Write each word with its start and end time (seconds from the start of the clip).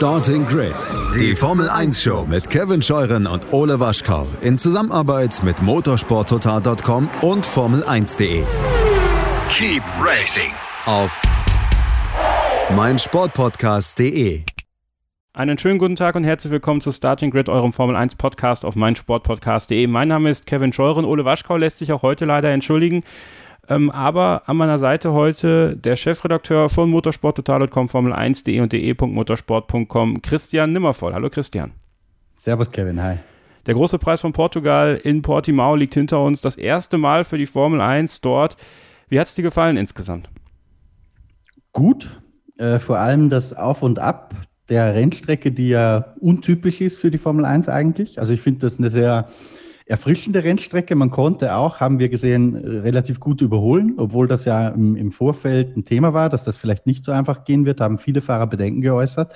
Starting 0.00 0.46
Grid, 0.46 0.72
die 1.14 1.36
Formel 1.36 1.68
1 1.68 2.02
Show 2.02 2.24
mit 2.26 2.48
Kevin 2.48 2.80
Scheuren 2.80 3.26
und 3.26 3.52
Ole 3.52 3.80
Waschkau 3.80 4.26
in 4.40 4.56
Zusammenarbeit 4.56 5.42
mit 5.44 5.60
motorsporttotal.com 5.60 7.10
und 7.20 7.46
Formel1.de. 7.46 8.42
Keep 9.52 9.82
racing 10.02 10.52
Auf 10.86 11.20
meinsportpodcast.de. 12.74 14.44
Einen 15.34 15.58
schönen 15.58 15.78
guten 15.78 15.96
Tag 15.96 16.14
und 16.14 16.24
herzlich 16.24 16.50
willkommen 16.50 16.80
zu 16.80 16.92
Starting 16.92 17.30
Grid, 17.30 17.50
eurem 17.50 17.74
Formel 17.74 17.94
1 17.94 18.14
Podcast 18.14 18.64
auf 18.64 18.76
meinsportpodcast.de. 18.76 19.86
Mein 19.86 20.08
Name 20.08 20.30
ist 20.30 20.46
Kevin 20.46 20.72
Scheuren. 20.72 21.04
Ole 21.04 21.26
Waschkau 21.26 21.58
lässt 21.58 21.76
sich 21.76 21.92
auch 21.92 22.00
heute 22.00 22.24
leider 22.24 22.50
entschuldigen. 22.50 23.02
Ähm, 23.70 23.88
aber 23.88 24.42
an 24.46 24.56
meiner 24.56 24.80
Seite 24.80 25.12
heute 25.12 25.76
der 25.76 25.94
Chefredakteur 25.94 26.68
von 26.68 26.90
motorsporttotal.com, 26.90 27.86
Formel1.de 27.86 28.60
und 28.60 28.72
de.motorsport.com, 28.72 30.20
Christian 30.22 30.72
Nimmervoll. 30.72 31.14
Hallo 31.14 31.30
Christian. 31.30 31.70
Servus 32.36 32.68
Kevin, 32.72 33.00
hi. 33.00 33.18
Der 33.66 33.74
große 33.74 33.98
Preis 34.00 34.22
von 34.22 34.32
Portugal 34.32 35.00
in 35.04 35.22
Portimao 35.22 35.76
liegt 35.76 35.94
hinter 35.94 36.20
uns. 36.20 36.40
Das 36.40 36.56
erste 36.56 36.98
Mal 36.98 37.22
für 37.22 37.38
die 37.38 37.46
Formel 37.46 37.80
1 37.80 38.22
dort. 38.22 38.56
Wie 39.08 39.20
hat 39.20 39.28
es 39.28 39.36
dir 39.36 39.42
gefallen 39.42 39.76
insgesamt? 39.76 40.28
Gut, 41.72 42.20
äh, 42.58 42.80
vor 42.80 42.98
allem 42.98 43.28
das 43.28 43.52
Auf 43.52 43.82
und 43.82 44.00
Ab 44.00 44.34
der 44.68 44.94
Rennstrecke, 44.96 45.52
die 45.52 45.68
ja 45.68 46.14
untypisch 46.18 46.80
ist 46.80 46.98
für 46.98 47.12
die 47.12 47.18
Formel 47.18 47.44
1 47.44 47.68
eigentlich. 47.68 48.18
Also 48.18 48.32
ich 48.32 48.40
finde 48.40 48.60
das 48.60 48.78
eine 48.78 48.90
sehr 48.90 49.28
erfrischende 49.90 50.44
Rennstrecke. 50.44 50.94
Man 50.94 51.10
konnte 51.10 51.56
auch, 51.56 51.80
haben 51.80 51.98
wir 51.98 52.08
gesehen, 52.08 52.54
relativ 52.54 53.18
gut 53.18 53.40
überholen, 53.40 53.94
obwohl 53.96 54.28
das 54.28 54.44
ja 54.44 54.68
im, 54.68 54.94
im 54.94 55.10
Vorfeld 55.10 55.76
ein 55.76 55.84
Thema 55.84 56.14
war, 56.14 56.28
dass 56.28 56.44
das 56.44 56.56
vielleicht 56.56 56.86
nicht 56.86 57.04
so 57.04 57.12
einfach 57.12 57.44
gehen 57.44 57.66
wird, 57.66 57.80
haben 57.80 57.98
viele 57.98 58.20
Fahrer 58.20 58.46
Bedenken 58.46 58.80
geäußert. 58.80 59.34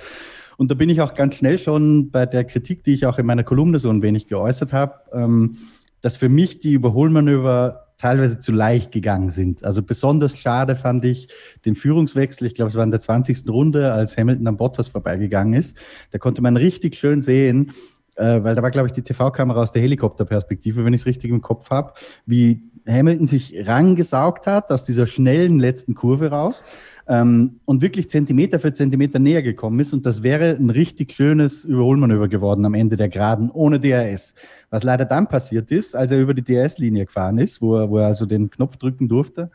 Und 0.57 0.71
da 0.71 0.75
bin 0.75 0.89
ich 0.89 1.01
auch 1.01 1.13
ganz 1.13 1.35
schnell 1.35 1.57
schon 1.57 2.09
bei 2.09 2.25
der 2.25 2.45
Kritik, 2.45 2.85
die 2.85 2.93
ich 2.93 3.05
auch 3.05 3.17
in 3.17 3.25
meiner 3.25 3.43
Kolumne 3.43 3.79
so 3.79 3.89
ein 3.89 4.01
wenig 4.01 4.27
geäußert 4.27 4.71
habe, 4.71 4.93
ähm, 5.11 5.57
dass 5.99 6.15
für 6.15 6.29
mich 6.29 6.59
die 6.59 6.71
Überholmanöver 6.71 7.85
teilweise 7.97 8.39
zu 8.39 8.51
leicht 8.51 8.91
gegangen 8.91 9.29
sind. 9.29 9.63
Also 9.63 9.81
besonders 9.81 10.37
schade 10.37 10.75
fand 10.75 11.03
ich 11.03 11.27
den 11.65 11.75
Führungswechsel. 11.75 12.47
Ich 12.47 12.53
glaube, 12.53 12.69
es 12.69 12.75
war 12.75 12.83
in 12.83 12.91
der 12.91 13.01
20. 13.01 13.49
Runde, 13.49 13.91
als 13.91 14.17
Hamilton 14.17 14.47
am 14.47 14.57
Bottas 14.57 14.87
vorbeigegangen 14.87 15.53
ist. 15.53 15.77
Da 16.11 16.17
konnte 16.17 16.41
man 16.41 16.55
richtig 16.57 16.95
schön 16.95 17.21
sehen, 17.21 17.71
äh, 18.17 18.43
weil 18.43 18.55
da 18.55 18.61
war, 18.61 18.71
glaube 18.71 18.87
ich, 18.87 18.93
die 18.93 19.01
TV-Kamera 19.01 19.61
aus 19.61 19.71
der 19.71 19.81
Helikopterperspektive, 19.81 20.85
wenn 20.85 20.93
ich 20.93 21.01
es 21.01 21.07
richtig 21.07 21.31
im 21.31 21.41
Kopf 21.41 21.69
habe, 21.69 21.93
wie 22.25 22.61
Hamilton 22.87 23.27
sich 23.27 23.67
rangesaugt 23.67 24.47
hat 24.47 24.71
aus 24.71 24.85
dieser 24.85 25.07
schnellen 25.07 25.59
letzten 25.59 25.95
Kurve 25.95 26.29
raus 26.29 26.63
ähm, 27.07 27.59
und 27.65 27.81
wirklich 27.81 28.09
Zentimeter 28.09 28.59
für 28.59 28.73
Zentimeter 28.73 29.19
näher 29.19 29.41
gekommen 29.41 29.79
ist. 29.79 29.93
Und 29.93 30.05
das 30.05 30.23
wäre 30.23 30.51
ein 30.51 30.69
richtig 30.69 31.11
schönes 31.11 31.65
Überholmanöver 31.65 32.27
geworden 32.27 32.65
am 32.65 32.73
Ende 32.73 32.95
der 32.95 33.09
Geraden 33.09 33.49
ohne 33.49 33.79
DRS. 33.79 34.35
Was 34.69 34.83
leider 34.83 35.05
dann 35.05 35.27
passiert 35.27 35.71
ist, 35.71 35.95
als 35.95 36.11
er 36.11 36.19
über 36.19 36.33
die 36.33 36.43
DRS-Linie 36.43 37.05
gefahren 37.05 37.37
ist, 37.37 37.61
wo 37.61 37.75
er, 37.75 37.89
wo 37.89 37.97
er 37.97 38.07
also 38.07 38.25
den 38.25 38.49
Knopf 38.49 38.77
drücken 38.77 39.07
durfte, 39.07 39.49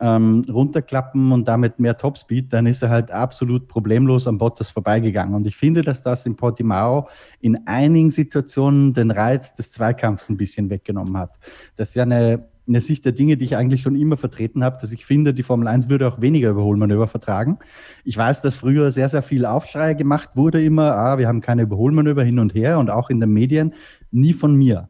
ähm, 0.00 0.44
runterklappen 0.48 1.32
und 1.32 1.48
damit 1.48 1.78
mehr 1.78 1.96
Topspeed, 1.96 2.52
dann 2.52 2.66
ist 2.66 2.82
er 2.82 2.90
halt 2.90 3.10
absolut 3.10 3.68
problemlos 3.68 4.26
am 4.26 4.38
Bottas 4.38 4.70
vorbeigegangen. 4.70 5.34
Und 5.34 5.46
ich 5.46 5.56
finde, 5.56 5.82
dass 5.82 6.02
das 6.02 6.26
in 6.26 6.36
Portimao 6.36 7.08
in 7.40 7.66
einigen 7.66 8.10
Situationen 8.10 8.92
den 8.92 9.10
Reiz 9.10 9.54
des 9.54 9.72
Zweikampfs 9.72 10.28
ein 10.28 10.36
bisschen 10.36 10.70
weggenommen 10.70 11.16
hat. 11.16 11.38
Das 11.76 11.90
ist 11.90 11.94
ja 11.94 12.02
eine, 12.02 12.46
eine 12.68 12.80
Sicht 12.80 13.04
der 13.04 13.12
Dinge, 13.12 13.36
die 13.36 13.44
ich 13.44 13.56
eigentlich 13.56 13.80
schon 13.80 13.96
immer 13.96 14.16
vertreten 14.16 14.64
habe, 14.64 14.78
dass 14.80 14.92
ich 14.92 15.06
finde, 15.06 15.32
die 15.32 15.42
Formel 15.42 15.68
1 15.68 15.88
würde 15.88 16.08
auch 16.08 16.20
weniger 16.20 16.50
Überholmanöver 16.50 17.06
vertragen. 17.06 17.58
Ich 18.04 18.16
weiß, 18.16 18.42
dass 18.42 18.54
früher 18.54 18.90
sehr, 18.90 19.08
sehr 19.08 19.22
viel 19.22 19.46
Aufschrei 19.46 19.94
gemacht 19.94 20.30
wurde, 20.34 20.62
immer, 20.62 20.96
ah, 20.96 21.18
wir 21.18 21.28
haben 21.28 21.40
keine 21.40 21.62
Überholmanöver 21.62 22.24
hin 22.24 22.38
und 22.38 22.54
her 22.54 22.78
und 22.78 22.90
auch 22.90 23.08
in 23.08 23.20
den 23.20 23.30
Medien, 23.30 23.72
nie 24.10 24.32
von 24.32 24.54
mir. 24.54 24.88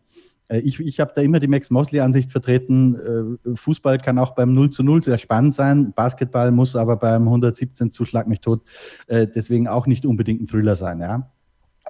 Äh, 0.49 0.59
ich, 0.61 0.81
ich 0.81 1.01
habe 1.01 1.13
da 1.15 1.23
immer 1.23 1.41
die 1.41 1.47
Max 1.47 1.71
Mosley-Ansicht 1.71 2.33
vertreten. 2.33 3.39
Äh, 3.45 3.57
Fußball 3.57 3.99
kann 3.99 4.19
auch 4.19 4.35
beim 4.35 4.55
0 4.55 4.71
zu 4.71 4.83
0 4.83 5.03
sehr 5.03 5.19
spannend 5.19 5.55
sein. 5.55 5.93
Basketball 5.93 6.51
muss 6.51 6.77
aber 6.77 6.97
beim 6.97 7.23
117 7.25 7.91
Zuschlag 7.91 8.27
mich 8.27 8.41
tot 8.41 8.63
äh, 9.07 9.27
deswegen 9.27 9.69
auch 9.69 9.87
nicht 9.87 10.07
unbedingt 10.07 10.43
ein 10.43 10.47
Thriller 10.47 10.75
sein. 10.75 11.01
Ja? 11.01 11.31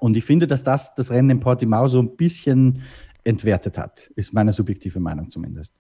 Und 0.01 0.17
ich 0.17 0.25
finde, 0.25 0.47
dass 0.47 0.65
das 0.65 0.95
das 0.95 1.11
Rennen 1.11 1.31
in 1.31 1.41
Portimao 1.41 1.89
so 1.89 2.01
ein 2.01 2.17
bisschen 2.17 2.83
entwertet 3.25 3.77
hat, 3.77 4.11
ist 4.15 4.35
meine 4.35 4.53
subjektive 4.53 5.01
Meinung 5.01 5.31
zumindest. 5.31 5.73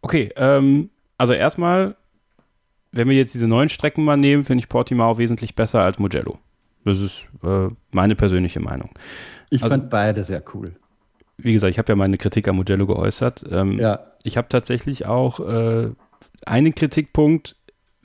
Okay, 0.00 0.30
ähm, 0.36 0.90
also 1.18 1.34
erstmal, 1.34 1.96
wenn 2.92 3.08
wir 3.08 3.16
jetzt 3.16 3.34
diese 3.34 3.46
neuen 3.46 3.68
Strecken 3.68 4.04
mal 4.04 4.16
nehmen, 4.16 4.44
finde 4.44 4.62
ich 4.62 4.68
Portimao 4.68 5.18
wesentlich 5.18 5.54
besser 5.54 5.80
als 5.82 5.98
Mugello. 5.98 6.38
Das 6.84 7.00
ist 7.00 7.28
äh, 7.42 7.68
meine 7.90 8.14
persönliche 8.14 8.60
Meinung. 8.60 8.90
Ich 9.50 9.62
also, 9.62 9.74
fand 9.74 9.90
beide 9.90 10.22
sehr 10.22 10.42
cool 10.54 10.74
wie 11.36 11.52
gesagt, 11.52 11.70
ich 11.70 11.78
habe 11.78 11.92
ja 11.92 11.96
meine 11.96 12.18
Kritik 12.18 12.48
an 12.48 12.56
Mugello 12.56 12.86
geäußert. 12.86 13.44
Ähm, 13.50 13.78
ja. 13.78 14.00
Ich 14.22 14.36
habe 14.36 14.48
tatsächlich 14.48 15.06
auch 15.06 15.40
äh, 15.40 15.90
einen 16.46 16.74
Kritikpunkt 16.74 17.56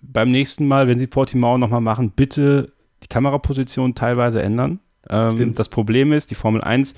beim 0.02 0.32
nächsten 0.32 0.68
Mal, 0.68 0.88
wenn 0.88 1.00
Sie 1.00 1.08
Portimao 1.08 1.58
nochmal 1.58 1.82
machen, 1.82 2.12
bitte 2.12 2.72
die 3.04 3.08
Kameraposition 3.08 3.96
teilweise 3.96 4.42
ändern. 4.42 4.80
Ähm, 5.10 5.56
das 5.56 5.70
Problem 5.70 6.14
ist, 6.14 6.32
die 6.32 6.36
Formel 6.36 6.62
1 6.62 6.96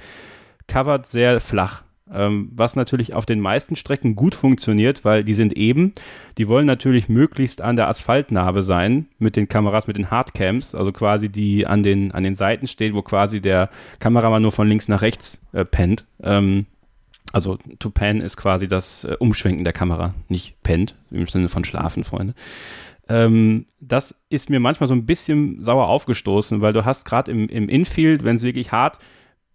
covert 0.68 1.08
sehr 1.08 1.40
flach. 1.40 1.84
Ähm, 2.14 2.50
was 2.54 2.76
natürlich 2.76 3.14
auf 3.14 3.26
den 3.26 3.40
meisten 3.40 3.76
Strecken 3.76 4.16
gut 4.16 4.36
funktioniert, 4.36 5.06
weil 5.06 5.24
die 5.24 5.34
sind 5.34 5.54
eben. 5.54 5.94
Die 6.38 6.48
wollen 6.48 6.66
natürlich 6.66 7.08
möglichst 7.08 7.62
an 7.62 7.76
der 7.76 7.88
Asphaltnarbe 7.88 8.64
sein 8.64 9.08
mit 9.18 9.36
den 9.36 9.48
Kameras, 9.48 9.88
mit 9.88 9.98
den 9.98 10.12
Hardcams, 10.12 10.76
also 10.76 10.92
quasi 10.92 11.30
die 11.30 11.66
an 11.66 11.84
den, 11.84 12.12
an 12.12 12.24
den 12.24 12.36
Seiten 12.36 12.68
steht, 12.68 12.94
wo 12.94 13.02
quasi 13.02 13.40
der 13.40 13.70
Kameramann 14.00 14.42
nur 14.42 14.52
von 14.52 14.68
links 14.68 14.88
nach 14.88 15.02
rechts 15.02 15.46
äh, 15.54 15.64
pennt. 15.64 16.06
Ähm, 16.22 16.66
also 17.32 17.58
to 17.80 17.90
pan 17.90 18.20
ist 18.20 18.36
quasi 18.36 18.68
das 18.68 19.06
äh, 19.06 19.16
Umschwenken 19.20 19.64
der 19.64 19.74
Kamera, 19.74 20.14
nicht 20.28 20.62
pennt, 20.64 20.96
im 21.12 21.28
Sinne 21.28 21.48
von 21.48 21.64
schlafen, 21.64 22.04
Freunde. 22.04 22.34
Ähm, 23.08 23.66
das 23.80 24.22
ist 24.30 24.50
mir 24.50 24.60
manchmal 24.60 24.88
so 24.88 24.94
ein 24.94 25.06
bisschen 25.06 25.64
sauer 25.64 25.88
aufgestoßen, 25.88 26.62
weil 26.62 26.74
du 26.74 26.86
hast 26.86 27.06
gerade 27.06 27.32
im, 27.32 27.48
im 27.48 27.70
Infield, 27.70 28.24
wenn 28.24 28.36
es 28.36 28.44
wirklich 28.44 28.72
hart 28.72 29.00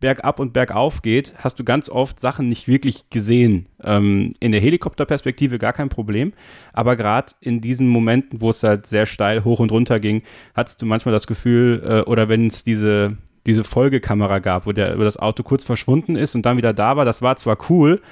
bergab 0.01 0.41
und 0.41 0.53
bergauf 0.53 1.03
geht, 1.03 1.33
hast 1.39 1.59
du 1.59 1.65
ganz 1.65 1.89
oft 1.89 2.21
Sachen 2.21 2.49
nicht 2.49 2.69
wirklich 2.69 3.09
gesehen. 3.11 3.67
Ähm, 3.83 4.35
in 4.41 4.53
der 4.53 4.61
Helikopterperspektive 4.61 5.59
gar 5.59 5.73
kein 5.73 5.89
Problem, 5.89 6.33
aber 6.73 6.97
gerade 6.97 7.33
in 7.41 7.61
diesen 7.61 7.89
Momenten, 7.89 8.41
wo 8.41 8.51
es 8.51 8.63
halt 8.63 8.87
sehr 8.87 9.07
steil 9.07 9.45
hoch 9.45 9.61
und 9.61 9.73
runter 9.73 9.99
ging, 10.01 10.23
hattest 10.55 10.83
du 10.83 10.87
manchmal 10.87 11.13
das 11.13 11.27
Gefühl, 11.27 11.83
äh, 11.87 12.01
oder 12.03 12.29
wenn 12.29 12.47
es 12.47 12.63
diese, 12.63 13.17
diese 13.47 13.65
Folgekamera 13.65 14.41
gab, 14.41 14.67
wo, 14.67 14.73
der, 14.73 14.99
wo 14.99 15.03
das 15.03 15.17
Auto 15.17 15.43
kurz 15.43 15.65
verschwunden 15.65 16.17
ist 16.17 16.35
und 16.35 16.45
dann 16.45 16.59
wieder 16.59 16.75
da 16.75 16.97
war, 16.97 17.05
das 17.05 17.23
war 17.23 17.37
zwar 17.37 17.57
cool, 17.71 18.03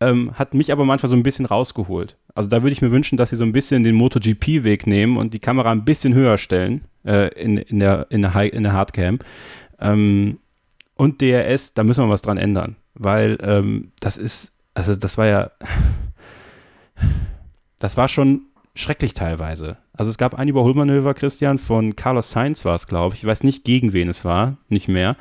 ähm, 0.00 0.32
hat 0.34 0.52
mich 0.52 0.72
aber 0.72 0.84
manchmal 0.84 1.10
so 1.10 1.16
ein 1.16 1.22
bisschen 1.22 1.46
rausgeholt. 1.46 2.16
Also 2.34 2.48
da 2.48 2.62
würde 2.62 2.72
ich 2.72 2.82
mir 2.82 2.90
wünschen, 2.90 3.16
dass 3.16 3.30
sie 3.30 3.36
so 3.36 3.44
ein 3.44 3.52
bisschen 3.52 3.84
den 3.84 3.94
MotoGP-Weg 3.94 4.86
nehmen 4.86 5.16
und 5.16 5.32
die 5.32 5.38
Kamera 5.38 5.70
ein 5.70 5.84
bisschen 5.84 6.12
höher 6.12 6.38
stellen 6.38 6.82
äh, 7.04 7.28
in, 7.40 7.56
in, 7.56 7.78
der, 7.78 8.06
in, 8.10 8.22
der 8.22 8.34
High, 8.34 8.52
in 8.52 8.64
der 8.64 8.72
Hardcam. 8.72 9.20
Ähm, 9.80 10.38
und 11.02 11.20
DRS, 11.20 11.74
da 11.74 11.82
müssen 11.82 12.04
wir 12.04 12.10
was 12.10 12.22
dran 12.22 12.38
ändern, 12.38 12.76
weil 12.94 13.36
ähm, 13.42 13.90
das 13.98 14.18
ist, 14.18 14.56
also 14.72 14.94
das 14.94 15.18
war 15.18 15.26
ja, 15.26 15.50
das 17.80 17.96
war 17.96 18.06
schon 18.06 18.42
schrecklich 18.76 19.12
teilweise. 19.12 19.78
Also 19.92 20.10
es 20.10 20.16
gab 20.16 20.34
ein 20.36 20.46
Überholmanöver, 20.46 21.14
Christian, 21.14 21.58
von 21.58 21.96
Carlos 21.96 22.30
Sainz 22.30 22.64
war 22.64 22.76
es, 22.76 22.86
glaube 22.86 23.16
ich. 23.16 23.22
Ich 23.22 23.26
weiß 23.26 23.42
nicht, 23.42 23.64
gegen 23.64 23.92
wen 23.92 24.08
es 24.08 24.24
war, 24.24 24.58
nicht 24.68 24.86
mehr. 24.86 25.16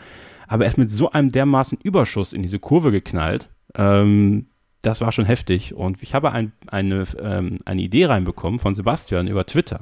Aber 0.47 0.65
er 0.65 0.69
ist 0.69 0.77
mit 0.77 0.91
so 0.91 1.11
einem 1.11 1.31
dermaßen 1.31 1.79
Überschuss 1.81 2.31
in 2.31 2.43
diese 2.43 2.59
Kurve 2.59 2.91
geknallt. 2.91 3.49
Ähm, 3.73 4.45
das 4.83 5.01
war 5.01 5.11
schon 5.11 5.25
heftig. 5.25 5.73
Und 5.73 6.03
ich 6.03 6.13
habe 6.13 6.31
ein, 6.31 6.51
eine, 6.67 7.05
ähm, 7.19 7.57
eine 7.65 7.81
Idee 7.81 8.05
reinbekommen 8.05 8.59
von 8.59 8.75
Sebastian 8.75 9.27
über 9.27 9.47
Twitter. 9.47 9.81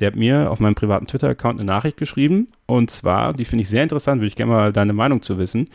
Der 0.00 0.08
hat 0.08 0.16
mir 0.16 0.50
auf 0.50 0.60
meinem 0.60 0.74
privaten 0.74 1.06
Twitter-Account 1.06 1.60
eine 1.60 1.66
Nachricht 1.66 1.96
geschrieben. 1.96 2.48
Und 2.66 2.90
zwar, 2.90 3.34
die 3.34 3.44
finde 3.44 3.62
ich 3.62 3.68
sehr 3.68 3.82
interessant, 3.82 4.20
würde 4.20 4.28
ich 4.28 4.36
gerne 4.36 4.52
mal 4.52 4.72
deine 4.72 4.92
Meinung 4.94 5.22
zu 5.22 5.38
wissen. 5.38 5.68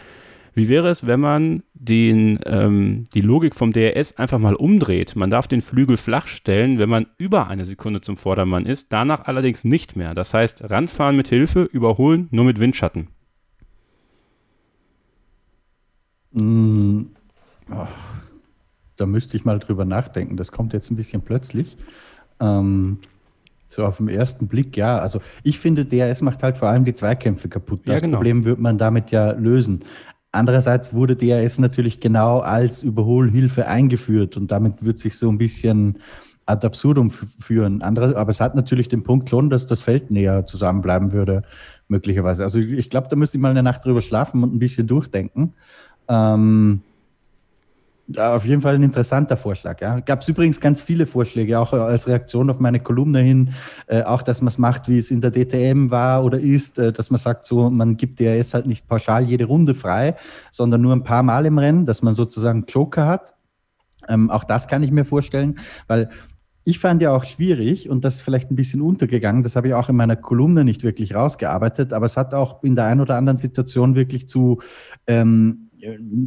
Wie 0.55 0.69
wäre 0.69 0.89
es, 0.89 1.05
wenn 1.05 1.19
man 1.19 1.63
den, 1.73 2.39
ähm, 2.45 3.03
die 3.13 3.19
Logik 3.21 3.55
vom 3.55 3.73
DRS 3.73 4.17
einfach 4.17 4.39
mal 4.39 4.55
umdreht? 4.55 5.15
Man 5.17 5.29
darf 5.29 5.49
den 5.49 5.61
Flügel 5.61 5.97
flach 5.97 6.27
stellen, 6.27 6.79
wenn 6.79 6.87
man 6.87 7.07
über 7.17 7.47
eine 7.47 7.65
Sekunde 7.65 7.99
zum 7.99 8.15
Vordermann 8.15 8.65
ist, 8.65 8.93
danach 8.93 9.25
allerdings 9.25 9.65
nicht 9.65 9.97
mehr. 9.97 10.15
Das 10.15 10.33
heißt, 10.33 10.71
ranfahren 10.71 11.17
mit 11.17 11.27
Hilfe, 11.27 11.63
überholen 11.63 12.29
nur 12.31 12.45
mit 12.45 12.59
Windschatten. 12.59 13.09
Mm, 16.31 17.07
da 18.95 19.05
müsste 19.05 19.35
ich 19.35 19.43
mal 19.43 19.59
drüber 19.59 19.83
nachdenken. 19.83 20.37
Das 20.37 20.53
kommt 20.53 20.71
jetzt 20.71 20.89
ein 20.89 20.95
bisschen 20.95 21.21
plötzlich. 21.21 21.75
Ähm, 22.39 22.99
so 23.67 23.85
auf 23.85 23.97
den 23.97 24.09
ersten 24.09 24.47
Blick, 24.47 24.77
ja. 24.77 24.99
Also 24.99 25.19
ich 25.43 25.59
finde, 25.59 25.85
DRS 25.85 26.21
macht 26.21 26.43
halt 26.43 26.57
vor 26.57 26.69
allem 26.69 26.85
die 26.85 26.93
Zweikämpfe 26.93 27.49
kaputt. 27.49 27.81
Das 27.85 27.95
ja, 27.95 27.99
genau. 28.01 28.17
Problem 28.17 28.45
wird 28.45 28.59
man 28.59 28.77
damit 28.77 29.11
ja 29.11 29.31
lösen. 29.31 29.83
Andererseits 30.31 30.93
wurde 30.93 31.15
DRS 31.15 31.59
natürlich 31.59 31.99
genau 31.99 32.39
als 32.39 32.83
Überholhilfe 32.83 33.67
eingeführt 33.67 34.35
und 34.37 34.51
damit 34.51 34.83
wird 34.83 34.99
sich 34.99 35.17
so 35.17 35.29
ein 35.29 35.37
bisschen 35.37 35.99
ad 36.45 36.65
absurdum 36.65 37.09
führen. 37.09 37.81
Andere, 37.81 38.15
aber 38.17 38.29
es 38.29 38.39
hat 38.39 38.53
natürlich 38.55 38.87
den 38.87 39.03
Punkt 39.03 39.29
schon, 39.29 39.49
dass 39.49 39.65
das 39.65 39.81
Feld 39.81 40.11
näher 40.11 40.45
zusammenbleiben 40.45 41.11
würde, 41.11 41.43
möglicherweise. 41.87 42.43
Also 42.43 42.59
ich 42.59 42.89
glaube, 42.89 43.07
da 43.09 43.15
müsste 43.15 43.37
ich 43.37 43.41
mal 43.41 43.51
eine 43.51 43.63
Nacht 43.63 43.85
drüber 43.85 44.01
schlafen 44.01 44.43
und 44.43 44.53
ein 44.53 44.59
bisschen 44.59 44.87
durchdenken. 44.87 45.53
Ähm, 46.07 46.81
auf 48.17 48.45
jeden 48.45 48.61
Fall 48.61 48.75
ein 48.75 48.83
interessanter 48.83 49.35
Vorschlag. 49.35 49.81
Ja. 49.81 49.99
Gab 49.99 50.21
es 50.21 50.27
übrigens 50.27 50.59
ganz 50.59 50.81
viele 50.81 51.07
Vorschläge, 51.07 51.59
auch 51.59 51.73
als 51.73 52.07
Reaktion 52.07 52.49
auf 52.49 52.59
meine 52.59 52.79
Kolumne 52.79 53.19
hin, 53.19 53.53
äh, 53.87 54.03
auch 54.03 54.21
dass 54.21 54.41
man 54.41 54.49
es 54.49 54.57
macht, 54.57 54.87
wie 54.87 54.99
es 54.99 55.09
in 55.09 55.21
der 55.21 55.31
DTM 55.31 55.89
war 55.89 56.23
oder 56.23 56.39
ist, 56.39 56.77
äh, 56.77 56.93
dass 56.93 57.09
man 57.09 57.19
sagt, 57.19 57.47
so 57.47 57.69
man 57.69 57.97
gibt 57.97 58.19
DRS 58.19 58.53
halt 58.53 58.67
nicht 58.67 58.87
pauschal 58.87 59.25
jede 59.25 59.45
Runde 59.45 59.73
frei, 59.73 60.15
sondern 60.51 60.81
nur 60.81 60.93
ein 60.93 61.03
paar 61.03 61.23
Mal 61.23 61.45
im 61.45 61.57
Rennen, 61.57 61.85
dass 61.85 62.01
man 62.03 62.13
sozusagen 62.13 62.65
Joker 62.67 63.07
hat. 63.07 63.33
Ähm, 64.07 64.29
auch 64.29 64.43
das 64.43 64.67
kann 64.67 64.83
ich 64.83 64.91
mir 64.91 65.05
vorstellen, 65.05 65.57
weil 65.87 66.09
ich 66.63 66.79
fand 66.79 67.01
ja 67.01 67.15
auch 67.15 67.23
schwierig 67.23 67.89
und 67.89 68.03
das 68.03 68.15
ist 68.15 68.21
vielleicht 68.21 68.49
ein 68.51 68.55
bisschen 68.55 68.81
untergegangen, 68.81 69.43
das 69.43 69.55
habe 69.55 69.67
ich 69.67 69.73
auch 69.75 69.87
in 69.87 69.95
meiner 69.95 70.15
Kolumne 70.15 70.63
nicht 70.63 70.83
wirklich 70.83 71.13
rausgearbeitet, 71.13 71.93
aber 71.93 72.07
es 72.07 72.17
hat 72.17 72.33
auch 72.33 72.63
in 72.63 72.75
der 72.75 72.85
einen 72.85 73.01
oder 73.01 73.17
anderen 73.17 73.37
Situation 73.37 73.93
wirklich 73.93 74.27
zu 74.27 74.61
ähm, 75.05 75.64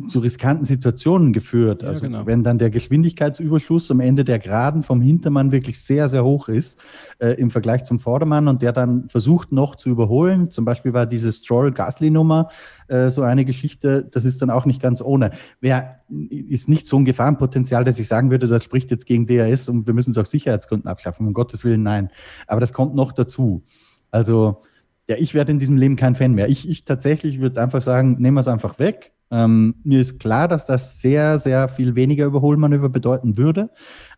zu 0.08 0.20
riskanten 0.20 0.64
Situationen 0.64 1.32
geführt. 1.32 1.82
Ja, 1.82 1.88
also 1.88 2.02
genau. 2.02 2.26
wenn 2.26 2.43
dann 2.43 2.58
der 2.58 2.70
Geschwindigkeitsüberschuss 2.70 3.90
am 3.90 4.00
Ende 4.00 4.25
der 4.25 4.38
Geraden 4.38 4.82
vom 4.82 5.00
Hintermann 5.00 5.52
wirklich 5.52 5.81
sehr, 5.81 6.08
sehr 6.08 6.25
hoch 6.25 6.49
ist 6.49 6.78
äh, 7.19 7.31
im 7.32 7.50
Vergleich 7.50 7.84
zum 7.84 7.99
Vordermann 7.99 8.49
und 8.49 8.62
der 8.62 8.72
dann 8.72 9.08
versucht 9.08 9.52
noch 9.52 9.75
zu 9.75 9.90
überholen. 9.90 10.50
Zum 10.50 10.64
Beispiel 10.64 10.93
war 10.93 11.06
diese 11.06 11.32
Stroll-Gasly-Nummer 11.32 12.49
äh, 12.88 13.10
so 13.10 13.22
eine 13.22 13.44
Geschichte, 13.44 14.06
das 14.10 14.25
ist 14.25 14.43
dann 14.43 14.50
auch 14.50 14.64
nicht 14.64 14.81
ganz 14.81 15.00
ohne. 15.00 15.31
Wer 15.60 16.00
ist 16.31 16.69
nicht 16.69 16.87
so 16.87 16.99
ein 16.99 17.05
Gefahrenpotenzial, 17.05 17.84
dass 17.84 17.99
ich 17.99 18.08
sagen 18.08 18.31
würde, 18.31 18.49
das 18.49 18.64
spricht 18.64 18.90
jetzt 18.90 19.06
gegen 19.06 19.26
DRS 19.26 19.69
und 19.69 19.87
wir 19.87 19.94
müssen 19.94 20.12
es 20.12 20.19
aus 20.19 20.31
Sicherheitsgründen 20.31 20.88
abschaffen. 20.88 21.26
Um 21.26 21.32
Gottes 21.32 21.64
Willen, 21.64 21.82
nein. 21.82 22.10
Aber 22.46 22.60
das 22.60 22.72
kommt 22.72 22.94
noch 22.94 23.12
dazu. 23.12 23.62
Also 24.10 24.62
ja, 25.08 25.16
ich 25.16 25.34
werde 25.34 25.52
in 25.52 25.58
diesem 25.58 25.76
Leben 25.76 25.96
kein 25.96 26.14
Fan 26.14 26.34
mehr. 26.34 26.49
Ich, 26.49 26.69
ich 26.69 26.84
tatsächlich 26.84 27.40
würde 27.40 27.62
einfach 27.62 27.81
sagen, 27.81 28.16
nehmen 28.19 28.37
wir 28.37 28.43
es 28.43 28.49
einfach 28.49 28.78
weg 28.78 29.12
ähm, 29.30 29.75
mir 29.84 30.00
ist 30.00 30.19
klar, 30.19 30.48
dass 30.48 30.66
das 30.66 31.00
sehr, 31.00 31.38
sehr 31.38 31.69
viel 31.69 31.94
weniger 31.94 32.26
Überholmanöver 32.26 32.88
bedeuten 32.88 33.36
würde. 33.36 33.70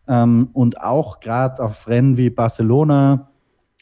Ähm, 0.07 0.49
und 0.53 0.81
auch 0.81 1.19
gerade 1.19 1.63
auf 1.63 1.87
Rennen 1.87 2.17
wie 2.17 2.29
Barcelona 2.29 3.31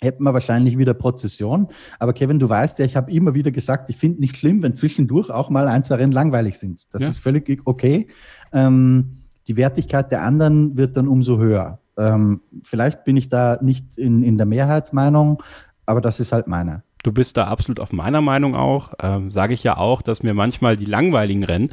hätten 0.01 0.23
wir 0.23 0.33
wahrscheinlich 0.33 0.77
wieder 0.77 0.93
Prozession. 0.93 1.67
Aber 1.99 2.13
Kevin, 2.13 2.39
du 2.39 2.47
weißt 2.47 2.79
ja, 2.79 2.85
ich 2.85 2.95
habe 2.95 3.11
immer 3.11 3.33
wieder 3.33 3.51
gesagt, 3.51 3.89
ich 3.89 3.97
finde 3.97 4.21
nicht 4.21 4.37
schlimm, 4.37 4.63
wenn 4.63 4.73
zwischendurch 4.73 5.29
auch 5.29 5.49
mal 5.49 5.67
ein, 5.67 5.83
zwei 5.83 5.95
Rennen 5.95 6.13
langweilig 6.13 6.57
sind. 6.57 6.87
Das 6.91 7.01
ja. 7.01 7.09
ist 7.09 7.17
völlig 7.17 7.61
okay. 7.65 8.07
Ähm, 8.53 9.17
die 9.47 9.57
Wertigkeit 9.57 10.11
der 10.11 10.23
anderen 10.23 10.77
wird 10.77 10.95
dann 10.95 11.07
umso 11.07 11.37
höher. 11.37 11.79
Ähm, 11.97 12.41
vielleicht 12.63 13.03
bin 13.03 13.17
ich 13.17 13.29
da 13.29 13.59
nicht 13.61 13.97
in, 13.97 14.23
in 14.23 14.37
der 14.37 14.45
Mehrheitsmeinung, 14.45 15.43
aber 15.85 16.01
das 16.01 16.19
ist 16.19 16.31
halt 16.31 16.47
meine. 16.47 16.83
Du 17.03 17.11
bist 17.11 17.37
da 17.37 17.45
absolut 17.45 17.79
auf 17.79 17.93
meiner 17.93 18.21
Meinung 18.21 18.55
auch. 18.55 18.93
Ähm, 19.01 19.31
Sage 19.31 19.53
ich 19.53 19.63
ja 19.63 19.77
auch, 19.77 20.01
dass 20.01 20.23
mir 20.23 20.33
manchmal 20.33 20.75
die 20.75 20.85
langweiligen 20.85 21.43
Rennen, 21.43 21.71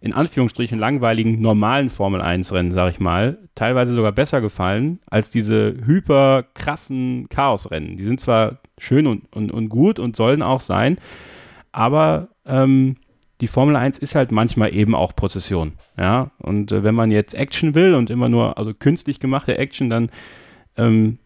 in 0.00 0.12
Anführungsstrichen 0.12 0.78
langweiligen 0.78 1.40
normalen 1.40 1.90
Formel 1.90 2.22
1 2.22 2.52
Rennen, 2.52 2.72
sage 2.72 2.90
ich 2.92 3.00
mal, 3.00 3.38
teilweise 3.54 3.92
sogar 3.92 4.12
besser 4.12 4.40
gefallen 4.40 5.00
als 5.06 5.30
diese 5.30 5.74
hyper 5.84 6.44
krassen 6.54 7.28
Chaos-Rennen. 7.28 7.96
Die 7.96 8.04
sind 8.04 8.20
zwar 8.20 8.60
schön 8.78 9.06
und, 9.06 9.24
und, 9.34 9.52
und 9.52 9.68
gut 9.68 9.98
und 9.98 10.16
sollen 10.16 10.42
auch 10.42 10.60
sein, 10.60 10.98
aber 11.72 12.28
ähm, 12.46 12.96
die 13.40 13.46
Formel 13.46 13.76
1 13.76 13.98
ist 13.98 14.14
halt 14.14 14.32
manchmal 14.32 14.74
eben 14.74 14.94
auch 14.94 15.14
Prozession. 15.14 15.74
Ja, 15.98 16.30
und 16.38 16.72
äh, 16.72 16.82
wenn 16.82 16.94
man 16.94 17.10
jetzt 17.10 17.34
Action 17.34 17.74
will 17.74 17.94
und 17.94 18.10
immer 18.10 18.28
nur, 18.28 18.56
also 18.58 18.72
künstlich 18.74 19.18
gemachte 19.18 19.58
Action, 19.58 19.90
dann 19.90 20.10
ähm, 20.76 21.18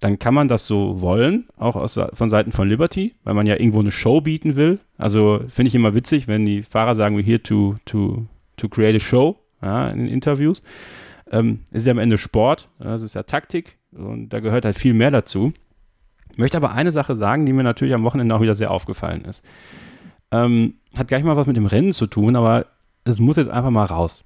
dann 0.00 0.18
kann 0.18 0.34
man 0.34 0.48
das 0.48 0.66
so 0.66 1.00
wollen, 1.00 1.48
auch 1.56 1.76
aus, 1.76 2.00
von 2.12 2.28
Seiten 2.28 2.52
von 2.52 2.68
Liberty, 2.68 3.14
weil 3.24 3.34
man 3.34 3.46
ja 3.46 3.56
irgendwo 3.56 3.80
eine 3.80 3.90
Show 3.90 4.20
bieten 4.20 4.56
will. 4.56 4.78
Also 4.96 5.40
finde 5.48 5.68
ich 5.68 5.74
immer 5.74 5.94
witzig, 5.94 6.28
wenn 6.28 6.46
die 6.46 6.62
Fahrer 6.62 6.94
sagen, 6.94 7.16
we're 7.16 7.24
here 7.24 7.42
to, 7.42 7.76
to, 7.84 8.26
to 8.56 8.68
create 8.68 8.96
a 8.96 9.00
show 9.00 9.36
ja, 9.62 9.88
in 9.88 10.06
Interviews. 10.06 10.62
Ähm, 11.30 11.60
ist 11.72 11.86
ja 11.86 11.90
am 11.90 11.98
Ende 11.98 12.16
Sport, 12.16 12.68
das 12.78 13.02
ist 13.02 13.14
ja 13.14 13.24
Taktik 13.24 13.76
und 13.92 14.30
da 14.30 14.40
gehört 14.40 14.64
halt 14.64 14.76
viel 14.76 14.94
mehr 14.94 15.10
dazu. 15.10 15.52
Ich 16.30 16.38
möchte 16.38 16.56
aber 16.56 16.72
eine 16.72 16.92
Sache 16.92 17.16
sagen, 17.16 17.46
die 17.46 17.52
mir 17.52 17.64
natürlich 17.64 17.94
am 17.94 18.04
Wochenende 18.04 18.34
auch 18.34 18.40
wieder 18.40 18.54
sehr 18.54 18.70
aufgefallen 18.70 19.24
ist. 19.24 19.44
Ähm, 20.30 20.74
hat 20.96 21.08
gleich 21.08 21.24
mal 21.24 21.36
was 21.36 21.46
mit 21.46 21.56
dem 21.56 21.66
Rennen 21.66 21.92
zu 21.92 22.06
tun, 22.06 22.36
aber 22.36 22.66
es 23.04 23.18
muss 23.18 23.36
jetzt 23.36 23.50
einfach 23.50 23.70
mal 23.70 23.86
raus. 23.86 24.24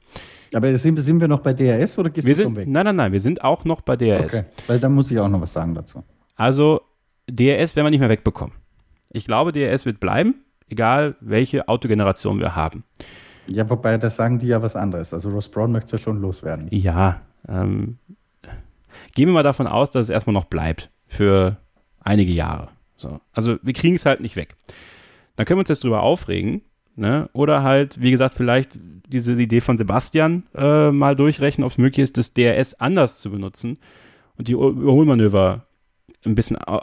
Aber 0.55 0.77
sind, 0.77 0.97
sind 0.99 1.21
wir 1.21 1.29
noch 1.29 1.41
bei 1.41 1.55
DRS 1.55 1.99
oder 1.99 2.11
gehst 2.11 2.27
wir 2.27 2.35
du 2.35 2.43
sind, 2.43 2.57
weg? 2.57 2.69
Nein, 2.69 2.85
nein, 2.85 2.97
nein, 2.97 3.13
wir 3.13 3.21
sind 3.21 3.43
auch 3.43 3.65
noch 3.65 3.81
bei 3.81 3.97
DRS. 3.97 4.35
Okay, 4.35 4.45
weil 4.67 4.79
da 4.79 4.89
muss 4.89 5.11
ich 5.11 5.19
auch 5.19 5.29
noch 5.29 5.41
was 5.41 5.53
sagen 5.53 5.75
dazu. 5.75 6.03
Also, 6.37 6.83
DRS 7.29 7.77
werden 7.77 7.87
wir 7.87 7.91
nicht 7.91 8.01
mehr 8.01 8.09
wegbekommen. 8.09 8.55
Ich 9.11 9.25
glaube, 9.27 9.53
DRS 9.53 9.87
wird 9.87 10.01
bleiben, 10.01 10.45
egal 10.69 11.17
welche 11.21 11.69
Autogeneration 11.69 12.39
wir 12.39 12.55
haben. 12.57 12.85
Ja, 13.47 13.69
wobei, 13.69 13.99
das 13.99 14.17
sagen 14.17 14.39
die 14.39 14.49
ja 14.49 14.63
was 14.63 14.77
anderes. 14.77 15.13
Also, 15.15 15.31
Ross 15.31 15.49
Brown 15.49 15.73
möchte 15.73 15.93
ja 15.93 15.99
schon 15.99 16.21
loswerden. 16.21 16.69
Ja, 16.71 17.23
ähm, 17.49 17.99
gehen 19.15 19.29
wir 19.29 19.33
mal 19.33 19.43
davon 19.43 19.67
aus, 19.67 19.91
dass 19.91 20.07
es 20.07 20.11
erstmal 20.11 20.35
noch 20.35 20.45
bleibt 20.45 20.91
für 21.07 21.57
einige 22.01 22.33
Jahre. 22.33 22.69
So. 22.97 23.21
Also, 23.33 23.57
wir 23.63 23.73
kriegen 23.73 23.97
es 23.97 24.07
halt 24.07 24.21
nicht 24.21 24.37
weg. 24.37 24.57
Dann 25.37 25.47
können 25.47 25.59
wir 25.59 25.63
uns 25.63 25.71
jetzt 25.71 25.85
drüber 25.85 26.03
aufregen, 26.03 26.63
Ne? 26.95 27.29
Oder 27.33 27.63
halt, 27.63 28.01
wie 28.01 28.11
gesagt, 28.11 28.35
vielleicht 28.35 28.71
diese 29.09 29.33
Idee 29.33 29.61
von 29.61 29.79
Sebastian 29.79 30.45
äh, 30.55 30.91
mal 30.91 31.17
durchrechnen, 31.17 31.65
ob 31.65 31.73
es 31.73 31.79
möglich 31.79 32.05
ist, 32.05 32.19
das 32.19 32.35
DRS 32.35 32.75
anders 32.75 33.21
zu 33.21 33.31
benutzen 33.31 33.79
und 34.37 34.49
die 34.49 34.53
Überholmanöver 34.53 35.65
ein 36.25 36.35
bisschen 36.35 36.57
äh, 36.57 36.81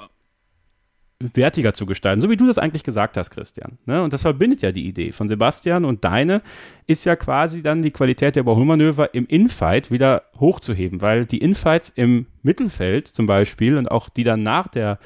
wertiger 1.20 1.74
zu 1.74 1.86
gestalten, 1.86 2.22
so 2.22 2.30
wie 2.30 2.38
du 2.38 2.48
das 2.48 2.58
eigentlich 2.58 2.84
gesagt 2.84 3.18
hast, 3.18 3.30
Christian. 3.30 3.78
Ne? 3.86 4.02
Und 4.02 4.14
das 4.14 4.22
verbindet 4.22 4.62
ja 4.62 4.72
die 4.72 4.88
Idee 4.88 5.12
von 5.12 5.28
Sebastian 5.28 5.84
und 5.84 6.06
deine 6.06 6.42
ist 6.88 7.06
ja 7.06 7.18
quasi 7.18 7.62
dann 7.62 7.82
die 7.82 7.92
Qualität 7.92 8.36
der 8.36 8.42
Überholmanöver 8.42 9.14
im 9.14 9.26
Infight 9.28 9.92
wieder 9.92 10.24
hochzuheben, 10.40 11.02
weil 11.02 11.26
die 11.26 11.40
Infights 11.40 11.90
im 11.90 12.28
Mittelfeld 12.42 13.08
zum 13.08 13.26
Beispiel 13.26 13.76
und 13.76 13.92
auch 13.92 14.08
die 14.08 14.24
dann 14.24 14.44
nach 14.44 14.70
der 14.70 14.98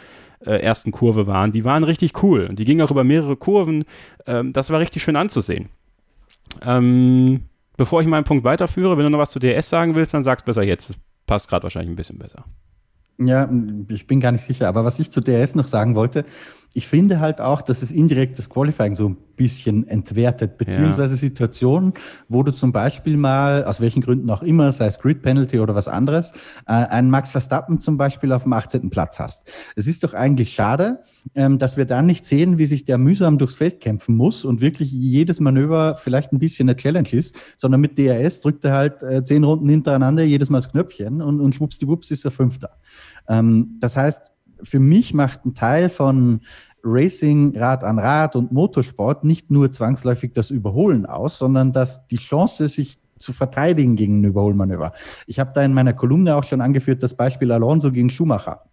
äh, 0.46 0.58
ersten 0.58 0.92
Kurve 0.92 1.28
waren, 1.28 1.52
die 1.52 1.66
waren 1.66 1.84
richtig 1.84 2.24
cool. 2.24 2.48
Und 2.48 2.60
die 2.60 2.66
gingen 2.66 2.82
auch 2.82 2.92
über 2.92 3.04
mehrere 3.04 3.36
Kurven. 3.36 3.86
Ähm, 4.26 4.54
das 4.54 4.70
war 4.70 4.80
richtig 4.80 5.04
schön 5.04 5.16
anzusehen. 5.16 5.70
Ähm, 6.62 7.42
bevor 7.78 8.02
ich 8.02 8.08
meinen 8.08 8.24
Punkt 8.24 8.44
weiterführe, 8.44 8.98
wenn 8.98 9.06
du 9.06 9.10
noch 9.10 9.20
was 9.20 9.32
zu 9.32 9.40
DS 9.40 9.70
sagen 9.70 9.96
willst, 9.96 10.14
dann 10.14 10.24
sag's 10.24 10.44
besser 10.44 10.64
jetzt. 10.64 10.90
Das 10.90 10.98
passt 11.26 11.50
gerade 11.50 11.64
wahrscheinlich 11.64 11.92
ein 11.92 11.96
bisschen 11.96 12.20
besser. 12.20 12.46
Ja, 13.20 13.50
ich 13.90 14.08
bin 14.08 14.20
gar 14.20 14.32
nicht 14.32 14.44
sicher. 14.44 14.68
Aber 14.68 14.86
was 14.86 15.00
ich 15.00 15.12
zu 15.12 15.22
DS 15.22 15.56
noch 15.56 15.68
sagen 15.68 15.96
wollte, 15.96 16.26
ich 16.76 16.88
finde 16.88 17.20
halt 17.20 17.40
auch, 17.40 17.62
dass 17.62 17.84
es 17.84 17.92
indirekt 17.92 18.40
das 18.40 18.50
Qualifying 18.50 18.96
so 18.96 19.10
ein 19.10 19.18
bisschen 19.36 19.88
entwertet, 19.88 20.58
beziehungsweise 20.58 21.14
ja. 21.14 21.20
Situationen, 21.20 21.94
wo 22.30 22.42
du 22.42 22.52
zum 22.52 22.72
Beispiel 22.72 23.16
mal, 23.16 23.64
aus 23.66 23.80
welchen 23.80 24.02
Gründen 24.02 24.30
auch 24.32 24.42
immer, 24.42 24.72
sei 24.72 24.88
es 24.88 25.00
Grid 25.00 25.22
Penalty 25.22 25.60
oder 25.60 25.76
was 25.76 25.88
anderes, 25.88 26.32
äh, 26.68 26.74
einen 26.74 27.12
Max 27.12 27.32
Verstappen 27.32 27.80
zum 27.80 27.98
Beispiel 27.98 28.32
auf 28.32 28.44
dem 28.44 28.54
18. 28.54 28.90
Platz 28.90 29.20
hast. 29.20 29.48
Es 29.76 29.86
ist 29.86 30.04
doch 30.04 30.16
eigentlich 30.16 30.54
schade, 30.54 31.02
ähm, 31.36 31.60
dass 31.60 31.78
wir 31.78 31.86
dann 31.86 32.08
nicht 32.08 32.26
sehen, 32.26 32.58
wie 32.58 32.66
sich 32.66 32.86
der 32.86 32.98
mühsam 32.98 33.38
durchs 33.38 33.58
Feld 33.58 33.80
kämpfen 33.80 34.16
muss 34.16 34.44
und 34.44 34.62
wirklich 34.62 34.92
jedes 34.92 35.40
Manöver 35.40 35.96
vielleicht 35.96 36.32
ein 36.32 36.40
bisschen 36.40 36.70
eine 36.70 36.76
Challenge 36.76 37.10
ist, 37.12 37.40
sondern 37.56 37.82
mit 37.82 38.00
DRS 38.00 38.42
drückt 38.42 38.66
er 38.66 38.74
halt 38.74 39.04
äh, 39.04 39.24
zehn 39.24 39.44
Runden 39.44 39.70
hintereinander 39.70 40.24
jedes 40.24 40.50
Mal 40.50 40.60
das 40.60 40.72
Knöpfchen 40.72 41.22
und, 41.22 41.40
und 41.40 41.54
schwuppsdiwupps 41.54 42.10
ist 42.10 42.26
er 42.26 42.32
Fünfter. 42.32 42.78
Ähm, 43.28 43.78
das 43.80 43.96
heißt, 43.96 44.34
für 44.64 44.80
mich 44.80 45.14
macht 45.14 45.46
ein 45.46 45.54
Teil 45.54 45.90
von 45.90 46.42
Racing, 46.84 47.56
Rad 47.58 47.84
an 47.84 48.00
Rad 48.00 48.36
und 48.36 48.52
Motorsport 48.52 49.24
nicht 49.24 49.50
nur 49.50 49.72
zwangsläufig 49.72 50.34
das 50.34 50.50
Überholen 50.50 51.06
aus, 51.06 51.38
sondern 51.38 51.72
dass 51.72 52.06
die 52.08 52.18
Chance, 52.18 52.68
sich 52.68 53.00
zu 53.18 53.34
verteidigen 53.34 53.96
gegen 53.96 54.20
ein 54.22 54.26
Überholmanöver. 54.26 54.92
Ich 55.28 55.40
habe 55.40 55.52
da 55.56 55.64
in 55.64 55.74
meiner 55.74 55.94
Kolumne 55.94 56.36
auch 56.36 56.44
schon 56.44 56.62
angeführt, 56.62 57.02
das 57.02 57.16
Beispiel 57.16 57.52
Alonso 57.52 57.92
gegen 57.92 58.10
Schumacher 58.10 58.64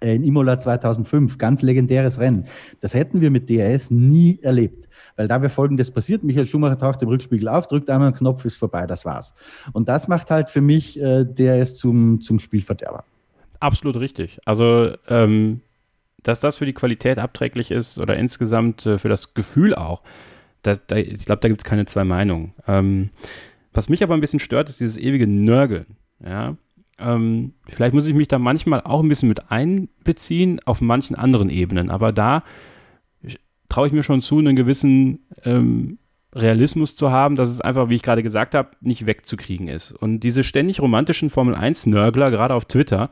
äh, 0.00 0.14
in 0.14 0.24
Imola 0.24 0.58
2005, 0.58 1.36
ganz 1.38 1.62
legendäres 1.62 2.20
Rennen. 2.20 2.44
Das 2.80 2.94
hätten 2.94 3.20
wir 3.20 3.30
mit 3.30 3.50
DRS 3.50 3.90
nie 3.90 4.38
erlebt, 4.42 4.88
weil 5.16 5.26
da 5.26 5.40
wäre 5.42 5.50
Folgendes 5.50 5.90
passiert. 5.90 6.22
Michael 6.22 6.46
Schumacher 6.46 6.78
taucht 6.78 7.02
im 7.02 7.08
Rückspiegel 7.08 7.48
auf, 7.48 7.66
drückt 7.66 7.90
einmal 7.90 8.08
einen 8.08 8.16
Knopf, 8.16 8.44
ist 8.44 8.56
vorbei, 8.56 8.86
das 8.86 9.04
war's. 9.04 9.34
Und 9.72 9.88
das 9.88 10.06
macht 10.06 10.30
halt 10.30 10.48
für 10.50 10.60
mich 10.60 11.00
äh, 11.00 11.24
DRS 11.24 11.76
zum, 11.76 12.20
zum 12.20 12.38
Spielverderber. 12.38 13.04
Absolut 13.60 13.96
richtig. 13.96 14.38
Also, 14.44 14.92
ähm, 15.08 15.60
dass 16.22 16.40
das 16.40 16.58
für 16.58 16.66
die 16.66 16.72
Qualität 16.72 17.18
abträglich 17.18 17.70
ist 17.70 17.98
oder 17.98 18.16
insgesamt 18.16 18.86
äh, 18.86 18.98
für 18.98 19.08
das 19.08 19.34
Gefühl 19.34 19.74
auch, 19.74 20.02
da, 20.62 20.74
da, 20.74 20.96
ich 20.96 21.24
glaube, 21.24 21.40
da 21.40 21.48
gibt 21.48 21.60
es 21.60 21.64
keine 21.64 21.86
zwei 21.86 22.04
Meinungen. 22.04 22.52
Ähm, 22.66 23.10
was 23.72 23.88
mich 23.88 24.02
aber 24.02 24.14
ein 24.14 24.20
bisschen 24.20 24.40
stört, 24.40 24.68
ist 24.68 24.80
dieses 24.80 24.96
ewige 24.96 25.26
Nörgeln. 25.26 25.86
Ja? 26.24 26.56
Ähm, 26.98 27.54
vielleicht 27.68 27.94
muss 27.94 28.06
ich 28.06 28.14
mich 28.14 28.28
da 28.28 28.38
manchmal 28.38 28.80
auch 28.80 29.00
ein 29.00 29.08
bisschen 29.08 29.28
mit 29.28 29.50
einbeziehen 29.50 30.60
auf 30.64 30.80
manchen 30.80 31.14
anderen 31.14 31.48
Ebenen, 31.48 31.90
aber 31.90 32.12
da 32.12 32.42
traue 33.68 33.86
ich 33.86 33.92
mir 33.92 34.02
schon 34.02 34.20
zu, 34.20 34.38
einen 34.38 34.56
gewissen 34.56 35.20
ähm, 35.44 35.98
Realismus 36.34 36.96
zu 36.96 37.10
haben, 37.10 37.36
dass 37.36 37.50
es 37.50 37.60
einfach, 37.60 37.88
wie 37.88 37.94
ich 37.94 38.02
gerade 38.02 38.22
gesagt 38.22 38.54
habe, 38.54 38.70
nicht 38.80 39.06
wegzukriegen 39.06 39.68
ist. 39.68 39.92
Und 39.92 40.20
diese 40.20 40.44
ständig 40.44 40.80
romantischen 40.80 41.30
Formel 41.30 41.54
1-Nörgler, 41.54 42.30
gerade 42.30 42.54
auf 42.54 42.64
Twitter, 42.64 43.10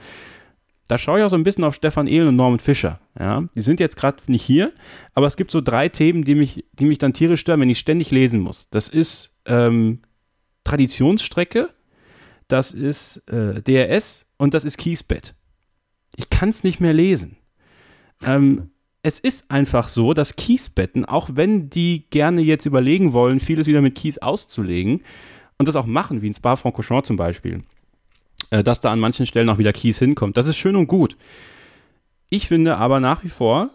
da 0.88 0.98
schaue 0.98 1.18
ich 1.18 1.24
auch 1.24 1.30
so 1.30 1.36
ein 1.36 1.42
bisschen 1.42 1.64
auf 1.64 1.74
Stefan 1.74 2.06
Ehlen 2.06 2.28
und 2.28 2.36
Norman 2.36 2.60
Fischer. 2.60 3.00
Ja? 3.18 3.44
Die 3.54 3.60
sind 3.60 3.80
jetzt 3.80 3.96
gerade 3.96 4.18
nicht 4.28 4.42
hier, 4.42 4.72
aber 5.14 5.26
es 5.26 5.36
gibt 5.36 5.50
so 5.50 5.60
drei 5.60 5.88
Themen, 5.88 6.24
die 6.24 6.34
mich, 6.34 6.64
die 6.72 6.84
mich 6.84 6.98
dann 6.98 7.12
tierisch 7.12 7.40
stören, 7.40 7.60
wenn 7.60 7.70
ich 7.70 7.78
ständig 7.78 8.10
lesen 8.10 8.40
muss. 8.40 8.68
Das 8.70 8.88
ist 8.88 9.36
ähm, 9.46 10.00
Traditionsstrecke, 10.64 11.70
das 12.48 12.72
ist 12.72 13.28
äh, 13.28 13.60
DRS 13.62 14.26
und 14.36 14.54
das 14.54 14.64
ist 14.64 14.78
Kiesbett. 14.78 15.34
Ich 16.16 16.30
kann 16.30 16.48
es 16.48 16.64
nicht 16.64 16.80
mehr 16.80 16.92
lesen. 16.92 17.36
Ähm, 18.24 18.70
es 19.02 19.18
ist 19.20 19.50
einfach 19.50 19.88
so, 19.88 20.14
dass 20.14 20.36
Kiesbetten, 20.36 21.04
auch 21.04 21.30
wenn 21.32 21.70
die 21.70 22.06
gerne 22.10 22.40
jetzt 22.40 22.66
überlegen 22.66 23.12
wollen, 23.12 23.38
vieles 23.38 23.66
wieder 23.66 23.80
mit 23.80 23.94
Kies 23.94 24.18
auszulegen 24.18 25.02
und 25.58 25.68
das 25.68 25.76
auch 25.76 25.86
machen, 25.86 26.22
wie 26.22 26.26
in 26.26 26.34
Spa-Francorchamps 26.34 27.06
zum 27.06 27.16
Beispiel, 27.16 27.62
äh, 28.50 28.62
dass 28.62 28.80
da 28.80 28.92
an 28.92 29.00
manchen 29.00 29.26
Stellen 29.26 29.48
auch 29.48 29.58
wieder 29.58 29.72
Kies 29.72 29.98
hinkommt. 29.98 30.36
Das 30.36 30.46
ist 30.46 30.56
schön 30.56 30.76
und 30.76 30.86
gut. 30.86 31.16
Ich 32.30 32.48
finde 32.48 32.76
aber 32.76 33.00
nach 33.00 33.24
wie 33.24 33.28
vor, 33.28 33.70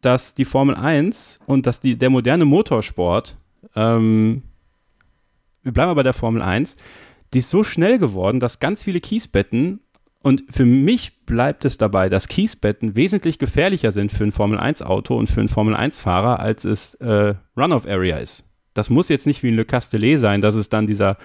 dass 0.00 0.34
die 0.34 0.44
Formel 0.44 0.74
1 0.74 1.40
und 1.46 1.66
dass 1.66 1.80
die, 1.80 1.96
der 1.96 2.10
moderne 2.10 2.44
Motorsport, 2.44 3.36
ähm, 3.74 4.42
wir 5.62 5.72
bleiben 5.72 5.90
aber 5.90 6.00
bei 6.00 6.02
der 6.02 6.12
Formel 6.12 6.42
1, 6.42 6.76
die 7.32 7.38
ist 7.38 7.50
so 7.50 7.64
schnell 7.64 7.98
geworden, 7.98 8.38
dass 8.38 8.60
ganz 8.60 8.82
viele 8.82 9.00
Kiesbetten 9.00 9.80
und 10.24 10.44
für 10.48 10.64
mich 10.64 11.26
bleibt 11.26 11.66
es 11.66 11.76
dabei, 11.76 12.08
dass 12.08 12.28
Kiesbetten 12.28 12.96
wesentlich 12.96 13.38
gefährlicher 13.38 13.92
sind 13.92 14.10
für 14.10 14.24
ein 14.24 14.32
Formel-1-Auto 14.32 15.16
und 15.16 15.28
für 15.28 15.40
einen 15.40 15.50
Formel-1-Fahrer, 15.50 16.40
als 16.40 16.64
es 16.64 16.94
äh, 16.94 17.34
Run-Off-Area 17.56 18.16
ist. 18.18 18.44
Das 18.72 18.88
muss 18.88 19.10
jetzt 19.10 19.26
nicht 19.26 19.42
wie 19.42 19.48
ein 19.48 19.56
Le 19.56 19.66
Castellet 19.66 20.18
sein, 20.18 20.40
dass 20.40 20.54
es 20.54 20.70
dann 20.70 20.86
dieser, 20.86 21.18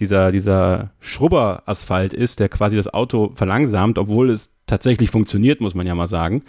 dieser, 0.00 0.32
dieser 0.32 0.90
Schrubber-Asphalt 1.00 2.12
ist, 2.12 2.40
der 2.40 2.48
quasi 2.48 2.76
das 2.76 2.92
Auto 2.92 3.32
verlangsamt, 3.34 3.98
obwohl 3.98 4.30
es 4.30 4.50
tatsächlich 4.66 5.10
funktioniert, 5.10 5.60
muss 5.60 5.74
man 5.74 5.86
ja 5.86 5.94
mal 5.94 6.06
sagen. 6.06 6.42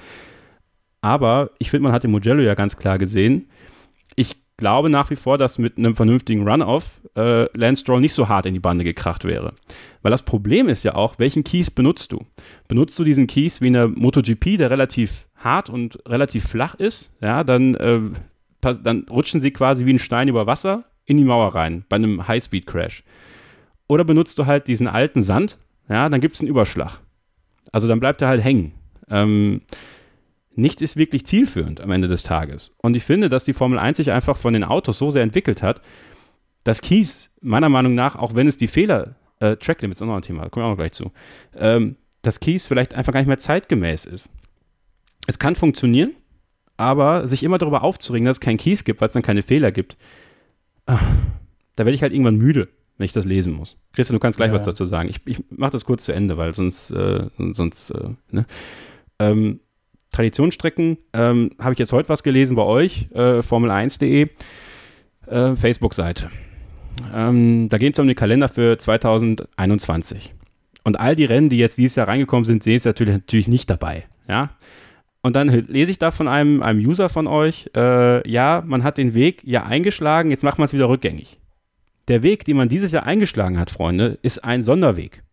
Aber 1.01 1.51
ich 1.60 1.70
finde, 1.70 1.84
man 1.84 1.94
hat 1.94 2.03
im 2.03 2.12
Mugello 2.12 2.41
ja 2.41 2.56
ganz 2.56 2.77
klar 2.77 2.98
gesehen, 2.98 3.50
ich 4.15 4.36
glaube 4.58 4.89
nach 4.89 5.10
wie 5.10 5.15
vor, 5.15 5.38
dass 5.38 5.58
mit 5.58 5.77
einem 5.77 5.96
vernünftigen 5.96 6.48
Run-Off 6.48 7.01
äh, 7.15 7.46
Lance 7.58 7.82
Stroll 7.82 8.01
nicht 8.01 8.13
so 8.13 8.27
hart 8.27 8.46
in 8.46 8.53
die 8.53 8.60
Bande 8.60 8.84
gekracht 8.84 9.24
wäre. 9.24 9.53
Weil 10.01 10.12
das 10.12 10.24
Problem 10.24 10.68
ist 10.68 10.84
ja 10.84 10.96
auch, 10.96 11.18
welchen 11.18 11.46
Keys 11.46 11.72
benutzt 11.72 12.12
du? 12.12 12.25
Benutzt 12.68 13.00
du 13.00 13.06
diesen 13.06 13.27
Keys 13.27 13.62
wie 13.62 13.68
eine 13.68 13.88
MotoGP, 13.88 14.58
der 14.58 14.70
relativ 14.70 15.27
hart 15.38 15.70
und 15.70 16.00
relativ 16.06 16.46
flach 16.46 16.75
ist, 16.75 17.12
ja, 17.22 17.46
dann, 17.46 17.75
äh, 17.75 18.01
dann 18.84 19.06
rutschen 19.10 19.39
sie 19.39 19.51
quasi 19.51 19.86
wie 19.86 19.94
ein 19.94 20.00
Stein 20.00 20.27
über 20.27 20.46
Wasser 20.46 20.84
in 21.06 21.18
die 21.18 21.24
Mauer 21.24 21.56
rein 21.56 21.86
bei 21.88 21.96
einem 21.96 22.27
High-Speed-Crash. 22.27 23.03
Oder 23.89 24.05
benutzt 24.05 24.38
du 24.39 24.46
halt 24.46 24.67
diesen 24.67 24.88
alten 24.88 25.22
Sand, 25.22 25.58
ja, 25.89 26.08
dann 26.08 26.22
gibt 26.22 26.36
es 26.36 26.41
einen 26.41 26.50
Überschlag. 26.50 27.00
Also 27.72 27.88
dann 27.88 28.00
bleibt 28.00 28.22
er 28.22 28.27
halt 28.27 28.43
hängen. 28.43 28.72
Ähm, 29.10 29.62
nichts 30.55 30.84
ist 30.84 30.96
wirklich 30.96 31.25
zielführend 31.25 31.81
am 31.81 31.91
Ende 31.91 32.08
des 32.08 32.22
Tages. 32.22 32.72
Und 32.77 32.96
ich 32.96 33.03
finde, 33.03 33.29
dass 33.29 33.43
die 33.43 33.53
Formel 33.53 33.79
1 33.79 33.98
sich 33.98 34.12
einfach 34.12 34.38
von 34.38 34.53
den 34.53 34.63
Autos 34.63 35.00
so 35.00 35.10
sehr 35.10 35.24
entwickelt 35.24 35.63
hat, 35.63 35.81
dass 36.63 36.81
Kies 36.81 37.31
meiner 37.41 37.69
Meinung 37.69 37.96
nach, 37.96 38.15
auch 38.15 38.36
wenn 38.36 38.48
es 38.48 38.58
die 38.58 38.67
Fehler, 38.67 39.15
äh, 39.39 39.55
Track 39.55 39.81
Limits 39.81 40.01
ist 40.01 40.08
noch 40.08 40.15
ein 40.15 40.22
Thema, 40.22 40.43
da 40.43 40.50
kommen 40.50 40.67
wir 40.67 40.72
auch 40.72 40.77
gleich 40.77 40.91
zu, 40.91 41.12
ähm, 41.55 41.96
dass 42.22 42.39
Kies 42.39 42.67
vielleicht 42.67 42.93
einfach 42.93 43.12
gar 43.12 43.22
nicht 43.22 43.27
mehr 43.27 43.39
zeitgemäß 43.39 44.05
ist. 44.05 44.29
Es 45.25 45.39
kann 45.39 45.55
funktionieren, 45.55 46.12
aber 46.77 47.27
sich 47.27 47.41
immer 47.41 47.58
darüber 47.58 47.84
aufzuregen, 47.84 48.25
dass 48.25 48.38
es 48.38 48.41
keinen 48.41 48.58
Kies 48.58 48.84
gibt, 48.84 49.01
weil 49.01 49.08
es 49.08 49.13
dann 49.13 49.24
keine 49.24 49.41
Fehler 49.41 49.72
gibt, 49.72 49.98
ach, 50.86 51.03
da 51.75 51.86
werde 51.86 51.96
ich 51.96 52.03
halt 52.03 52.13
irgendwann 52.13 52.38
müde, 52.38 52.69
wenn 53.00 53.06
ich 53.06 53.13
das 53.13 53.25
lesen 53.25 53.53
muss. 53.53 53.77
Christian, 53.94 54.15
du 54.15 54.20
kannst 54.20 54.38
gleich 54.38 54.51
ja. 54.51 54.56
was 54.56 54.65
dazu 54.65 54.86
sagen. 54.86 55.10
Ich, 55.10 55.22
ich 55.25 55.41
mache 55.50 55.72
das 55.72 55.86
kurz 55.86 56.03
zu 56.03 56.12
Ende, 56.12 56.38
weil 56.38 56.53
sonst, 56.53 56.91
äh, 56.91 57.27
sonst, 57.53 57.91
äh, 57.91 58.10
ne? 58.29 58.46
ähm, 59.20 59.62
Traditionsstrecken, 60.12 60.98
ähm, 61.13 61.51
habe 61.60 61.74
ich 61.74 61.79
jetzt 61.79 61.94
heute 61.94 62.10
was 62.10 62.24
gelesen 62.24 62.58
bei 62.58 62.63
euch, 62.63 63.08
äh, 63.13 63.39
Formel1.de, 63.39 64.27
äh, 65.27 65.56
Facebook-Seite. 65.56 66.29
Ähm, 67.15 67.70
da 67.70 67.77
geht 67.77 67.94
es 67.94 68.00
um 68.00 68.08
den 68.08 68.18
Kalender 68.18 68.50
für 68.50 68.77
2021. 68.77 70.34
Und 70.84 71.00
all 71.00 71.15
die 71.15 71.25
Rennen, 71.25 71.48
die 71.48 71.58
jetzt 71.58 71.77
dieses 71.77 71.96
Jahr 71.96 72.10
reingekommen 72.10 72.44
sind, 72.44 72.63
sehe 72.63 72.75
ich 72.75 72.84
natürlich, 72.84 73.13
natürlich 73.13 73.48
nicht 73.48 73.70
dabei. 73.70 74.08
Ja. 74.27 74.50
Und 75.22 75.38
dann 75.38 75.48
lese 75.48 75.91
ich 75.91 76.00
da 76.00 76.12
von 76.12 76.27
einem, 76.27 76.62
einem 76.62 76.86
User 76.86 77.08
von 77.08 77.27
euch, 77.27 77.70
äh, 77.75 78.29
ja, 78.29 78.62
man 78.65 78.84
hat 78.84 78.98
den 78.98 79.13
Weg 79.13 79.41
ja 79.46 79.63
eingeschlagen, 79.63 80.32
jetzt 80.32 80.44
macht 80.44 80.58
man 80.58 80.65
es 80.65 80.74
wieder 80.74 80.89
rückgängig. 80.89 81.39
Der 82.10 82.24
Weg, 82.24 82.44
den 82.44 82.58
man 82.58 82.70
dieses 82.70 82.92
Jahr 82.92 83.04
eingeschlagen 83.04 83.60
hat, 83.60 83.70
Freunde, 83.70 84.18
ist 84.24 84.44
ein 84.44 84.63
Sonderweg. 84.63 85.24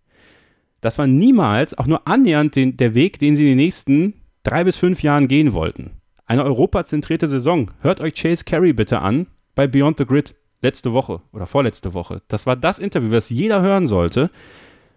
Das 0.83 0.99
war 0.99 1.07
niemals 1.07 1.77
auch 1.77 1.87
nur 1.87 2.07
annähernd 2.07 2.55
den, 2.55 2.77
der 2.77 2.95
Weg, 2.95 3.19
den 3.19 3.35
sie 3.35 3.45
in 3.45 3.49
den 3.49 3.57
nächsten 3.57 4.13
drei 4.43 4.63
bis 4.63 4.77
fünf 4.77 5.03
Jahren 5.03 5.27
gehen 5.27 5.55
wollten. 5.55 5.93
Eine 6.27 6.45
europazentrierte 6.45 7.29
Saison. 7.29 7.71
Hört 7.81 8.03
euch 8.03 8.15
Chase 8.15 8.45
Carey 8.45 8.75
bitte 8.75 9.01
an 9.01 9.27
bei 9.55 9.67
Beyond 9.67 9.97
the 9.97 10.05
Grid 10.05 10.35
letzte 10.61 10.93
Woche 10.93 11.23
oder 11.33 11.47
vorletzte 11.47 11.95
Woche. 11.95 12.21
Das 12.29 12.45
war 12.45 12.57
das 12.57 12.79
Interview, 12.79 13.11
das 13.11 13.31
jeder 13.31 13.63
hören 13.63 13.87
sollte, 13.87 14.31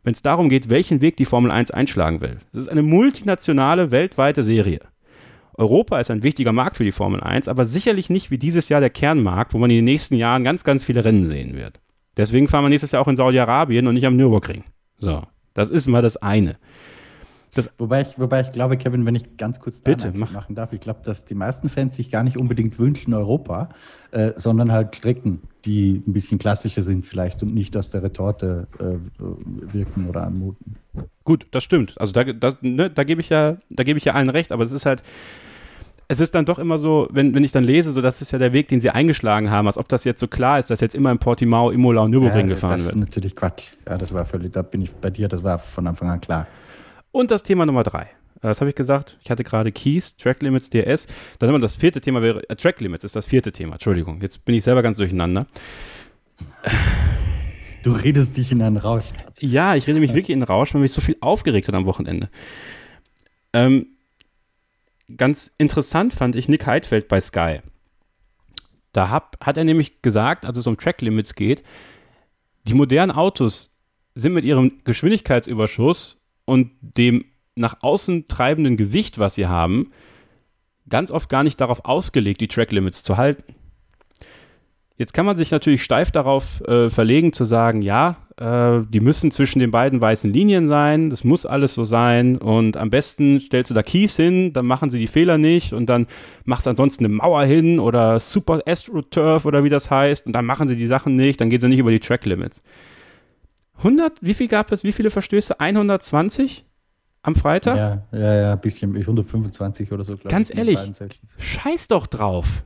wenn 0.04 0.14
es 0.14 0.22
darum 0.22 0.50
geht, 0.50 0.70
welchen 0.70 1.00
Weg 1.00 1.16
die 1.16 1.26
Formel 1.26 1.50
1 1.50 1.72
einschlagen 1.72 2.20
will. 2.20 2.38
Es 2.52 2.60
ist 2.60 2.70
eine 2.70 2.82
multinationale, 2.82 3.92
weltweite 3.92 4.44
Serie. 4.44 4.82
Europa 5.60 6.00
ist 6.00 6.10
ein 6.10 6.24
wichtiger 6.24 6.54
Markt 6.54 6.78
für 6.78 6.86
die 6.86 6.94
Formel 6.94 7.20
1, 7.22 7.50
aber 7.50 7.66
sicherlich 7.66 8.10
nicht 8.10 8.32
wie 8.32 8.38
dieses 8.38 8.70
Jahr 8.70 8.80
der 8.80 8.90
Kernmarkt, 8.90 9.54
wo 9.54 9.58
man 9.58 9.70
in 9.70 9.76
den 9.76 9.86
nächsten 9.86 10.16
Jahren 10.16 10.46
ganz, 10.46 10.64
ganz 10.64 10.86
viele 10.86 11.04
Rennen 11.04 11.26
sehen 11.26 11.56
wird. 11.56 11.82
Deswegen 12.16 12.48
fahren 12.48 12.64
wir 12.64 12.70
nächstes 12.70 12.92
Jahr 12.92 13.02
auch 13.02 13.10
in 13.10 13.18
Saudi-Arabien 13.18 13.86
und 13.86 13.94
nicht 13.94 14.06
am 14.06 14.16
Nürburgring. 14.16 14.64
So, 15.00 15.22
das 15.54 15.70
ist 15.70 15.88
mal 15.88 16.02
das 16.02 16.16
eine. 16.16 16.56
Das 17.56 17.70
wobei, 17.78 18.02
ich, 18.02 18.18
wobei 18.18 18.42
ich 18.42 18.52
glaube, 18.54 18.78
Kevin, 18.78 19.06
wenn 19.06 19.16
ich 19.16 19.36
ganz 19.36 19.60
kurz 19.60 19.82
Bitte, 19.82 20.14
mach. 20.16 20.32
machen 20.32 20.56
darf, 20.56 20.72
ich 20.72 20.80
glaube, 20.80 21.02
dass 21.04 21.26
die 21.26 21.36
meisten 21.36 21.68
Fans 21.68 21.96
sich 21.96 22.10
gar 22.10 22.24
nicht 22.24 22.38
unbedingt 22.38 22.80
wünschen 22.80 23.14
Europa, 23.14 23.70
äh, 24.12 24.32
sondern 24.38 24.72
halt 24.72 24.96
Strecken, 24.96 25.42
die 25.66 26.04
ein 26.08 26.14
bisschen 26.14 26.40
klassischer 26.40 26.84
sind 26.84 27.06
vielleicht 27.06 27.44
und 27.44 27.54
nicht 27.54 27.76
aus 27.76 27.90
der 27.90 28.04
Retorte 28.04 28.68
äh, 28.80 29.74
wirken 29.74 30.08
oder 30.08 30.24
anmuten. 30.24 30.78
Gut, 31.26 31.48
das 31.52 31.64
stimmt. 31.64 32.00
Also 32.00 32.14
da, 32.14 32.24
da, 32.24 32.54
ne, 32.62 32.90
da 32.90 33.04
gebe 33.04 33.20
ich 33.20 33.28
ja, 33.28 33.58
da 33.70 33.84
gebe 33.84 33.98
ich 33.98 34.06
ja 34.06 34.14
allen 34.14 34.30
recht, 34.30 34.54
aber 34.54 34.64
es 34.64 34.72
ist 34.72 34.86
halt, 34.86 35.04
es 36.12 36.20
ist 36.20 36.34
dann 36.34 36.46
doch 36.46 36.58
immer 36.58 36.80
so, 36.80 37.08
wenn, 37.12 37.36
wenn 37.36 37.44
ich 37.44 37.52
dann 37.52 37.64
lese, 37.64 37.92
so 37.92 38.02
das 38.02 38.20
ist 38.22 38.32
ja 38.32 38.40
der 38.40 38.52
Weg, 38.52 38.68
den 38.68 38.80
sie 38.80 38.90
eingeschlagen 38.90 39.52
haben, 39.52 39.68
als 39.68 39.78
ob 39.78 39.88
das 39.88 40.04
jetzt 40.06 40.20
so 40.20 40.28
klar 40.28 40.58
ist, 40.58 40.72
dass 40.72 40.82
jetzt 40.82 40.96
immer 40.96 41.12
in 41.12 41.20
Portimao, 41.20 41.70
Imola 41.70 42.02
und 42.02 42.10
Nürburgring 42.10 42.48
ja, 42.48 42.56
gefahren 42.56 42.80
wird. 42.80 42.88
Das 42.88 42.94
ist 42.94 43.00
natürlich 43.00 43.36
Quatsch. 43.36 43.74
Ja, 43.88 43.96
das 43.96 44.12
war 44.12 44.26
völlig, 44.26 44.52
da 44.52 44.64
bin 44.64 44.82
ich 44.82 44.92
bei 44.92 45.12
dir, 45.12 45.28
das 45.28 45.44
war 45.44 45.60
von 45.60 45.86
Anfang 45.86 46.10
an 46.10 46.20
klar. 46.20 46.48
Und 47.12 47.30
das 47.30 47.44
Thema 47.44 47.68
Nummer 47.68 47.84
drei. 47.84 48.08
Das 48.42 48.60
habe 48.60 48.70
ich 48.70 48.76
gesagt. 48.76 49.18
Ich 49.24 49.30
hatte 49.30 49.44
gerade 49.44 49.72
Keys, 49.72 50.18
Track 50.18 50.42
Limits, 50.42 50.70
DRS. 50.72 51.08
Dann 51.38 51.50
haben 51.50 51.56
wir 51.56 51.60
das 51.60 51.76
vierte 51.76 52.02
Thema 52.02 52.24
wäre, 52.24 52.50
äh, 52.50 52.56
Track 52.56 52.82
Limits 52.82 53.04
ist 53.04 53.16
das 53.16 53.28
vierte 53.28 53.52
Thema. 53.52 53.74
Entschuldigung, 53.74 54.20
jetzt 54.22 54.46
bin 54.46 54.56
ich 54.56 54.64
selber 54.64 54.82
ganz 54.82 54.98
durcheinander. 54.98 55.46
Du 57.84 57.92
redest 57.92 58.36
dich 58.36 58.52
in 58.52 58.62
einen 58.64 58.78
Rausch. 58.78 59.06
Ja, 59.40 59.76
ich 59.76 59.88
rede 59.88 60.00
mich 60.00 60.14
wirklich 60.14 60.32
in 60.32 60.40
einen 60.40 60.44
Rausch, 60.44 60.74
weil 60.74 60.82
mich 60.82 60.92
so 60.92 61.02
viel 61.02 61.18
aufgeregt 61.22 61.68
hat 61.68 61.76
am 61.76 61.86
Wochenende. 61.86 62.30
Ähm, 63.54 63.88
ganz 65.18 65.54
interessant 65.58 66.14
fand 66.14 66.36
ich 66.36 66.48
Nick 66.50 66.66
Heidfeld 66.66 67.08
bei 67.08 67.20
Sky. 67.22 67.60
Da 68.94 69.10
hab, 69.10 69.44
hat 69.46 69.58
er 69.58 69.64
nämlich 69.64 70.02
gesagt, 70.02 70.46
als 70.46 70.58
es 70.58 70.68
um 70.68 70.78
Track 70.78 71.02
Limits 71.02 71.36
geht, 71.36 71.64
die 72.68 72.74
modernen 72.74 73.12
Autos 73.12 73.78
sind 74.16 74.34
mit 74.34 74.46
ihrem 74.46 74.84
Geschwindigkeitsüberschuss 74.84 76.26
und 76.46 76.72
dem 76.82 77.26
nach 77.56 77.78
außen 77.82 78.28
treibenden 78.28 78.78
Gewicht, 78.78 79.20
was 79.20 79.36
sie 79.36 79.48
haben, 79.48 79.92
ganz 80.88 81.12
oft 81.12 81.30
gar 81.30 81.44
nicht 81.44 81.62
darauf 81.62 81.86
ausgelegt, 81.86 82.42
die 82.42 82.48
Track 82.48 82.72
Limits 82.72 83.04
zu 83.04 83.18
halten. 83.18 83.54
Jetzt 85.00 85.14
kann 85.14 85.26
man 85.26 85.38
sich 85.38 85.50
natürlich 85.50 85.82
steif 85.82 86.12
darauf 86.12 86.60
äh, 86.68 86.90
verlegen, 86.90 87.32
zu 87.32 87.46
sagen, 87.46 87.82
ja, 87.82 88.18
äh, 88.36 88.82
die 88.90 89.00
müssen 89.00 89.32
zwischen 89.32 89.60
den 89.60 89.72
beiden 89.72 90.02
weißen 90.02 90.30
Linien 90.30 90.68
sein, 90.68 91.10
das 91.10 91.24
muss 91.24 91.46
alles 91.46 91.74
so 91.74 91.86
sein 91.86 92.38
und 92.38 92.76
am 92.76 92.90
besten 92.90 93.40
stellst 93.40 93.72
du 93.72 93.76
da 93.76 93.82
Keys 93.82 94.18
hin, 94.18 94.52
dann 94.52 94.66
machen 94.66 94.90
sie 94.90 95.00
die 95.00 95.08
Fehler 95.08 95.38
nicht 95.38 95.72
und 95.72 95.86
dann 95.86 96.06
machst 96.44 96.66
du 96.66 96.72
ansonsten 96.72 97.06
eine 97.06 97.14
Mauer 97.14 97.46
hin 97.46 97.80
oder 97.80 98.20
Super 98.20 98.62
AstroTurf 98.66 99.46
oder 99.46 99.64
wie 99.64 99.70
das 99.70 99.90
heißt 99.90 100.26
und 100.26 100.34
dann 100.34 100.44
machen 100.44 100.68
sie 100.68 100.76
die 100.76 100.88
Sachen 100.88 101.16
nicht, 101.16 101.40
dann 101.40 101.50
gehen 101.50 101.62
sie 101.62 101.70
nicht 101.70 101.80
über 101.80 101.92
die 101.92 102.02
Track 102.02 102.26
Limits. 102.26 102.62
100, 103.78 104.22
wie 104.22 104.34
viel 104.34 104.50
gab 104.50 104.70
es, 104.74 104.84
wie 104.84 104.92
viele 104.92 105.12
Verstöße? 105.12 105.62
120 105.62 106.66
am 107.22 107.36
Freitag? 107.36 107.78
Ja, 107.78 108.04
ja, 108.12 108.36
ja, 108.36 108.52
ein 108.52 108.60
bisschen, 108.60 108.94
125 108.98 109.94
oder 109.94 110.04
so, 110.04 110.18
glaube 110.18 110.28
Ganz 110.28 110.50
ich. 110.50 110.58
Ganz 110.58 111.00
ehrlich, 111.00 111.18
scheiß 111.38 111.88
doch 111.88 112.06
drauf. 112.06 112.66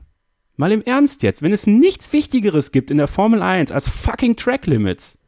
Mal 0.56 0.72
im 0.72 0.82
Ernst 0.82 1.22
jetzt, 1.22 1.42
wenn 1.42 1.52
es 1.52 1.66
nichts 1.66 2.12
Wichtigeres 2.12 2.70
gibt 2.70 2.90
in 2.90 2.96
der 2.96 3.08
Formel 3.08 3.42
1 3.42 3.72
als 3.72 3.88
fucking 3.88 4.36
Track 4.36 4.66
Limits, 4.66 5.18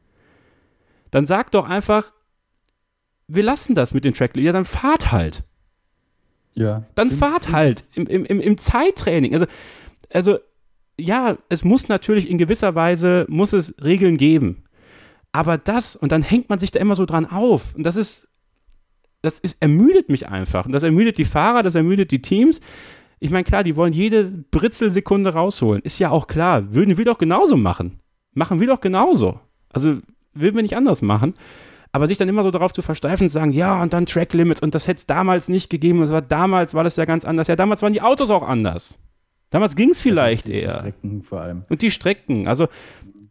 dann 1.11 1.27
sag 1.27 1.51
doch 1.51 1.69
einfach, 1.69 2.13
wir 3.27 3.43
lassen 3.43 3.75
das 3.75 3.93
mit 3.93 4.05
den 4.05 4.15
Track 4.15 4.37
Limits. 4.37 4.47
Ja, 4.47 4.53
dann 4.53 4.65
fahrt 4.65 5.11
halt. 5.13 5.45
Ja. 6.55 6.85
Dann 6.95 7.11
fahrt 7.11 7.51
halt 7.51 7.85
im, 7.95 8.07
im, 8.07 8.25
im, 8.25 8.41
im 8.41 8.57
Zeittraining. 8.57 9.33
Also, 9.35 9.47
also 10.11 10.39
ja, 10.99 11.37
es 11.49 11.65
muss 11.65 11.89
natürlich 11.89 12.31
in 12.31 12.39
gewisser 12.39 12.75
Weise, 12.75 13.27
muss 13.29 13.53
es 13.53 13.75
Regeln 13.83 14.17
geben. 14.17 14.65
Aber 15.33 15.59
das, 15.59 15.97
und 15.97 16.13
dann 16.13 16.23
hängt 16.23 16.49
man 16.49 16.59
sich 16.59 16.71
da 16.71 16.81
immer 16.81 16.95
so 16.95 17.05
dran 17.05 17.27
auf. 17.27 17.75
Und 17.75 17.83
das 17.83 17.97
ist, 17.97 18.29
das 19.21 19.39
ist, 19.39 19.61
ermüdet 19.61 20.09
mich 20.09 20.29
einfach. 20.29 20.65
Und 20.65 20.73
das 20.73 20.83
ermüdet 20.83 21.19
die 21.19 21.27
Fahrer, 21.27 21.63
das 21.63 21.75
ermüdet 21.75 22.11
die 22.11 22.23
Teams. 22.23 22.61
Ich 23.19 23.31
meine, 23.31 23.45
klar, 23.45 23.65
die 23.65 23.77
wollen 23.77 23.93
jede 23.93 24.25
Britzelsekunde 24.25 25.33
rausholen. 25.33 25.83
Ist 25.83 25.99
ja 25.99 26.11
auch 26.11 26.27
klar. 26.27 26.75
Würden 26.75 26.99
wir 26.99 27.05
doch 27.05 27.19
genauso 27.19 27.57
machen. 27.57 28.01
Machen 28.35 28.61
wir 28.61 28.67
doch 28.67 28.81
genauso. 28.81 29.41
Also, 29.73 29.99
würden 30.35 30.57
wir 30.57 30.63
nicht 30.63 30.77
anders 30.77 31.01
machen. 31.01 31.35
Aber 31.93 32.07
sich 32.07 32.19
dann 32.19 32.29
immer 32.29 32.43
so 32.43 32.51
darauf 32.51 32.73
zu 32.73 32.83
versteifen 32.83 33.29
zu 33.29 33.33
sagen, 33.33 33.53
ja, 33.53 33.81
und 33.81 33.95
dann 33.95 34.05
Track 34.05 34.35
Limits 34.35 34.61
und 34.61 34.75
das 34.75 34.87
hätte 34.87 34.99
es 34.99 35.07
damals 35.07 35.49
nicht 35.49 35.71
gegeben. 35.71 36.01
Und 36.01 36.11
war, 36.11 36.21
damals 36.21 36.75
war 36.75 36.85
das 36.85 36.97
ja 36.97 37.07
ganz 37.07 37.25
anders. 37.25 37.49
Ja, 37.49 37.57
damals 37.57 37.81
waren 37.81 37.95
die 37.95 38.03
Autos 38.03 38.31
auch 38.31 38.43
anders. 38.43 38.99
Damals 39.49 39.77
ging 39.77 39.91
es 39.91 40.01
vielleicht 40.01 40.49
ja, 40.49 40.55
eher. 40.55 40.69
Die 40.69 40.75
Strecken 40.75 41.23
vor 41.23 41.41
allem. 41.41 41.65
Und 41.71 41.81
die 41.81 41.91
Strecken. 41.91 42.49
Also, 42.49 42.69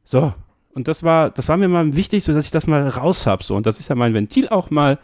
so. 0.03 0.33
Und 0.73 0.87
das 0.87 1.03
war, 1.03 1.29
das 1.29 1.47
war 1.47 1.57
mir 1.57 1.67
mal 1.67 1.95
wichtig, 1.95 2.23
so 2.23 2.33
dass 2.33 2.45
ich 2.45 2.51
das 2.51 2.65
mal 2.65 2.87
raus 2.87 3.27
habe. 3.27 3.43
So. 3.43 3.55
Und 3.55 3.67
das 3.67 3.79
ist 3.79 3.89
ja 3.89 3.95
mein 3.95 4.15
Ventil 4.15 4.49
auch 4.49 4.71
mal. 4.71 4.97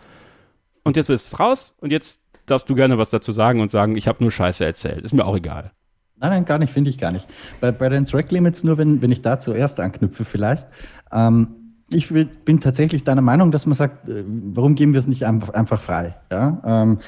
Und 0.83 0.97
jetzt 0.97 1.09
ist 1.09 1.27
es 1.27 1.39
raus. 1.39 1.75
Und 1.79 1.91
jetzt 1.91 2.23
darfst 2.45 2.69
du 2.69 2.75
gerne 2.75 2.97
was 2.97 3.09
dazu 3.09 3.31
sagen 3.31 3.61
und 3.61 3.71
sagen, 3.71 3.95
ich 3.95 4.07
habe 4.07 4.23
nur 4.23 4.31
Scheiße 4.31 4.65
erzählt. 4.65 5.03
Ist 5.03 5.13
mir 5.13 5.25
auch 5.25 5.35
egal. 5.35 5.71
Nein, 6.17 6.29
nein, 6.29 6.45
gar 6.45 6.59
nicht, 6.59 6.71
finde 6.71 6.89
ich 6.89 6.99
gar 6.99 7.11
nicht. 7.11 7.27
Bei, 7.59 7.71
bei 7.71 7.89
den 7.89 8.05
Track 8.05 8.31
Limits, 8.31 8.63
nur 8.63 8.77
wenn, 8.77 9.01
wenn 9.01 9.11
ich 9.11 9.21
da 9.23 9.39
zuerst 9.39 9.79
anknüpfe, 9.79 10.23
vielleicht. 10.23 10.67
Ähm, 11.11 11.60
ich 11.93 12.07
bin 12.45 12.59
tatsächlich 12.59 13.03
deiner 13.03 13.21
Meinung, 13.21 13.51
dass 13.51 13.65
man 13.65 13.75
sagt, 13.75 14.07
äh, 14.07 14.23
warum 14.25 14.75
geben 14.75 14.93
wir 14.93 14.99
es 14.99 15.07
nicht 15.07 15.25
einfach, 15.25 15.81
frei? 15.81 16.15
Ja? 16.31 16.61
Ähm, 16.65 16.99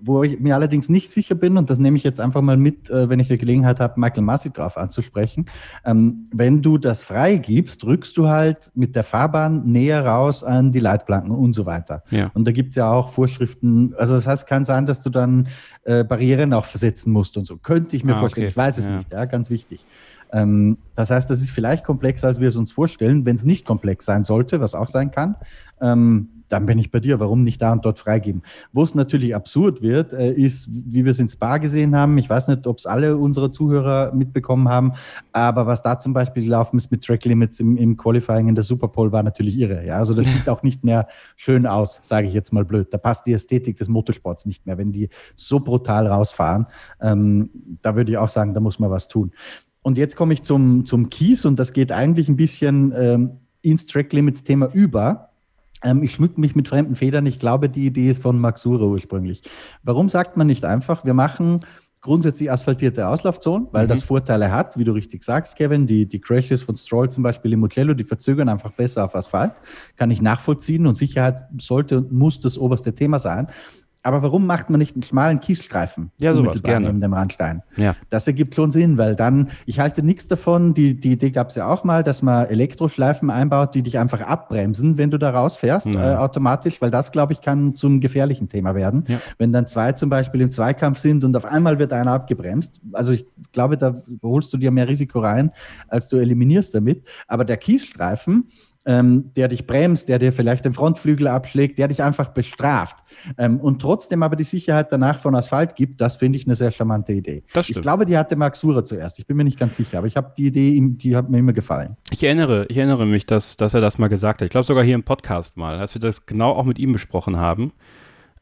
wo 0.00 0.22
ich 0.22 0.38
mir 0.38 0.54
allerdings 0.54 0.88
nicht 0.88 1.10
sicher 1.10 1.34
bin, 1.34 1.56
und 1.56 1.68
das 1.68 1.78
nehme 1.78 1.96
ich 1.96 2.04
jetzt 2.04 2.20
einfach 2.20 2.40
mal 2.40 2.56
mit, 2.56 2.90
äh, 2.90 3.08
wenn 3.08 3.18
ich 3.18 3.28
die 3.28 3.38
Gelegenheit 3.38 3.80
habe, 3.80 3.98
Michael 3.98 4.22
Massi 4.22 4.50
drauf 4.50 4.76
anzusprechen. 4.76 5.46
Ähm, 5.84 6.26
wenn 6.32 6.62
du 6.62 6.78
das 6.78 7.02
frei 7.02 7.36
gibst, 7.36 7.84
rückst 7.84 8.16
du 8.16 8.28
halt 8.28 8.70
mit 8.74 8.94
der 8.94 9.02
Fahrbahn 9.02 9.64
näher 9.64 10.06
raus 10.06 10.44
an 10.44 10.70
die 10.70 10.80
Leitplanken 10.80 11.32
und 11.32 11.52
so 11.52 11.66
weiter. 11.66 12.04
Ja. 12.10 12.30
Und 12.34 12.46
da 12.46 12.52
gibt 12.52 12.70
es 12.70 12.76
ja 12.76 12.90
auch 12.90 13.08
Vorschriften. 13.08 13.94
Also 13.96 14.14
das 14.14 14.26
heißt, 14.26 14.46
kann 14.46 14.64
sein, 14.64 14.86
dass 14.86 15.02
du 15.02 15.10
dann 15.10 15.48
äh, 15.82 16.04
Barrieren 16.04 16.52
auch 16.52 16.66
versetzen 16.66 17.12
musst 17.12 17.36
und 17.36 17.46
so. 17.46 17.56
Könnte 17.56 17.96
ich 17.96 18.04
mir 18.04 18.14
ah, 18.14 18.20
vorstellen. 18.20 18.44
Okay. 18.46 18.50
Ich 18.52 18.56
weiß 18.56 18.78
es 18.78 18.86
ja. 18.86 18.96
nicht, 18.96 19.10
ja, 19.10 19.24
ganz 19.24 19.50
wichtig. 19.50 19.84
Ähm, 20.32 20.78
das 20.94 21.10
heißt, 21.10 21.30
das 21.30 21.40
ist 21.40 21.50
vielleicht 21.50 21.84
komplexer, 21.84 22.28
als 22.28 22.40
wir 22.40 22.48
es 22.48 22.56
uns 22.56 22.72
vorstellen. 22.72 23.26
Wenn 23.26 23.36
es 23.36 23.44
nicht 23.44 23.64
komplex 23.64 24.04
sein 24.04 24.24
sollte, 24.24 24.60
was 24.60 24.74
auch 24.74 24.88
sein 24.88 25.10
kann, 25.10 25.36
ähm, 25.80 26.28
dann 26.50 26.66
bin 26.66 26.78
ich 26.78 26.90
bei 26.90 27.00
dir. 27.00 27.20
Warum 27.20 27.42
nicht 27.44 27.62
da 27.62 27.72
und 27.72 27.84
dort 27.84 27.98
freigeben? 27.98 28.42
Wo 28.72 28.82
es 28.82 28.94
natürlich 28.94 29.34
absurd 29.34 29.82
wird, 29.82 30.12
äh, 30.12 30.32
ist, 30.32 30.68
wie 30.70 31.04
wir 31.04 31.12
es 31.12 31.18
in 31.18 31.28
Spa 31.28 31.58
gesehen 31.58 31.96
haben. 31.96 32.18
Ich 32.18 32.28
weiß 32.28 32.48
nicht, 32.48 32.66
ob 32.66 32.78
es 32.78 32.86
alle 32.86 33.16
unsere 33.16 33.50
Zuhörer 33.50 34.12
mitbekommen 34.12 34.68
haben, 34.68 34.92
aber 35.32 35.66
was 35.66 35.82
da 35.82 35.98
zum 35.98 36.12
Beispiel 36.12 36.44
gelaufen 36.44 36.76
ist 36.76 36.90
mit 36.90 37.04
Track 37.04 37.24
Limits 37.24 37.60
im, 37.60 37.76
im 37.76 37.96
Qualifying 37.96 38.48
in 38.48 38.54
der 38.54 38.64
Super 38.64 38.88
Bowl 38.88 39.12
war 39.12 39.22
natürlich 39.22 39.58
irre. 39.58 39.86
Ja, 39.86 39.96
also 39.96 40.12
das 40.12 40.26
sieht 40.26 40.48
auch 40.48 40.62
nicht 40.62 40.84
mehr 40.84 41.06
schön 41.36 41.66
aus, 41.66 42.00
sage 42.02 42.26
ich 42.26 42.34
jetzt 42.34 42.52
mal 42.52 42.64
blöd. 42.64 42.92
Da 42.92 42.98
passt 42.98 43.26
die 43.26 43.32
Ästhetik 43.32 43.76
des 43.76 43.88
Motorsports 43.88 44.44
nicht 44.46 44.66
mehr, 44.66 44.76
wenn 44.76 44.92
die 44.92 45.08
so 45.36 45.60
brutal 45.60 46.06
rausfahren. 46.06 46.66
Ähm, 47.00 47.50
da 47.82 47.94
würde 47.96 48.10
ich 48.10 48.18
auch 48.18 48.28
sagen, 48.28 48.54
da 48.54 48.60
muss 48.60 48.78
man 48.78 48.90
was 48.90 49.08
tun. 49.08 49.32
Und 49.82 49.98
jetzt 49.98 50.16
komme 50.16 50.32
ich 50.32 50.42
zum, 50.42 50.86
zum 50.86 51.10
Kies 51.10 51.44
und 51.44 51.58
das 51.58 51.72
geht 51.72 51.92
eigentlich 51.92 52.28
ein 52.28 52.36
bisschen 52.36 52.92
ähm, 52.96 53.30
ins 53.62 53.86
Track 53.86 54.12
Limits 54.12 54.44
Thema 54.44 54.68
über. 54.72 55.30
Ähm, 55.82 56.02
ich 56.02 56.12
schmücke 56.12 56.40
mich 56.40 56.54
mit 56.54 56.68
fremden 56.68 56.96
Federn. 56.96 57.26
Ich 57.26 57.38
glaube, 57.38 57.68
die 57.68 57.86
Idee 57.86 58.10
ist 58.10 58.22
von 58.22 58.38
Maxura 58.38 58.84
ursprünglich. 58.84 59.42
Warum 59.82 60.08
sagt 60.08 60.36
man 60.36 60.46
nicht 60.46 60.64
einfach, 60.64 61.04
wir 61.04 61.14
machen 61.14 61.60
grundsätzlich 62.02 62.50
asphaltierte 62.50 63.06
Auslaufzonen, 63.08 63.68
weil 63.72 63.84
mhm. 63.84 63.90
das 63.90 64.02
Vorteile 64.02 64.50
hat, 64.50 64.78
wie 64.78 64.84
du 64.84 64.92
richtig 64.92 65.22
sagst, 65.22 65.56
Kevin. 65.56 65.86
Die, 65.86 66.06
die 66.06 66.20
Crashes 66.20 66.62
von 66.62 66.76
Stroll 66.76 67.10
zum 67.10 67.22
Beispiel 67.22 67.52
im 67.52 67.60
Mugello, 67.60 67.94
die 67.94 68.04
verzögern 68.04 68.48
einfach 68.48 68.72
besser 68.72 69.04
auf 69.04 69.14
Asphalt. 69.14 69.52
Kann 69.96 70.10
ich 70.10 70.22
nachvollziehen 70.22 70.86
und 70.86 70.94
Sicherheit 70.94 71.40
sollte 71.58 71.98
und 71.98 72.12
muss 72.12 72.40
das 72.40 72.56
oberste 72.56 72.94
Thema 72.94 73.18
sein. 73.18 73.48
Aber 74.02 74.22
warum 74.22 74.46
macht 74.46 74.70
man 74.70 74.78
nicht 74.78 74.96
einen 74.96 75.02
schmalen 75.02 75.40
Kiesstreifen? 75.40 76.10
Ja, 76.18 76.32
sowas, 76.32 76.62
gerne. 76.62 76.86
Neben 76.86 77.00
dem 77.00 77.12
Randstein. 77.12 77.62
Ja. 77.76 77.94
Das 78.08 78.26
ergibt 78.26 78.54
schon 78.54 78.70
Sinn, 78.70 78.96
weil 78.96 79.14
dann, 79.14 79.50
ich 79.66 79.78
halte 79.78 80.02
nichts 80.02 80.26
davon, 80.26 80.72
die, 80.72 80.98
die 80.98 81.12
Idee 81.12 81.30
gab 81.30 81.50
es 81.50 81.56
ja 81.56 81.66
auch 81.66 81.84
mal, 81.84 82.02
dass 82.02 82.22
man 82.22 82.46
Elektroschleifen 82.46 83.28
einbaut, 83.28 83.74
die 83.74 83.82
dich 83.82 83.98
einfach 83.98 84.22
abbremsen, 84.22 84.96
wenn 84.96 85.10
du 85.10 85.18
da 85.18 85.30
rausfährst, 85.30 85.94
äh, 85.94 85.98
automatisch, 85.98 86.80
weil 86.80 86.90
das, 86.90 87.12
glaube 87.12 87.34
ich, 87.34 87.42
kann 87.42 87.74
zum 87.74 88.00
gefährlichen 88.00 88.48
Thema 88.48 88.74
werden. 88.74 89.04
Ja. 89.06 89.20
Wenn 89.36 89.52
dann 89.52 89.66
zwei 89.66 89.92
zum 89.92 90.08
Beispiel 90.08 90.40
im 90.40 90.50
Zweikampf 90.50 90.98
sind 90.98 91.22
und 91.22 91.36
auf 91.36 91.44
einmal 91.44 91.78
wird 91.78 91.92
einer 91.92 92.12
abgebremst. 92.12 92.80
Also 92.92 93.12
ich 93.12 93.26
glaube, 93.52 93.76
da 93.76 94.02
holst 94.22 94.52
du 94.52 94.56
dir 94.56 94.70
mehr 94.70 94.88
Risiko 94.88 95.20
rein, 95.20 95.52
als 95.88 96.08
du 96.08 96.16
eliminierst 96.16 96.74
damit. 96.74 97.06
Aber 97.28 97.44
der 97.44 97.58
Kiesstreifen, 97.58 98.48
ähm, 98.86 99.32
der 99.36 99.48
dich 99.48 99.66
bremst, 99.66 100.08
der 100.08 100.18
dir 100.18 100.32
vielleicht 100.32 100.64
den 100.64 100.72
Frontflügel 100.72 101.28
abschlägt, 101.28 101.78
der 101.78 101.88
dich 101.88 102.02
einfach 102.02 102.28
bestraft 102.28 102.96
ähm, 103.36 103.60
und 103.60 103.82
trotzdem 103.82 104.22
aber 104.22 104.36
die 104.36 104.44
Sicherheit 104.44 104.88
danach 104.90 105.18
von 105.18 105.34
Asphalt 105.34 105.76
gibt, 105.76 106.00
das 106.00 106.16
finde 106.16 106.38
ich 106.38 106.46
eine 106.46 106.54
sehr 106.54 106.70
charmante 106.70 107.12
Idee. 107.12 107.42
Das 107.52 107.66
stimmt. 107.66 107.78
Ich 107.78 107.82
glaube, 107.82 108.06
die 108.06 108.16
hatte 108.16 108.36
Max 108.36 108.60
Sura 108.60 108.84
zuerst. 108.84 109.18
Ich 109.18 109.26
bin 109.26 109.36
mir 109.36 109.44
nicht 109.44 109.58
ganz 109.58 109.76
sicher, 109.76 109.98
aber 109.98 110.06
ich 110.06 110.16
habe 110.16 110.32
die 110.36 110.46
Idee, 110.46 110.80
die 110.80 111.14
hat 111.14 111.28
mir 111.28 111.38
immer 111.38 111.52
gefallen. 111.52 111.96
Ich 112.10 112.24
erinnere, 112.24 112.66
ich 112.68 112.78
erinnere 112.78 113.06
mich, 113.06 113.26
dass, 113.26 113.58
dass 113.58 113.74
er 113.74 113.82
das 113.82 113.98
mal 113.98 114.08
gesagt 114.08 114.40
hat. 114.40 114.46
Ich 114.46 114.50
glaube 114.50 114.66
sogar 114.66 114.82
hier 114.82 114.94
im 114.94 115.02
Podcast 115.02 115.58
mal, 115.58 115.78
als 115.78 115.94
wir 115.94 116.00
das 116.00 116.24
genau 116.24 116.52
auch 116.52 116.64
mit 116.64 116.78
ihm 116.78 116.92
besprochen 116.92 117.36
haben. 117.36 117.72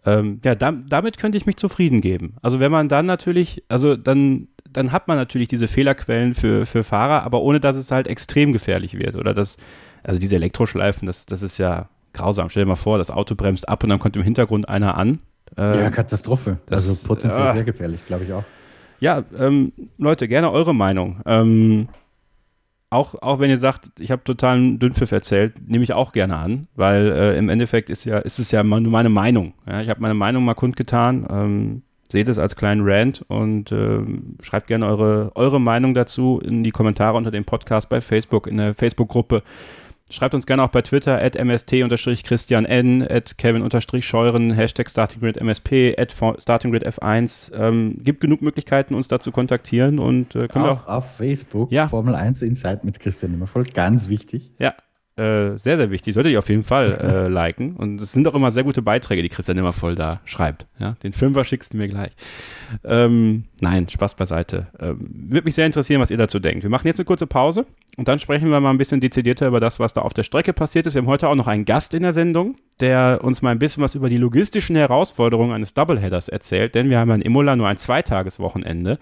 Ähm, 0.07 0.41
ja, 0.45 0.55
da, 0.55 0.71
damit 0.71 1.19
könnte 1.19 1.37
ich 1.37 1.47
mich 1.47 1.57
zufrieden 1.57 2.01
geben. 2.01 2.37
Also 2.43 2.61
wenn 2.61 2.71
man 2.71 2.89
dann 2.89 3.07
natürlich, 3.07 3.65
also 3.69 3.97
dann 3.97 4.47
dann 4.73 4.93
hat 4.93 5.09
man 5.09 5.17
natürlich 5.17 5.49
diese 5.49 5.69
Fehlerquellen 5.69 6.35
für, 6.35 6.67
für 6.67 6.85
Fahrer, 6.85 7.23
aber 7.23 7.41
ohne 7.43 7.61
dass 7.61 7.77
es 7.77 7.91
halt 7.91 8.07
extrem 8.07 8.53
gefährlich 8.53 8.99
wird 8.99 9.17
oder 9.17 9.35
dass 9.35 9.57
also 10.09 10.21
diese 10.21 10.37
Elektroschleifen, 10.37 11.07
das, 11.07 11.27
das 11.27 11.43
ist 11.43 11.59
ja 11.59 11.89
grausam. 12.15 12.49
Stell 12.49 12.65
dir 12.65 12.69
mal 12.69 12.77
vor, 12.77 12.99
das 12.99 13.11
Auto 13.11 13.35
bremst 13.35 13.69
ab 13.69 13.85
und 13.85 13.91
dann 13.91 13.99
kommt 13.99 14.17
im 14.17 14.23
Hintergrund 14.23 14.69
einer 14.69 14.97
an. 14.97 15.21
Ähm, 15.57 15.81
ja, 15.81 15.91
Katastrophe. 15.91 16.59
Das, 16.67 16.89
also 16.89 17.07
potenziell 17.07 17.47
äh, 17.47 17.53
sehr 17.53 17.65
gefährlich, 17.65 18.01
glaube 18.07 18.25
ich 18.25 18.33
auch. 18.33 18.45
Ja, 19.01 19.23
ähm, 19.39 19.73
Leute, 19.99 20.27
gerne 20.27 20.51
eure 20.51 20.75
Meinung. 20.75 21.21
Ähm, 21.27 21.89
auch, 22.91 23.15
auch 23.21 23.39
wenn 23.39 23.51
ihr 23.51 23.59
sagt, 23.59 23.93
ich 24.01 24.11
habe 24.11 24.25
totalen 24.25 24.79
Dünnpfiff 24.79 25.13
erzählt, 25.13 25.69
nehme 25.69 25.85
ich 25.85 25.93
auch 25.93 26.13
gerne 26.13 26.37
an, 26.37 26.69
weil 26.75 27.13
äh, 27.13 27.39
im 27.39 27.51
Endeffekt 27.51 27.91
ist 27.91 28.07
ja, 28.07 28.19
ist 28.19 28.39
es 28.39 28.51
ja 28.51 28.63
nur 28.63 28.81
meine 28.81 29.11
Meinung. 29.11 29.53
Ja? 29.67 29.83
Ich 29.83 29.91
habe 29.91 30.01
meine 30.01 30.15
Meinung 30.15 30.43
mal 30.45 30.55
kundgetan. 30.55 31.27
Ähm, 31.31 31.83
seht 32.11 32.29
es 32.29 32.39
als 32.39 32.57
kleinen 32.57 32.81
Rant 32.85 33.25
und 33.29 33.71
äh, 33.71 34.01
schreibt 34.43 34.69
gerne 34.69 34.87
eure, 34.87 35.33
eure 35.35 35.61
Meinung 35.61 35.93
dazu 35.93 36.41
in 36.43 36.65
die 36.65 36.71
Kommentare 36.71 37.17
unter 37.17 37.31
dem 37.31 37.45
Podcast 37.45 37.89
bei 37.91 38.01
Facebook, 38.01 38.47
in 38.47 38.57
der 38.57 38.75
Facebook-Gruppe. 38.75 39.43
Schreibt 40.11 40.35
uns 40.35 40.47
gerne 40.47 40.63
auch 40.63 40.71
bei 40.71 40.83
Twitter 40.83 41.21
at 41.21 41.37
mst-christian 41.37 42.65
n, 42.65 43.03
at 43.03 43.37
kevin-scheuren, 43.39 44.53
Hashtag 44.53 44.91
StartingGridMSP, 44.91 45.95
at 45.99 46.13
StartingGridF1. 46.13 47.55
Ähm, 47.55 47.99
gibt 48.03 48.21
genug 48.21 48.43
Möglichkeiten, 48.43 48.95
uns 48.95 49.09
da 49.09 49.21
zu 49.21 49.33
kontaktieren 49.33 49.99
und 49.99 50.35
äh, 50.35 50.49
können 50.49 50.65
auch, 50.65 50.87
auch 50.87 50.99
auf 50.99 51.17
Facebook, 51.17 51.71
ja. 51.73 51.89
Formel 51.89 52.15
1 52.15 52.43
Insight 52.43 52.85
mit 52.85 53.01
Christian 53.01 53.35
Immervoll, 53.35 53.65
ganz 53.65 54.09
wichtig. 54.09 54.53
Ja, 54.59 54.75
äh, 55.19 55.59
sehr, 55.59 55.77
sehr 55.77 55.91
wichtig. 55.91 56.15
Solltet 56.15 56.33
ihr 56.33 56.39
auf 56.39 56.49
jeden 56.49 56.63
Fall 56.63 56.93
äh, 56.93 57.29
liken. 57.33 57.75
Und 57.77 58.01
es 58.01 58.13
sind 58.13 58.29
auch 58.29 58.35
immer 58.35 58.51
sehr 58.51 58.63
gute 58.63 58.83
Beiträge, 58.83 59.23
die 59.23 59.29
Christian 59.29 59.59
immer 59.59 59.73
voll 59.73 59.95
da 59.97 60.21
schreibt. 60.25 60.67
Ja? 60.79 60.97
Den 61.03 61.13
Fünfer 61.13 61.45
schickst 61.45 61.73
du 61.73 61.77
mir 61.77 61.89
gleich. 61.89 62.13
Ähm, 62.85 63.45
nein, 63.61 63.89
Spaß 63.89 64.15
beiseite. 64.15 64.69
Ähm, 64.79 64.99
Würde 65.31 65.45
mich 65.45 65.57
sehr 65.57 65.67
interessieren, 65.67 66.01
was 66.01 66.11
ihr 66.11 66.17
dazu 66.17 66.39
denkt. 66.39 66.63
Wir 66.63 66.71
machen 66.71 66.87
jetzt 66.87 67.01
eine 67.01 67.05
kurze 67.05 67.27
Pause 67.27 67.67
und 67.97 68.07
dann 68.07 68.21
sprechen 68.21 68.49
wir 68.51 68.61
mal 68.61 68.71
ein 68.71 68.79
bisschen 68.79 69.01
dezidierter 69.01 69.49
über 69.49 69.59
das, 69.59 69.81
was 69.81 69.93
da 69.93 70.03
auf 70.03 70.15
der 70.15 70.23
Strecke 70.23 70.53
passiert 70.53 70.87
ist. 70.87 70.95
Wir 70.95 71.03
haben 71.03 71.09
heute 71.09 71.29
auch 71.29 71.35
noch 71.35 71.49
einen 71.49 71.65
Gast 71.65 71.95
in 71.95 72.03
der 72.03 72.13
Sendung, 72.13 72.57
der 72.81 73.21
uns 73.23 73.43
mal 73.43 73.51
ein 73.51 73.59
bisschen 73.59 73.83
was 73.83 73.97
über 73.97 74.09
die 74.09 74.19
logistischen 74.19 74.77
Herausforderungen 74.77 75.53
eines 75.53 75.75
Doubleheaders 75.75 76.29
erzählt, 76.29 76.77
denn 76.77 76.91
wir 76.91 76.99
haben 76.99 77.11
in 77.11 77.23
Imola 77.23 77.57
nur 77.57 77.67
ein 77.67 77.77
Zweitageswochenende. 77.77 78.99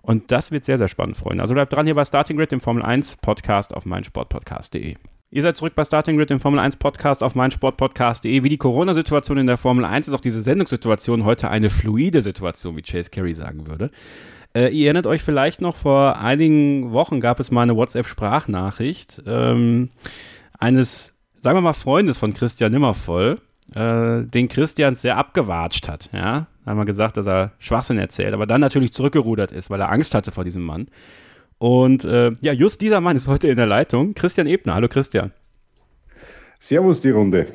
Und 0.00 0.32
das 0.32 0.50
wird 0.50 0.64
sehr, 0.64 0.78
sehr 0.78 0.88
spannend, 0.88 1.16
Freunde. 1.16 1.42
Also 1.42 1.54
bleibt 1.54 1.72
dran 1.72 1.86
hier 1.86 1.94
bei 1.94 2.04
Starting 2.04 2.36
Grid, 2.36 2.50
dem 2.50 2.60
Formel 2.60 2.82
1 2.82 3.16
Podcast 3.16 3.74
auf 3.74 3.86
meinsportpodcast.de. 3.86 4.96
Ihr 5.34 5.40
seid 5.40 5.56
zurück 5.56 5.72
bei 5.74 5.82
Starting 5.82 6.18
Grid, 6.18 6.28
dem 6.28 6.40
Formel 6.40 6.60
1 6.60 6.76
Podcast 6.76 7.22
auf 7.22 7.34
meinsportpodcast.de. 7.34 8.44
Wie 8.44 8.50
die 8.50 8.58
Corona-Situation 8.58 9.38
in 9.38 9.46
der 9.46 9.56
Formel 9.56 9.86
1 9.86 10.06
ist 10.06 10.12
auch 10.12 10.20
diese 10.20 10.42
Sendungssituation 10.42 11.24
heute 11.24 11.48
eine 11.48 11.70
fluide 11.70 12.20
Situation, 12.20 12.76
wie 12.76 12.82
Chase 12.82 13.08
Carey 13.08 13.32
sagen 13.32 13.66
würde. 13.66 13.90
Äh, 14.54 14.76
ihr 14.76 14.88
erinnert 14.88 15.06
euch 15.06 15.22
vielleicht 15.22 15.62
noch, 15.62 15.76
vor 15.76 16.18
einigen 16.18 16.92
Wochen 16.92 17.22
gab 17.22 17.40
es 17.40 17.50
mal 17.50 17.62
eine 17.62 17.76
WhatsApp-Sprachnachricht 17.76 19.22
ähm, 19.26 19.88
eines, 20.58 21.16
sagen 21.40 21.56
wir 21.56 21.62
mal, 21.62 21.72
Freundes 21.72 22.18
von 22.18 22.34
Christian 22.34 22.70
Nimmervoll, 22.70 23.40
äh, 23.74 24.24
den 24.24 24.48
Christian 24.48 24.96
sehr 24.96 25.16
abgewatscht 25.16 25.88
hat. 25.88 26.10
Ja? 26.12 26.46
Da 26.66 26.70
haben 26.72 26.84
gesagt, 26.84 27.16
dass 27.16 27.26
er 27.26 27.52
Schwachsinn 27.58 27.96
erzählt, 27.96 28.34
aber 28.34 28.46
dann 28.46 28.60
natürlich 28.60 28.92
zurückgerudert 28.92 29.50
ist, 29.50 29.70
weil 29.70 29.80
er 29.80 29.90
Angst 29.90 30.14
hatte 30.14 30.30
vor 30.30 30.44
diesem 30.44 30.62
Mann. 30.62 30.88
Und 31.58 32.04
äh, 32.04 32.32
ja, 32.40 32.52
just 32.52 32.80
dieser 32.80 33.00
Mann 33.00 33.16
ist 33.16 33.28
heute 33.28 33.48
in 33.48 33.56
der 33.56 33.66
Leitung. 33.66 34.14
Christian 34.14 34.46
Ebner. 34.46 34.74
Hallo 34.74 34.88
Christian. 34.88 35.32
Servus 36.58 37.00
die 37.00 37.10
Runde. 37.10 37.54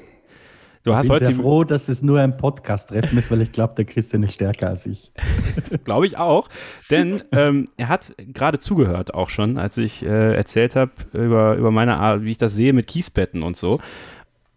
Du 0.88 0.96
hast 0.96 1.08
ich 1.08 1.12
bin 1.12 1.16
heute 1.16 1.26
sehr 1.26 1.36
froh, 1.36 1.64
dass 1.66 1.90
es 1.90 2.02
nur 2.02 2.22
ein 2.22 2.38
Podcast-Treffen 2.38 3.18
ist, 3.18 3.30
weil 3.30 3.42
ich 3.42 3.52
glaube, 3.52 3.74
der 3.76 3.84
Christian 3.84 4.24
ist 4.24 4.36
stärker 4.36 4.70
als 4.70 4.86
ich. 4.86 5.12
das 5.56 5.84
glaube 5.84 6.06
ich 6.06 6.18
auch, 6.18 6.48
denn 6.90 7.24
ähm, 7.34 7.66
er 7.76 7.90
hat 7.90 8.14
gerade 8.18 8.58
zugehört 8.58 9.14
auch 9.14 9.30
schon, 9.30 9.58
als 9.58 9.78
ich 9.78 10.02
äh, 10.04 10.34
erzählt 10.34 10.78
habe 10.78 10.92
über, 11.12 11.56
über 11.56 11.72
meine 11.72 11.98
Art, 11.98 12.24
wie 12.24 12.32
ich 12.32 12.38
das 12.38 12.56
sehe 12.56 12.72
mit 12.72 12.88
Kiesbetten 12.88 13.44
und 13.44 13.58
so. 13.58 13.82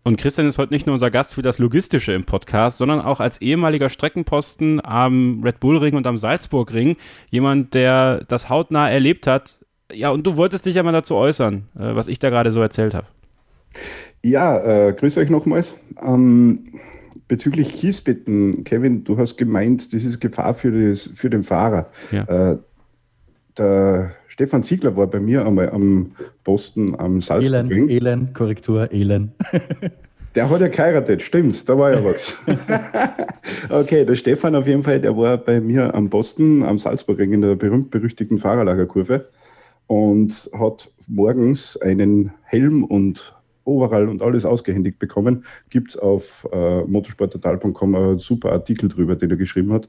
Und 0.03 0.17
Christian 0.17 0.49
ist 0.49 0.57
heute 0.57 0.73
nicht 0.73 0.87
nur 0.87 0.95
unser 0.95 1.11
Gast 1.11 1.35
für 1.35 1.43
das 1.43 1.59
Logistische 1.59 2.13
im 2.13 2.25
Podcast, 2.25 2.79
sondern 2.79 3.01
auch 3.01 3.21
als 3.21 3.43
ehemaliger 3.43 3.91
Streckenposten 3.91 4.81
am 4.83 5.43
Red 5.45 5.61
Bull 5.61 5.77
Ring 5.77 5.95
und 5.95 6.07
am 6.07 6.17
Salzburg 6.17 6.73
Ring. 6.73 6.97
Jemand, 7.29 7.75
der 7.75 8.25
das 8.29 8.49
hautnah 8.49 8.89
erlebt 8.91 9.27
hat. 9.27 9.59
Ja, 9.93 10.11
und 10.11 10.27
du 10.27 10.37
wolltest 10.37 10.65
dich 10.65 10.77
ja 10.77 10.83
mal 10.83 10.93
dazu 10.93 11.17
äußern, 11.17 11.69
äh, 11.75 11.95
was 11.95 12.09
ich 12.09 12.19
da 12.19 12.31
gerade 12.31 12.51
so 12.53 12.61
erzählt 12.61 12.95
habe. 12.95 13.07
Ja, 14.25 14.59
äh, 14.59 14.93
grüß 14.93 15.19
euch 15.19 15.29
nochmals. 15.29 15.75
Ähm, 16.03 16.81
bezüglich 17.29 17.73
Kiesbetten, 17.73 18.65
Kevin, 18.65 19.05
du 19.05 19.19
hast 19.19 19.37
gemeint, 19.37 19.93
das 19.93 20.03
ist 20.03 20.21
Gefahr 20.21 20.55
für, 20.55 20.71
das, 20.73 21.11
für 21.15 21.29
den 21.29 21.43
Fahrer. 21.43 21.91
Ja. 22.11 22.53
Äh, 22.53 22.59
der 23.59 24.13
Stefan 24.31 24.63
Ziegler 24.63 24.97
war 24.97 25.09
bei 25.09 25.19
mir 25.19 25.45
einmal 25.45 25.71
am 25.71 26.13
Posten 26.45 26.95
am 26.95 27.21
Salzburg. 27.21 27.69
Elen, 27.69 27.89
Elen, 27.91 28.33
Korrektur, 28.33 28.91
Elen. 28.93 29.33
Der 30.37 30.49
hat 30.49 30.61
ja 30.61 30.69
geheiratet, 30.69 31.21
stimmt, 31.21 31.69
da 31.69 31.77
war 31.77 31.91
ja 31.91 32.05
was. 32.05 32.37
okay, 33.69 34.05
der 34.05 34.15
Stefan 34.15 34.55
auf 34.55 34.69
jeden 34.69 34.85
Fall, 34.85 35.01
der 35.01 35.17
war 35.17 35.37
bei 35.37 35.61
mir 35.61 35.93
am 35.93 36.09
Posten 36.09 36.63
am 36.63 36.79
Salzburgring 36.79 37.33
in 37.33 37.41
der 37.41 37.57
berühmt-berüchtigten 37.57 38.39
Fahrerlagerkurve 38.39 39.29
und 39.89 40.49
hat 40.57 40.89
morgens 41.09 41.77
einen 41.79 42.31
Helm 42.45 42.85
und 42.85 43.35
Overall 43.65 44.09
und 44.09 44.23
alles 44.23 44.45
ausgehändigt 44.45 45.01
bekommen. 45.01 45.45
Gibt 45.69 45.91
es 45.91 45.97
auf 45.97 46.47
äh, 46.53 46.83
motorsporttotal.com 46.83 47.95
einen 47.97 48.19
super 48.21 48.53
Artikel 48.53 48.89
drüber, 48.89 49.17
den 49.17 49.31
er 49.31 49.37
geschrieben 49.37 49.73
hat. 49.73 49.89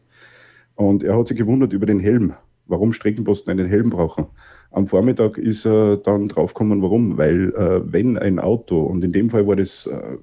Und 0.73 1.04
er 1.04 1.15
hat 1.19 1.27
sich 1.27 1.38
gewundert 1.38 1.71
über 1.71 1.86
den 1.86 1.99
Helm 1.99 2.34
warum 2.72 2.94
Streckenposten 2.94 3.52
einen 3.52 3.68
Helm 3.68 3.92
brauchen. 3.92 4.26
Am 4.72 4.88
Vormittag 4.88 5.38
ist 5.38 5.66
er 5.66 5.98
dann 5.98 6.30
draufgekommen, 6.30 6.82
warum. 6.82 7.18
Weil 7.18 7.54
äh, 7.54 7.82
wenn 7.92 8.18
ein 8.18 8.40
Auto, 8.40 8.82
und 8.82 9.04
in 9.04 9.12
dem 9.12 9.30
Fall 9.30 9.46
war 9.46 9.58
das, 9.58 9.86
äh, 9.86 10.18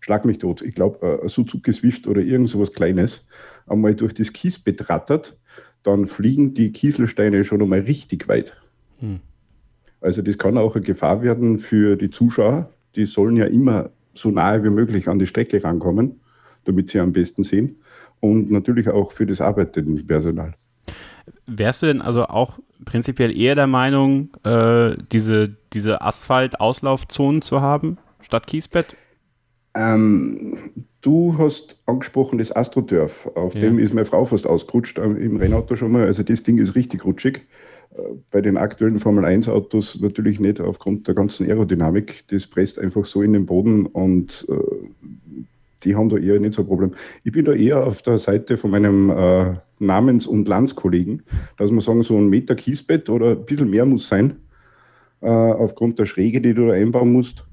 schlag 0.00 0.24
mich 0.24 0.38
tot, 0.38 0.60
ich 0.60 0.74
glaube, 0.74 1.22
äh, 1.24 1.28
Suzuki 1.28 1.72
Swift 1.72 2.06
oder 2.06 2.20
irgend 2.20 2.48
sowas 2.48 2.72
Kleines, 2.72 3.26
einmal 3.66 3.94
durch 3.94 4.12
das 4.12 4.32
Kiesbett 4.32 4.90
rattert, 4.90 5.38
dann 5.84 6.06
fliegen 6.06 6.52
die 6.54 6.72
Kieselsteine 6.72 7.44
schon 7.44 7.62
einmal 7.62 7.80
richtig 7.80 8.28
weit. 8.28 8.56
Hm. 8.98 9.20
Also 10.00 10.22
das 10.22 10.36
kann 10.36 10.58
auch 10.58 10.74
eine 10.74 10.84
Gefahr 10.84 11.22
werden 11.22 11.58
für 11.58 11.96
die 11.96 12.10
Zuschauer. 12.10 12.70
Die 12.96 13.06
sollen 13.06 13.36
ja 13.36 13.46
immer 13.46 13.90
so 14.12 14.30
nahe 14.30 14.62
wie 14.64 14.70
möglich 14.70 15.08
an 15.08 15.18
die 15.18 15.26
Strecke 15.26 15.62
rankommen, 15.62 16.20
damit 16.64 16.88
sie 16.88 16.98
am 16.98 17.12
besten 17.12 17.44
sehen. 17.44 17.76
Und 18.20 18.50
natürlich 18.50 18.88
auch 18.88 19.12
für 19.12 19.26
das 19.26 19.40
arbeitende 19.40 20.02
Personal. 20.02 20.54
Wärst 21.48 21.82
du 21.82 21.86
denn 21.86 22.02
also 22.02 22.26
auch 22.26 22.58
prinzipiell 22.84 23.36
eher 23.36 23.54
der 23.54 23.66
Meinung, 23.66 24.28
äh, 24.44 24.96
diese, 25.10 25.56
diese 25.72 26.02
Asphalt-Auslaufzonen 26.02 27.42
zu 27.42 27.62
haben, 27.62 27.96
statt 28.20 28.46
Kiesbett? 28.46 28.94
Ähm, 29.74 30.56
du 31.00 31.36
hast 31.38 31.80
angesprochen 31.86 32.38
das 32.38 32.54
Astroturf. 32.54 33.26
Auf 33.34 33.54
ja. 33.54 33.60
dem 33.60 33.78
ist 33.78 33.94
meine 33.94 34.04
Frau 34.04 34.24
fast 34.24 34.46
ausgerutscht 34.46 34.98
im 34.98 35.36
Rennauto 35.38 35.74
schon 35.74 35.92
mal. 35.92 36.04
Also 36.04 36.22
das 36.22 36.42
Ding 36.42 36.58
ist 36.58 36.74
richtig 36.74 37.04
rutschig. 37.04 37.46
Äh, 37.96 38.02
bei 38.30 38.42
den 38.42 38.56
aktuellen 38.56 38.98
Formel 38.98 39.24
1 39.24 39.48
Autos 39.48 39.98
natürlich 40.00 40.40
nicht 40.40 40.60
aufgrund 40.60 41.08
der 41.08 41.14
ganzen 41.14 41.46
Aerodynamik. 41.46 42.24
Das 42.28 42.46
presst 42.46 42.78
einfach 42.78 43.04
so 43.04 43.22
in 43.22 43.32
den 43.32 43.46
Boden 43.46 43.86
und 43.86 44.46
äh, 44.50 45.44
die 45.84 45.94
haben 45.94 46.08
da 46.08 46.16
eher 46.16 46.40
nicht 46.40 46.54
so 46.54 46.62
ein 46.62 46.68
Problem. 46.68 46.94
Ich 47.24 47.32
bin 47.32 47.44
da 47.44 47.52
eher 47.52 47.84
auf 47.84 48.02
der 48.02 48.18
Seite 48.18 48.56
von 48.56 48.70
meinem 48.70 49.10
äh, 49.10 49.54
Namens- 49.80 50.26
und 50.26 50.48
Landskollegen, 50.48 51.22
dass 51.56 51.70
man 51.70 51.80
sagen, 51.80 52.02
so 52.02 52.16
ein 52.16 52.28
Meter 52.28 52.54
Kiesbett 52.54 53.08
oder 53.10 53.32
ein 53.32 53.44
bisschen 53.44 53.70
mehr 53.70 53.84
muss 53.84 54.08
sein, 54.08 54.36
äh, 55.20 55.28
aufgrund 55.28 55.98
der 55.98 56.06
Schräge, 56.06 56.40
die 56.40 56.54
du 56.54 56.68
da 56.68 56.74
einbauen 56.74 57.12
musst. 57.12 57.46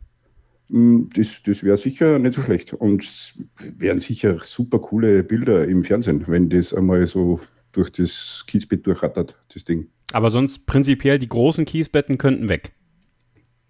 Hm, 0.69 1.09
das, 1.15 1.43
das 1.43 1.63
wäre 1.63 1.77
sicher 1.77 2.19
nicht 2.19 2.35
so 2.35 2.41
schlecht. 2.41 2.73
Und 2.73 3.03
es 3.03 3.33
wären 3.77 3.99
sicher 3.99 4.39
super 4.41 4.79
coole 4.79 5.23
Bilder 5.23 5.67
im 5.67 5.83
Fernsehen, 5.83 6.23
wenn 6.27 6.49
das 6.49 6.73
einmal 6.73 7.05
so 7.07 7.39
durch 7.71 7.91
das 7.91 8.43
Kiesbett 8.47 8.85
durchrattert, 8.87 9.37
das 9.53 9.63
Ding. 9.63 9.87
Aber 10.13 10.31
sonst 10.31 10.65
prinzipiell 10.65 11.19
die 11.19 11.27
großen 11.27 11.65
Kiesbetten 11.65 12.17
könnten 12.17 12.49
weg. 12.49 12.73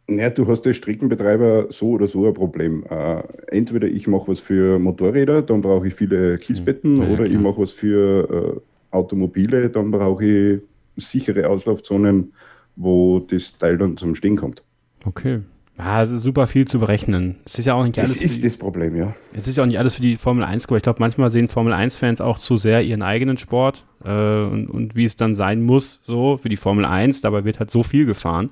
Ja, 0.07 0.29
du 0.29 0.47
hast 0.47 0.67
als 0.67 0.77
Streckenbetreiber 0.77 1.67
so 1.69 1.91
oder 1.91 2.07
so 2.07 2.27
ein 2.27 2.33
Problem. 2.33 2.83
Äh, 2.89 3.23
entweder 3.47 3.87
ich 3.87 4.07
mache 4.07 4.27
was 4.27 4.39
für 4.39 4.77
Motorräder, 4.77 5.41
dann 5.41 5.61
brauche 5.61 5.87
ich 5.87 5.95
viele 5.95 6.37
Kiesbetten, 6.37 7.01
ja, 7.01 7.07
oder 7.09 7.25
ich 7.25 7.39
mache 7.39 7.61
was 7.61 7.71
für 7.71 8.61
äh, 8.91 8.95
Automobile, 8.95 9.69
dann 9.69 9.89
brauche 9.91 10.25
ich 10.25 10.61
sichere 10.95 11.49
Auslaufzonen, 11.49 12.33
wo 12.75 13.19
das 13.19 13.57
Teil 13.57 13.77
dann 13.77 13.97
zum 13.97 14.15
Stehen 14.15 14.35
kommt. 14.35 14.63
Okay. 15.05 15.39
Ja, 15.77 16.01
es 16.01 16.09
ist 16.09 16.21
super 16.21 16.47
viel 16.47 16.65
zu 16.65 16.79
berechnen. 16.79 17.35
Es 17.43 17.59
ist 17.59 17.65
ja 17.65 17.73
auch 17.73 17.83
nicht 17.83 17.99
alles. 17.99 18.13
Das 18.13 18.21
ist 18.21 18.37
die, 18.37 18.41
das 18.43 18.55
Problem, 18.55 18.95
ja. 18.95 19.13
Es 19.33 19.47
ist 19.47 19.57
ja 19.57 19.63
auch 19.63 19.67
nicht 19.67 19.77
alles 19.77 19.95
für 19.95 20.01
die 20.01 20.15
Formel 20.15 20.45
1 20.45 20.67
aber 20.67 20.77
ich 20.77 20.83
glaube, 20.83 20.99
manchmal 21.01 21.29
sehen 21.29 21.49
Formel 21.49 21.73
1-Fans 21.73 22.21
auch 22.21 22.39
zu 22.39 22.55
sehr 22.55 22.81
ihren 22.81 23.01
eigenen 23.01 23.37
Sport 23.37 23.85
äh, 24.05 24.09
und, 24.09 24.69
und 24.69 24.95
wie 24.95 25.03
es 25.03 25.17
dann 25.17 25.35
sein 25.35 25.63
muss, 25.63 25.99
so 26.01 26.37
für 26.37 26.47
die 26.47 26.55
Formel 26.55 26.85
1. 26.85 27.21
Dabei 27.21 27.43
wird 27.43 27.59
halt 27.59 27.71
so 27.71 27.83
viel 27.83 28.05
gefahren. 28.05 28.51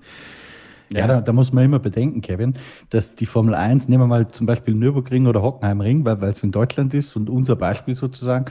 Ja, 0.94 1.08
da, 1.08 1.22
da, 1.22 1.34
muss 1.34 1.52
man 1.52 1.66
immer 1.66 1.80
bedenken, 1.80 2.22
Kevin, 2.22 2.56
dass 2.90 3.16
die 3.16 3.26
Formel 3.26 3.56
1, 3.56 3.90
nehmen 3.90 4.04
wir 4.04 4.08
mal 4.08 4.28
zum 4.28 4.46
Beispiel 4.48 4.74
Nürburgring 4.74 5.28
oder 5.28 5.42
Hockenheimring, 5.42 6.06
weil 6.06 6.24
es 6.24 6.44
in 6.44 6.52
Deutschland 6.52 6.94
ist 6.94 7.16
und 7.16 7.30
unser 7.30 7.56
Beispiel 7.56 7.96
sozusagen, 7.96 8.46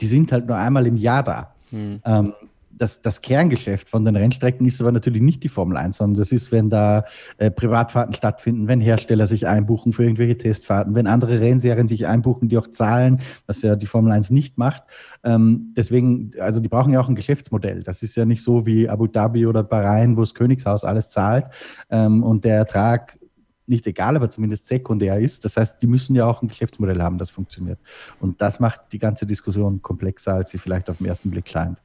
die 0.00 0.06
sind 0.06 0.32
halt 0.32 0.46
nur 0.46 0.56
einmal 0.56 0.86
im 0.86 0.96
Jahr 0.96 1.22
da. 1.22 1.54
Hm. 1.70 2.00
Ähm, 2.04 2.32
das, 2.76 3.02
das 3.02 3.22
Kerngeschäft 3.22 3.88
von 3.88 4.04
den 4.04 4.16
Rennstrecken 4.16 4.66
ist 4.66 4.80
aber 4.80 4.92
natürlich 4.92 5.22
nicht 5.22 5.42
die 5.44 5.48
Formel 5.48 5.76
1, 5.76 5.96
sondern 5.96 6.18
das 6.18 6.32
ist, 6.32 6.52
wenn 6.52 6.70
da 6.70 7.04
äh, 7.38 7.50
Privatfahrten 7.50 8.14
stattfinden, 8.14 8.68
wenn 8.68 8.80
Hersteller 8.80 9.26
sich 9.26 9.46
einbuchen 9.46 9.92
für 9.92 10.04
irgendwelche 10.04 10.38
Testfahrten, 10.38 10.94
wenn 10.94 11.06
andere 11.06 11.40
Rennserien 11.40 11.86
sich 11.86 12.06
einbuchen, 12.06 12.48
die 12.48 12.58
auch 12.58 12.68
zahlen, 12.68 13.20
was 13.46 13.62
ja 13.62 13.76
die 13.76 13.86
Formel 13.86 14.12
1 14.12 14.30
nicht 14.30 14.58
macht. 14.58 14.84
Ähm, 15.24 15.72
deswegen, 15.76 16.32
also 16.38 16.60
die 16.60 16.68
brauchen 16.68 16.92
ja 16.92 17.00
auch 17.00 17.08
ein 17.08 17.14
Geschäftsmodell. 17.14 17.82
Das 17.82 18.02
ist 18.02 18.16
ja 18.16 18.24
nicht 18.24 18.42
so 18.42 18.66
wie 18.66 18.88
Abu 18.88 19.06
Dhabi 19.06 19.46
oder 19.46 19.62
Bahrain, 19.62 20.16
wo 20.16 20.20
das 20.20 20.34
Königshaus 20.34 20.84
alles 20.84 21.10
zahlt 21.10 21.46
ähm, 21.90 22.22
und 22.22 22.44
der 22.44 22.56
Ertrag 22.56 23.18
nicht 23.66 23.86
egal, 23.86 24.16
aber 24.16 24.30
zumindest 24.30 24.66
sekundär 24.66 25.18
ist. 25.18 25.44
Das 25.44 25.56
heißt, 25.56 25.80
die 25.80 25.86
müssen 25.86 26.14
ja 26.14 26.26
auch 26.26 26.42
ein 26.42 26.48
Geschäftsmodell 26.48 27.00
haben, 27.00 27.18
das 27.18 27.30
funktioniert. 27.30 27.78
Und 28.20 28.40
das 28.40 28.60
macht 28.60 28.92
die 28.92 28.98
ganze 28.98 29.24
Diskussion 29.24 29.82
komplexer, 29.82 30.34
als 30.34 30.50
sie 30.50 30.58
vielleicht 30.58 30.90
auf 30.90 30.98
den 30.98 31.06
ersten 31.06 31.30
Blick 31.30 31.48
scheint. 31.48 31.80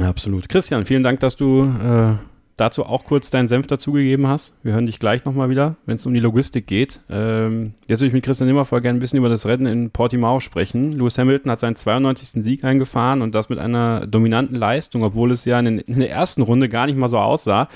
Absolut. 0.00 0.48
Christian, 0.48 0.84
vielen 0.84 1.02
Dank, 1.02 1.20
dass 1.20 1.36
du 1.36 1.64
äh, 1.64 2.12
dazu 2.56 2.84
auch 2.84 3.04
kurz 3.04 3.30
deinen 3.30 3.48
Senf 3.48 3.66
dazugegeben 3.66 4.26
hast. 4.26 4.58
Wir 4.62 4.74
hören 4.74 4.86
dich 4.86 4.98
gleich 4.98 5.24
nochmal 5.24 5.50
wieder, 5.50 5.76
wenn 5.86 5.96
es 5.96 6.06
um 6.06 6.12
die 6.12 6.20
Logistik 6.20 6.66
geht. 6.66 7.00
Ähm, 7.08 7.74
jetzt 7.88 8.00
würde 8.00 8.08
ich 8.08 8.12
mit 8.12 8.24
Christian 8.24 8.48
immer 8.48 8.64
voll 8.64 8.82
gerne 8.82 8.98
ein 8.98 9.00
bisschen 9.00 9.18
über 9.18 9.28
das 9.30 9.46
Rennen 9.46 9.66
in 9.66 9.90
Portimao 9.90 10.40
sprechen. 10.40 10.92
Lewis 10.92 11.16
Hamilton 11.18 11.50
hat 11.50 11.60
seinen 11.60 11.76
92. 11.76 12.42
Sieg 12.42 12.62
eingefahren 12.62 13.22
und 13.22 13.34
das 13.34 13.48
mit 13.48 13.58
einer 13.58 14.06
dominanten 14.06 14.56
Leistung, 14.56 15.02
obwohl 15.02 15.32
es 15.32 15.44
ja 15.44 15.58
in, 15.58 15.78
in 15.78 16.00
der 16.00 16.10
ersten 16.10 16.42
Runde 16.42 16.68
gar 16.68 16.86
nicht 16.86 16.98
mal 16.98 17.08
so 17.08 17.18
aussah. 17.18 17.68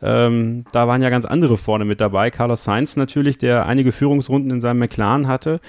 Ähm, 0.00 0.64
da 0.72 0.86
waren 0.86 1.02
ja 1.02 1.10
ganz 1.10 1.24
andere 1.24 1.56
vorne 1.56 1.84
mit 1.84 2.00
dabei. 2.00 2.30
Carlos 2.30 2.64
Sainz 2.64 2.96
natürlich, 2.96 3.38
der 3.38 3.66
einige 3.66 3.92
Führungsrunden 3.92 4.50
in 4.50 4.60
seinem 4.60 4.78
McLaren 4.78 5.26
hatte. 5.26 5.60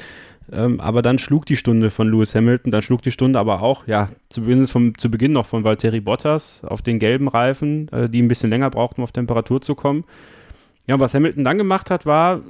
Ähm, 0.51 0.79
aber 0.79 1.01
dann 1.01 1.19
schlug 1.19 1.45
die 1.45 1.57
Stunde 1.57 1.91
von 1.91 2.09
Lewis 2.09 2.33
Hamilton, 2.33 2.71
dann 2.71 2.81
schlug 2.81 3.01
die 3.01 3.11
Stunde 3.11 3.37
aber 3.39 3.61
auch, 3.61 3.85
ja, 3.87 4.09
zumindest 4.29 4.71
vom, 4.71 4.97
zu 4.97 5.11
Beginn 5.11 5.33
noch 5.33 5.45
von 5.45 5.63
Valtteri 5.63 5.99
Bottas 5.99 6.63
auf 6.63 6.81
den 6.81 6.97
gelben 6.97 7.27
Reifen, 7.27 7.87
äh, 7.89 8.09
die 8.09 8.21
ein 8.21 8.27
bisschen 8.27 8.49
länger 8.49 8.69
brauchten, 8.69 9.01
um 9.01 9.03
auf 9.03 9.11
Temperatur 9.11 9.61
zu 9.61 9.75
kommen. 9.75 10.05
Ja, 10.87 10.95
und 10.95 11.01
was 11.01 11.13
Hamilton 11.13 11.43
dann 11.43 11.57
gemacht 11.57 11.91
hat, 11.91 12.05
war 12.05 12.41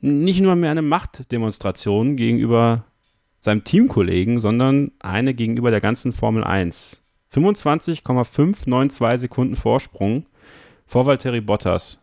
nicht 0.00 0.40
nur 0.40 0.56
mehr 0.56 0.70
eine 0.70 0.82
Machtdemonstration 0.82 2.16
gegenüber 2.16 2.84
seinem 3.38 3.64
Teamkollegen, 3.64 4.38
sondern 4.38 4.92
eine 5.00 5.34
gegenüber 5.34 5.70
der 5.70 5.80
ganzen 5.80 6.12
Formel 6.12 6.44
1. 6.44 7.02
25,592 7.30 9.20
Sekunden 9.20 9.56
Vorsprung 9.56 10.26
vor 10.86 11.06
Valtteri 11.06 11.40
Bottas. 11.40 11.98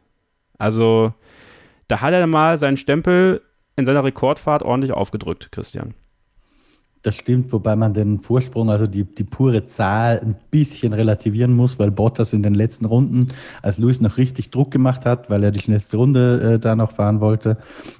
Also, 0.57 1.13
da 1.87 2.01
hat 2.01 2.13
er 2.13 2.25
mal 2.25 2.57
seinen 2.57 2.77
Stempel 2.77 3.41
in 3.77 3.85
seiner 3.85 4.03
Rekordfahrt 4.03 4.63
ordentlich 4.63 4.91
aufgedrückt, 4.91 5.51
Christian. 5.51 5.93
Das 7.03 7.15
stimmt, 7.15 7.53
wobei 7.53 7.75
man 7.75 7.93
den 7.93 8.19
Vorsprung, 8.19 8.69
also 8.69 8.87
die, 8.87 9.05
die 9.05 9.23
pure 9.23 9.65
Zahl, 9.65 10.19
ein 10.19 10.35
bisschen 10.49 10.93
relativieren 10.93 11.55
muss, 11.55 11.77
weil 11.79 11.91
Bottas 11.91 12.33
in 12.33 12.43
den 12.43 12.55
letzten 12.55 12.85
Runden, 12.85 13.29
als 13.61 13.77
Luis 13.77 14.01
noch 14.01 14.17
richtig 14.17 14.49
Druck 14.49 14.71
gemacht 14.71 15.05
hat, 15.05 15.29
weil 15.29 15.43
er 15.43 15.51
die 15.51 15.59
schnellste 15.59 15.97
Runde 15.97 16.55
äh, 16.55 16.59
da 16.59 16.75
noch 16.75 16.91
fahren 16.91 17.21
wollte, 17.21 17.57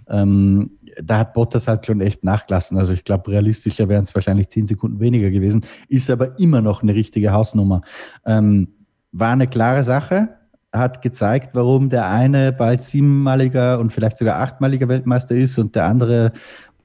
ähm, 0.10 0.72
da 1.02 1.20
hat 1.20 1.34
Bottas 1.36 1.68
halt 1.68 1.86
schon 1.86 2.02
echt 2.02 2.24
nachgelassen. 2.24 2.78
Also 2.78 2.94
ich 2.94 3.04
glaube, 3.04 3.32
realistischer 3.32 3.88
wären 3.88 4.04
es 4.04 4.16
wahrscheinlich 4.16 4.50
zehn 4.50 4.66
Sekunden 4.66 5.00
weniger 5.00 5.30
gewesen, 5.30 5.62
ist 5.88 6.10
aber 6.10 6.40
immer 6.40 6.62
noch 6.62 6.82
eine 6.82 6.96
richtige 6.96 7.32
Hausnummer. 7.32 7.84
Ähm, 8.26 8.70
war 9.12 9.32
eine 9.32 9.48
klare 9.48 9.84
Sache. 9.84 10.30
Hat 10.78 11.02
gezeigt, 11.02 11.52
warum 11.54 11.90
der 11.90 12.10
eine 12.10 12.52
bald 12.52 12.82
siebenmaliger 12.82 13.80
und 13.80 13.92
vielleicht 13.92 14.18
sogar 14.18 14.40
achtmaliger 14.40 14.88
Weltmeister 14.88 15.36
ist 15.36 15.58
und 15.58 15.76
der 15.76 15.86
andere 15.86 16.32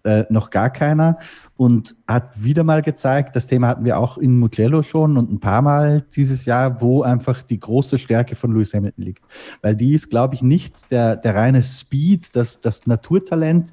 äh, 0.04 0.24
noch 0.30 0.50
gar 0.50 0.70
keiner 0.70 1.18
und 1.56 1.94
hat 2.08 2.30
wieder 2.42 2.64
mal 2.64 2.82
gezeigt, 2.82 3.36
das 3.36 3.46
Thema 3.46 3.68
hatten 3.68 3.84
wir 3.84 3.98
auch 3.98 4.18
in 4.18 4.38
Mugello 4.38 4.82
schon 4.82 5.16
und 5.16 5.30
ein 5.30 5.38
paar 5.38 5.62
Mal 5.62 6.02
dieses 6.16 6.44
Jahr, 6.44 6.80
wo 6.80 7.02
einfach 7.02 7.42
die 7.42 7.60
große 7.60 7.98
Stärke 7.98 8.34
von 8.34 8.52
Lewis 8.52 8.74
Hamilton 8.74 9.04
liegt. 9.04 9.24
Weil 9.60 9.76
die 9.76 9.94
ist, 9.94 10.10
glaube 10.10 10.34
ich, 10.34 10.42
nicht 10.42 10.90
der, 10.90 11.14
der 11.14 11.36
reine 11.36 11.62
Speed, 11.62 12.34
das, 12.34 12.58
das 12.58 12.86
Naturtalent, 12.86 13.70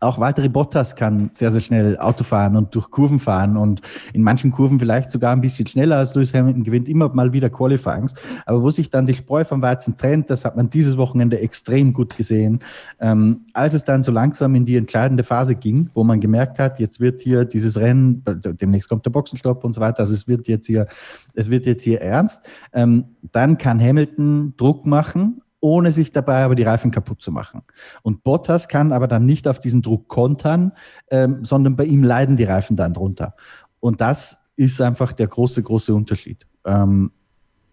auch 0.00 0.18
Valtteri 0.18 0.48
Bottas 0.48 0.96
kann 0.96 1.30
sehr, 1.32 1.50
sehr 1.50 1.60
schnell 1.60 1.98
Auto 1.98 2.24
fahren 2.24 2.56
und 2.56 2.74
durch 2.74 2.90
Kurven 2.90 3.18
fahren 3.18 3.56
und 3.56 3.80
in 4.12 4.22
manchen 4.22 4.52
Kurven 4.52 4.78
vielleicht 4.78 5.10
sogar 5.10 5.32
ein 5.32 5.40
bisschen 5.40 5.66
schneller 5.66 5.96
als 5.96 6.14
Lewis 6.14 6.34
Hamilton 6.34 6.64
gewinnt 6.64 6.88
immer 6.88 7.08
mal 7.08 7.32
wieder 7.32 7.50
Qualifyings. 7.50 8.14
Aber 8.44 8.62
wo 8.62 8.70
sich 8.70 8.90
dann 8.90 9.06
die 9.06 9.14
Spreu 9.14 9.44
vom 9.44 9.62
Weizen 9.62 9.96
trennt, 9.96 10.30
das 10.30 10.44
hat 10.44 10.56
man 10.56 10.70
dieses 10.70 10.96
Wochenende 10.96 11.40
extrem 11.40 11.92
gut 11.92 12.16
gesehen. 12.16 12.60
Ähm, 13.00 13.46
als 13.52 13.74
es 13.74 13.84
dann 13.84 14.02
so 14.02 14.12
langsam 14.12 14.54
in 14.54 14.66
die 14.66 14.76
entscheidende 14.76 15.22
Phase 15.22 15.54
ging, 15.54 15.90
wo 15.94 16.04
man 16.04 16.20
gemerkt 16.20 16.58
hat, 16.58 16.78
jetzt 16.78 17.00
wird 17.00 17.20
hier 17.20 17.44
dieses 17.44 17.76
Rennen, 17.76 18.22
demnächst 18.26 18.88
kommt 18.88 19.04
der 19.06 19.10
Boxenstopp 19.10 19.64
und 19.64 19.74
so 19.74 19.80
weiter, 19.80 20.00
also 20.00 20.14
es 20.14 20.28
wird 20.28 20.48
jetzt 20.48 20.66
hier, 20.66 20.86
es 21.34 21.50
wird 21.50 21.66
jetzt 21.66 21.82
hier 21.82 22.00
ernst, 22.00 22.42
ähm, 22.72 23.04
dann 23.32 23.58
kann 23.58 23.80
Hamilton 23.80 24.54
Druck 24.56 24.86
machen 24.86 25.42
ohne 25.66 25.90
sich 25.90 26.12
dabei 26.12 26.44
aber 26.44 26.54
die 26.54 26.62
Reifen 26.62 26.92
kaputt 26.92 27.20
zu 27.20 27.32
machen. 27.32 27.62
Und 28.02 28.22
Bottas 28.22 28.68
kann 28.68 28.92
aber 28.92 29.08
dann 29.08 29.26
nicht 29.26 29.48
auf 29.48 29.58
diesen 29.58 29.82
Druck 29.82 30.06
kontern, 30.06 30.70
ähm, 31.10 31.44
sondern 31.44 31.74
bei 31.74 31.84
ihm 31.84 32.04
leiden 32.04 32.36
die 32.36 32.44
Reifen 32.44 32.76
dann 32.76 32.92
drunter. 32.92 33.34
Und 33.80 34.00
das 34.00 34.38
ist 34.54 34.80
einfach 34.80 35.12
der 35.12 35.26
große, 35.26 35.60
große 35.60 35.92
Unterschied. 35.92 36.46
Ähm, 36.64 37.10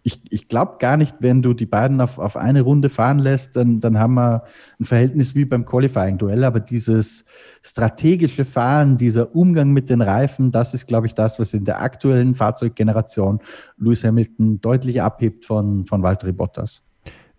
ich, 0.02 0.20
ich 0.28 0.48
glaube 0.48 0.78
gar 0.80 0.96
nicht, 0.96 1.14
wenn 1.20 1.40
du 1.40 1.54
die 1.54 1.66
beiden 1.66 2.00
auf, 2.00 2.18
auf 2.18 2.36
eine 2.36 2.62
Runde 2.62 2.88
fahren 2.88 3.20
lässt, 3.20 3.54
dann, 3.54 3.80
dann 3.80 4.00
haben 4.00 4.14
wir 4.14 4.42
ein 4.80 4.84
Verhältnis 4.84 5.36
wie 5.36 5.44
beim 5.44 5.64
Qualifying-Duell. 5.64 6.42
Aber 6.42 6.58
dieses 6.58 7.24
strategische 7.62 8.44
Fahren, 8.44 8.98
dieser 8.98 9.36
Umgang 9.36 9.70
mit 9.70 9.88
den 9.88 10.02
Reifen, 10.02 10.50
das 10.50 10.74
ist, 10.74 10.88
glaube 10.88 11.06
ich, 11.06 11.14
das, 11.14 11.38
was 11.38 11.54
in 11.54 11.64
der 11.64 11.80
aktuellen 11.80 12.34
Fahrzeuggeneration 12.34 13.38
Lewis 13.78 14.02
Hamilton 14.02 14.60
deutlich 14.60 15.00
abhebt 15.00 15.44
von, 15.46 15.84
von 15.84 16.02
Valtteri 16.02 16.32
Bottas. 16.32 16.82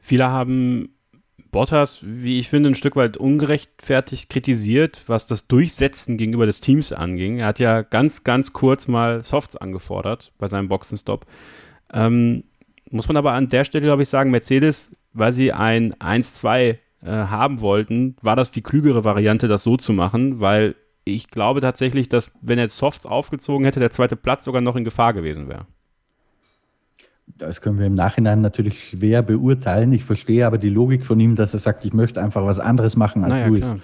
Viele 0.05 0.29
haben 0.29 0.89
Bottas, 1.49 2.01
wie 2.03 2.37
ich 2.37 2.51
finde, 2.51 2.69
ein 2.69 2.75
Stück 2.75 2.95
weit 2.95 3.17
ungerechtfertigt 3.17 4.29
kritisiert, 4.29 5.01
was 5.07 5.25
das 5.25 5.47
Durchsetzen 5.47 6.19
gegenüber 6.19 6.45
des 6.45 6.61
Teams 6.61 6.93
anging. 6.93 7.39
Er 7.39 7.47
hat 7.47 7.57
ja 7.57 7.81
ganz, 7.81 8.23
ganz 8.23 8.53
kurz 8.53 8.87
mal 8.87 9.23
Softs 9.23 9.55
angefordert 9.55 10.31
bei 10.37 10.47
seinem 10.47 10.67
Boxenstopp. 10.67 11.25
Ähm, 11.91 12.43
muss 12.91 13.07
man 13.07 13.17
aber 13.17 13.31
an 13.31 13.49
der 13.49 13.63
Stelle, 13.63 13.85
glaube 13.87 14.03
ich, 14.03 14.09
sagen, 14.09 14.29
Mercedes, 14.29 14.95
weil 15.13 15.31
sie 15.31 15.51
ein 15.51 15.95
1-2 15.95 16.53
äh, 16.53 16.77
haben 17.01 17.61
wollten, 17.61 18.15
war 18.21 18.35
das 18.35 18.51
die 18.51 18.61
klügere 18.61 19.05
Variante, 19.05 19.47
das 19.47 19.63
so 19.63 19.75
zu 19.75 19.91
machen, 19.91 20.39
weil 20.39 20.75
ich 21.03 21.31
glaube 21.31 21.61
tatsächlich, 21.61 22.09
dass 22.09 22.31
wenn 22.43 22.59
er 22.59 22.67
Softs 22.67 23.07
aufgezogen 23.07 23.65
hätte, 23.65 23.79
der 23.79 23.89
zweite 23.89 24.15
Platz 24.15 24.45
sogar 24.45 24.61
noch 24.61 24.75
in 24.75 24.83
Gefahr 24.83 25.13
gewesen 25.13 25.49
wäre 25.49 25.65
das 27.37 27.61
können 27.61 27.79
wir 27.79 27.85
im 27.85 27.93
Nachhinein 27.93 28.41
natürlich 28.41 28.89
schwer 28.89 29.21
beurteilen. 29.21 29.91
Ich 29.93 30.03
verstehe 30.03 30.45
aber 30.45 30.57
die 30.57 30.69
Logik 30.69 31.05
von 31.05 31.19
ihm, 31.19 31.35
dass 31.35 31.53
er 31.53 31.59
sagt, 31.59 31.85
ich 31.85 31.93
möchte 31.93 32.21
einfach 32.21 32.45
was 32.45 32.59
anderes 32.59 32.95
machen 32.95 33.23
als 33.23 33.33
naja, 33.33 33.47
Luis. 33.47 33.75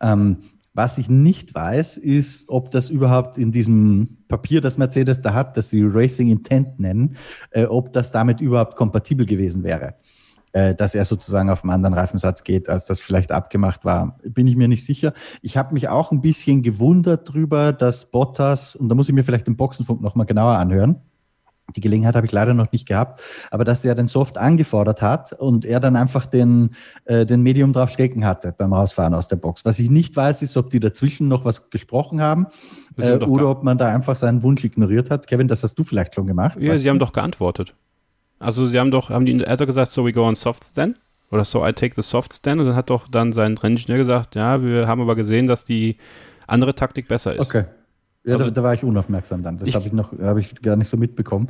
Ähm, 0.00 0.38
was 0.74 0.96
ich 0.96 1.10
nicht 1.10 1.54
weiß, 1.54 1.98
ist, 1.98 2.48
ob 2.48 2.70
das 2.70 2.88
überhaupt 2.88 3.36
in 3.36 3.52
diesem 3.52 4.16
Papier, 4.28 4.60
das 4.60 4.78
Mercedes 4.78 5.20
da 5.20 5.34
hat, 5.34 5.56
das 5.56 5.68
sie 5.68 5.82
Racing 5.84 6.30
Intent 6.30 6.80
nennen, 6.80 7.16
äh, 7.50 7.64
ob 7.64 7.92
das 7.92 8.10
damit 8.10 8.40
überhaupt 8.40 8.76
kompatibel 8.76 9.26
gewesen 9.26 9.64
wäre. 9.64 9.94
Äh, 10.52 10.74
dass 10.74 10.94
er 10.94 11.04
sozusagen 11.04 11.50
auf 11.50 11.62
einen 11.62 11.72
anderen 11.72 11.94
Reifensatz 11.94 12.44
geht, 12.44 12.68
als 12.68 12.86
das 12.86 13.00
vielleicht 13.00 13.32
abgemacht 13.32 13.84
war, 13.84 14.18
bin 14.22 14.46
ich 14.46 14.56
mir 14.56 14.68
nicht 14.68 14.84
sicher. 14.84 15.12
Ich 15.40 15.56
habe 15.56 15.74
mich 15.74 15.88
auch 15.88 16.12
ein 16.12 16.20
bisschen 16.20 16.62
gewundert 16.62 17.28
darüber, 17.28 17.72
dass 17.72 18.10
Bottas, 18.10 18.76
und 18.76 18.88
da 18.88 18.94
muss 18.94 19.08
ich 19.08 19.14
mir 19.14 19.24
vielleicht 19.24 19.46
den 19.46 19.56
Boxenfunk 19.56 20.00
nochmal 20.00 20.26
genauer 20.26 20.56
anhören, 20.56 21.00
die 21.74 21.80
Gelegenheit 21.80 22.16
habe 22.16 22.26
ich 22.26 22.32
leider 22.32 22.54
noch 22.54 22.70
nicht 22.72 22.86
gehabt, 22.86 23.22
aber 23.50 23.64
dass 23.64 23.84
er 23.84 23.94
den 23.94 24.06
Soft 24.06 24.38
angefordert 24.38 25.02
hat 25.02 25.32
und 25.32 25.64
er 25.64 25.80
dann 25.80 25.96
einfach 25.96 26.26
den, 26.26 26.70
äh, 27.04 27.24
den 27.24 27.42
Medium 27.42 27.72
drauf 27.72 27.90
stecken 27.90 28.24
hatte 28.24 28.54
beim 28.56 28.72
Rausfahren 28.72 29.14
aus 29.14 29.28
der 29.28 29.36
Box. 29.36 29.64
Was 29.64 29.78
ich 29.78 29.90
nicht 29.90 30.14
weiß, 30.16 30.42
ist, 30.42 30.56
ob 30.56 30.70
die 30.70 30.80
dazwischen 30.80 31.28
noch 31.28 31.44
was 31.44 31.70
gesprochen 31.70 32.20
haben 32.20 32.46
äh, 32.98 33.14
oder 33.14 33.48
ob 33.48 33.62
man 33.62 33.78
da 33.78 33.88
einfach 33.92 34.16
seinen 34.16 34.42
Wunsch 34.42 34.64
ignoriert 34.64 35.10
hat. 35.10 35.26
Kevin, 35.26 35.48
das 35.48 35.62
hast 35.62 35.78
du 35.78 35.84
vielleicht 35.84 36.14
schon 36.14 36.26
gemacht. 36.26 36.58
Ja, 36.60 36.74
sie 36.74 36.84
du? 36.84 36.90
haben 36.90 36.98
doch 36.98 37.12
geantwortet. 37.12 37.74
Also 38.38 38.66
sie 38.66 38.78
haben 38.78 38.90
doch, 38.90 39.10
haben 39.10 39.24
die, 39.24 39.40
er 39.40 39.52
hat 39.52 39.66
gesagt, 39.66 39.90
so 39.90 40.04
we 40.04 40.12
go 40.12 40.26
on 40.26 40.34
soft 40.34 40.64
stand 40.64 41.00
oder 41.30 41.44
so 41.44 41.66
I 41.66 41.72
take 41.72 41.94
the 41.94 42.02
soft 42.02 42.34
stand 42.34 42.60
und 42.60 42.66
dann 42.66 42.76
hat 42.76 42.90
doch 42.90 43.08
dann 43.08 43.32
sein 43.32 43.56
Renningenieur 43.56 43.98
gesagt, 43.98 44.34
ja, 44.34 44.62
wir 44.62 44.88
haben 44.88 45.00
aber 45.00 45.14
gesehen, 45.14 45.46
dass 45.46 45.64
die 45.64 45.96
andere 46.46 46.74
Taktik 46.74 47.08
besser 47.08 47.34
ist. 47.34 47.48
Okay. 47.48 47.64
Ja, 48.24 48.34
also, 48.34 48.46
da, 48.46 48.50
da, 48.50 48.62
war 48.62 48.74
ich 48.74 48.84
unaufmerksam 48.84 49.42
dann. 49.42 49.58
Das 49.58 49.74
habe 49.74 49.86
ich 49.86 49.92
noch, 49.92 50.16
habe 50.18 50.40
ich 50.40 50.54
gar 50.62 50.76
nicht 50.76 50.88
so 50.88 50.96
mitbekommen. 50.96 51.48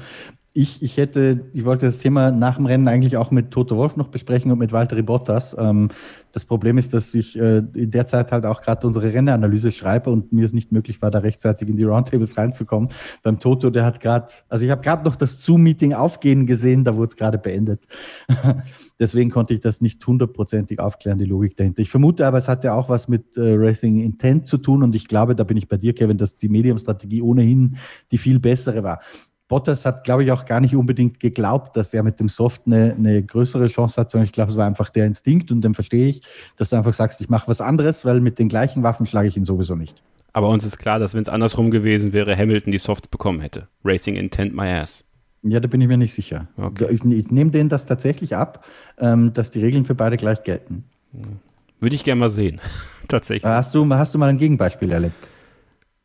Ich, 0.54 0.82
ich 0.82 0.98
hätte, 0.98 1.46
ich 1.54 1.64
wollte 1.64 1.86
das 1.86 1.98
Thema 1.98 2.30
nach 2.30 2.56
dem 2.56 2.66
Rennen 2.66 2.86
eigentlich 2.86 3.16
auch 3.16 3.30
mit 3.30 3.50
Toto 3.50 3.76
Wolf 3.78 3.96
noch 3.96 4.08
besprechen 4.08 4.52
und 4.52 4.58
mit 4.58 4.70
Valtteri 4.70 5.00
Bottas. 5.00 5.56
Ähm, 5.58 5.88
das 6.32 6.44
Problem 6.44 6.76
ist, 6.76 6.92
dass 6.92 7.14
ich 7.14 7.38
äh, 7.38 7.62
in 7.74 7.90
der 7.90 8.06
Zeit 8.06 8.32
halt 8.32 8.44
auch 8.44 8.60
gerade 8.60 8.86
unsere 8.86 9.12
Rennanalyse 9.12 9.72
schreibe 9.72 10.10
und 10.10 10.32
mir 10.32 10.44
es 10.44 10.52
nicht 10.52 10.70
möglich 10.70 11.00
war, 11.00 11.10
da 11.10 11.20
rechtzeitig 11.20 11.68
in 11.68 11.76
die 11.76 11.84
Roundtables 11.84 12.36
reinzukommen. 12.36 12.90
Beim 13.22 13.38
Toto, 13.38 13.70
der 13.70 13.86
hat 13.86 14.00
gerade, 14.00 14.26
also 14.50 14.64
ich 14.64 14.70
habe 14.70 14.82
gerade 14.82 15.04
noch 15.04 15.16
das 15.16 15.42
Zoom-Meeting 15.42 15.94
aufgehen 15.94 16.46
gesehen, 16.46 16.84
da 16.84 16.96
wurde 16.96 17.08
es 17.08 17.16
gerade 17.16 17.38
beendet. 17.38 17.86
Deswegen 18.98 19.30
konnte 19.30 19.54
ich 19.54 19.60
das 19.60 19.80
nicht 19.80 20.06
hundertprozentig 20.06 20.80
aufklären, 20.80 21.18
die 21.18 21.24
Logik 21.24 21.56
dahinter. 21.56 21.80
Ich 21.80 21.90
vermute 21.90 22.26
aber, 22.26 22.38
es 22.38 22.48
hat 22.48 22.62
ja 22.64 22.74
auch 22.74 22.90
was 22.90 23.08
mit 23.08 23.38
äh, 23.38 23.54
Racing 23.54 24.00
Intent 24.00 24.46
zu 24.46 24.58
tun 24.58 24.82
und 24.82 24.94
ich 24.94 25.08
glaube, 25.08 25.34
da 25.34 25.44
bin 25.44 25.56
ich 25.56 25.68
bei 25.68 25.76
dir, 25.78 25.94
Kevin, 25.94 26.18
dass 26.18 26.36
die 26.36 26.48
Medium-Strategie 26.48 27.22
ohnehin 27.22 27.76
die 28.10 28.18
viel 28.18 28.38
bessere 28.38 28.82
war. 28.82 29.00
Bottas 29.52 29.84
hat, 29.84 30.04
glaube 30.04 30.24
ich, 30.24 30.32
auch 30.32 30.46
gar 30.46 30.60
nicht 30.60 30.74
unbedingt 30.74 31.20
geglaubt, 31.20 31.76
dass 31.76 31.92
er 31.92 32.02
mit 32.02 32.18
dem 32.18 32.30
Soft 32.30 32.62
eine, 32.64 32.94
eine 32.96 33.22
größere 33.22 33.66
Chance 33.66 34.00
hat, 34.00 34.10
sondern 34.10 34.24
ich 34.24 34.32
glaube, 34.32 34.50
es 34.50 34.56
war 34.56 34.66
einfach 34.66 34.88
der 34.88 35.04
Instinkt 35.04 35.52
und 35.52 35.60
den 35.60 35.74
verstehe 35.74 36.08
ich, 36.08 36.22
dass 36.56 36.70
du 36.70 36.76
einfach 36.76 36.94
sagst, 36.94 37.20
ich 37.20 37.28
mache 37.28 37.48
was 37.48 37.60
anderes, 37.60 38.06
weil 38.06 38.22
mit 38.22 38.38
den 38.38 38.48
gleichen 38.48 38.82
Waffen 38.82 39.04
schlage 39.04 39.28
ich 39.28 39.36
ihn 39.36 39.44
sowieso 39.44 39.74
nicht. 39.74 40.02
Aber 40.32 40.48
uns 40.48 40.64
ist 40.64 40.78
klar, 40.78 40.98
dass 40.98 41.12
wenn 41.12 41.20
es 41.20 41.28
andersrum 41.28 41.70
gewesen 41.70 42.14
wäre, 42.14 42.34
Hamilton 42.34 42.72
die 42.72 42.78
Softs 42.78 43.08
bekommen 43.08 43.40
hätte. 43.40 43.68
Racing 43.84 44.16
Intent 44.16 44.54
my 44.54 44.68
ass. 44.68 45.04
Ja, 45.42 45.60
da 45.60 45.68
bin 45.68 45.82
ich 45.82 45.88
mir 45.88 45.98
nicht 45.98 46.14
sicher. 46.14 46.48
Okay. 46.56 46.86
Ich, 46.90 47.04
ich 47.04 47.30
nehme 47.30 47.50
denen 47.50 47.68
das 47.68 47.84
tatsächlich 47.84 48.34
ab, 48.34 48.64
ähm, 48.96 49.34
dass 49.34 49.50
die 49.50 49.60
Regeln 49.60 49.84
für 49.84 49.94
beide 49.94 50.16
gleich 50.16 50.44
gelten. 50.44 50.84
Würde 51.78 51.94
ich 51.94 52.04
gerne 52.04 52.20
mal 52.20 52.30
sehen, 52.30 52.58
tatsächlich. 53.08 53.44
Hast 53.44 53.74
du, 53.74 53.86
hast 53.92 54.14
du 54.14 54.18
mal 54.18 54.30
ein 54.30 54.38
Gegenbeispiel 54.38 54.90
erlebt? 54.90 55.28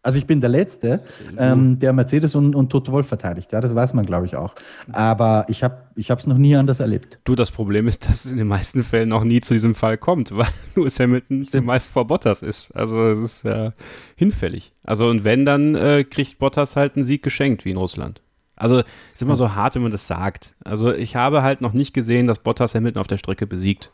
Also 0.07 0.19
ich 0.19 0.25
bin 0.25 0.39
der 0.39 0.49
Letzte, 0.49 1.01
ähm, 1.37 1.79
der 1.79 1.91
Mercedes 1.91 2.33
und, 2.33 2.55
und 2.55 2.69
Toto 2.69 2.93
Wolf 2.93 3.07
verteidigt. 3.09 3.51
Ja, 3.51 3.59
das 3.59 3.75
weiß 3.75 3.93
man, 3.93 4.05
glaube 4.05 4.25
ich, 4.25 4.37
auch. 4.37 4.55
Aber 4.89 5.45
ich 5.49 5.63
habe 5.63 5.83
es 5.97 6.25
noch 6.25 6.37
nie 6.37 6.55
anders 6.55 6.79
erlebt. 6.79 7.19
Du, 7.25 7.35
das 7.35 7.51
Problem 7.51 7.89
ist, 7.89 8.07
dass 8.07 8.23
es 8.23 8.31
in 8.31 8.37
den 8.37 8.47
meisten 8.47 8.83
Fällen 8.83 9.09
noch 9.09 9.25
nie 9.25 9.41
zu 9.41 9.53
diesem 9.53 9.75
Fall 9.75 9.97
kommt, 9.97 10.31
weil 10.37 10.47
Lewis 10.75 10.97
Hamilton 11.01 11.43
Stimmt. 11.43 11.51
zumeist 11.51 11.91
vor 11.91 12.07
Bottas 12.07 12.41
ist. 12.41 12.71
Also 12.71 13.05
es 13.05 13.19
ist 13.19 13.43
ja 13.43 13.73
hinfällig. 14.15 14.71
Also 14.81 15.09
und 15.09 15.25
wenn, 15.25 15.43
dann 15.43 15.75
äh, 15.75 16.05
kriegt 16.05 16.39
Bottas 16.39 16.77
halt 16.77 16.95
einen 16.95 17.03
Sieg 17.03 17.21
geschenkt, 17.21 17.65
wie 17.65 17.71
in 17.71 17.77
Russland. 17.77 18.21
Also 18.55 18.83
ist 19.13 19.21
immer 19.21 19.35
so 19.35 19.55
hart, 19.55 19.75
wenn 19.75 19.81
man 19.81 19.91
das 19.91 20.07
sagt. 20.07 20.55
Also 20.63 20.93
ich 20.93 21.17
habe 21.17 21.43
halt 21.43 21.59
noch 21.59 21.73
nicht 21.73 21.93
gesehen, 21.93 22.27
dass 22.27 22.39
Bottas 22.39 22.75
Hamilton 22.75 23.01
auf 23.01 23.07
der 23.07 23.17
Strecke 23.17 23.45
besiegt. 23.45 23.91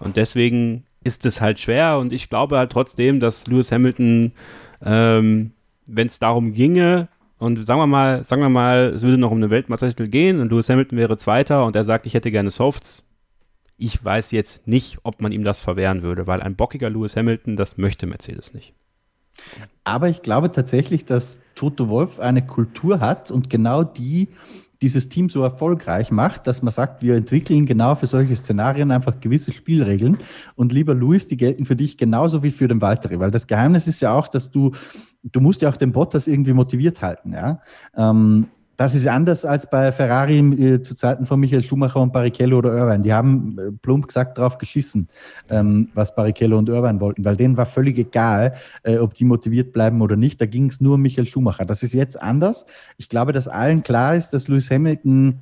Und 0.00 0.16
deswegen 0.16 0.82
ist 1.04 1.24
es 1.24 1.40
halt 1.40 1.60
schwer 1.60 1.98
und 1.98 2.12
ich 2.12 2.28
glaube 2.28 2.58
halt 2.58 2.72
trotzdem, 2.72 3.20
dass 3.20 3.46
Lewis 3.46 3.70
Hamilton 3.70 4.32
ähm, 4.84 5.52
wenn 5.86 6.06
es 6.06 6.18
darum 6.18 6.52
ginge, 6.52 7.08
und 7.42 7.66
sagen 7.66 7.80
wir 7.80 7.88
mal, 7.88 8.22
sagen 8.22 8.40
wir 8.40 8.48
mal, 8.48 8.92
es 8.94 9.02
würde 9.02 9.18
noch 9.18 9.32
um 9.32 9.38
eine 9.38 9.50
Weltmeistertitel 9.50 10.06
gehen 10.06 10.40
und 10.40 10.52
Lewis 10.52 10.68
Hamilton 10.68 10.96
wäre 10.96 11.16
Zweiter 11.16 11.64
und 11.64 11.74
er 11.74 11.82
sagt, 11.82 12.06
ich 12.06 12.14
hätte 12.14 12.30
gerne 12.30 12.52
Softs. 12.52 13.04
Ich 13.76 14.04
weiß 14.04 14.30
jetzt 14.30 14.68
nicht, 14.68 14.98
ob 15.02 15.20
man 15.20 15.32
ihm 15.32 15.42
das 15.42 15.58
verwehren 15.58 16.02
würde, 16.02 16.28
weil 16.28 16.40
ein 16.40 16.54
bockiger 16.54 16.88
Lewis 16.88 17.16
Hamilton, 17.16 17.56
das 17.56 17.78
möchte 17.78 18.06
Mercedes 18.06 18.54
nicht. 18.54 18.74
Aber 19.82 20.08
ich 20.08 20.22
glaube 20.22 20.52
tatsächlich, 20.52 21.04
dass 21.04 21.38
Toto 21.56 21.88
Wolf 21.88 22.20
eine 22.20 22.46
Kultur 22.46 23.00
hat 23.00 23.32
und 23.32 23.50
genau 23.50 23.82
die 23.82 24.28
dieses 24.82 25.08
Team 25.08 25.28
so 25.28 25.42
erfolgreich 25.42 26.10
macht, 26.10 26.46
dass 26.46 26.62
man 26.62 26.72
sagt, 26.72 27.02
wir 27.02 27.14
entwickeln 27.14 27.64
genau 27.64 27.94
für 27.94 28.06
solche 28.06 28.36
Szenarien 28.36 28.90
einfach 28.90 29.20
gewisse 29.20 29.52
Spielregeln. 29.52 30.18
Und 30.56 30.72
lieber 30.72 30.94
Luis, 30.94 31.28
die 31.28 31.36
gelten 31.36 31.64
für 31.64 31.76
dich 31.76 31.96
genauso 31.96 32.42
wie 32.42 32.50
für 32.50 32.68
den 32.68 32.80
Valtteri, 32.80 33.20
weil 33.20 33.30
das 33.30 33.46
Geheimnis 33.46 33.86
ist 33.86 34.02
ja 34.02 34.12
auch, 34.12 34.28
dass 34.28 34.50
du, 34.50 34.72
du 35.22 35.40
musst 35.40 35.62
ja 35.62 35.68
auch 35.68 35.76
den 35.76 35.92
Bottas 35.92 36.26
irgendwie 36.26 36.52
motiviert 36.52 37.00
halten, 37.00 37.32
ja. 37.32 37.60
Ähm, 37.96 38.48
das 38.82 38.96
ist 38.96 39.06
anders 39.06 39.44
als 39.44 39.70
bei 39.70 39.92
Ferrari 39.92 40.40
äh, 40.40 40.82
zu 40.82 40.96
Zeiten 40.96 41.24
von 41.24 41.38
Michael 41.38 41.62
Schumacher 41.62 42.00
und 42.00 42.12
Barrichello 42.12 42.58
oder 42.58 42.76
Irvine. 42.76 43.04
Die 43.04 43.12
haben 43.12 43.56
äh, 43.56 43.70
plump 43.80 44.08
gesagt 44.08 44.36
drauf 44.36 44.58
geschissen, 44.58 45.06
ähm, 45.50 45.88
was 45.94 46.16
Barrichello 46.16 46.58
und 46.58 46.68
Irvine 46.68 46.98
wollten, 46.98 47.24
weil 47.24 47.36
denen 47.36 47.56
war 47.56 47.66
völlig 47.66 47.96
egal, 47.96 48.56
äh, 48.82 48.98
ob 48.98 49.14
die 49.14 49.24
motiviert 49.24 49.72
bleiben 49.72 50.02
oder 50.02 50.16
nicht. 50.16 50.40
Da 50.40 50.46
ging 50.46 50.66
es 50.66 50.80
nur 50.80 50.96
um 50.96 51.02
Michael 51.02 51.26
Schumacher. 51.26 51.64
Das 51.64 51.84
ist 51.84 51.94
jetzt 51.94 52.20
anders. 52.20 52.66
Ich 52.96 53.08
glaube, 53.08 53.32
dass 53.32 53.46
allen 53.46 53.84
klar 53.84 54.16
ist, 54.16 54.30
dass 54.30 54.48
Lewis 54.48 54.68
Hamilton 54.68 55.38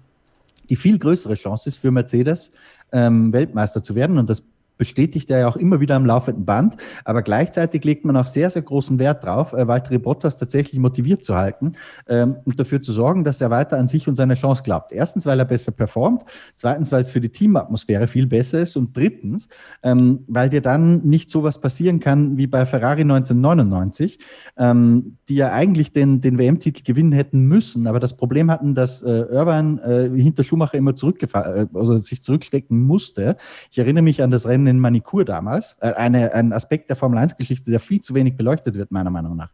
die 0.68 0.76
viel 0.76 0.98
größere 0.98 1.34
Chance 1.34 1.70
ist 1.70 1.78
für 1.78 1.90
Mercedes, 1.90 2.50
ähm, 2.92 3.32
Weltmeister 3.32 3.82
zu 3.82 3.94
werden. 3.94 4.18
Und 4.18 4.28
das 4.28 4.42
bestätigt 4.80 5.30
er 5.30 5.40
ja 5.40 5.48
auch 5.48 5.56
immer 5.56 5.78
wieder 5.78 5.94
am 5.94 6.06
laufenden 6.06 6.46
Band. 6.46 6.76
Aber 7.04 7.20
gleichzeitig 7.20 7.84
legt 7.84 8.06
man 8.06 8.16
auch 8.16 8.26
sehr, 8.26 8.48
sehr 8.48 8.62
großen 8.62 8.98
Wert 8.98 9.22
drauf, 9.22 9.52
äh, 9.52 9.68
weitere 9.68 9.98
Bottas 9.98 10.38
tatsächlich 10.38 10.80
motiviert 10.80 11.22
zu 11.22 11.36
halten 11.36 11.74
ähm, 12.08 12.36
und 12.46 12.58
dafür 12.58 12.80
zu 12.80 12.92
sorgen, 12.92 13.22
dass 13.22 13.42
er 13.42 13.50
weiter 13.50 13.78
an 13.78 13.88
sich 13.88 14.08
und 14.08 14.14
seine 14.14 14.34
Chance 14.34 14.62
glaubt. 14.62 14.90
Erstens, 14.90 15.26
weil 15.26 15.38
er 15.38 15.44
besser 15.44 15.70
performt. 15.70 16.24
Zweitens, 16.54 16.90
weil 16.90 17.02
es 17.02 17.10
für 17.10 17.20
die 17.20 17.28
Teamatmosphäre 17.28 18.06
viel 18.06 18.26
besser 18.26 18.60
ist. 18.60 18.74
Und 18.74 18.96
drittens, 18.96 19.48
ähm, 19.82 20.24
weil 20.26 20.48
dir 20.48 20.62
dann 20.62 21.02
nicht 21.02 21.28
sowas 21.28 21.60
passieren 21.60 22.00
kann 22.00 22.38
wie 22.38 22.46
bei 22.46 22.64
Ferrari 22.64 23.02
1999, 23.02 24.18
ähm, 24.56 25.18
die 25.28 25.34
ja 25.36 25.52
eigentlich 25.52 25.92
den, 25.92 26.22
den 26.22 26.38
WM-Titel 26.38 26.82
gewinnen 26.84 27.12
hätten 27.12 27.42
müssen, 27.42 27.86
aber 27.86 28.00
das 28.00 28.16
Problem 28.16 28.50
hatten, 28.50 28.74
dass 28.74 29.02
äh, 29.02 29.10
Irvine 29.10 29.82
äh, 29.82 30.22
hinter 30.22 30.42
Schumacher 30.42 30.78
immer 30.78 30.96
zurückgefahren, 30.96 31.68
äh, 31.74 31.78
also 31.78 31.98
sich 31.98 32.24
zurückstecken 32.24 32.80
musste. 32.80 33.36
Ich 33.70 33.78
erinnere 33.78 34.02
mich 34.02 34.22
an 34.22 34.30
das 34.30 34.46
Rennen 34.46 34.69
in 34.70 34.78
Manikur 34.78 35.24
damals, 35.24 35.76
äh, 35.80 35.92
eine, 35.92 36.32
ein 36.32 36.52
Aspekt 36.52 36.88
der 36.88 36.96
Formel-1-Geschichte, 36.96 37.70
der 37.70 37.80
viel 37.80 38.00
zu 38.00 38.14
wenig 38.14 38.36
beleuchtet 38.36 38.76
wird, 38.76 38.90
meiner 38.90 39.10
Meinung 39.10 39.36
nach. 39.36 39.50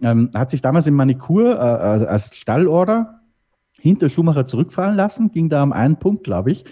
Ähm, 0.00 0.30
hat 0.34 0.50
sich 0.50 0.60
damals 0.60 0.86
in 0.86 0.94
Manikur 0.94 1.54
äh, 1.54 1.58
als 1.58 2.36
Stallorder 2.36 3.20
hinter 3.80 4.08
Schumacher 4.08 4.46
zurückfallen 4.46 4.96
lassen, 4.96 5.32
ging 5.32 5.48
da 5.48 5.62
um 5.62 5.72
einen 5.72 5.96
Punkt, 5.96 6.22
glaube 6.22 6.52
ich. 6.52 6.64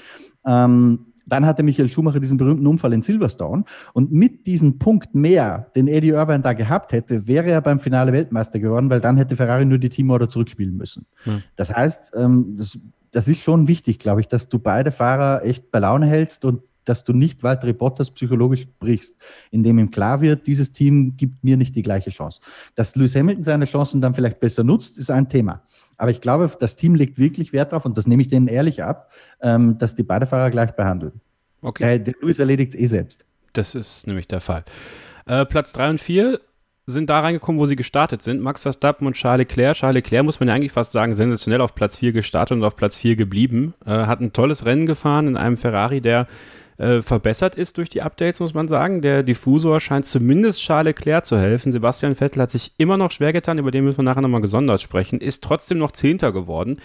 Ähm, 0.46 1.06
dann 1.26 1.46
hatte 1.46 1.62
Michael 1.62 1.88
Schumacher 1.88 2.20
diesen 2.20 2.38
berühmten 2.38 2.66
Unfall 2.66 2.92
in 2.92 3.02
Silverstone. 3.02 3.64
Und 3.92 4.12
mit 4.12 4.46
diesem 4.46 4.78
Punkt 4.78 5.14
mehr, 5.14 5.70
den 5.76 5.88
Eddie 5.88 6.08
Irvine 6.08 6.40
da 6.40 6.52
gehabt 6.52 6.92
hätte, 6.92 7.26
wäre 7.26 7.50
er 7.50 7.60
beim 7.60 7.80
Finale 7.80 8.12
Weltmeister 8.12 8.58
geworden, 8.58 8.90
weil 8.90 9.00
dann 9.00 9.16
hätte 9.16 9.36
Ferrari 9.36 9.64
nur 9.64 9.78
die 9.78 9.88
Teamorder 9.88 10.28
zurückspielen 10.28 10.76
müssen. 10.76 11.06
Mhm. 11.24 11.42
Das 11.56 11.74
heißt, 11.74 12.12
ähm, 12.16 12.56
das, 12.56 12.78
das 13.12 13.28
ist 13.28 13.40
schon 13.40 13.68
wichtig, 13.68 13.98
glaube 13.98 14.20
ich, 14.20 14.28
dass 14.28 14.48
du 14.48 14.58
beide 14.58 14.90
Fahrer 14.90 15.44
echt 15.44 15.70
bei 15.70 15.78
Laune 15.78 16.06
hältst 16.06 16.44
und 16.44 16.62
dass 16.84 17.04
du 17.04 17.12
nicht 17.12 17.42
weitere 17.42 17.72
Bottas 17.72 18.10
psychologisch 18.10 18.66
brichst, 18.78 19.20
indem 19.50 19.78
ihm 19.78 19.90
klar 19.90 20.20
wird, 20.20 20.46
dieses 20.46 20.72
Team 20.72 21.16
gibt 21.16 21.44
mir 21.44 21.56
nicht 21.56 21.76
die 21.76 21.82
gleiche 21.82 22.10
Chance. 22.10 22.40
Dass 22.74 22.96
Lewis 22.96 23.14
Hamilton 23.14 23.42
seine 23.42 23.64
Chancen 23.64 24.00
dann 24.00 24.14
vielleicht 24.14 24.40
besser 24.40 24.64
nutzt, 24.64 24.98
ist 24.98 25.10
ein 25.10 25.28
Thema. 25.28 25.62
Aber 25.96 26.10
ich 26.10 26.20
glaube, 26.20 26.50
das 26.58 26.76
Team 26.76 26.94
legt 26.94 27.18
wirklich 27.18 27.52
Wert 27.52 27.72
darauf, 27.72 27.84
und 27.84 27.98
das 27.98 28.06
nehme 28.06 28.22
ich 28.22 28.28
denen 28.28 28.48
ehrlich 28.48 28.82
ab, 28.82 29.10
ähm, 29.42 29.78
dass 29.78 29.94
die 29.94 30.02
beide 30.02 30.26
Fahrer 30.26 30.50
gleich 30.50 30.72
behandeln. 30.72 31.20
Okay. 31.62 31.96
Äh, 31.96 32.14
Lewis 32.22 32.38
erledigt 32.38 32.74
es 32.74 32.80
eh 32.80 32.86
selbst. 32.86 33.26
Das 33.52 33.74
ist 33.74 34.06
nämlich 34.06 34.28
der 34.28 34.40
Fall. 34.40 34.64
Äh, 35.26 35.44
Platz 35.44 35.72
3 35.72 35.90
und 35.90 36.00
4 36.00 36.40
sind 36.86 37.10
da 37.10 37.20
reingekommen, 37.20 37.60
wo 37.60 37.66
sie 37.66 37.76
gestartet 37.76 38.22
sind. 38.22 38.40
Max 38.40 38.62
Verstappen 38.62 39.06
und 39.06 39.14
Charles 39.14 39.46
Leclerc. 39.46 39.76
Charles 39.76 39.94
Leclerc 39.94 40.24
muss 40.24 40.40
man 40.40 40.48
ja 40.48 40.54
eigentlich 40.54 40.72
fast 40.72 40.92
sagen, 40.92 41.14
sensationell 41.14 41.60
auf 41.60 41.74
Platz 41.74 41.98
4 41.98 42.12
gestartet 42.12 42.56
und 42.56 42.64
auf 42.64 42.76
Platz 42.76 42.96
4 42.96 43.16
geblieben. 43.16 43.74
Äh, 43.84 43.90
hat 43.90 44.20
ein 44.20 44.32
tolles 44.32 44.64
Rennen 44.64 44.86
gefahren 44.86 45.28
in 45.28 45.36
einem 45.36 45.56
Ferrari, 45.56 46.00
der 46.00 46.26
äh, 46.80 47.02
verbessert 47.02 47.56
ist 47.56 47.76
durch 47.76 47.90
die 47.90 48.00
Updates, 48.00 48.40
muss 48.40 48.54
man 48.54 48.66
sagen. 48.66 49.02
Der 49.02 49.22
Diffusor 49.22 49.80
scheint 49.80 50.06
zumindest 50.06 50.60
Charles 50.62 50.86
Leclerc 50.86 51.26
zu 51.26 51.38
helfen. 51.38 51.72
Sebastian 51.72 52.14
Vettel 52.14 52.40
hat 52.40 52.50
sich 52.50 52.72
immer 52.78 52.96
noch 52.96 53.10
schwer 53.10 53.34
getan, 53.34 53.58
über 53.58 53.70
den 53.70 53.84
müssen 53.84 53.98
wir 53.98 54.04
nachher 54.04 54.22
nochmal 54.22 54.40
gesondert 54.40 54.80
sprechen, 54.80 55.20
ist 55.20 55.44
trotzdem 55.44 55.78
noch 55.78 55.92
Zehnter 55.92 56.32
geworden. 56.32 56.80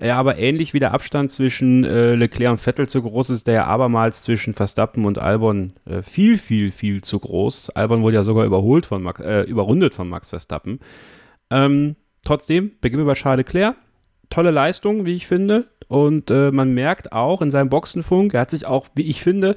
Ja, 0.00 0.16
aber 0.16 0.38
ähnlich 0.38 0.74
wie 0.74 0.78
der 0.78 0.92
Abstand 0.92 1.30
zwischen 1.30 1.82
äh, 1.84 2.14
Leclerc 2.14 2.52
und 2.52 2.58
Vettel 2.58 2.88
zu 2.88 3.02
groß 3.02 3.30
ist, 3.30 3.46
der 3.46 3.66
abermals 3.66 4.22
zwischen 4.22 4.54
Verstappen 4.54 5.04
und 5.06 5.18
Albon 5.18 5.72
äh, 5.86 6.02
viel, 6.02 6.38
viel, 6.38 6.70
viel 6.70 7.02
zu 7.02 7.18
groß. 7.18 7.70
Albon 7.70 8.02
wurde 8.02 8.16
ja 8.16 8.24
sogar 8.24 8.44
überholt 8.44 8.86
von 8.86 9.02
Max, 9.02 9.20
äh, 9.20 9.42
überrundet 9.42 9.94
von 9.94 10.08
Max 10.08 10.30
Verstappen. 10.30 10.78
Ähm, 11.50 11.96
trotzdem, 12.22 12.72
beginnen 12.80 13.02
wir 13.02 13.12
bei 13.12 13.18
Charles 13.18 13.38
Leclerc. 13.38 13.76
Tolle 14.30 14.50
Leistung, 14.50 15.06
wie 15.06 15.16
ich 15.16 15.26
finde. 15.26 15.68
Und 15.88 16.30
äh, 16.30 16.50
man 16.50 16.72
merkt 16.74 17.12
auch 17.12 17.42
in 17.42 17.50
seinem 17.50 17.70
Boxenfunk, 17.70 18.34
er 18.34 18.42
hat 18.42 18.50
sich 18.50 18.66
auch, 18.66 18.88
wie 18.94 19.08
ich 19.08 19.22
finde, 19.22 19.56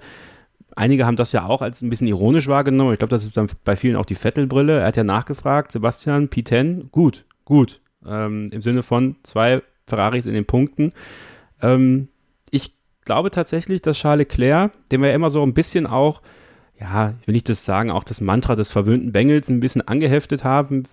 einige 0.76 1.06
haben 1.06 1.18
das 1.18 1.32
ja 1.32 1.46
auch 1.46 1.62
als 1.62 1.82
ein 1.82 1.90
bisschen 1.90 2.08
ironisch 2.08 2.48
wahrgenommen. 2.48 2.94
Ich 2.94 3.00
glaube, 3.00 3.12
das 3.12 3.24
ist 3.24 3.38
dann 3.38 3.48
bei 3.64 3.76
vielen 3.76 3.96
auch 3.96 4.06
die 4.06 4.16
Vettelbrille. 4.16 4.80
Er 4.80 4.88
hat 4.88 4.98
ja 4.98 5.04
nachgefragt, 5.04 5.72
Sebastian, 5.72 6.30
P10, 6.30 6.90
gut, 6.92 7.26
gut. 7.46 7.82
Ähm, 8.06 8.50
Im 8.52 8.62
Sinne 8.62 8.84
von 8.84 9.18
zwei 9.24 9.62
Ferraris 9.88 10.26
in 10.26 10.34
den 10.34 10.46
Punkten. 10.46 10.94
Ähm, 11.62 12.08
ich 12.50 12.74
glaube 13.06 13.32
tatsächlich, 13.32 13.82
dass 13.82 13.98
Charles 13.98 14.28
Leclerc, 14.30 14.72
dem 14.90 15.02
wir 15.02 15.10
ja 15.10 15.16
immer 15.16 15.30
so 15.30 15.44
ein 15.44 15.54
bisschen 15.54 15.86
auch, 15.86 16.22
ja, 16.80 17.14
will 17.26 17.36
ich 17.36 17.44
das 17.44 17.66
sagen, 17.66 17.92
auch 17.92 18.04
das 18.04 18.22
Mantra 18.22 18.56
des 18.56 18.72
verwöhnten 18.72 19.12
Bengels 19.12 19.50
ein 19.50 19.60
bisschen 19.60 19.88
angeheftet 19.88 20.44
haben, 20.44 20.84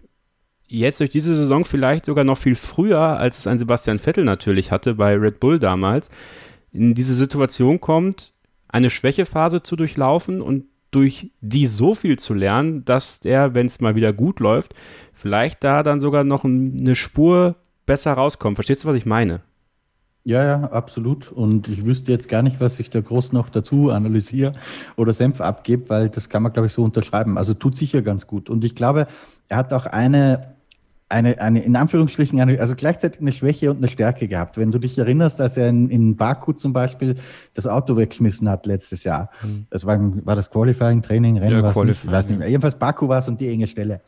jetzt 0.68 1.00
durch 1.00 1.10
diese 1.10 1.34
Saison 1.34 1.64
vielleicht 1.64 2.04
sogar 2.04 2.24
noch 2.24 2.38
viel 2.38 2.54
früher, 2.54 3.00
als 3.00 3.38
es 3.38 3.46
ein 3.46 3.58
Sebastian 3.58 3.98
Vettel 3.98 4.24
natürlich 4.24 4.70
hatte 4.70 4.94
bei 4.94 5.14
Red 5.14 5.40
Bull 5.40 5.58
damals, 5.58 6.10
in 6.72 6.94
diese 6.94 7.14
Situation 7.14 7.80
kommt, 7.80 8.34
eine 8.68 8.90
Schwächephase 8.90 9.62
zu 9.62 9.76
durchlaufen 9.76 10.40
und 10.42 10.64
durch 10.90 11.30
die 11.40 11.66
so 11.66 11.94
viel 11.94 12.18
zu 12.18 12.34
lernen, 12.34 12.84
dass 12.84 13.20
der, 13.20 13.54
wenn 13.54 13.66
es 13.66 13.80
mal 13.80 13.94
wieder 13.94 14.12
gut 14.12 14.40
läuft, 14.40 14.74
vielleicht 15.12 15.64
da 15.64 15.82
dann 15.82 16.00
sogar 16.00 16.24
noch 16.24 16.44
eine 16.44 16.94
Spur 16.94 17.56
besser 17.86 18.12
rauskommt. 18.12 18.56
Verstehst 18.56 18.84
du, 18.84 18.88
was 18.88 18.96
ich 18.96 19.06
meine? 19.06 19.40
Ja, 20.24 20.44
ja, 20.44 20.64
absolut. 20.64 21.32
Und 21.32 21.68
ich 21.68 21.84
wüsste 21.84 22.12
jetzt 22.12 22.28
gar 22.28 22.42
nicht, 22.42 22.60
was 22.60 22.78
ich 22.80 22.90
da 22.90 23.00
groß 23.00 23.32
noch 23.32 23.48
dazu 23.48 23.90
analysiere 23.90 24.52
oder 24.96 25.12
Senf 25.12 25.40
abgebe, 25.40 25.88
weil 25.88 26.10
das 26.10 26.28
kann 26.28 26.42
man, 26.42 26.52
glaube 26.52 26.66
ich, 26.66 26.72
so 26.72 26.82
unterschreiben. 26.84 27.38
Also 27.38 27.54
tut 27.54 27.76
sicher 27.76 28.02
ganz 28.02 28.26
gut. 28.26 28.50
Und 28.50 28.64
ich 28.64 28.74
glaube, 28.74 29.06
er 29.48 29.56
hat 29.56 29.72
auch 29.72 29.86
eine 29.86 30.57
eine, 31.08 31.40
eine, 31.40 31.62
in 31.62 31.74
Anführungsstrichen, 31.76 32.40
eine, 32.40 32.60
also 32.60 32.74
gleichzeitig 32.74 33.20
eine 33.20 33.32
Schwäche 33.32 33.70
und 33.70 33.78
eine 33.78 33.88
Stärke 33.88 34.28
gehabt. 34.28 34.58
Wenn 34.58 34.70
du 34.70 34.78
dich 34.78 34.98
erinnerst, 34.98 35.40
dass 35.40 35.56
er 35.56 35.68
in, 35.68 35.88
in 35.88 36.16
Baku 36.16 36.52
zum 36.52 36.72
Beispiel 36.72 37.16
das 37.54 37.66
Auto 37.66 37.96
weggeschmissen 37.96 38.48
hat 38.48 38.66
letztes 38.66 39.04
Jahr. 39.04 39.30
Mhm. 39.42 39.66
Das 39.70 39.86
war, 39.86 39.98
war 40.26 40.36
das 40.36 40.50
Qualifying, 40.50 41.02
Training, 41.02 41.38
Rennen, 41.38 41.64
ja, 41.64 41.72
Qualifying, 41.72 41.86
nicht, 41.86 42.04
ich 42.04 42.12
weiß 42.12 42.28
nicht 42.28 42.38
mehr. 42.38 42.48
Jedenfalls 42.48 42.78
Baku 42.78 43.08
war 43.08 43.18
es 43.18 43.28
und 43.28 43.40
die 43.40 43.48
enge 43.48 43.66
Stelle. 43.66 44.00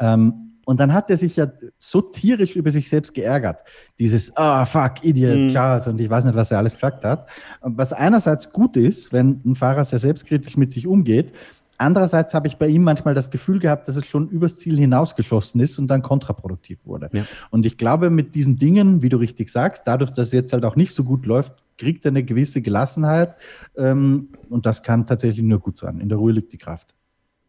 Ähm, 0.00 0.48
und 0.68 0.80
dann 0.80 0.92
hat 0.92 1.08
er 1.08 1.16
sich 1.16 1.36
ja 1.36 1.50
so 1.78 2.02
tierisch 2.02 2.54
über 2.54 2.70
sich 2.70 2.90
selbst 2.90 3.14
geärgert. 3.14 3.64
Dieses, 3.98 4.36
ah, 4.36 4.62
oh, 4.62 4.64
fuck, 4.66 5.02
Idiot, 5.02 5.38
mhm. 5.38 5.48
Charles, 5.48 5.86
und 5.86 5.98
ich 5.98 6.10
weiß 6.10 6.26
nicht, 6.26 6.34
was 6.34 6.50
er 6.50 6.58
alles 6.58 6.74
gesagt 6.74 7.04
hat. 7.06 7.26
Was 7.62 7.94
einerseits 7.94 8.52
gut 8.52 8.76
ist, 8.76 9.10
wenn 9.10 9.40
ein 9.46 9.54
Fahrer 9.54 9.82
sehr 9.86 9.98
selbstkritisch 9.98 10.58
mit 10.58 10.74
sich 10.74 10.86
umgeht, 10.86 11.32
Andererseits 11.78 12.34
habe 12.34 12.48
ich 12.48 12.56
bei 12.56 12.66
ihm 12.66 12.82
manchmal 12.82 13.14
das 13.14 13.30
Gefühl 13.30 13.60
gehabt, 13.60 13.88
dass 13.88 13.96
es 13.96 14.04
schon 14.04 14.28
übers 14.28 14.58
Ziel 14.58 14.76
hinausgeschossen 14.76 15.60
ist 15.60 15.78
und 15.78 15.86
dann 15.86 16.02
kontraproduktiv 16.02 16.78
wurde. 16.84 17.08
Ja. 17.12 17.24
Und 17.50 17.64
ich 17.66 17.78
glaube, 17.78 18.10
mit 18.10 18.34
diesen 18.34 18.56
Dingen, 18.56 19.00
wie 19.00 19.08
du 19.08 19.16
richtig 19.16 19.48
sagst, 19.48 19.86
dadurch, 19.86 20.10
dass 20.10 20.28
es 20.28 20.32
jetzt 20.32 20.52
halt 20.52 20.64
auch 20.64 20.76
nicht 20.76 20.94
so 20.94 21.04
gut 21.04 21.24
läuft, 21.24 21.54
kriegt 21.78 22.04
er 22.04 22.10
eine 22.10 22.24
gewisse 22.24 22.60
Gelassenheit. 22.60 23.36
Ähm, 23.76 24.28
und 24.50 24.66
das 24.66 24.82
kann 24.82 25.06
tatsächlich 25.06 25.44
nur 25.44 25.60
gut 25.60 25.78
sein. 25.78 26.00
In 26.00 26.08
der 26.08 26.18
Ruhe 26.18 26.32
liegt 26.32 26.52
die 26.52 26.58
Kraft. 26.58 26.94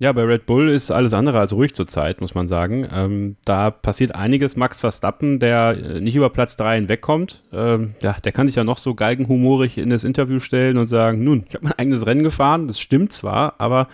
Ja, 0.02 0.14
bei 0.14 0.24
Red 0.24 0.46
Bull 0.46 0.70
ist 0.70 0.92
alles 0.92 1.14
andere 1.14 1.40
als 1.40 1.52
ruhig 1.52 1.76
zurzeit, 1.76 2.22
muss 2.22 2.34
man 2.34 2.48
sagen. 2.48 2.88
Ähm, 2.90 3.36
da 3.44 3.70
passiert 3.70 4.16
einiges. 4.16 4.56
Max 4.56 4.80
Verstappen, 4.80 5.40
der 5.40 5.78
äh, 5.78 6.00
nicht 6.00 6.16
über 6.16 6.30
Platz 6.30 6.56
3 6.56 6.78
hinwegkommt, 6.78 7.44
ähm, 7.52 7.96
ja, 8.02 8.14
der 8.14 8.32
kann 8.32 8.48
sich 8.48 8.56
ja 8.56 8.64
noch 8.64 8.78
so 8.78 8.96
geigenhumorig 8.96 9.78
in 9.78 9.90
das 9.90 10.06
Interview 10.06 10.40
stellen 10.40 10.78
und 10.78 10.88
sagen, 10.88 11.26
nun, 11.26 11.44
ich 11.50 11.56
habe 11.56 11.66
mein 11.66 11.74
eigenes 11.78 12.06
Rennen 12.06 12.24
gefahren, 12.24 12.68
das 12.68 12.80
stimmt 12.80 13.12
zwar, 13.12 13.56
aber 13.60 13.90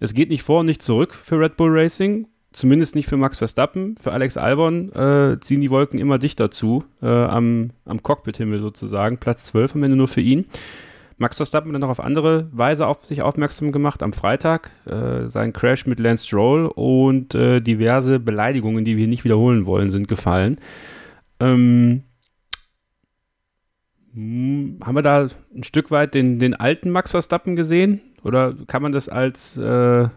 es 0.00 0.14
geht 0.14 0.30
nicht 0.30 0.42
vor 0.42 0.60
und 0.60 0.66
nicht 0.66 0.82
zurück 0.82 1.14
für 1.14 1.38
Red 1.38 1.56
Bull 1.56 1.70
Racing. 1.70 2.26
Zumindest 2.52 2.96
nicht 2.96 3.06
für 3.06 3.16
Max 3.16 3.38
Verstappen. 3.38 3.94
Für 4.00 4.10
Alex 4.10 4.36
Albon 4.36 4.90
äh, 4.92 5.38
ziehen 5.38 5.60
die 5.60 5.70
Wolken 5.70 6.00
immer 6.00 6.18
dichter 6.18 6.50
zu, 6.50 6.82
äh, 7.00 7.06
am, 7.06 7.70
am 7.84 8.02
Cockpit-Himmel 8.02 8.60
sozusagen. 8.60 9.18
Platz 9.18 9.44
12 9.44 9.76
am 9.76 9.84
Ende 9.84 9.96
nur 9.96 10.08
für 10.08 10.20
ihn. 10.20 10.46
Max 11.20 11.36
Verstappen 11.36 11.68
hat 11.68 11.74
dann 11.74 11.82
noch 11.82 11.90
auf 11.90 12.00
andere 12.00 12.48
Weise 12.50 12.86
auf 12.86 13.04
sich 13.04 13.20
aufmerksam 13.20 13.72
gemacht 13.72 14.02
am 14.02 14.14
Freitag. 14.14 14.70
Äh, 14.86 15.28
sein 15.28 15.52
Crash 15.52 15.84
mit 15.84 16.00
Lance 16.00 16.26
Stroll 16.26 16.64
und 16.66 17.34
äh, 17.34 17.60
diverse 17.60 18.18
Beleidigungen, 18.18 18.86
die 18.86 18.96
wir 18.96 19.06
nicht 19.06 19.24
wiederholen 19.24 19.66
wollen, 19.66 19.90
sind 19.90 20.08
gefallen. 20.08 20.58
Ähm, 21.38 22.04
hm, 24.14 24.78
haben 24.82 24.94
wir 24.94 25.02
da 25.02 25.28
ein 25.54 25.62
Stück 25.62 25.90
weit 25.90 26.14
den, 26.14 26.38
den 26.38 26.54
alten 26.54 26.88
Max 26.88 27.10
Verstappen 27.10 27.54
gesehen? 27.54 28.00
Oder 28.24 28.54
kann 28.66 28.80
man 28.80 28.92
das 28.92 29.10
als 29.10 29.58
äh, 29.58 30.08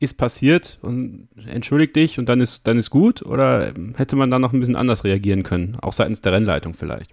ist 0.00 0.18
passiert 0.18 0.78
und 0.82 1.28
entschuldigt 1.46 1.96
dich 1.96 2.18
und 2.18 2.28
dann 2.28 2.42
ist, 2.42 2.68
dann 2.68 2.76
ist 2.76 2.90
gut? 2.90 3.22
Oder 3.22 3.72
hätte 3.96 4.16
man 4.16 4.30
da 4.30 4.38
noch 4.38 4.52
ein 4.52 4.60
bisschen 4.60 4.76
anders 4.76 5.02
reagieren 5.04 5.44
können? 5.44 5.78
Auch 5.80 5.94
seitens 5.94 6.20
der 6.20 6.32
Rennleitung 6.32 6.74
vielleicht? 6.74 7.10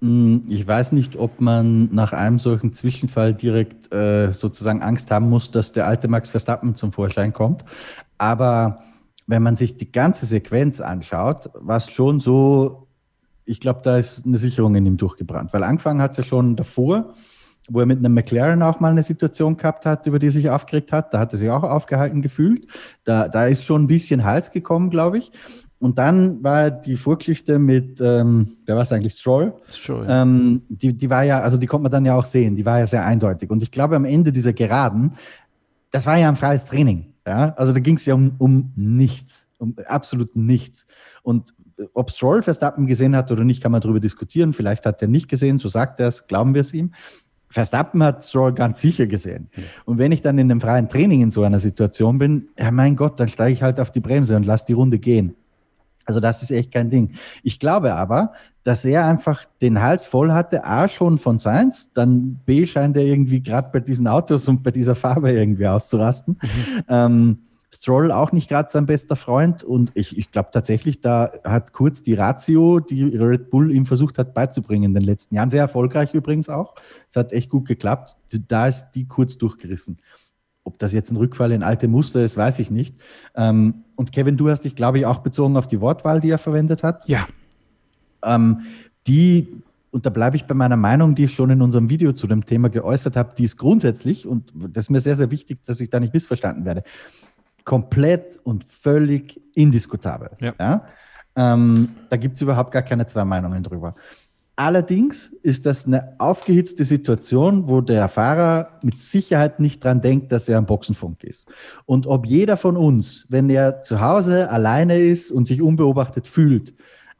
Hm, 0.00 0.42
ich 0.48 0.66
weiß 0.66 0.92
nicht, 0.92 1.16
ob 1.16 1.40
man 1.40 1.94
nach 1.94 2.12
einem 2.12 2.38
solchen 2.38 2.72
Zwischenfall 2.72 3.34
direkt 3.34 3.92
äh, 3.92 4.32
sozusagen 4.32 4.82
Angst 4.82 5.10
haben 5.10 5.28
muss, 5.30 5.50
dass 5.50 5.72
der 5.72 5.86
alte 5.86 6.08
Max 6.08 6.28
Verstappen 6.28 6.74
zum 6.74 6.92
Vorschein 6.92 7.32
kommt. 7.32 7.64
Aber 8.18 8.82
wenn 9.26 9.42
man 9.42 9.56
sich 9.56 9.76
die 9.76 9.90
ganze 9.90 10.26
Sequenz 10.26 10.80
anschaut, 10.80 11.50
war 11.54 11.78
es 11.78 11.90
schon 11.90 12.20
so, 12.20 12.88
ich 13.44 13.60
glaube, 13.60 13.80
da 13.82 13.98
ist 13.98 14.24
eine 14.24 14.38
Sicherung 14.38 14.74
in 14.74 14.86
ihm 14.86 14.96
durchgebrannt. 14.96 15.52
Weil 15.52 15.64
angefangen 15.64 16.02
hat 16.02 16.12
es 16.12 16.18
ja 16.18 16.24
schon 16.24 16.56
davor, 16.56 17.14
wo 17.68 17.80
er 17.80 17.86
mit 17.86 17.98
einem 17.98 18.14
McLaren 18.14 18.62
auch 18.62 18.78
mal 18.80 18.92
eine 18.92 19.02
Situation 19.02 19.56
gehabt 19.56 19.86
hat, 19.86 20.06
über 20.06 20.18
die 20.18 20.26
er 20.26 20.32
sich 20.32 20.50
aufgeregt 20.50 20.92
hat. 20.92 21.12
Da 21.12 21.18
hat 21.18 21.32
er 21.32 21.38
sich 21.38 21.50
auch 21.50 21.64
aufgehalten 21.64 22.22
gefühlt. 22.22 22.66
Da, 23.04 23.28
da 23.28 23.46
ist 23.46 23.64
schon 23.64 23.84
ein 23.84 23.88
bisschen 23.88 24.24
Hals 24.24 24.52
gekommen, 24.52 24.90
glaube 24.90 25.18
ich. 25.18 25.32
Und 25.78 25.98
dann 25.98 26.42
war 26.42 26.70
die 26.70 26.96
Vorgeschichte 26.96 27.58
mit, 27.58 28.00
ähm, 28.00 28.56
wer 28.64 28.76
war 28.76 28.82
es 28.82 28.92
eigentlich, 28.92 29.14
Stroll? 29.14 29.52
Stroll. 29.68 30.06
Ähm, 30.08 30.62
die, 30.68 30.96
die 30.96 31.10
war 31.10 31.22
ja, 31.22 31.40
also 31.40 31.58
die 31.58 31.66
konnte 31.66 31.82
man 31.84 31.92
dann 31.92 32.06
ja 32.06 32.14
auch 32.14 32.24
sehen, 32.24 32.56
die 32.56 32.64
war 32.64 32.78
ja 32.78 32.86
sehr 32.86 33.04
eindeutig. 33.04 33.50
Und 33.50 33.62
ich 33.62 33.70
glaube, 33.70 33.96
am 33.96 34.06
Ende 34.06 34.32
dieser 34.32 34.54
Geraden, 34.54 35.12
das 35.90 36.06
war 36.06 36.16
ja 36.16 36.28
ein 36.28 36.36
freies 36.36 36.64
Training. 36.64 37.12
Ja? 37.26 37.54
Also 37.56 37.72
da 37.72 37.80
ging 37.80 37.96
es 37.96 38.06
ja 38.06 38.14
um, 38.14 38.32
um 38.38 38.72
nichts, 38.74 39.46
um 39.58 39.74
absolut 39.86 40.34
nichts. 40.34 40.86
Und 41.22 41.52
ob 41.92 42.10
Stroll 42.10 42.42
Verstappen 42.42 42.86
gesehen 42.86 43.14
hat 43.14 43.30
oder 43.30 43.44
nicht, 43.44 43.62
kann 43.62 43.72
man 43.72 43.82
darüber 43.82 44.00
diskutieren. 44.00 44.54
Vielleicht 44.54 44.86
hat 44.86 45.02
er 45.02 45.08
nicht 45.08 45.28
gesehen, 45.28 45.58
so 45.58 45.68
sagt 45.68 46.00
er 46.00 46.08
es, 46.08 46.26
glauben 46.26 46.54
wir 46.54 46.62
es 46.62 46.72
ihm. 46.72 46.92
Verstappen 47.48 48.02
hat 48.02 48.24
Stroll 48.24 48.54
ganz 48.54 48.80
sicher 48.80 49.06
gesehen. 49.06 49.50
Ja. 49.54 49.62
Und 49.84 49.98
wenn 49.98 50.10
ich 50.10 50.22
dann 50.22 50.38
in 50.38 50.50
einem 50.50 50.60
freien 50.60 50.88
Training 50.88 51.20
in 51.20 51.30
so 51.30 51.42
einer 51.42 51.58
Situation 51.58 52.18
bin, 52.18 52.48
ja 52.58 52.70
mein 52.70 52.96
Gott, 52.96 53.20
dann 53.20 53.28
steige 53.28 53.52
ich 53.52 53.62
halt 53.62 53.78
auf 53.78 53.92
die 53.92 54.00
Bremse 54.00 54.36
und 54.36 54.46
lasse 54.46 54.66
die 54.66 54.72
Runde 54.72 54.98
gehen. 54.98 55.34
Also 56.06 56.20
das 56.20 56.42
ist 56.42 56.50
echt 56.50 56.72
kein 56.72 56.88
Ding. 56.88 57.14
Ich 57.42 57.58
glaube 57.58 57.94
aber, 57.94 58.32
dass 58.62 58.84
er 58.84 59.04
einfach 59.06 59.44
den 59.60 59.82
Hals 59.82 60.06
voll 60.06 60.32
hatte, 60.32 60.64
A 60.64 60.88
schon 60.88 61.18
von 61.18 61.38
Science, 61.38 61.92
dann 61.92 62.40
B 62.46 62.64
scheint 62.66 62.96
er 62.96 63.04
irgendwie 63.04 63.42
gerade 63.42 63.68
bei 63.72 63.80
diesen 63.80 64.06
Autos 64.06 64.48
und 64.48 64.62
bei 64.62 64.70
dieser 64.70 64.94
Farbe 64.94 65.32
irgendwie 65.32 65.66
auszurasten. 65.66 66.38
Mhm. 66.40 66.82
Ähm, 66.88 67.38
Stroll 67.76 68.12
auch 68.12 68.32
nicht 68.32 68.48
gerade 68.48 68.70
sein 68.70 68.86
bester 68.86 69.16
Freund 69.16 69.64
und 69.64 69.90
ich, 69.94 70.16
ich 70.16 70.30
glaube 70.30 70.50
tatsächlich, 70.52 71.00
da 71.00 71.32
hat 71.44 71.72
kurz 71.72 72.02
die 72.02 72.14
Ratio, 72.14 72.80
die 72.80 73.04
Red 73.04 73.50
Bull 73.50 73.70
ihm 73.70 73.86
versucht 73.86 74.18
hat 74.18 74.34
beizubringen 74.34 74.84
in 74.84 74.94
den 74.94 75.02
letzten 75.02 75.34
Jahren, 75.34 75.50
sehr 75.50 75.62
erfolgreich 75.62 76.14
übrigens 76.14 76.48
auch. 76.48 76.74
Es 77.08 77.16
hat 77.16 77.32
echt 77.32 77.50
gut 77.50 77.66
geklappt. 77.66 78.16
Da 78.48 78.68
ist 78.68 78.90
die 78.92 79.06
kurz 79.06 79.36
durchgerissen. 79.36 79.98
Ob 80.66 80.80
das 80.80 80.92
jetzt 80.92 81.12
ein 81.12 81.16
Rückfall 81.16 81.52
in 81.52 81.62
alte 81.62 81.86
Muster 81.86 82.22
ist, 82.22 82.36
weiß 82.36 82.58
ich 82.58 82.72
nicht. 82.72 82.96
Ähm, 83.36 83.84
und 83.94 84.10
Kevin, 84.10 84.36
du 84.36 84.50
hast 84.50 84.64
dich, 84.64 84.74
glaube 84.74 84.98
ich, 84.98 85.06
auch 85.06 85.18
bezogen 85.18 85.56
auf 85.56 85.68
die 85.68 85.80
Wortwahl, 85.80 86.20
die 86.20 86.28
er 86.28 86.38
verwendet 86.38 86.82
hat. 86.82 87.08
Ja. 87.08 87.28
Ähm, 88.24 88.62
die, 89.06 89.62
und 89.92 90.06
da 90.06 90.10
bleibe 90.10 90.34
ich 90.34 90.46
bei 90.46 90.54
meiner 90.54 90.76
Meinung, 90.76 91.14
die 91.14 91.24
ich 91.24 91.34
schon 91.34 91.50
in 91.50 91.62
unserem 91.62 91.88
Video 91.88 92.12
zu 92.12 92.26
dem 92.26 92.44
Thema 92.44 92.68
geäußert 92.68 93.14
habe, 93.14 93.32
die 93.38 93.44
ist 93.44 93.58
grundsätzlich, 93.58 94.26
und 94.26 94.52
das 94.54 94.86
ist 94.86 94.90
mir 94.90 95.00
sehr, 95.00 95.14
sehr 95.14 95.30
wichtig, 95.30 95.60
dass 95.64 95.78
ich 95.78 95.88
da 95.88 96.00
nicht 96.00 96.12
missverstanden 96.12 96.64
werde, 96.64 96.82
komplett 97.64 98.40
und 98.42 98.64
völlig 98.64 99.40
indiskutabel. 99.54 100.30
Ja. 100.40 100.52
ja? 100.58 100.84
Ähm, 101.36 101.90
da 102.08 102.16
gibt 102.16 102.34
es 102.34 102.42
überhaupt 102.42 102.72
gar 102.72 102.82
keine 102.82 103.06
zwei 103.06 103.24
Meinungen 103.24 103.62
drüber. 103.62 103.94
Allerdings 104.58 105.30
ist 105.42 105.66
das 105.66 105.86
eine 105.86 106.14
aufgehitzte 106.18 106.84
Situation, 106.84 107.68
wo 107.68 107.82
der 107.82 108.08
Fahrer 108.08 108.78
mit 108.82 108.98
Sicherheit 108.98 109.60
nicht 109.60 109.84
dran 109.84 110.00
denkt, 110.00 110.32
dass 110.32 110.48
er 110.48 110.56
am 110.56 110.64
Boxenfunk 110.64 111.24
ist. 111.24 111.46
Und 111.84 112.06
ob 112.06 112.24
jeder 112.24 112.56
von 112.56 112.78
uns, 112.78 113.26
wenn 113.28 113.50
er 113.50 113.82
zu 113.82 114.00
Hause 114.00 114.50
alleine 114.50 114.98
ist 114.98 115.30
und 115.30 115.46
sich 115.46 115.60
unbeobachtet 115.60 116.26
fühlt, 116.26 116.72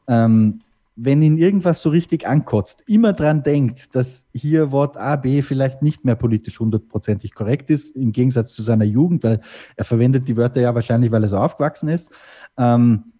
ähm, 0.07 0.61
wenn 0.95 1.21
ihn 1.21 1.37
irgendwas 1.37 1.83
so 1.83 1.91
richtig 1.91 2.27
ankotzt, 2.27 2.83
immer 2.87 3.13
dran 3.13 3.43
denkt, 3.43 3.95
dass 3.95 4.25
hier 4.33 4.71
Wort 4.71 4.97
A, 4.97 5.15
B 5.15 5.43
vielleicht 5.43 5.83
nicht 5.83 6.03
mehr 6.05 6.15
politisch 6.15 6.59
hundertprozentig 6.59 7.35
korrekt 7.35 7.69
ist, 7.69 7.95
im 7.95 8.13
Gegensatz 8.13 8.55
zu 8.55 8.63
seiner 8.63 8.85
Jugend, 8.85 9.23
weil 9.23 9.41
er 9.75 9.85
verwendet 9.85 10.27
die 10.27 10.35
Wörter 10.35 10.59
ja 10.59 10.73
wahrscheinlich, 10.73 11.11
weil 11.11 11.21
er 11.21 11.29
so 11.29 11.37
aufgewachsen 11.37 11.89
ist. 11.89 12.09
Ähm, 12.57 13.13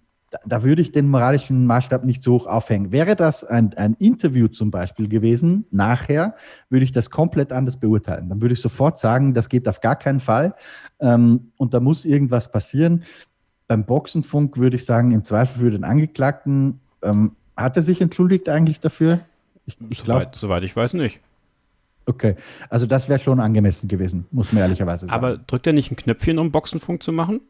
da, 0.46 0.64
würde 0.64 0.82
ich 0.82 0.92
den 0.92 1.10
moralischen 1.10 1.66
Maßstab 1.66 2.04
nicht 2.04 2.24
so 2.24 2.34
hoch 2.34 2.48
aufhängen. 2.48 2.92
Wäre 2.92 3.16
das 3.16 3.44
ein, 3.44 3.74
ein 3.76 3.94
Interview 3.96 4.48
zum 4.48 4.72
Beispiel 4.72 5.08
gewesen, 5.08 5.66
nachher, 5.72 6.36
würde 6.70 6.84
ich 6.84 6.92
das 6.92 7.10
komplett 7.10 7.52
anders 7.52 7.78
beurteilen. 7.78 8.30
Dann 8.30 8.42
würde 8.42 8.54
ich 8.54 8.62
sofort 8.62 9.00
sagen, 9.00 9.34
das 9.34 9.50
geht 9.50 9.68
auf 9.68 9.82
gar 9.82 9.96
keinen 9.96 10.20
Fall 10.20 10.56
ähm, 11.00 11.52
und 11.58 11.74
da 11.74 11.80
muss 11.80 12.06
irgendwas 12.06 12.52
passieren. 12.52 13.04
Beim 13.68 13.86
Boxenfunk 13.86 14.58
würde 14.58 14.76
ich 14.76 14.86
sagen, 14.86 15.12
im 15.12 15.24
Zweifel 15.24 15.60
für 15.60 15.72
den 15.72 15.84
Angeklagten, 15.84 16.80
ähm, 17.02 17.36
hat 17.56 17.76
er 17.76 17.82
sich 17.82 18.02
entschuldigt 18.02 18.50
eigentlich 18.50 18.80
dafür? 18.80 19.22
Ich, 19.66 19.78
ich 19.90 20.00
soweit, 20.00 20.36
soweit 20.36 20.64
ich 20.64 20.76
weiß 20.76 20.94
nicht. 20.94 21.20
Okay, 22.06 22.36
also 22.70 22.86
das 22.86 23.10
wäre 23.10 23.20
schon 23.20 23.42
angemessen 23.42 23.90
gewesen, 23.90 24.26
muss 24.32 24.54
man 24.54 24.64
ehrlicherweise 24.64 25.08
sagen. 25.08 25.14
Aber 25.14 25.38
drückt 25.38 25.68
er 25.68 25.74
nicht 25.74 25.92
ein 25.92 25.98
Knöpfchen, 25.98 26.40
um 26.40 26.52
Boxenfunk 26.52 27.04
zu 27.04 27.12
machen? 27.12 27.42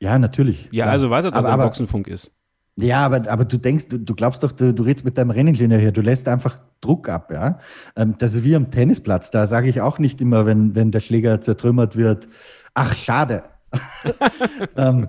Ja, 0.00 0.18
natürlich. 0.18 0.68
Ja, 0.72 0.84
klar. 0.84 0.92
also 0.92 1.10
weiß 1.10 1.26
er, 1.26 1.30
dass 1.30 1.44
aber, 1.44 1.62
er 1.62 1.66
Boxenfunk 1.68 2.08
ist. 2.08 2.34
Ja, 2.76 3.04
aber, 3.04 3.30
aber 3.30 3.44
du 3.44 3.58
denkst, 3.58 3.88
du, 3.88 3.98
du 3.98 4.14
glaubst 4.14 4.42
doch, 4.42 4.52
du, 4.52 4.72
du, 4.72 4.82
redest 4.82 5.04
mit 5.04 5.18
deinem 5.18 5.30
Renningenieur 5.30 5.78
hier, 5.78 5.92
du 5.92 6.00
lässt 6.00 6.26
einfach 6.28 6.60
Druck 6.80 7.08
ab, 7.08 7.30
ja. 7.30 7.58
Ähm, 7.96 8.14
das 8.18 8.34
ist 8.34 8.44
wie 8.44 8.56
am 8.56 8.70
Tennisplatz, 8.70 9.30
da 9.30 9.46
sage 9.46 9.68
ich 9.68 9.80
auch 9.82 9.98
nicht 9.98 10.20
immer, 10.20 10.46
wenn, 10.46 10.74
wenn 10.74 10.90
der 10.90 11.00
Schläger 11.00 11.40
zertrümmert 11.40 11.96
wird, 11.96 12.28
ach, 12.72 12.94
schade. 12.94 13.44
ähm, 14.76 15.08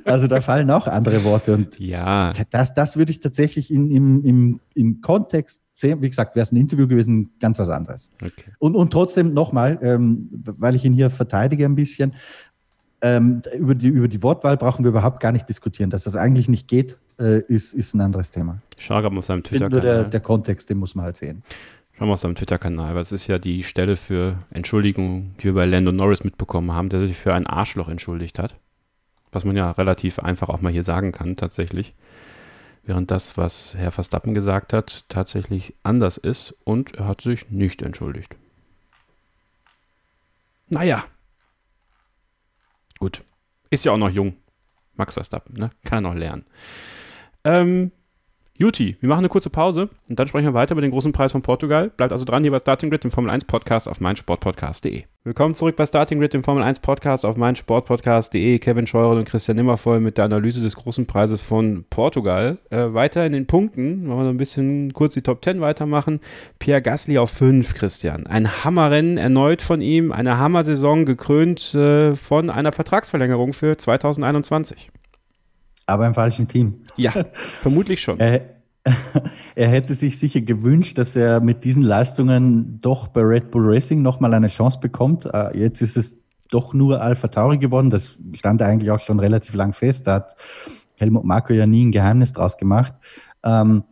also 0.05 0.27
da 0.27 0.41
fallen 0.41 0.71
auch 0.71 0.87
andere 0.87 1.23
Worte 1.23 1.53
und 1.53 1.79
ja. 1.79 2.33
das, 2.49 2.73
das 2.73 2.97
würde 2.97 3.11
ich 3.11 3.19
tatsächlich 3.19 3.71
in, 3.71 3.91
im, 3.91 4.23
im, 4.25 4.59
im 4.73 5.01
Kontext 5.01 5.61
sehen. 5.75 6.01
Wie 6.01 6.09
gesagt, 6.09 6.35
wäre 6.35 6.43
es 6.43 6.51
ein 6.51 6.57
Interview 6.57 6.87
gewesen, 6.87 7.29
ganz 7.39 7.59
was 7.59 7.69
anderes. 7.69 8.11
Okay. 8.15 8.51
Und, 8.57 8.75
und 8.75 8.91
trotzdem 8.91 9.33
nochmal, 9.33 9.77
ähm, 9.81 10.29
weil 10.31 10.75
ich 10.75 10.85
ihn 10.85 10.93
hier 10.93 11.09
verteidige 11.09 11.65
ein 11.65 11.75
bisschen, 11.75 12.15
ähm, 13.01 13.41
über, 13.57 13.75
die, 13.75 13.87
über 13.87 14.07
die 14.07 14.21
Wortwahl 14.23 14.57
brauchen 14.57 14.83
wir 14.83 14.89
überhaupt 14.89 15.19
gar 15.19 15.31
nicht 15.31 15.47
diskutieren. 15.47 15.89
Dass 15.89 16.03
das 16.03 16.15
eigentlich 16.15 16.49
nicht 16.49 16.67
geht, 16.67 16.97
äh, 17.19 17.39
ist, 17.41 17.73
ist 17.73 17.93
ein 17.93 18.01
anderes 18.01 18.31
Thema. 18.31 18.59
Schau 18.77 19.01
mal 19.01 19.17
auf 19.17 19.25
seinem 19.25 19.43
Twitter-Kanal. 19.43 19.69
Nur 19.69 19.81
der, 19.81 20.03
der 20.05 20.19
Kontext, 20.19 20.69
den 20.69 20.77
muss 20.77 20.95
man 20.95 21.05
halt 21.05 21.17
sehen. 21.17 21.43
Schau 21.97 22.05
mal 22.05 22.13
auf 22.13 22.19
seinem 22.19 22.35
Twitter-Kanal, 22.35 22.95
weil 22.95 23.01
das 23.01 23.11
ist 23.11 23.27
ja 23.27 23.39
die 23.39 23.63
Stelle 23.63 23.97
für 23.97 24.37
Entschuldigung, 24.51 25.35
die 25.39 25.45
wir 25.45 25.53
bei 25.53 25.65
Lando 25.65 25.91
Norris 25.91 26.23
mitbekommen 26.23 26.71
haben, 26.73 26.89
der 26.89 27.05
sich 27.07 27.17
für 27.17 27.33
ein 27.33 27.47
Arschloch 27.47 27.89
entschuldigt 27.89 28.39
hat. 28.39 28.55
Was 29.31 29.45
man 29.45 29.55
ja 29.55 29.71
relativ 29.71 30.19
einfach 30.19 30.49
auch 30.49 30.61
mal 30.61 30.71
hier 30.71 30.83
sagen 30.83 31.11
kann, 31.11 31.35
tatsächlich. 31.35 31.93
Während 32.83 33.11
das, 33.11 33.37
was 33.37 33.75
Herr 33.75 33.91
Verstappen 33.91 34.33
gesagt 34.33 34.73
hat, 34.73 35.05
tatsächlich 35.09 35.75
anders 35.83 36.17
ist 36.17 36.55
und 36.63 36.95
er 36.95 37.07
hat 37.07 37.21
sich 37.21 37.51
nicht 37.51 37.81
entschuldigt. 37.81 38.35
Naja, 40.69 41.03
Gut. 42.99 43.23
Ist 43.69 43.85
ja 43.85 43.91
auch 43.91 43.97
noch 43.97 44.09
jung. 44.09 44.35
Max 44.95 45.13
Verstappen, 45.13 45.55
ne? 45.55 45.71
Kann 45.83 45.99
er 46.03 46.09
noch 46.09 46.15
lernen. 46.15 46.45
Ähm, 47.43 47.91
Juti, 48.61 48.97
wir 48.99 49.07
machen 49.07 49.19
eine 49.19 49.29
kurze 49.29 49.49
Pause 49.49 49.87
und 50.09 50.19
dann 50.19 50.27
sprechen 50.27 50.47
wir 50.47 50.53
weiter 50.53 50.73
über 50.73 50.81
den 50.81 50.91
großen 50.91 51.13
Preis 51.13 51.31
von 51.31 51.41
Portugal. 51.41 51.91
Bleibt 51.95 52.11
also 52.11 52.25
dran 52.25 52.43
hier 52.43 52.51
bei 52.51 52.59
Starting 52.59 52.89
Grid, 52.89 53.05
dem 53.05 53.09
Formel 53.09 53.31
1 53.31 53.45
Podcast 53.45 53.87
auf 53.87 54.01
meinsportpodcast.de. 54.01 55.03
Willkommen 55.23 55.55
zurück 55.55 55.77
bei 55.77 55.85
Starting 55.85 56.19
Grid, 56.19 56.33
dem 56.33 56.43
Formel 56.43 56.61
1 56.61 56.81
Podcast 56.81 57.25
auf 57.25 57.37
meinsportpodcast.de. 57.37 58.59
Kevin 58.59 58.85
Scheurer 58.85 59.11
und 59.11 59.23
Christian 59.23 59.55
Nimmervoll 59.55 60.01
mit 60.01 60.17
der 60.17 60.25
Analyse 60.25 60.59
des 60.59 60.75
großen 60.75 61.05
Preises 61.05 61.39
von 61.39 61.85
Portugal. 61.89 62.57
Äh, 62.69 62.93
weiter 62.93 63.25
in 63.25 63.31
den 63.31 63.47
Punkten, 63.47 64.05
wollen 64.09 64.17
wir 64.17 64.23
so 64.25 64.29
ein 64.31 64.35
bisschen 64.35 64.91
kurz 64.91 65.13
die 65.13 65.21
Top 65.21 65.41
10 65.41 65.61
weitermachen. 65.61 66.19
Pierre 66.59 66.81
Gasly 66.81 67.17
auf 67.17 67.29
5, 67.29 67.75
Christian. 67.75 68.27
Ein 68.27 68.65
Hammerrennen 68.65 69.17
erneut 69.17 69.61
von 69.61 69.79
ihm, 69.79 70.11
eine 70.11 70.37
Hammersaison 70.37 71.05
gekrönt 71.05 71.73
äh, 71.75 72.13
von 72.13 72.49
einer 72.49 72.73
Vertragsverlängerung 72.73 73.53
für 73.53 73.77
2021 73.77 74.91
aber 75.89 76.07
im 76.07 76.13
falschen 76.13 76.47
Team. 76.47 76.81
Ja, 76.95 77.11
vermutlich 77.33 78.01
schon. 78.01 78.19
Er, 78.19 78.41
er, 79.55 79.67
hätte 79.67 79.93
sich 79.93 80.19
sicher 80.19 80.41
gewünscht, 80.41 80.97
dass 80.97 81.15
er 81.15 81.41
mit 81.41 81.63
diesen 81.63 81.83
Leistungen 81.83 82.79
doch 82.81 83.07
bei 83.07 83.21
Red 83.21 83.51
Bull 83.51 83.63
Racing 83.65 84.01
nochmal 84.01 84.33
eine 84.33 84.47
Chance 84.47 84.79
bekommt. 84.79 85.25
Äh, 85.25 85.57
jetzt 85.57 85.81
ist 85.81 85.97
es 85.97 86.17
doch 86.49 86.73
nur 86.73 87.01
Alpha 87.01 87.27
Tauri 87.27 87.57
geworden. 87.57 87.89
Das 87.89 88.17
stand 88.33 88.61
eigentlich 88.61 88.91
auch 88.91 88.99
schon 88.99 89.19
relativ 89.19 89.53
lang 89.53 89.73
fest. 89.73 90.07
Da 90.07 90.15
hat 90.15 90.35
Helmut 90.95 91.23
Marko 91.23 91.53
ja 91.53 91.65
nie 91.65 91.85
ein 91.85 91.91
Geheimnis 91.91 92.33
draus 92.33 92.57
gemacht. 92.57 92.93
Ähm, 93.43 93.83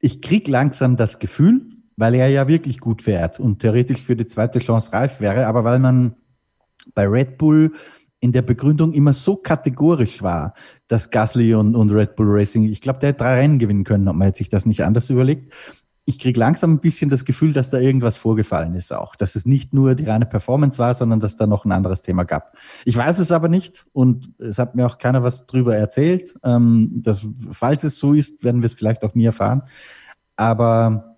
ich 0.00 0.20
kriege 0.20 0.50
langsam 0.50 0.96
das 0.96 1.18
Gefühl, 1.18 1.62
weil 1.96 2.14
er 2.14 2.28
ja 2.28 2.48
wirklich 2.48 2.80
gut 2.80 3.02
fährt 3.02 3.40
und 3.40 3.60
theoretisch 3.60 4.02
für 4.02 4.16
die 4.16 4.26
zweite 4.26 4.58
Chance 4.58 4.92
reif 4.92 5.20
wäre, 5.20 5.46
aber 5.46 5.64
weil 5.64 5.78
man 5.78 6.14
bei 6.94 7.06
Red 7.06 7.38
Bull 7.38 7.72
in 8.20 8.32
der 8.32 8.42
Begründung 8.42 8.92
immer 8.92 9.12
so 9.12 9.36
kategorisch 9.36 10.22
war, 10.22 10.54
dass 10.88 11.10
Gasly 11.10 11.54
und, 11.54 11.74
und 11.74 11.90
Red 11.90 12.16
Bull 12.16 12.26
Racing, 12.28 12.64
ich 12.64 12.80
glaube, 12.80 13.00
der 13.00 13.10
hätte 13.10 13.24
drei 13.24 13.40
Rennen 13.40 13.58
gewinnen 13.58 13.84
können, 13.84 14.08
ob 14.08 14.16
man 14.16 14.28
jetzt 14.28 14.38
sich 14.38 14.48
das 14.48 14.66
nicht 14.66 14.84
anders 14.84 15.10
überlegt. 15.10 15.52
Ich 16.08 16.20
kriege 16.20 16.38
langsam 16.38 16.74
ein 16.74 16.78
bisschen 16.78 17.10
das 17.10 17.24
Gefühl, 17.24 17.52
dass 17.52 17.70
da 17.70 17.78
irgendwas 17.78 18.16
vorgefallen 18.16 18.76
ist 18.76 18.92
auch, 18.92 19.16
dass 19.16 19.34
es 19.34 19.44
nicht 19.44 19.74
nur 19.74 19.96
die 19.96 20.04
reine 20.04 20.26
Performance 20.26 20.78
war, 20.78 20.94
sondern 20.94 21.18
dass 21.18 21.34
da 21.34 21.48
noch 21.48 21.64
ein 21.64 21.72
anderes 21.72 22.02
Thema 22.02 22.22
gab. 22.22 22.56
Ich 22.84 22.96
weiß 22.96 23.18
es 23.18 23.32
aber 23.32 23.48
nicht 23.48 23.86
und 23.92 24.32
es 24.38 24.60
hat 24.60 24.76
mir 24.76 24.86
auch 24.86 24.98
keiner 24.98 25.24
was 25.24 25.46
drüber 25.46 25.76
erzählt. 25.76 26.36
Ähm, 26.44 26.92
dass, 27.02 27.26
falls 27.50 27.82
es 27.82 27.98
so 27.98 28.12
ist, 28.12 28.44
werden 28.44 28.62
wir 28.62 28.66
es 28.66 28.74
vielleicht 28.74 29.02
auch 29.02 29.16
nie 29.16 29.24
erfahren. 29.24 29.62
Aber 30.36 31.16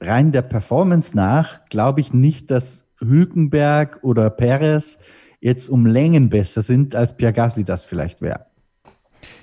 rein 0.00 0.32
der 0.32 0.42
Performance 0.42 1.16
nach 1.16 1.64
glaube 1.66 2.00
ich 2.00 2.12
nicht, 2.12 2.50
dass 2.50 2.88
Hülkenberg 2.98 4.00
oder 4.02 4.28
Perez 4.28 4.98
jetzt 5.40 5.68
um 5.68 5.86
Längen 5.86 6.30
besser 6.30 6.62
sind, 6.62 6.94
als 6.94 7.16
Pierre 7.16 7.32
Gasly 7.32 7.62
das 7.64 7.84
vielleicht 7.84 8.20
wäre. 8.22 8.49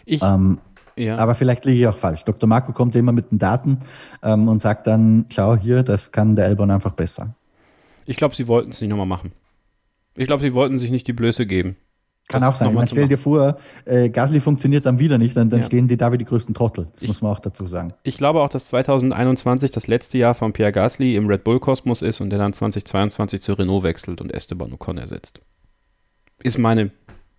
Ähm, 0.08 0.60
ja. 0.96 1.18
Aber 1.18 1.36
vielleicht 1.36 1.66
liege 1.66 1.80
ich 1.80 1.88
auch 1.88 1.98
falsch. 1.98 2.24
Dr. 2.26 2.50
Marco 2.50 2.74
kommt 2.74 2.96
immer 2.96 3.12
mit 3.12 3.32
den 3.32 3.38
Daten 3.38 3.80
ähm, 4.24 4.48
und 4.48 4.62
sagt 4.62 4.88
dann, 4.88 5.26
schau 5.30 5.56
hier, 5.56 5.84
das 5.84 6.12
kann 6.12 6.36
der 6.36 6.46
Elbon 6.46 6.72
einfach 6.72 6.94
besser. 6.94 7.36
Ich 8.06 8.18
glaube, 8.18 8.36
sie 8.36 8.48
wollten 8.48 8.72
es 8.72 8.82
nicht 8.82 8.90
nochmal 8.90 9.06
machen. 9.06 9.32
Ich 10.16 10.26
glaube, 10.26 10.42
sie 10.42 10.54
wollten 10.54 10.78
sich 10.78 10.90
nicht 10.90 11.08
die 11.08 11.14
Blöße 11.14 11.46
geben. 11.46 11.76
Kann 12.28 12.42
das 12.42 12.50
auch 12.50 12.56
sein. 12.56 12.74
Man 12.74 12.88
stell 12.88 13.08
dir 13.08 13.18
vor, 13.18 13.58
äh, 13.86 14.10
Gasly 14.10 14.42
funktioniert 14.42 14.86
dann 14.86 15.00
wieder 15.00 15.18
nicht, 15.18 15.38
dann, 15.38 15.50
dann 15.50 15.62
ja. 15.62 15.66
stehen 15.66 15.88
die 15.88 15.96
da 15.96 16.12
wie 16.12 16.18
die 16.18 16.26
größten 16.26 16.54
Trottel. 16.54 16.88
Das 16.94 17.04
ich, 17.04 17.08
muss 17.08 17.22
man 17.22 17.32
auch 17.32 17.40
dazu 17.40 17.68
sagen. 17.68 17.94
Ich 18.04 18.18
glaube 18.18 18.42
auch, 18.42 18.50
dass 18.50 18.66
2021 18.66 19.72
das 19.72 19.88
letzte 19.88 20.18
Jahr 20.18 20.34
von 20.34 20.52
Pierre 20.52 20.74
Gasly 20.74 21.16
im 21.16 21.28
Red 21.28 21.46
Bull 21.46 21.60
Kosmos 21.60 22.02
ist 22.02 22.20
und 22.20 22.30
der 22.30 22.40
dann 22.40 22.52
2022 22.52 23.42
zu 23.42 23.54
Renault 23.54 23.84
wechselt 23.84 24.20
und 24.20 24.34
Esteban 24.34 24.74
Ocon 24.74 24.98
ersetzt. 24.98 25.40
Ist 26.44 26.58
meine, 26.58 26.92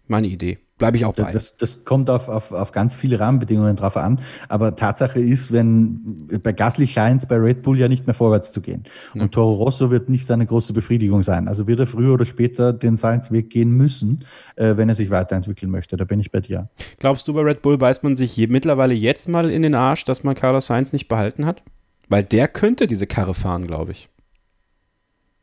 meine 0.09 0.27
Idee 0.27 0.59
bleibe 0.79 0.97
ich 0.97 1.05
auch 1.05 1.15
bei. 1.15 1.31
Das, 1.31 1.57
das 1.57 1.85
kommt 1.85 2.09
auf, 2.09 2.29
auf, 2.29 2.53
auf 2.53 2.73
ganz 2.73 2.95
viele 2.95 3.21
Rahmenbedingungen 3.21 3.77
drauf 3.77 3.97
an. 3.97 4.21
Aber 4.49 4.77
Tatsache 4.77 5.21
ist, 5.21 5.53
wenn 5.53 6.29
bei 6.43 6.53
Gasly 6.53 6.87
scheint 6.87 7.23
es 7.23 7.29
bei 7.29 7.37
Red 7.37 7.63
Bull 7.63 7.79
ja 7.79 7.89
nicht 7.89 8.07
mehr 8.07 8.15
vorwärts 8.15 8.53
zu 8.53 8.61
gehen. 8.61 8.85
Ja. 9.15 9.23
Und 9.23 9.33
Toro 9.33 9.55
Rosso 9.55 9.91
wird 9.91 10.09
nicht 10.09 10.25
seine 10.25 10.47
große 10.47 10.73
Befriedigung 10.73 11.23
sein. 11.23 11.49
Also 11.49 11.67
wird 11.67 11.81
er 11.81 11.87
früher 11.87 12.15
oder 12.15 12.25
später 12.25 12.73
den 12.73 12.97
Science-Weg 12.97 13.51
gehen 13.51 13.73
müssen, 13.73 14.25
äh, 14.57 14.77
wenn 14.77 14.89
er 14.89 14.95
sich 14.95 15.11
weiterentwickeln 15.11 15.71
möchte. 15.71 15.97
Da 15.97 16.05
bin 16.05 16.21
ich 16.21 16.31
bei 16.31 16.41
dir. 16.41 16.69
Glaubst 16.99 17.29
du, 17.29 17.35
bei 17.35 17.43
Red 17.43 17.61
Bull 17.61 17.77
beißt 17.77 18.05
man 18.05 18.17
sich 18.17 18.37
je, 18.37 18.47
mittlerweile 18.47 18.95
jetzt 18.95 19.29
mal 19.29 19.51
in 19.51 19.63
den 19.63 19.75
Arsch, 19.75 20.05
dass 20.05 20.23
man 20.23 20.35
Carlos 20.35 20.67
Sainz 20.67 20.93
nicht 20.93 21.09
behalten 21.09 21.45
hat? 21.45 21.63
Weil 22.09 22.23
der 22.23 22.49
könnte 22.49 22.87
diese 22.87 23.07
Karre 23.07 23.35
fahren, 23.35 23.67
glaube 23.67 23.93
ich. 23.93 24.09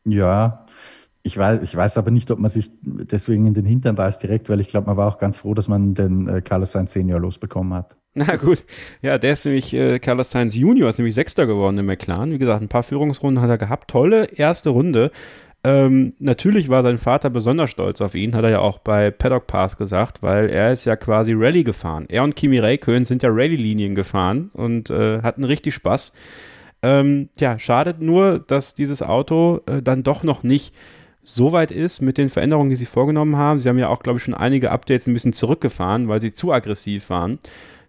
Ja, 0.04 0.65
ich 1.26 1.36
weiß, 1.36 1.60
ich 1.62 1.74
weiß 1.74 1.98
aber 1.98 2.12
nicht, 2.12 2.30
ob 2.30 2.38
man 2.38 2.50
sich 2.50 2.70
deswegen 2.82 3.46
in 3.46 3.54
den 3.54 3.66
Hintern 3.66 3.96
beißt 3.96 4.22
direkt, 4.22 4.48
weil 4.48 4.60
ich 4.60 4.68
glaube, 4.68 4.86
man 4.86 4.96
war 4.96 5.08
auch 5.08 5.18
ganz 5.18 5.38
froh, 5.38 5.54
dass 5.54 5.66
man 5.66 5.94
den 5.94 6.28
äh, 6.28 6.40
Carlos 6.40 6.72
Sainz 6.72 6.92
Senior 6.92 7.18
losbekommen 7.18 7.74
hat. 7.74 7.96
Na 8.14 8.36
gut, 8.36 8.64
ja, 9.02 9.18
der 9.18 9.32
ist 9.32 9.44
nämlich, 9.44 9.74
äh, 9.74 9.98
Carlos 9.98 10.30
Sainz 10.30 10.54
Junior 10.54 10.88
ist 10.88 10.98
nämlich 10.98 11.16
Sechster 11.16 11.46
geworden 11.46 11.76
im 11.78 11.86
McLaren. 11.86 12.30
Wie 12.30 12.38
gesagt, 12.38 12.62
ein 12.62 12.68
paar 12.68 12.84
Führungsrunden 12.84 13.42
hat 13.42 13.50
er 13.50 13.58
gehabt. 13.58 13.90
Tolle 13.90 14.26
erste 14.26 14.70
Runde. 14.70 15.10
Ähm, 15.64 16.14
natürlich 16.20 16.68
war 16.68 16.84
sein 16.84 16.96
Vater 16.96 17.28
besonders 17.28 17.70
stolz 17.70 18.00
auf 18.00 18.14
ihn, 18.14 18.36
hat 18.36 18.44
er 18.44 18.50
ja 18.50 18.58
auch 18.60 18.78
bei 18.78 19.10
Paddock 19.10 19.48
Pass 19.48 19.76
gesagt, 19.76 20.22
weil 20.22 20.48
er 20.48 20.72
ist 20.72 20.84
ja 20.84 20.94
quasi 20.94 21.32
Rallye 21.34 21.64
gefahren. 21.64 22.06
Er 22.08 22.22
und 22.22 22.36
Kimi 22.36 22.60
Räikkönen 22.60 23.04
sind 23.04 23.24
ja 23.24 23.30
Rallye-Linien 23.32 23.96
gefahren 23.96 24.50
und 24.52 24.90
äh, 24.90 25.22
hatten 25.22 25.42
richtig 25.42 25.74
Spaß. 25.74 26.12
Ähm, 26.82 27.30
ja, 27.38 27.58
schadet 27.58 28.00
nur, 28.00 28.38
dass 28.38 28.74
dieses 28.74 29.02
Auto 29.02 29.60
äh, 29.66 29.82
dann 29.82 30.04
doch 30.04 30.22
noch 30.22 30.44
nicht 30.44 30.72
so 31.28 31.50
weit 31.50 31.72
ist 31.72 32.00
mit 32.00 32.18
den 32.18 32.30
Veränderungen, 32.30 32.70
die 32.70 32.76
sie 32.76 32.86
vorgenommen 32.86 33.36
haben. 33.36 33.58
Sie 33.58 33.68
haben 33.68 33.78
ja 33.78 33.88
auch, 33.88 34.02
glaube 34.02 34.18
ich, 34.18 34.22
schon 34.22 34.34
einige 34.34 34.70
Updates 34.70 35.08
ein 35.08 35.12
bisschen 35.12 35.32
zurückgefahren, 35.32 36.06
weil 36.08 36.20
sie 36.20 36.32
zu 36.32 36.52
aggressiv 36.52 37.10
waren. 37.10 37.40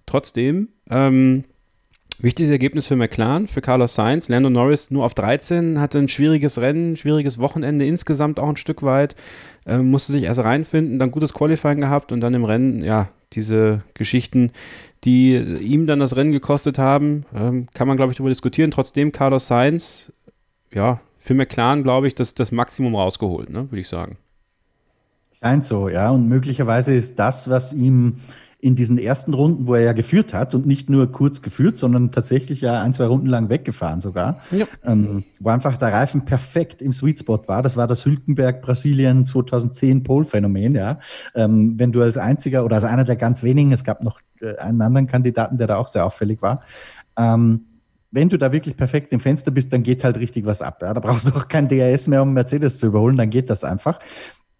Trotzdem, 0.07 0.69
ähm, 0.89 1.43
wichtiges 2.17 2.49
Ergebnis 2.49 2.87
für 2.87 2.95
McLaren, 2.95 3.47
für 3.47 3.61
Carlos 3.61 3.93
Sainz. 3.93 4.27
Lando 4.27 4.49
Norris 4.49 4.89
nur 4.89 5.05
auf 5.05 5.13
13, 5.13 5.79
hatte 5.79 5.99
ein 5.99 6.07
schwieriges 6.07 6.59
Rennen, 6.59 6.95
schwieriges 6.95 7.37
Wochenende 7.37 7.85
insgesamt 7.85 8.39
auch 8.39 8.49
ein 8.49 8.57
Stück 8.57 8.81
weit. 8.81 9.15
Äh, 9.67 9.77
musste 9.77 10.13
sich 10.13 10.23
erst 10.23 10.39
reinfinden, 10.39 10.97
dann 10.97 11.11
gutes 11.11 11.35
Qualifying 11.35 11.79
gehabt 11.79 12.11
und 12.11 12.21
dann 12.21 12.33
im 12.33 12.43
Rennen, 12.43 12.83
ja, 12.83 13.09
diese 13.33 13.83
Geschichten, 13.93 14.51
die 15.03 15.35
ihm 15.35 15.85
dann 15.85 15.99
das 15.99 16.15
Rennen 16.15 16.31
gekostet 16.31 16.79
haben, 16.79 17.25
ähm, 17.35 17.67
kann 17.75 17.87
man, 17.87 17.97
glaube 17.97 18.11
ich, 18.11 18.17
darüber 18.17 18.31
diskutieren. 18.31 18.71
Trotzdem, 18.71 19.11
Carlos 19.11 19.45
Sainz, 19.45 20.11
ja, 20.73 21.01
für 21.27 21.33
McLaren, 21.33 21.83
glaube 21.83 22.07
ich, 22.07 22.15
das, 22.15 22.35
das 22.35 22.53
Maximum 22.53 22.95
rausgeholt, 22.95 23.49
ne, 23.49 23.69
würde 23.69 23.81
ich 23.81 23.89
sagen. 23.89 24.17
Scheint 25.33 25.65
so, 25.65 25.89
ja. 25.89 26.09
Und 26.09 26.29
möglicherweise 26.29 26.93
ist 26.93 27.19
das, 27.19 27.49
was 27.49 27.73
ihm 27.73 28.15
in 28.59 28.75
diesen 28.75 28.97
ersten 28.97 29.33
Runden, 29.33 29.67
wo 29.67 29.75
er 29.75 29.81
ja 29.81 29.93
geführt 29.93 30.33
hat 30.33 30.55
und 30.55 30.65
nicht 30.65 30.89
nur 30.89 31.11
kurz 31.11 31.41
geführt, 31.41 31.77
sondern 31.77 32.11
tatsächlich 32.11 32.61
ja 32.61 32.81
ein, 32.81 32.93
zwei 32.93 33.05
Runden 33.05 33.27
lang 33.27 33.49
weggefahren 33.49 33.99
sogar, 33.99 34.39
ja. 34.51 34.65
ähm, 34.83 35.25
wo 35.41 35.49
einfach 35.49 35.75
der 35.75 35.91
Reifen 35.91 36.23
perfekt 36.23 36.81
im 36.81 36.93
Sweet 36.93 37.19
Spot 37.19 37.43
war. 37.45 37.61
Das 37.61 37.75
war 37.75 37.87
das 37.87 38.05
Hülkenberg 38.05 38.61
Brasilien 38.61 39.25
2010 39.25 40.03
Pole-Phänomen, 40.03 40.75
ja. 40.75 40.99
Ähm, 41.35 41.77
wenn 41.77 41.91
du 41.91 42.01
als 42.01 42.17
einziger 42.17 42.63
oder 42.63 42.77
als 42.77 42.85
einer 42.85 43.03
der 43.03 43.17
ganz 43.17 43.43
wenigen, 43.43 43.73
es 43.73 43.83
gab 43.83 44.01
noch 44.01 44.21
äh, 44.39 44.55
einen 44.57 44.81
anderen 44.81 45.07
Kandidaten, 45.07 45.57
der 45.57 45.67
da 45.67 45.75
auch 45.75 45.89
sehr 45.89 46.05
auffällig 46.05 46.41
war, 46.41 46.61
ähm, 47.17 47.66
wenn 48.11 48.29
du 48.29 48.37
da 48.37 48.51
wirklich 48.51 48.77
perfekt 48.77 49.11
im 49.13 49.19
Fenster 49.19 49.51
bist, 49.51 49.73
dann 49.73 49.83
geht 49.83 50.03
halt 50.03 50.17
richtig 50.17 50.45
was 50.45 50.61
ab. 50.61 50.81
Ja? 50.81 50.93
Da 50.93 50.99
brauchst 50.99 51.27
du 51.27 51.31
auch 51.35 51.47
kein 51.47 51.67
DRS 51.67 52.07
mehr, 52.07 52.21
um 52.21 52.33
Mercedes 52.33 52.79
zu 52.79 52.87
überholen, 52.87 53.17
dann 53.17 53.29
geht 53.29 53.49
das 53.49 53.63
einfach. 53.63 53.99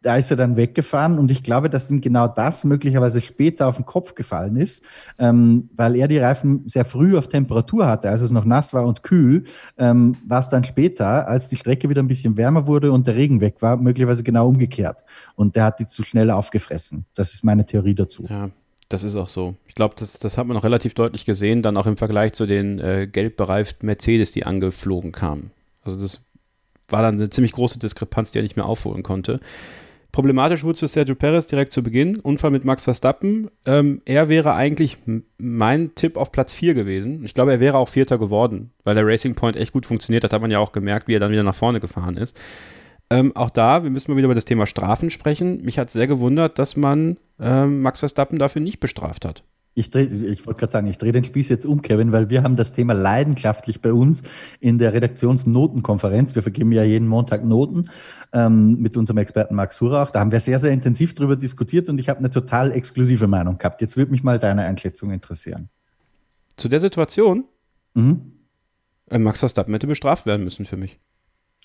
Da 0.04 0.16
ist 0.16 0.30
er 0.30 0.38
dann 0.38 0.56
weggefahren 0.56 1.18
und 1.18 1.32
ich 1.32 1.42
glaube, 1.42 1.70
dass 1.72 1.90
ihm 1.90 2.02
genau 2.02 2.28
das 2.28 2.64
möglicherweise 2.64 3.20
später 3.20 3.68
auf 3.68 3.78
den 3.78 3.86
Kopf 3.86 4.14
gefallen 4.14 4.56
ist, 4.56 4.84
ähm, 5.18 5.70
weil 5.76 5.96
er 5.96 6.08
die 6.08 6.20
Reifen 6.20 6.68
sehr 6.68 6.86
früh 6.86 7.18
auf 7.18 7.28
Temperatur 7.28 7.88
hatte, 7.88 8.10
als 8.10 8.22
es 8.22 8.30
noch 8.30 8.46
nass 8.46 8.74
war 8.74 8.86
und 8.86 9.02
kühl, 9.02 9.46
ähm, 9.78 10.16
war 10.26 10.40
es 10.40 10.50
dann 10.50 10.64
später, 10.64 11.28
als 11.28 11.48
die 11.48 11.56
Strecke 11.56 11.90
wieder 11.90 12.04
ein 12.04 12.08
bisschen 12.08 12.38
wärmer 12.38 12.68
wurde 12.68 12.92
und 12.92 13.08
der 13.08 13.16
Regen 13.16 13.42
weg 13.42 13.62
war, 13.62 13.76
möglicherweise 13.78 14.24
genau 14.24 14.48
umgekehrt. 14.48 15.04
Und 15.36 15.56
der 15.56 15.66
hat 15.66 15.80
die 15.80 15.88
zu 15.88 16.04
schnell 16.04 16.30
aufgefressen. 16.30 17.06
Das 17.16 17.34
ist 17.34 17.44
meine 17.44 17.66
Theorie 17.66 17.96
dazu. 17.96 18.26
Ja, 18.30 18.52
das 18.90 19.04
ist 19.04 19.16
auch 19.16 19.28
so. 19.28 19.56
Glaube, 19.78 19.94
das, 19.96 20.18
das 20.18 20.40
hat 20.40 20.48
man 20.48 20.58
auch 20.58 20.64
relativ 20.64 20.96
deutlich 20.96 21.24
gesehen, 21.24 21.62
dann 21.62 21.78
auch 21.78 21.86
im 21.86 21.98
Vergleich 21.98 22.34
zu 22.34 22.48
den 22.48 22.80
äh, 22.80 23.06
gelb 23.06 23.38
bereiften 23.38 23.86
Mercedes, 23.86 24.32
die 24.32 24.44
angeflogen 24.44 25.12
kamen. 25.12 25.52
Also 25.84 26.00
das 26.00 26.26
war 26.90 27.04
dann 27.04 27.14
eine 27.14 27.30
ziemlich 27.30 27.52
große 27.52 27.78
Diskrepanz, 27.78 28.32
die 28.32 28.40
er 28.40 28.42
nicht 28.42 28.56
mehr 28.56 28.66
aufholen 28.66 29.04
konnte. 29.04 29.40
Problematisch 30.12 30.64
wurde 30.64 30.74
es 30.74 30.80
für 30.80 30.88
Sergio 30.88 31.14
Perez 31.14 31.46
direkt 31.46 31.72
zu 31.72 31.84
Beginn. 31.84 32.16
Unfall 32.20 32.50
mit 32.50 32.66
Max 32.66 32.86
Verstappen. 32.86 33.52
Ähm, 33.68 34.02
er 34.06 34.30
wäre 34.30 34.56
eigentlich 34.56 34.98
mein 35.38 35.94
Tipp 35.94 36.18
auf 36.18 36.32
Platz 36.32 36.54
4 36.54 36.74
gewesen. 36.74 37.24
Ich 37.24 37.36
glaube, 37.36 37.52
er 37.52 37.60
wäre 37.60 37.78
auch 37.78 37.90
Vierter 37.90 38.18
geworden, 38.18 38.72
weil 38.84 38.96
der 38.96 39.06
Racing 39.06 39.36
Point 39.36 39.58
echt 39.58 39.74
gut 39.74 39.86
funktioniert 39.86 40.24
hat. 40.24 40.34
Hat 40.34 40.42
man 40.42 40.50
ja 40.50 40.58
auch 40.58 40.72
gemerkt, 40.72 41.08
wie 41.08 41.14
er 41.14 41.20
dann 41.20 41.32
wieder 41.32 41.44
nach 41.44 41.54
vorne 41.54 41.80
gefahren 41.80 42.18
ist. 42.18 42.36
Ähm, 43.12 43.36
auch 43.36 43.52
da, 43.52 43.84
wir 43.84 43.92
müssen 43.92 44.10
mal 44.10 44.18
wieder 44.18 44.26
über 44.26 44.34
das 44.34 44.46
Thema 44.46 44.66
Strafen 44.66 45.12
sprechen. 45.12 45.62
Mich 45.62 45.78
hat 45.78 45.92
sehr 45.92 46.08
gewundert, 46.08 46.58
dass 46.58 46.76
man 46.76 47.18
ähm, 47.40 47.84
Max 47.84 48.00
Verstappen 48.00 48.40
dafür 48.40 48.64
nicht 48.64 48.80
bestraft 48.80 49.24
hat. 49.24 49.44
Ich, 49.78 49.94
ich 49.94 50.46
wollte 50.48 50.60
gerade 50.60 50.72
sagen, 50.72 50.88
ich 50.88 50.98
drehe 50.98 51.12
den 51.12 51.24
Spieß 51.24 51.50
jetzt 51.50 51.66
um, 51.66 51.84
Kevin, 51.84 52.12
weil 52.12 52.32
wir 52.32 52.42
haben 52.42 52.56
das 52.56 52.74
Thema 52.74 52.94
leidenschaftlich 52.94 53.80
bei 53.80 53.94
uns 53.94 54.24
in 54.60 54.80
der 54.80 54.94
Redaktionsnotenkonferenz. 54.94 56.34
Wir 56.34 56.42
vergeben 56.42 56.72
ja 56.72 56.84
jeden 56.84 57.08
Montag 57.08 57.46
Noten 57.46 57.90
ähm, 58.34 58.80
mit 58.80 58.98
unserem 58.98 59.20
Experten 59.20 59.54
Max 59.54 59.78
Surach. 59.78 60.10
Da 60.10 60.20
haben 60.20 60.32
wir 60.32 60.40
sehr, 60.40 60.58
sehr 60.58 60.72
intensiv 60.72 61.14
darüber 61.14 61.36
diskutiert 61.36 61.90
und 61.90 62.00
ich 62.00 62.10
habe 62.10 62.20
eine 62.20 62.32
total 62.32 62.72
exklusive 62.72 63.28
Meinung 63.28 63.60
gehabt. 63.60 63.82
Jetzt 63.82 63.98
würde 63.98 64.12
mich 64.12 64.24
mal 64.24 64.40
deine 64.40 64.64
Einschätzung 64.64 65.12
interessieren. 65.12 65.70
Zu 66.56 66.70
der 66.70 66.80
Situation? 66.80 67.46
Mhm. 67.94 68.34
Äh, 69.12 69.20
Max 69.20 69.40
Verstappen 69.40 69.74
hätte 69.74 69.86
bestraft 69.86 70.26
werden 70.26 70.44
müssen 70.44 70.66
für 70.66 70.78
mich. 70.78 70.98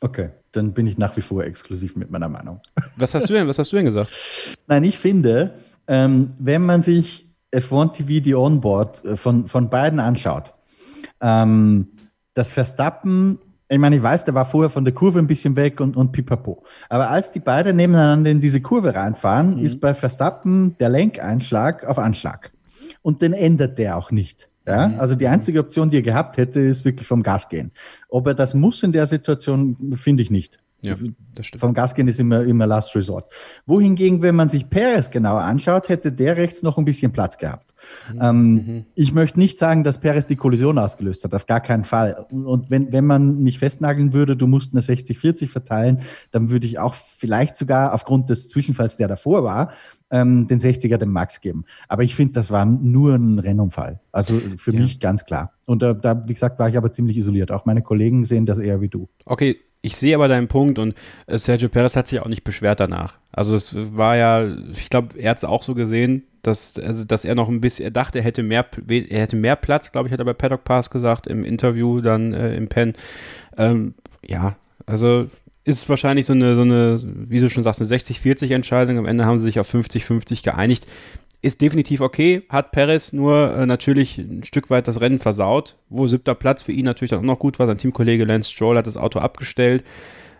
Okay, 0.02 0.30
dann 0.50 0.74
bin 0.74 0.86
ich 0.86 0.98
nach 0.98 1.16
wie 1.16 1.22
vor 1.22 1.44
exklusiv 1.44 1.96
mit 1.96 2.10
meiner 2.10 2.28
Meinung. 2.28 2.60
Was 2.96 3.14
hast 3.14 3.30
du 3.30 3.34
denn, 3.34 3.46
was 3.48 3.58
hast 3.58 3.72
du 3.72 3.76
denn 3.76 3.84
gesagt? 3.84 4.10
Nein, 4.66 4.84
ich 4.84 4.98
finde, 4.98 5.54
ähm, 5.86 6.34
wenn 6.38 6.62
man 6.62 6.82
sich 6.82 7.31
F1 7.52 7.92
TV 7.92 8.22
die 8.22 8.34
Onboard 8.34 9.04
äh, 9.04 9.16
von, 9.16 9.46
von 9.46 9.70
beiden 9.70 10.00
anschaut, 10.00 10.52
ähm, 11.20 11.88
das 12.34 12.50
Verstappen, 12.50 13.38
ich 13.68 13.78
meine, 13.78 13.96
ich 13.96 14.02
weiß, 14.02 14.24
der 14.24 14.34
war 14.34 14.44
vorher 14.44 14.70
von 14.70 14.84
der 14.84 14.94
Kurve 14.94 15.18
ein 15.18 15.26
bisschen 15.26 15.56
weg 15.56 15.80
und, 15.80 15.96
und 15.96 16.12
pipapo. 16.12 16.62
Aber 16.88 17.10
als 17.10 17.30
die 17.30 17.40
beiden 17.40 17.76
nebeneinander 17.76 18.30
in 18.30 18.40
diese 18.40 18.60
Kurve 18.60 18.94
reinfahren, 18.94 19.56
mhm. 19.56 19.64
ist 19.64 19.80
bei 19.80 19.94
Verstappen 19.94 20.76
der 20.78 20.88
Lenkeinschlag 20.88 21.84
auf 21.84 21.98
Anschlag. 21.98 22.52
Und 23.02 23.22
den 23.22 23.32
ändert 23.32 23.78
der 23.78 23.96
auch 23.96 24.10
nicht. 24.10 24.48
Ja, 24.66 24.88
mhm. 24.88 25.00
also 25.00 25.14
die 25.14 25.26
einzige 25.26 25.60
Option, 25.60 25.90
die 25.90 25.96
er 25.96 26.02
gehabt 26.02 26.36
hätte, 26.36 26.60
ist 26.60 26.84
wirklich 26.84 27.08
vom 27.08 27.22
Gas 27.22 27.48
gehen. 27.48 27.72
Ob 28.08 28.26
er 28.26 28.34
das 28.34 28.54
muss 28.54 28.82
in 28.82 28.92
der 28.92 29.06
Situation, 29.06 29.96
finde 29.96 30.22
ich 30.22 30.30
nicht. 30.30 30.61
Ja, 30.84 30.96
das 31.34 31.46
stimmt. 31.46 31.60
Vom 31.60 31.74
Gas 31.74 31.94
gehen 31.94 32.08
ist 32.08 32.18
immer, 32.18 32.42
immer 32.42 32.66
Last 32.66 32.94
Resort. 32.96 33.32
Wohingegen, 33.66 34.20
wenn 34.20 34.34
man 34.34 34.48
sich 34.48 34.68
Perez 34.68 35.10
genauer 35.10 35.42
anschaut, 35.42 35.88
hätte 35.88 36.10
der 36.10 36.36
rechts 36.36 36.62
noch 36.62 36.76
ein 36.76 36.84
bisschen 36.84 37.12
Platz 37.12 37.38
gehabt. 37.38 37.72
Mhm. 38.12 38.18
Ähm, 38.20 38.52
mhm. 38.52 38.84
Ich 38.96 39.12
möchte 39.12 39.38
nicht 39.38 39.60
sagen, 39.60 39.84
dass 39.84 39.98
Perez 39.98 40.26
die 40.26 40.34
Kollision 40.34 40.78
ausgelöst 40.78 41.22
hat, 41.24 41.34
auf 41.34 41.46
gar 41.46 41.60
keinen 41.60 41.84
Fall. 41.84 42.26
Und 42.30 42.70
wenn, 42.70 42.92
wenn 42.92 43.06
man 43.06 43.42
mich 43.42 43.60
festnageln 43.60 44.12
würde, 44.12 44.36
du 44.36 44.48
musst 44.48 44.72
eine 44.74 44.82
60-40 44.82 45.48
verteilen, 45.48 46.02
dann 46.32 46.50
würde 46.50 46.66
ich 46.66 46.80
auch 46.80 46.94
vielleicht 46.94 47.56
sogar 47.56 47.94
aufgrund 47.94 48.28
des 48.28 48.48
Zwischenfalls, 48.48 48.96
der 48.96 49.06
davor 49.06 49.44
war, 49.44 49.70
ähm, 50.10 50.48
den 50.48 50.58
60er 50.58 50.98
dem 50.98 51.10
Max 51.10 51.40
geben. 51.40 51.64
Aber 51.88 52.02
ich 52.02 52.14
finde, 52.16 52.32
das 52.32 52.50
war 52.50 52.64
nur 52.64 53.14
ein 53.14 53.38
Rennunfall. 53.38 54.00
Also 54.10 54.40
für 54.56 54.72
ja. 54.72 54.80
mich 54.80 55.00
ganz 55.00 55.24
klar. 55.24 55.52
Und 55.66 55.82
da, 55.82 55.94
da, 55.94 56.28
wie 56.28 56.34
gesagt, 56.34 56.58
war 56.58 56.68
ich 56.68 56.76
aber 56.76 56.90
ziemlich 56.90 57.16
isoliert. 57.16 57.52
Auch 57.52 57.66
meine 57.66 57.82
Kollegen 57.82 58.24
sehen 58.24 58.46
das 58.46 58.58
eher 58.58 58.80
wie 58.80 58.88
du. 58.88 59.08
Okay, 59.24 59.58
ich 59.82 59.96
sehe 59.96 60.14
aber 60.14 60.28
deinen 60.28 60.48
Punkt 60.48 60.78
und 60.78 60.94
äh, 61.26 61.36
Sergio 61.38 61.68
Perez 61.68 61.96
hat 61.96 62.08
sich 62.08 62.20
auch 62.20 62.28
nicht 62.28 62.44
beschwert 62.44 62.80
danach. 62.80 63.18
Also 63.32 63.54
es 63.56 63.74
war 63.74 64.16
ja, 64.16 64.46
ich 64.72 64.88
glaube, 64.88 65.18
er 65.18 65.30
hat 65.30 65.38
es 65.38 65.44
auch 65.44 65.62
so 65.62 65.74
gesehen, 65.74 66.24
dass, 66.42 66.78
also, 66.78 67.04
dass 67.04 67.24
er 67.24 67.34
noch 67.34 67.48
ein 67.48 67.60
bisschen, 67.60 67.84
er 67.84 67.90
dachte, 67.90 68.18
er 68.18 68.24
hätte 68.24 68.42
mehr, 68.42 68.66
er 68.88 69.20
hätte 69.20 69.36
mehr 69.36 69.56
Platz, 69.56 69.92
glaube 69.92 70.08
ich, 70.08 70.12
hat 70.12 70.20
er 70.20 70.24
bei 70.24 70.34
Paddock 70.34 70.64
Pass 70.64 70.90
gesagt, 70.90 71.26
im 71.26 71.44
Interview 71.44 72.00
dann 72.00 72.32
äh, 72.32 72.54
im 72.54 72.68
Pen. 72.68 72.94
Ähm, 73.56 73.94
ja, 74.24 74.56
also 74.86 75.28
ist 75.64 75.88
wahrscheinlich 75.88 76.26
so 76.26 76.32
eine, 76.32 76.54
so 76.54 76.62
eine, 76.62 76.96
wie 77.04 77.40
du 77.40 77.48
schon 77.48 77.62
sagst, 77.62 77.80
eine 77.80 77.90
60-40 77.90 78.52
Entscheidung. 78.52 78.98
Am 78.98 79.06
Ende 79.06 79.24
haben 79.24 79.38
sie 79.38 79.44
sich 79.44 79.60
auf 79.60 79.72
50-50 79.72 80.42
geeinigt. 80.42 80.86
Ist 81.42 81.60
definitiv 81.60 82.00
okay, 82.00 82.44
hat 82.48 82.70
Perez 82.70 83.12
nur 83.12 83.54
äh, 83.56 83.66
natürlich 83.66 84.16
ein 84.16 84.44
Stück 84.44 84.70
weit 84.70 84.86
das 84.86 85.00
Rennen 85.00 85.18
versaut, 85.18 85.76
wo 85.88 86.06
siebter 86.06 86.36
Platz 86.36 86.62
für 86.62 86.72
ihn 86.72 86.84
natürlich 86.84 87.10
dann 87.10 87.18
auch 87.18 87.24
noch 87.24 87.38
gut 87.40 87.58
war. 87.58 87.66
Sein 87.66 87.78
Teamkollege 87.78 88.24
Lance 88.24 88.52
Stroll 88.52 88.76
hat 88.78 88.86
das 88.86 88.96
Auto 88.96 89.18
abgestellt. 89.18 89.82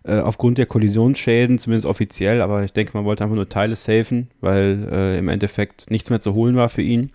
äh, 0.05 0.19
aufgrund 0.19 0.59
der 0.59 0.67
Kollisionsschäden, 0.67 1.59
zumindest 1.59 1.87
offiziell, 1.87 2.41
aber 2.41 2.65
ich 2.65 2.73
denke, 2.73 2.93
man 2.95 3.05
wollte 3.05 3.25
einfach 3.25 3.37
nur 3.37 3.49
Teile 3.49 3.77
safen, 3.77 4.31
weil 4.41 4.89
äh, 4.91 5.19
im 5.19 5.29
Endeffekt 5.29 5.91
nichts 5.91 6.11
mehr 6.11 6.21
zu 6.21 6.35
holen 6.35 6.57
war 6.57 6.69
für 6.69 6.83
ihn. 6.83 7.13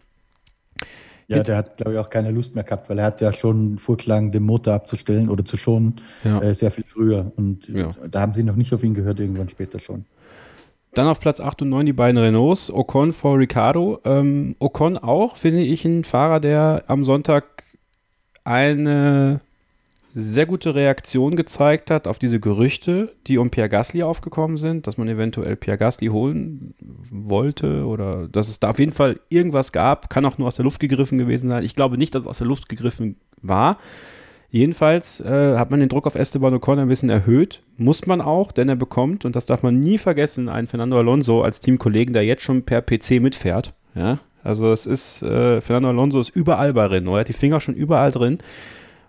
Ja, 1.30 1.44
der 1.44 1.58
hat, 1.58 1.76
glaube 1.76 1.94
ich, 1.94 2.00
auch 2.00 2.10
keine 2.10 2.32
Lust 2.32 2.56
mehr 2.56 2.64
gehabt, 2.64 2.90
weil 2.90 3.00
er 3.00 3.06
hat 3.06 3.20
ja 3.20 3.34
schon 3.34 3.80
vorgeschlagen, 3.80 4.32
den 4.32 4.44
Motor 4.44 4.76
abzustellen 4.76 5.28
oder 5.28 5.44
zu 5.44 5.58
schonen, 5.58 5.96
ja. 6.24 6.42
äh, 6.42 6.56
sehr 6.56 6.72
viel 6.72 6.86
früher. 6.88 7.34
Und 7.36 7.68
ja. 7.68 7.92
da 8.10 8.22
haben 8.22 8.34
sie 8.34 8.44
noch 8.44 8.56
nicht 8.56 8.74
auf 8.74 8.82
ihn 8.82 8.94
gehört, 8.94 9.20
irgendwann 9.20 9.50
später 9.50 9.80
schon. 9.80 10.06
Dann 10.98 11.08
auf 11.08 11.20
Platz 11.20 11.40
8 11.40 11.62
und 11.62 11.70
9 11.70 11.86
die 11.86 11.94
beiden 11.94 12.18
Renaults, 12.18 12.74
Ocon 12.74 13.14
vor 13.14 13.38
Ricardo. 13.38 14.00
Ähm, 14.04 14.56
Ocon 14.58 14.98
auch, 14.98 15.38
finde 15.38 15.62
ich, 15.62 15.86
ein 15.86 16.04
Fahrer, 16.04 16.40
der 16.40 16.86
am 16.88 17.04
Sonntag 17.04 17.64
eine 18.44 19.42
sehr 20.16 20.48
gute 20.48 20.74
Reaktion 20.74 21.36
gezeigt 21.36 21.92
hat 21.92 22.08
auf 22.08 22.18
diese 22.18 22.40
Gerüchte, 22.40 23.14
die 23.28 23.38
um 23.38 23.52
Pierre 23.52 23.70
Gasly 23.70 24.02
aufgekommen 24.02 24.58
sind, 24.58 24.88
dass 24.88 24.98
man 24.98 25.08
eventuell 25.08 25.56
Pierre 25.56 25.78
Gasly 25.78 26.08
holen 26.08 26.74
wollte 27.12 27.86
oder 27.86 28.28
dass 28.28 28.48
es 28.48 28.60
da 28.60 28.72
auf 28.72 28.80
jeden 28.80 28.94
Fall 28.94 29.20
irgendwas 29.30 29.72
gab, 29.72 30.10
kann 30.10 30.26
auch 30.26 30.40
nur 30.40 30.48
aus 30.48 30.56
der 30.56 30.66
Luft 30.66 30.80
gegriffen 30.80 31.20
gewesen 31.20 31.50
sein. 31.50 31.64
Ich 31.64 31.76
glaube 31.76 32.00
nicht, 32.00 32.16
dass 32.16 32.24
es 32.24 32.28
aus 32.28 32.40
der 32.40 32.48
Luft 32.48 32.70
gegriffen 32.70 33.18
war. 33.44 33.78
Jedenfalls 34.50 35.20
äh, 35.20 35.58
hat 35.58 35.72
man 35.72 35.82
den 35.82 35.90
Druck 35.90 36.08
auf 36.08 36.16
Esteban 36.16 36.54
Ocon 36.54 36.80
ein 36.80 36.88
bisschen 36.88 37.10
erhöht. 37.10 37.64
Muss 37.76 38.08
man 38.08 38.22
auch, 38.22 38.52
denn 38.52 38.70
er 38.70 38.76
bekommt, 38.76 39.26
und 39.26 39.36
das 39.36 39.46
darf 39.46 39.62
man 39.62 39.80
nie 39.80 39.98
vergessen, 39.98 40.48
einen 40.48 40.68
Fernando 40.68 40.98
Alonso 40.98 41.42
als 41.42 41.60
Teamkollegen, 41.60 42.14
der 42.14 42.24
jetzt 42.24 42.44
schon 42.44 42.64
per 42.64 42.82
PC 42.82 43.20
mitfährt. 43.22 43.74
Ja? 43.94 44.20
Also 44.44 44.72
es 44.72 44.86
ist, 44.86 45.22
äh, 45.22 45.60
Fernando 45.60 45.90
Alonso 45.90 46.22
ist 46.22 46.30
überall 46.30 46.74
bei 46.74 46.86
Renault, 46.86 47.18
er 47.18 47.20
hat 47.22 47.28
die 47.28 47.34
Finger 47.34 47.60
schon 47.60 47.76
überall 47.76 48.12
drin. 48.12 48.38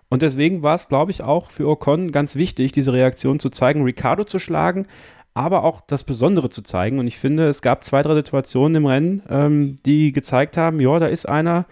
Und 0.09 0.23
deswegen 0.23 0.63
war 0.63 0.75
es, 0.75 0.89
glaube 0.89 1.11
ich, 1.11 1.21
auch 1.21 1.51
für 1.51 1.67
Ocon 1.67 2.11
ganz 2.11 2.35
wichtig, 2.35 2.71
diese 2.73 2.91
Reaktion 2.91 3.39
zu 3.39 3.49
zeigen, 3.49 3.83
Ricardo 3.83 4.25
zu 4.25 4.39
schlagen, 4.39 4.87
aber 5.33 5.63
auch 5.63 5.81
das 5.87 6.03
Besondere 6.03 6.49
zu 6.49 6.63
zeigen. 6.63 6.99
Und 6.99 7.07
ich 7.07 7.17
finde, 7.17 7.47
es 7.47 7.61
gab 7.61 7.85
zwei, 7.85 8.01
drei 8.01 8.15
Situationen 8.15 8.75
im 8.75 8.85
Rennen, 8.87 9.23
ähm, 9.29 9.75
die 9.85 10.11
gezeigt 10.11 10.57
haben, 10.57 10.81
ja, 10.81 10.99
da 10.99 11.05
ist 11.05 11.29
einer, 11.29 11.65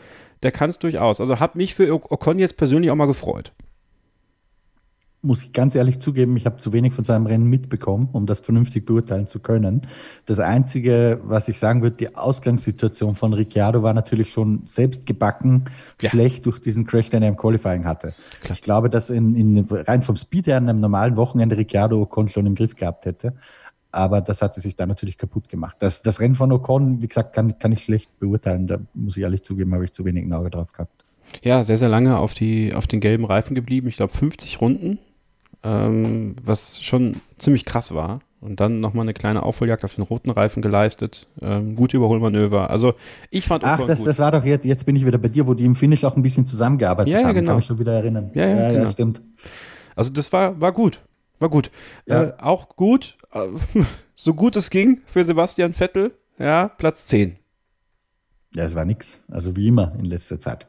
der 0.43 0.51
kann 0.51 0.69
es 0.69 0.79
durchaus. 0.79 1.19
Also 1.19 1.39
hat 1.39 1.55
mich 1.55 1.75
für 1.75 1.93
Ocon 1.93 2.39
jetzt 2.39 2.57
persönlich 2.57 2.91
auch 2.91 2.95
mal 2.95 3.05
gefreut 3.07 3.53
muss 5.27 5.43
ich 5.43 5.51
ganz 5.51 5.75
ehrlich 5.75 5.99
zugeben, 5.99 6.37
ich 6.37 6.45
habe 6.45 6.57
zu 6.57 6.73
wenig 6.73 6.93
von 6.93 7.03
seinem 7.03 7.25
Rennen 7.25 7.47
mitbekommen, 7.47 8.09
um 8.13 8.25
das 8.25 8.39
vernünftig 8.39 8.85
beurteilen 8.85 9.27
zu 9.27 9.39
können. 9.39 9.81
Das 10.25 10.39
Einzige, 10.39 11.19
was 11.23 11.47
ich 11.47 11.59
sagen 11.59 11.81
würde, 11.81 11.97
die 11.97 12.15
Ausgangssituation 12.15 13.15
von 13.15 13.33
Ricciardo 13.33 13.81
war 13.81 13.93
natürlich 13.93 14.29
schon 14.29 14.61
selbst 14.65 15.05
gebacken 15.05 15.65
ja. 16.01 16.09
schlecht 16.09 16.45
durch 16.45 16.59
diesen 16.59 16.85
Crash, 16.85 17.09
den 17.09 17.23
er 17.23 17.29
im 17.29 17.37
Qualifying 17.37 17.85
hatte. 17.85 18.13
Klar. 18.41 18.55
Ich 18.55 18.61
glaube, 18.61 18.89
dass 18.89 19.09
in, 19.09 19.35
in, 19.35 19.65
rein 19.69 20.01
vom 20.01 20.15
Speed 20.15 20.47
her 20.47 20.57
an 20.57 20.69
einem 20.69 20.79
normalen 20.79 21.17
Wochenende 21.17 21.57
Ricciardo 21.57 22.01
Ocon 22.01 22.27
schon 22.29 22.45
im 22.45 22.55
Griff 22.55 22.75
gehabt 22.75 23.05
hätte. 23.05 23.33
Aber 23.97 24.21
das 24.21 24.41
hatte 24.41 24.61
sich 24.61 24.75
da 24.75 24.85
natürlich 24.85 25.17
kaputt 25.17 25.49
gemacht. 25.49 25.77
Das, 25.79 26.01
das 26.01 26.19
Rennen 26.19 26.35
von 26.35 26.51
Ocon, 26.51 27.01
wie 27.01 27.07
gesagt, 27.07 27.33
kann, 27.33 27.57
kann 27.59 27.71
ich 27.71 27.83
schlecht 27.83 28.19
beurteilen. 28.19 28.67
Da 28.67 28.79
muss 28.93 29.17
ich 29.17 29.23
ehrlich 29.23 29.43
zugeben, 29.43 29.73
habe 29.73 29.85
ich 29.85 29.91
zu 29.91 30.05
wenig 30.05 30.25
ein 30.25 30.33
Auge 30.33 30.49
drauf 30.49 30.71
gehabt. 30.71 31.05
Ja, 31.43 31.63
sehr, 31.63 31.77
sehr 31.77 31.89
lange 31.89 32.17
auf, 32.17 32.33
die, 32.33 32.73
auf 32.73 32.87
den 32.87 32.99
gelben 32.99 33.25
Reifen 33.25 33.55
geblieben. 33.55 33.87
Ich 33.87 33.97
glaube 33.97 34.13
50 34.13 34.61
Runden 34.61 34.99
ähm, 35.63 36.35
was 36.43 36.81
schon 36.81 37.17
ziemlich 37.37 37.65
krass 37.65 37.93
war. 37.93 38.21
Und 38.39 38.59
dann 38.59 38.79
nochmal 38.79 39.03
eine 39.03 39.15
kleine 39.15 39.41
Aufholjagd 39.41 39.83
auf 39.83 39.95
den 39.95 40.03
roten 40.03 40.29
Reifen 40.29 40.61
geleistet. 40.61 41.27
Ähm, 41.41 41.75
gute 41.75 41.97
Überholmanöver. 41.97 42.69
Also 42.69 42.93
ich 43.31 43.47
fand 43.47 43.63
Ach, 43.63 43.83
das, 43.83 44.03
das 44.03 44.19
war 44.19 44.31
doch 44.31 44.45
jetzt, 44.45 44.63
jetzt 44.63 44.85
bin 44.85 44.95
ich 44.95 45.07
wieder 45.07 45.17
bei 45.17 45.27
dir, 45.27 45.47
wo 45.47 45.55
die 45.55 45.65
im 45.65 45.75
Finish 45.75 46.03
auch 46.03 46.15
ein 46.15 46.21
bisschen 46.21 46.45
zusammengearbeitet 46.45 47.11
ja, 47.11 47.21
ja, 47.21 47.27
haben. 47.27 47.33
Genau. 47.33 47.47
Kann 47.49 47.55
mich 47.57 47.65
schon 47.65 47.79
wieder 47.79 47.93
erinnern. 47.93 48.29
Ja, 48.35 48.45
ja, 48.45 48.55
ja, 48.55 48.71
genau. 48.71 48.83
ja 48.83 48.91
stimmt. 48.91 49.21
Also 49.95 50.13
das 50.13 50.31
war, 50.31 50.61
war 50.61 50.71
gut. 50.71 51.01
War 51.39 51.49
gut. 51.49 51.71
Ja. 52.05 52.23
Äh, 52.23 52.33
auch 52.39 52.69
gut, 52.75 53.17
so 54.15 54.33
gut 54.33 54.55
es 54.55 54.69
ging 54.69 55.01
für 55.05 55.23
Sebastian 55.23 55.73
Vettel. 55.73 56.13
Ja, 56.39 56.67
Platz 56.67 57.07
10. 57.07 57.37
Ja, 58.55 58.63
es 58.63 58.75
war 58.75 58.85
nix. 58.85 59.19
Also 59.29 59.55
wie 59.55 59.67
immer 59.67 59.93
in 59.97 60.05
letzter 60.05 60.39
Zeit. 60.39 60.67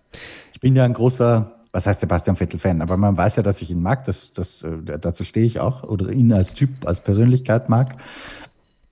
Ich 0.53 0.61
bin 0.61 0.75
ja 0.75 0.85
ein 0.85 0.95
großer 0.95 1.59
was 1.73 1.87
heißt 1.87 2.01
Sebastian 2.01 2.37
Vettel-Fan, 2.37 2.81
aber 2.83 2.97
man 2.97 3.17
weiß 3.17 3.37
ja, 3.37 3.43
dass 3.43 3.61
ich 3.63 3.71
ihn 3.71 3.83
mag, 3.83 4.05
das, 4.05 4.33
das, 4.33 4.63
äh, 4.63 4.99
dazu 4.99 5.25
stehe 5.25 5.47
ich 5.47 5.61
auch, 5.61 5.83
oder 5.83 6.11
ihn 6.11 6.33
als 6.33 6.55
Typ, 6.55 6.71
als 6.87 7.01
Persönlichkeit 7.01 7.69
mag. 7.69 7.97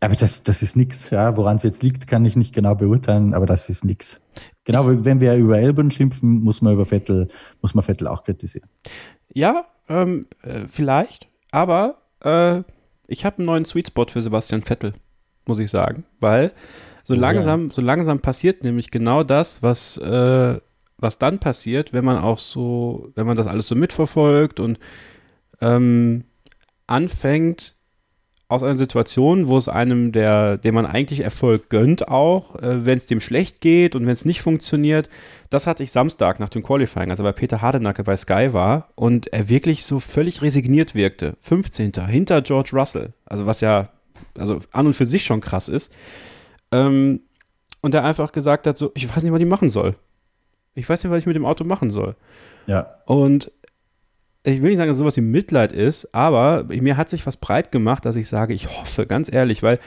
Aber 0.00 0.14
das, 0.14 0.42
das 0.42 0.62
ist 0.62 0.76
nichts, 0.76 1.10
ja. 1.10 1.36
Woran 1.36 1.56
es 1.56 1.62
jetzt 1.62 1.82
liegt, 1.82 2.06
kann 2.06 2.24
ich 2.26 2.36
nicht 2.36 2.54
genau 2.54 2.74
beurteilen, 2.74 3.32
aber 3.32 3.46
das 3.46 3.70
ist 3.70 3.84
nichts. 3.84 4.20
Genau, 4.64 4.86
wenn 4.86 5.20
wir 5.20 5.34
über 5.36 5.58
Elben 5.58 5.90
schimpfen, 5.90 6.42
muss 6.42 6.60
man 6.60 6.74
über 6.74 6.84
Vettel, 6.84 7.28
muss 7.62 7.74
man 7.74 7.82
Vettel 7.82 8.06
auch 8.06 8.22
kritisieren. 8.22 8.68
Ja, 9.32 9.64
ähm, 9.88 10.26
äh, 10.42 10.66
vielleicht, 10.68 11.28
aber 11.50 12.02
äh, 12.20 12.62
ich 13.08 13.24
habe 13.24 13.38
einen 13.38 13.46
neuen 13.46 13.64
Sweet 13.64 13.88
Spot 13.88 14.06
für 14.06 14.22
Sebastian 14.22 14.62
Vettel, 14.62 14.92
muss 15.46 15.58
ich 15.58 15.70
sagen, 15.70 16.04
weil 16.20 16.52
so 17.04 17.14
oh, 17.14 17.16
langsam, 17.16 17.68
ja. 17.68 17.74
so 17.74 17.82
langsam 17.82 18.20
passiert 18.20 18.64
nämlich 18.64 18.90
genau 18.90 19.22
das, 19.22 19.62
was 19.62 19.96
äh, 19.98 20.58
was 20.98 21.18
dann 21.18 21.38
passiert, 21.38 21.92
wenn 21.92 22.04
man 22.04 22.18
auch 22.18 22.38
so, 22.38 23.12
wenn 23.14 23.26
man 23.26 23.36
das 23.36 23.46
alles 23.46 23.66
so 23.66 23.74
mitverfolgt 23.74 24.60
und 24.60 24.78
ähm, 25.60 26.24
anfängt 26.86 27.75
aus 28.48 28.62
einer 28.62 28.74
Situation, 28.74 29.48
wo 29.48 29.58
es 29.58 29.68
einem, 29.68 30.12
der, 30.12 30.56
dem 30.56 30.74
man 30.74 30.86
eigentlich 30.86 31.20
Erfolg 31.20 31.68
gönnt, 31.68 32.08
auch, 32.08 32.54
äh, 32.56 32.86
wenn 32.86 32.98
es 32.98 33.06
dem 33.06 33.20
schlecht 33.20 33.60
geht 33.60 33.96
und 33.96 34.06
wenn 34.06 34.12
es 34.12 34.24
nicht 34.24 34.40
funktioniert, 34.40 35.08
das 35.50 35.66
hatte 35.66 35.82
ich 35.82 35.90
Samstag 35.90 36.38
nach 36.38 36.48
dem 36.48 36.62
Qualifying, 36.62 37.10
als 37.10 37.18
er 37.18 37.24
bei 37.24 37.32
Peter 37.32 37.60
Hardenacke 37.60 38.04
bei 38.04 38.16
Sky 38.16 38.52
war 38.52 38.90
und 38.94 39.32
er 39.32 39.48
wirklich 39.48 39.84
so 39.84 39.98
völlig 39.98 40.42
resigniert 40.42 40.94
wirkte. 40.94 41.36
15. 41.40 41.92
hinter 42.06 42.40
George 42.42 42.70
Russell, 42.72 43.12
also 43.24 43.46
was 43.46 43.60
ja 43.60 43.88
also 44.38 44.60
an 44.72 44.86
und 44.86 44.94
für 44.94 45.06
sich 45.06 45.24
schon 45.24 45.40
krass 45.40 45.68
ist. 45.68 45.92
Ähm, 46.72 47.20
und 47.80 47.94
er 47.94 48.04
einfach 48.04 48.32
gesagt 48.32 48.66
hat, 48.66 48.78
so, 48.78 48.92
ich 48.94 49.08
weiß 49.08 49.22
nicht, 49.22 49.32
was 49.32 49.40
ich 49.40 49.46
machen 49.46 49.68
soll. 49.68 49.96
Ich 50.74 50.88
weiß 50.88 51.02
nicht, 51.02 51.10
was 51.10 51.18
ich 51.18 51.26
mit 51.26 51.36
dem 51.36 51.46
Auto 51.46 51.64
machen 51.64 51.90
soll. 51.90 52.16
Ja. 52.66 52.96
Und 53.06 53.52
ich 54.46 54.62
will 54.62 54.70
nicht 54.70 54.78
sagen, 54.78 54.88
dass 54.88 54.98
sowas 54.98 55.16
wie 55.16 55.22
Mitleid 55.22 55.72
ist, 55.72 56.14
aber 56.14 56.64
mir 56.64 56.96
hat 56.96 57.10
sich 57.10 57.26
was 57.26 57.36
breit 57.36 57.72
gemacht, 57.72 58.04
dass 58.04 58.14
ich 58.14 58.28
sage, 58.28 58.54
ich 58.54 58.68
hoffe, 58.78 59.06
ganz 59.06 59.32
ehrlich, 59.32 59.62
weil 59.62 59.80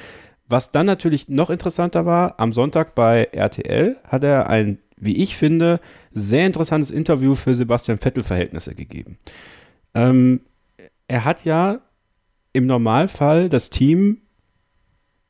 was 0.50 0.72
dann 0.72 0.86
natürlich 0.86 1.30
noch 1.30 1.50
interessanter 1.50 2.06
war, 2.06 2.40
am 2.40 2.52
Sonntag 2.52 2.96
bei 2.96 3.30
RTL 3.32 3.98
hat 4.04 4.24
er 4.24 4.50
ein, 4.50 4.80
wie 4.98 5.18
ich 5.18 5.38
finde, 5.38 5.80
sehr 6.12 6.46
interessantes 6.46 6.92
Interview 6.92 7.36
für 7.36 7.56
Sebastian 7.56 8.00
Vettel-Verhältnisse 8.00 8.76
gegeben. 8.76 9.18
Ähm, 9.94 10.42
er 11.08 11.24
hat 11.24 11.46
ja 11.46 11.80
im 12.52 12.66
Normalfall 12.66 13.48
das 13.48 13.70
Team 13.70 14.22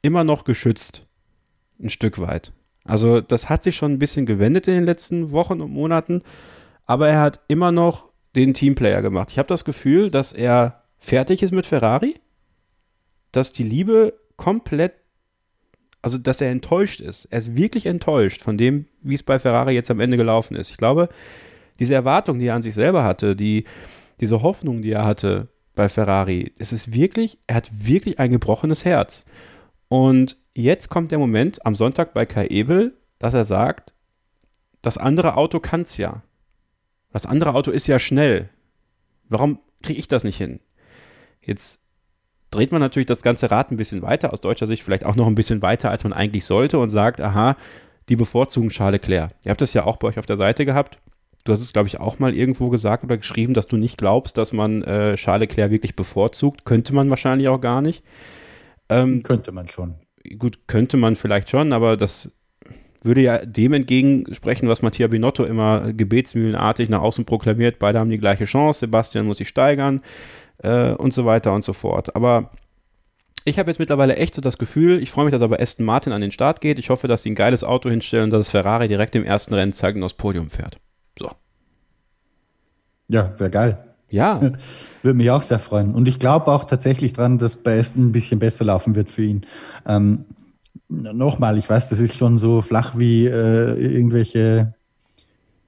immer 0.02 0.24
noch 0.24 0.44
geschützt. 0.44 1.06
Ein 1.82 1.90
Stück 1.90 2.20
weit. 2.20 2.54
Also 2.84 3.22
das 3.22 3.50
hat 3.50 3.62
sich 3.62 3.76
schon 3.76 3.94
ein 3.94 4.00
bisschen 4.00 4.26
gewendet 4.26 4.68
in 4.68 4.74
den 4.74 4.86
letzten 4.86 5.32
Wochen 5.32 5.62
und 5.62 5.72
Monaten, 5.72 6.24
aber 6.86 7.10
er 7.10 7.20
hat 7.20 7.42
immer 7.48 7.72
noch 7.72 8.09
den 8.36 8.54
Teamplayer 8.54 9.02
gemacht. 9.02 9.30
Ich 9.32 9.40
habe 9.40 9.48
das 9.48 9.66
Gefühl, 9.66 10.12
dass 10.12 10.34
er 10.34 10.84
fertig 10.98 11.42
ist 11.44 11.52
mit 11.52 11.66
Ferrari, 11.66 12.16
dass 13.32 13.52
die 13.52 13.64
Liebe 13.64 14.14
komplett, 14.38 14.94
also 16.02 16.18
dass 16.18 16.42
er 16.42 16.52
enttäuscht 16.52 17.02
ist. 17.02 17.26
Er 17.26 17.40
ist 17.40 17.56
wirklich 17.56 17.86
enttäuscht 17.86 18.42
von 18.42 18.58
dem, 18.58 18.86
wie 19.02 19.16
es 19.16 19.24
bei 19.24 19.40
Ferrari 19.40 19.74
jetzt 19.74 19.92
am 19.92 20.00
Ende 20.00 20.18
gelaufen 20.18 20.56
ist. 20.56 20.70
Ich 20.72 20.78
glaube, 20.78 21.10
diese 21.80 21.94
Erwartung, 21.94 22.40
die 22.40 22.48
er 22.48 22.56
an 22.56 22.62
sich 22.62 22.74
selber 22.74 23.04
hatte, 23.04 23.36
die, 23.36 23.66
diese 24.20 24.42
Hoffnung, 24.42 24.82
die 24.82 24.92
er 24.92 25.06
hatte 25.06 25.48
bei 25.76 25.90
Ferrari, 25.90 26.54
es 26.58 26.74
ist 26.74 26.94
wirklich, 26.94 27.40
er 27.48 27.56
hat 27.56 27.70
wirklich 27.72 28.20
ein 28.20 28.32
gebrochenes 28.32 28.86
Herz. 28.86 29.26
Und 29.88 30.38
jetzt 30.54 30.90
kommt 30.90 31.12
der 31.12 31.20
Moment 31.20 31.66
am 31.66 31.76
Sonntag 31.76 32.14
bei 32.14 32.26
Kai 32.26 32.48
Ebel, 32.48 32.94
dass 33.18 33.34
er 33.34 33.46
sagt, 33.46 33.94
das 34.82 34.98
andere 34.98 35.36
Auto 35.36 35.60
kann 35.60 35.82
es 35.82 35.98
ja. 35.98 36.22
Das 37.12 37.26
andere 37.26 37.53
Auto 37.55 37.72
ist 37.72 37.88
ja 37.88 37.99
schnell. 37.99 38.49
Warum 39.28 39.60
kriege 39.82 39.99
ich 39.99 40.07
das 40.07 40.24
nicht 40.24 40.38
hin? 40.38 40.60
Jetzt 41.41 41.86
dreht 42.51 42.72
man 42.72 42.82
natürlich 42.82 43.07
das 43.07 43.22
ganze 43.22 43.49
Rad 43.51 43.72
ein 43.72 43.78
bisschen 43.78 44.01
weiter, 44.01 44.34
aus 44.34 44.41
deutscher 44.41 44.68
Sicht 44.68 44.84
vielleicht 44.84 45.05
auch 45.05 45.16
noch 45.16 45.28
ein 45.28 45.36
bisschen 45.36 45.62
weiter, 45.62 45.89
als 45.91 46.03
man 46.03 46.14
eigentlich 46.14 46.45
sollte 46.45 46.80
und 46.80 46.89
sagt, 46.89 47.22
aha, 47.22 47.55
die 48.10 48.16
bevorzugen 48.16 48.70
Charles 48.70 49.01
Leclerc. 49.01 49.32
Ihr 49.45 49.51
habt 49.51 49.62
das 49.62 49.74
ja 49.74 49.86
auch 49.86 49.97
bei 49.97 50.07
euch 50.07 50.20
auf 50.20 50.26
der 50.26 50.38
Seite 50.38 50.66
gehabt. 50.66 50.99
Du 51.45 51.51
hast 51.51 51.62
es, 51.62 51.74
glaube 51.74 51.88
ich, 51.88 51.99
auch 51.99 52.20
mal 52.20 52.36
irgendwo 52.36 52.70
gesagt 52.70 53.03
oder 53.03 53.18
geschrieben, 53.18 53.53
dass 53.53 53.68
du 53.68 53.78
nicht 53.78 53.97
glaubst, 53.97 54.38
dass 54.38 54.51
man 54.51 54.84
äh, 54.84 55.16
Charles 55.16 55.47
Leclerc 55.47 55.72
wirklich 55.72 55.95
bevorzugt. 55.95 56.66
Könnte 56.66 56.93
man 56.93 57.10
wahrscheinlich 57.10 57.47
auch 57.47 57.62
gar 57.62 57.82
nicht. 57.82 58.03
Ähm, 58.89 59.24
Könnte 59.24 59.51
man 59.51 59.68
schon 59.68 59.95
gut, 60.38 60.68
könnte 60.68 60.97
man 60.97 61.16
vielleicht 61.16 61.49
schon, 61.49 61.74
aber 61.74 61.97
das 61.97 62.32
würde 63.04 63.22
ja 63.22 63.45
dem 63.45 63.74
entgegensprechen, 63.74 64.68
was 64.68 64.82
Mattia 64.82 65.08
Binotto 65.08 65.45
immer 65.45 65.93
gebetsmühlenartig 65.93 66.89
nach 66.89 67.02
außen 67.02 67.26
proklamiert. 67.26 67.80
Beide 67.80 68.00
haben 68.00 68.10
die 68.10 68.18
gleiche 68.18 68.45
Chance, 68.45 68.82
Sebastian 68.82 69.26
muss 69.26 69.38
sich 69.38 69.47
steigern 69.47 70.02
äh, 70.64 70.91
und 70.91 71.14
so 71.14 71.26
weiter 71.26 71.54
und 71.54 71.64
so 71.64 71.74
fort. 71.74 72.16
Aber 72.16 72.52
ich 73.45 73.58
habe 73.58 73.70
jetzt 73.70 73.80
mittlerweile 73.80 74.16
echt 74.18 74.36
so 74.36 74.41
das 74.41 74.58
Gefühl, 74.58 75.02
ich 75.02 75.12
freue 75.12 75.26
mich, 75.26 75.32
dass 75.32 75.41
aber 75.41 75.60
Aston 75.60 75.86
Martin 75.86 76.14
an 76.14 76.22
den 76.22 76.32
Start 76.32 76.62
geht. 76.62 76.78
Ich 76.78 76.89
hoffe, 76.89 77.08
dass 77.08 77.24
sie 77.24 77.32
ein 77.32 77.36
geiles 77.36 77.64
Auto 77.64 77.89
hinstellen 77.89 78.26
und 78.26 78.32
dass 78.32 78.50
Ferrari 78.50 78.88
direkt 78.88 79.16
im 79.16 79.24
ersten 79.24 79.54
Rennen 79.54 79.74
zeigt 79.74 79.97
und 79.97 80.04
aufs 80.04 80.14
Podium 80.14 80.50
fährt. 80.50 80.78
So. 81.18 81.32
Ja, 83.08 83.34
wäre 83.38 83.50
geil. 83.50 83.78
Ja. 84.10 84.41
Würde 85.02 85.18
mich 85.18 85.32
auch 85.32 85.41
sehr 85.41 85.60
freuen. 85.60 85.95
Und 85.95 86.08
ich 86.08 86.20
glaube 86.20 86.47
auch 86.47 86.66
tatsächlich 86.66 87.14
dran, 87.14 87.38
dass 87.38 87.56
bei 87.56 87.80
Aston 87.80 88.08
ein 88.08 88.12
bisschen 88.12 88.39
besser 88.39 88.66
laufen 88.66 88.95
wird 88.95 89.10
für 89.10 89.24
ihn. 89.24 89.45
Ähm, 89.88 90.26
Nochmal, 90.90 91.58
ich 91.60 91.70
weiß, 91.70 91.90
das 91.90 92.00
ist 92.00 92.18
schon 92.18 92.40
so 92.40 92.64
flach 92.64 92.98
wie 92.98 93.28
äh, 93.28 93.74
irgendwelche 93.76 94.74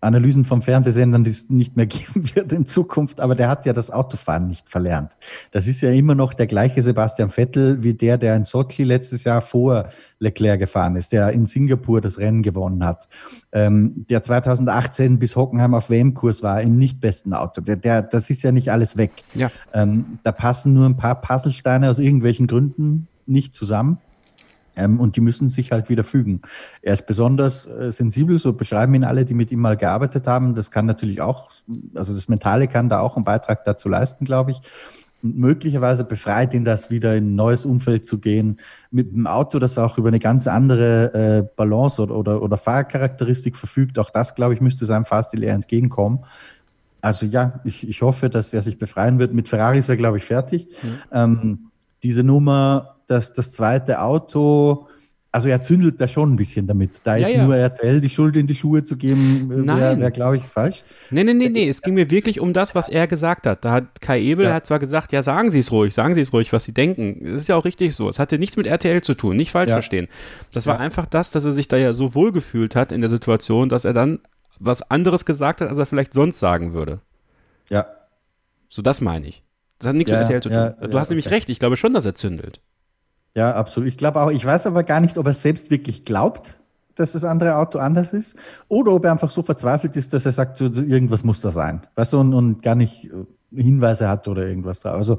Analysen 0.01 0.45
vom 0.45 0.63
Fernsehsendern, 0.63 1.23
die 1.23 1.29
es 1.29 1.49
nicht 1.51 1.77
mehr 1.77 1.85
geben 1.87 2.35
wird 2.35 2.51
in 2.51 2.65
Zukunft, 2.65 3.21
aber 3.21 3.35
der 3.35 3.47
hat 3.47 3.67
ja 3.67 3.73
das 3.73 3.91
Autofahren 3.91 4.47
nicht 4.47 4.67
verlernt. 4.67 5.13
Das 5.51 5.67
ist 5.67 5.81
ja 5.81 5.91
immer 5.91 6.15
noch 6.15 6.33
der 6.33 6.47
gleiche 6.47 6.81
Sebastian 6.81 7.29
Vettel 7.29 7.83
wie 7.83 7.93
der, 7.93 8.17
der 8.17 8.35
in 8.35 8.43
Sochi 8.43 8.83
letztes 8.83 9.23
Jahr 9.23 9.41
vor 9.41 9.89
Leclerc 10.19 10.59
gefahren 10.59 10.95
ist, 10.95 11.11
der 11.11 11.31
in 11.31 11.45
Singapur 11.45 12.01
das 12.01 12.17
Rennen 12.17 12.41
gewonnen 12.41 12.83
hat, 12.83 13.07
ähm, 13.51 14.05
der 14.09 14.23
2018 14.23 15.19
bis 15.19 15.35
Hockenheim 15.35 15.75
auf 15.75 15.91
WM-Kurs 15.91 16.41
war 16.41 16.61
im 16.61 16.77
nicht 16.77 16.99
besten 16.99 17.33
Auto. 17.33 17.61
Der, 17.61 17.75
der, 17.75 18.01
das 18.01 18.31
ist 18.31 18.41
ja 18.41 18.51
nicht 18.51 18.71
alles 18.71 18.97
weg. 18.97 19.11
Ja. 19.35 19.51
Ähm, 19.71 20.19
da 20.23 20.31
passen 20.31 20.73
nur 20.73 20.87
ein 20.87 20.97
paar 20.97 21.21
Puzzlesteine 21.21 21.89
aus 21.89 21.99
irgendwelchen 21.99 22.47
Gründen 22.47 23.07
nicht 23.27 23.53
zusammen. 23.53 23.99
Ähm, 24.75 24.99
und 24.99 25.15
die 25.15 25.21
müssen 25.21 25.49
sich 25.49 25.71
halt 25.71 25.89
wieder 25.89 26.03
fügen. 26.03 26.41
Er 26.81 26.93
ist 26.93 27.05
besonders 27.05 27.67
äh, 27.67 27.91
sensibel, 27.91 28.39
so 28.39 28.53
beschreiben 28.53 28.93
ihn 28.95 29.03
alle, 29.03 29.25
die 29.25 29.33
mit 29.33 29.51
ihm 29.51 29.59
mal 29.59 29.77
gearbeitet 29.77 30.27
haben. 30.27 30.55
Das 30.55 30.71
kann 30.71 30.85
natürlich 30.85 31.21
auch, 31.21 31.51
also 31.93 32.13
das 32.13 32.27
Mentale 32.27 32.67
kann 32.67 32.89
da 32.89 32.99
auch 32.99 33.15
einen 33.15 33.25
Beitrag 33.25 33.63
dazu 33.63 33.89
leisten, 33.89 34.25
glaube 34.25 34.51
ich. 34.51 34.61
Und 35.23 35.37
möglicherweise 35.37 36.03
befreit 36.03 36.53
ihn 36.53 36.65
das 36.65 36.89
wieder 36.89 37.15
in 37.15 37.33
ein 37.33 37.35
neues 37.35 37.65
Umfeld 37.65 38.07
zu 38.07 38.19
gehen, 38.19 38.59
mit 38.89 39.13
einem 39.13 39.27
Auto, 39.27 39.59
das 39.59 39.77
auch 39.77 39.97
über 39.97 40.07
eine 40.07 40.19
ganz 40.19 40.47
andere 40.47 41.13
äh, 41.13 41.43
Balance 41.55 42.01
oder, 42.01 42.15
oder, 42.15 42.41
oder 42.41 42.57
Fahrcharakteristik 42.57 43.55
verfügt. 43.55 43.99
Auch 43.99 44.09
das, 44.09 44.35
glaube 44.35 44.53
ich, 44.53 44.61
müsste 44.61 44.85
seinem 44.85 45.05
Fahrstil 45.05 45.43
eher 45.43 45.53
entgegenkommen. 45.53 46.25
Also 47.01 47.25
ja, 47.25 47.59
ich, 47.63 47.87
ich 47.87 48.01
hoffe, 48.01 48.29
dass 48.29 48.53
er 48.53 48.61
sich 48.61 48.77
befreien 48.77 49.19
wird. 49.19 49.33
Mit 49.33 49.49
Ferrari 49.49 49.79
ist 49.79 49.89
er, 49.89 49.97
glaube 49.97 50.17
ich, 50.17 50.23
fertig. 50.23 50.67
Mhm. 50.81 50.97
Ähm, 51.11 51.59
diese 52.03 52.23
Nummer 52.23 52.95
dass 53.11 53.33
das 53.33 53.51
zweite 53.51 54.01
Auto, 54.01 54.87
also 55.33 55.49
er 55.49 55.61
zündelt 55.61 55.99
da 55.99 56.07
schon 56.07 56.33
ein 56.33 56.35
bisschen 56.35 56.65
damit. 56.65 57.01
Da 57.03 57.15
jetzt 57.15 57.33
ja, 57.33 57.39
ja. 57.39 57.45
nur 57.45 57.55
RTL 57.55 58.01
die 58.01 58.09
Schuld 58.09 58.35
in 58.37 58.47
die 58.47 58.55
Schuhe 58.55 58.83
zu 58.83 58.97
geben, 58.97 59.51
äh, 59.51 59.67
wäre, 59.67 59.99
wär, 59.99 60.11
glaube 60.11 60.37
ich, 60.37 60.43
falsch. 60.43 60.83
Nee, 61.09 61.23
nee, 61.23 61.33
nee, 61.33 61.49
nee. 61.49 61.69
Es 61.69 61.81
ging 61.81 61.93
mir 61.93 62.09
wirklich 62.09 62.39
um 62.39 62.53
das, 62.53 62.73
was 62.73 62.89
er 62.89 63.07
gesagt 63.07 63.45
hat. 63.45 63.63
Da 63.63 63.71
hat 63.71 64.01
Kai 64.01 64.21
Ebel 64.21 64.45
ja. 64.45 64.53
hat 64.53 64.65
zwar 64.65 64.79
gesagt, 64.79 65.11
ja, 65.11 65.23
sagen 65.23 65.51
Sie 65.51 65.59
es 65.59 65.71
ruhig, 65.71 65.93
sagen 65.93 66.13
Sie 66.13 66.21
es 66.21 66.33
ruhig, 66.33 66.51
was 66.53 66.63
Sie 66.63 66.73
denken. 66.73 67.19
Das 67.23 67.41
ist 67.41 67.47
ja 67.47 67.55
auch 67.55 67.65
richtig 67.65 67.95
so. 67.95 68.09
Es 68.09 68.17
hatte 68.17 68.39
nichts 68.39 68.57
mit 68.57 68.65
RTL 68.65 69.01
zu 69.01 69.13
tun, 69.13 69.35
nicht 69.35 69.51
falsch 69.51 69.71
verstehen. 69.71 70.07
Das 70.53 70.65
war 70.65 70.79
einfach 70.79 71.05
das, 71.05 71.31
dass 71.31 71.45
er 71.45 71.51
sich 71.51 71.67
da 71.67 71.77
ja 71.77 71.93
so 71.93 72.15
wohl 72.15 72.31
gefühlt 72.31 72.75
hat 72.75 72.91
in 72.91 73.01
der 73.01 73.09
Situation, 73.09 73.69
dass 73.69 73.85
er 73.85 73.93
dann 73.93 74.19
was 74.59 74.89
anderes 74.89 75.25
gesagt 75.25 75.61
hat, 75.61 75.69
als 75.69 75.77
er 75.77 75.85
vielleicht 75.85 76.13
sonst 76.13 76.39
sagen 76.39 76.73
würde. 76.73 76.99
Ja. 77.69 77.87
So, 78.69 78.81
das 78.81 79.01
meine 79.01 79.27
ich. 79.27 79.43
Das 79.79 79.87
hat 79.87 79.95
nichts 79.95 80.11
mit 80.11 80.19
RTL 80.19 80.41
zu 80.41 80.49
tun. 80.49 80.89
du 80.91 80.99
hast 80.99 81.09
nämlich 81.09 81.31
recht, 81.31 81.49
ich 81.49 81.57
glaube 81.57 81.75
schon, 81.75 81.93
dass 81.93 82.05
er 82.05 82.15
zündelt. 82.15 82.61
Ja, 83.35 83.53
absolut. 83.55 83.87
Ich 83.87 83.97
glaube 83.97 84.21
auch, 84.21 84.29
ich 84.29 84.45
weiß 84.45 84.67
aber 84.67 84.83
gar 84.83 84.99
nicht, 84.99 85.17
ob 85.17 85.25
er 85.25 85.33
selbst 85.33 85.71
wirklich 85.71 86.03
glaubt, 86.05 86.57
dass 86.95 87.13
das 87.13 87.23
andere 87.23 87.55
Auto 87.55 87.79
anders 87.79 88.13
ist, 88.13 88.35
oder 88.67 88.91
ob 88.91 89.05
er 89.05 89.11
einfach 89.11 89.31
so 89.31 89.41
verzweifelt 89.41 89.95
ist, 89.95 90.13
dass 90.13 90.25
er 90.25 90.33
sagt, 90.33 90.57
so, 90.57 90.65
irgendwas 90.65 91.23
muss 91.23 91.41
da 91.41 91.51
sein. 91.51 91.81
Weißt 91.95 92.13
du, 92.13 92.19
und, 92.19 92.33
und 92.33 92.61
gar 92.61 92.75
nicht 92.75 93.05
äh, 93.05 93.61
Hinweise 93.61 94.09
hat 94.09 94.27
oder 94.27 94.45
irgendwas 94.45 94.81
drauf. 94.81 94.95
Also, 94.95 95.17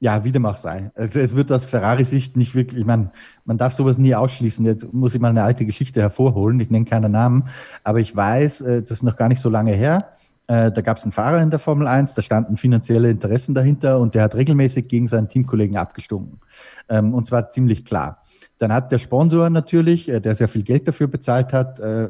ja, 0.00 0.22
wie 0.22 0.30
dem 0.30 0.46
auch 0.46 0.58
sei. 0.58 0.92
Also, 0.94 1.18
es 1.20 1.34
wird 1.34 1.50
aus 1.50 1.64
Ferrari-Sicht 1.64 2.36
nicht 2.36 2.54
wirklich, 2.54 2.80
ich 2.80 2.86
meine, 2.86 3.10
man 3.46 3.56
darf 3.58 3.72
sowas 3.72 3.98
nie 3.98 4.14
ausschließen. 4.14 4.64
Jetzt 4.66 4.92
muss 4.92 5.14
ich 5.14 5.20
mal 5.20 5.30
eine 5.30 5.42
alte 5.42 5.64
Geschichte 5.64 6.00
hervorholen. 6.00 6.60
Ich 6.60 6.70
nenne 6.70 6.84
keinen 6.84 7.12
Namen, 7.12 7.48
aber 7.82 8.00
ich 8.00 8.14
weiß, 8.14 8.60
äh, 8.60 8.82
das 8.82 8.92
ist 8.92 9.02
noch 9.02 9.16
gar 9.16 9.28
nicht 9.28 9.40
so 9.40 9.48
lange 9.48 9.72
her. 9.72 10.12
Äh, 10.48 10.72
da 10.72 10.80
gab 10.80 10.96
es 10.96 11.04
einen 11.04 11.12
Fahrer 11.12 11.42
in 11.42 11.50
der 11.50 11.58
Formel 11.58 11.86
1, 11.86 12.14
da 12.14 12.22
standen 12.22 12.56
finanzielle 12.56 13.10
Interessen 13.10 13.54
dahinter 13.54 14.00
und 14.00 14.14
der 14.14 14.22
hat 14.22 14.34
regelmäßig 14.34 14.88
gegen 14.88 15.06
seinen 15.06 15.28
Teamkollegen 15.28 15.76
abgestunken. 15.76 16.40
Ähm, 16.88 17.12
und 17.12 17.26
zwar 17.26 17.50
ziemlich 17.50 17.84
klar. 17.84 18.22
Dann 18.56 18.72
hat 18.72 18.90
der 18.90 18.98
Sponsor 18.98 19.50
natürlich, 19.50 20.08
äh, 20.08 20.20
der 20.20 20.34
sehr 20.34 20.48
viel 20.48 20.62
Geld 20.62 20.88
dafür 20.88 21.06
bezahlt 21.06 21.52
hat, 21.52 21.80
äh, 21.80 22.08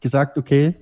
gesagt, 0.00 0.36
okay, 0.36 0.74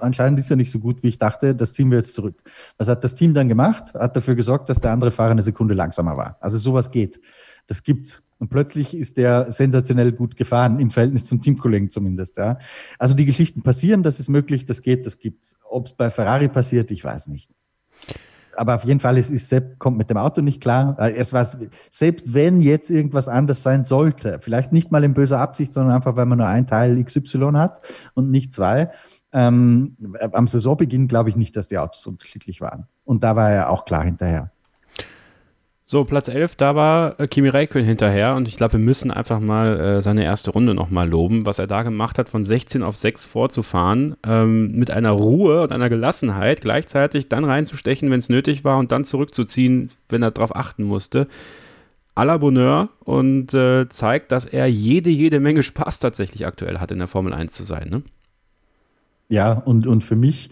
anscheinend 0.00 0.38
ist 0.38 0.50
er 0.50 0.56
nicht 0.56 0.70
so 0.70 0.78
gut, 0.78 1.02
wie 1.02 1.08
ich 1.08 1.18
dachte, 1.18 1.54
das 1.54 1.74
ziehen 1.74 1.90
wir 1.90 1.98
jetzt 1.98 2.14
zurück. 2.14 2.42
Was 2.78 2.88
hat 2.88 3.04
das 3.04 3.14
Team 3.14 3.34
dann 3.34 3.48
gemacht? 3.48 3.92
Hat 3.94 4.16
dafür 4.16 4.34
gesorgt, 4.34 4.68
dass 4.68 4.80
der 4.80 4.92
andere 4.92 5.10
Fahrer 5.10 5.32
eine 5.32 5.42
Sekunde 5.42 5.74
langsamer 5.74 6.16
war. 6.16 6.36
Also 6.40 6.58
sowas 6.58 6.90
geht. 6.90 7.20
Das 7.66 7.82
gibt's. 7.82 8.22
Und 8.40 8.48
plötzlich 8.48 8.96
ist 8.96 9.16
der 9.16 9.52
sensationell 9.52 10.10
gut 10.10 10.34
gefahren, 10.34 10.80
im 10.80 10.90
Verhältnis 10.90 11.26
zum 11.26 11.40
Teamkollegen 11.40 11.90
zumindest. 11.90 12.38
Ja. 12.38 12.58
Also 12.98 13.14
die 13.14 13.26
Geschichten 13.26 13.62
passieren, 13.62 14.02
das 14.02 14.18
ist 14.18 14.28
möglich, 14.28 14.64
das 14.64 14.82
geht, 14.82 15.06
das 15.06 15.18
gibt's. 15.18 15.56
Ob 15.68 15.86
es 15.86 15.92
bei 15.92 16.10
Ferrari 16.10 16.48
passiert, 16.48 16.90
ich 16.90 17.04
weiß 17.04 17.28
nicht 17.28 17.50
aber 18.60 18.74
auf 18.74 18.84
jeden 18.84 19.00
Fall, 19.00 19.16
es 19.16 19.30
ist, 19.30 19.48
Sepp 19.48 19.78
kommt 19.78 19.96
mit 19.96 20.10
dem 20.10 20.18
Auto 20.18 20.42
nicht 20.42 20.60
klar. 20.60 20.94
Äh, 20.98 21.14
es 21.14 21.32
war, 21.32 21.46
selbst 21.90 22.34
wenn 22.34 22.60
jetzt 22.60 22.90
irgendwas 22.90 23.26
anders 23.26 23.62
sein 23.62 23.82
sollte, 23.82 24.38
vielleicht 24.40 24.70
nicht 24.70 24.90
mal 24.90 25.02
in 25.02 25.14
böser 25.14 25.38
Absicht, 25.38 25.72
sondern 25.72 25.94
einfach, 25.96 26.14
weil 26.16 26.26
man 26.26 26.38
nur 26.38 26.46
ein 26.46 26.66
Teil 26.66 27.02
XY 27.02 27.52
hat 27.54 27.80
und 28.14 28.30
nicht 28.30 28.52
zwei. 28.52 28.90
Ähm, 29.32 29.96
am 30.32 30.46
Saisonbeginn 30.46 31.08
glaube 31.08 31.30
ich 31.30 31.36
nicht, 31.36 31.56
dass 31.56 31.68
die 31.68 31.78
Autos 31.78 32.06
unterschiedlich 32.06 32.60
waren. 32.60 32.86
Und 33.04 33.22
da 33.22 33.34
war 33.34 33.50
er 33.50 33.70
auch 33.70 33.84
klar 33.84 34.04
hinterher. 34.04 34.50
So, 35.92 36.04
Platz 36.04 36.28
11, 36.28 36.54
da 36.54 36.76
war 36.76 37.18
äh, 37.18 37.26
Kimi 37.26 37.48
Räikkönen 37.48 37.84
hinterher 37.84 38.36
und 38.36 38.46
ich 38.46 38.56
glaube, 38.56 38.74
wir 38.74 38.78
müssen 38.78 39.10
einfach 39.10 39.40
mal 39.40 39.80
äh, 39.80 40.02
seine 40.02 40.22
erste 40.22 40.52
Runde 40.52 40.72
nochmal 40.72 41.08
loben, 41.08 41.46
was 41.46 41.58
er 41.58 41.66
da 41.66 41.82
gemacht 41.82 42.16
hat, 42.16 42.28
von 42.28 42.44
16 42.44 42.84
auf 42.84 42.96
6 42.96 43.24
vorzufahren, 43.24 44.14
ähm, 44.24 44.70
mit 44.70 44.92
einer 44.92 45.10
Ruhe 45.10 45.64
und 45.64 45.72
einer 45.72 45.88
Gelassenheit, 45.88 46.60
gleichzeitig 46.60 47.28
dann 47.28 47.44
reinzustechen, 47.44 48.08
wenn 48.08 48.20
es 48.20 48.28
nötig 48.28 48.62
war 48.62 48.78
und 48.78 48.92
dann 48.92 49.04
zurückzuziehen, 49.04 49.90
wenn 50.08 50.22
er 50.22 50.30
darauf 50.30 50.54
achten 50.54 50.84
musste. 50.84 51.26
A 52.14 52.22
la 52.22 52.38
Bonheur 52.38 52.90
und 53.00 53.52
äh, 53.52 53.88
zeigt, 53.88 54.30
dass 54.30 54.44
er 54.44 54.68
jede, 54.68 55.10
jede 55.10 55.40
Menge 55.40 55.64
Spaß 55.64 55.98
tatsächlich 55.98 56.46
aktuell 56.46 56.78
hat, 56.78 56.92
in 56.92 57.00
der 57.00 57.08
Formel 57.08 57.32
1 57.32 57.52
zu 57.52 57.64
sein. 57.64 57.88
Ne? 57.88 58.02
Ja, 59.28 59.54
und, 59.54 59.88
und 59.88 60.04
für 60.04 60.14
mich 60.14 60.50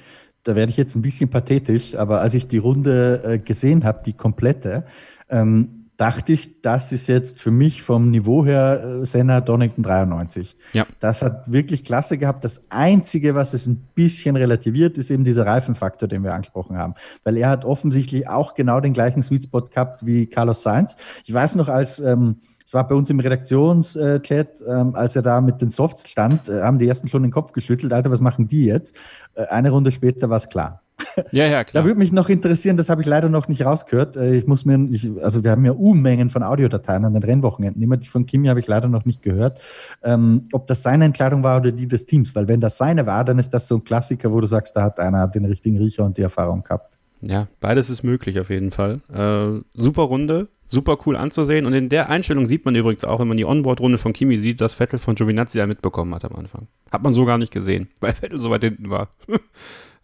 da 0.49 0.57
werde 0.57 0.71
ich 0.71 0.79
jetzt 0.79 0.97
ein 0.97 1.03
bisschen 1.03 1.29
pathetisch, 1.29 1.95
aber 1.95 2.23
als 2.23 2.33
ich 2.33 2.49
die 2.49 2.57
Runde 2.57 3.23
äh, 3.23 3.39
gesehen 3.39 3.85
habe, 3.85 4.01
die 4.03 4.15
komplette, 4.15 4.87
ähm, 5.29 5.91
dachte 5.99 6.33
ich, 6.33 6.63
das 6.63 6.91
ist 6.91 7.07
jetzt 7.07 7.39
für 7.39 7.51
mich 7.51 7.83
vom 7.83 8.11
Niveau 8.11 8.47
her 8.47 9.01
äh, 9.03 9.05
Senna 9.05 9.43
Donington 9.43 9.83
93. 9.83 10.57
Ja. 10.73 10.87
Das 11.01 11.21
hat 11.21 11.53
wirklich 11.53 11.85
klasse 11.85 12.17
gehabt. 12.17 12.45
Das 12.45 12.65
Einzige, 12.71 13.35
was 13.35 13.53
es 13.53 13.67
ein 13.67 13.89
bisschen 13.95 14.37
relativiert, 14.37 14.97
ist 14.97 15.11
eben 15.11 15.25
dieser 15.25 15.45
Reifenfaktor, 15.45 16.09
den 16.09 16.25
wir 16.25 16.33
angesprochen 16.33 16.79
haben. 16.79 16.95
Weil 17.25 17.37
er 17.37 17.51
hat 17.51 17.67
offensichtlich 17.67 18.27
auch 18.27 18.55
genau 18.55 18.81
den 18.81 18.95
gleichen 18.95 19.21
Sweet 19.21 19.45
Spot 19.45 19.63
gehabt 19.63 20.07
wie 20.07 20.29
Carlos 20.29 20.63
Sainz. 20.63 20.97
Ich 21.27 21.35
weiß 21.35 21.57
noch, 21.57 21.69
als 21.69 22.01
ähm, 22.01 22.37
es 22.69 22.75
war 22.75 22.87
bei 22.87 22.95
uns 22.95 23.09
im 23.09 23.19
Redaktionschat, 23.19 24.63
ähm, 24.69 24.95
als 24.95 25.17
er 25.17 25.23
da 25.23 25.41
mit 25.41 25.63
den 25.63 25.71
Softs 25.71 26.07
stand, 26.07 26.51
äh, 26.51 26.61
haben 26.61 26.79
die 26.79 26.87
ersten 26.87 27.09
schon 27.09 27.23
den 27.23 27.31
Kopf 27.31 27.53
geschüttelt. 27.53 27.95
Alter, 27.95 28.11
was 28.11 28.21
machen 28.21 28.47
die 28.47 28.67
jetzt? 28.67 28.95
Äh, 29.33 29.47
eine 29.47 29.71
Runde 29.71 29.91
später 29.91 30.29
war 30.29 30.37
es 30.37 30.51
klar. 30.51 30.83
Ja, 31.33 31.47
ja, 31.47 31.65
klar. 31.65 31.83
Da 31.83 31.89
würde 31.89 31.99
mich 31.99 32.13
noch 32.13 32.29
interessieren, 32.29 32.77
das 32.77 32.91
habe 32.91 33.01
ich 33.01 33.07
leider 33.07 33.31
noch 33.31 33.49
nicht 33.49 33.65
rausgehört. 33.65 34.17
Äh, 34.17 34.35
ich 34.35 34.47
muss 34.47 34.67
mir, 34.67 34.87
ich, 34.91 35.11
also 35.23 35.43
wir 35.45 35.51
haben 35.51 35.65
ja 35.65 35.73
Unmengen 35.73 36.29
von 36.29 36.43
Audiodateien 36.43 37.07
an 37.07 37.15
den 37.15 37.23
Rennwochenenden. 37.23 37.83
Immer 37.83 37.97
die 37.97 38.07
von 38.07 38.27
Kimi 38.27 38.49
habe 38.49 38.61
ich 38.61 38.67
leider 38.67 38.89
noch 38.89 39.07
nicht 39.07 39.23
gehört. 39.23 39.63
Ähm, 40.03 40.45
ob 40.53 40.67
das 40.67 40.83
seine 40.83 41.07
Entscheidung 41.07 41.43
war 41.43 41.61
oder 41.61 41.73
die 41.73 41.89
des 41.89 42.05
Teams, 42.05 42.35
weil 42.35 42.49
wenn 42.49 42.61
das 42.61 42.77
seine 42.77 43.07
war, 43.07 43.25
dann 43.25 43.39
ist 43.39 43.55
das 43.55 43.67
so 43.67 43.77
ein 43.77 43.85
Klassiker, 43.85 44.31
wo 44.31 44.43
du 44.43 44.47
sagst, 44.47 44.77
da 44.77 44.83
hat 44.83 45.01
einer 45.01 45.27
den 45.27 45.47
richtigen 45.47 45.79
Riecher 45.79 46.05
und 46.05 46.19
die 46.19 46.23
Erfahrung 46.23 46.65
gehabt. 46.65 46.99
Ja, 47.23 47.49
beides 47.61 47.89
ist 47.89 48.05
möglich 48.05 48.39
auf 48.39 48.51
jeden 48.51 48.71
Fall. 48.71 49.01
Äh, 49.13 49.63
super 49.75 50.03
Runde, 50.03 50.49
super 50.69 50.99
cool 51.07 51.17
anzusehen. 51.17 51.67
Und 51.67 51.73
in 51.73 51.89
der 51.89 52.09
Einstellung 52.09 52.47
sieht 52.47 52.65
man 52.65 52.75
übrigens 52.75 53.05
auch, 53.05 53.19
wenn 53.19 53.29
man 53.29 53.37
die 53.37 53.45
Onboard-Runde 53.45 53.99
von 53.99 54.13
Kimi 54.13 54.39
sieht, 54.39 54.61
dass 54.61 54.75
Vettel 54.75 54.99
von 54.99 55.15
Giovinazzi 55.15 55.59
ja 55.59 55.67
mitbekommen 55.67 56.15
hat 56.15 56.25
am 56.25 56.37
Anfang. 56.37 56.69
Hat 56.93 57.03
man 57.03 57.13
so 57.13 57.25
gar 57.25 57.39
nicht 57.39 57.53
gesehen, 57.53 57.89
weil 58.01 58.15
Vettel 58.15 58.41
so 58.41 58.51
weit 58.51 58.63
hinten 58.63 58.91
war. 58.91 59.09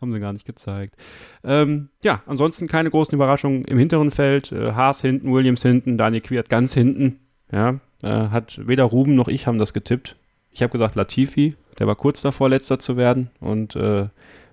Haben 0.01 0.13
sie 0.13 0.21
gar 0.21 0.33
nicht 0.33 0.45
gezeigt. 0.45 0.97
Ähm, 1.45 1.89
ja, 2.03 2.23
ansonsten 2.27 2.67
keine 2.67 2.91
großen 2.91 3.15
Überraschungen 3.15 3.65
im 3.65 3.79
hinteren 3.79 4.11
Feld. 4.11 4.53
Äh, 4.53 4.73
Haas 4.73 5.01
hinten, 5.01 5.33
Williams 5.33 5.63
hinten, 5.63 5.97
Daniel 5.97 6.21
Quiert 6.21 6.49
ganz 6.49 6.75
hinten. 6.75 7.21
Ja, 7.53 7.81
äh, 8.03 8.29
hat 8.29 8.61
weder 8.67 8.85
Ruben 8.85 9.15
noch 9.15 9.29
ich 9.29 9.47
haben 9.47 9.59
das 9.59 9.73
getippt. 9.73 10.17
Ich 10.51 10.63
habe 10.63 10.73
gesagt 10.73 10.95
Latifi, 10.95 11.55
der 11.79 11.87
war 11.87 11.97
kurz 11.97 12.23
davor, 12.23 12.49
letzter 12.49 12.79
zu 12.79 12.97
werden. 12.97 13.31
Und 13.41 13.77
äh, 13.77 14.09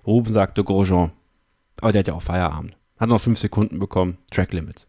Ruben 0.06 0.32
sagte 0.32 0.64
Grosjean. 0.64 1.12
Aber 1.80 1.92
der 1.92 2.00
hat 2.00 2.08
ja 2.08 2.14
auch 2.14 2.22
Feierabend. 2.22 2.76
Hat 2.98 3.08
noch 3.08 3.20
fünf 3.20 3.38
Sekunden 3.38 3.78
bekommen. 3.78 4.18
Track 4.30 4.52
Limits. 4.52 4.88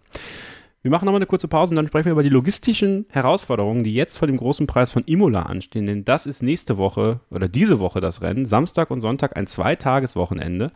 Wir 0.83 0.91
machen 0.91 1.05
nochmal 1.05 1.19
eine 1.19 1.27
kurze 1.27 1.47
Pause 1.47 1.71
und 1.71 1.77
dann 1.77 1.87
sprechen 1.87 2.07
wir 2.07 2.11
über 2.11 2.23
die 2.23 2.29
logistischen 2.29 3.05
Herausforderungen, 3.07 3.85
die 3.85 3.93
jetzt 3.93 4.17
vor 4.17 4.27
dem 4.27 4.35
großen 4.35 4.67
Preis 4.67 4.91
von 4.91 5.05
Imola 5.05 5.43
anstehen. 5.43 5.87
Denn 5.87 6.03
das 6.03 6.25
ist 6.25 6.43
nächste 6.43 6.77
Woche 6.77 7.21
oder 7.29 7.47
diese 7.47 7.79
Woche 7.79 8.01
das 8.01 8.21
Rennen. 8.21 8.45
Samstag 8.45 8.91
und 8.91 8.99
Sonntag 8.99 9.37
ein 9.37 9.47
Zweitageswochenende. 9.47 10.73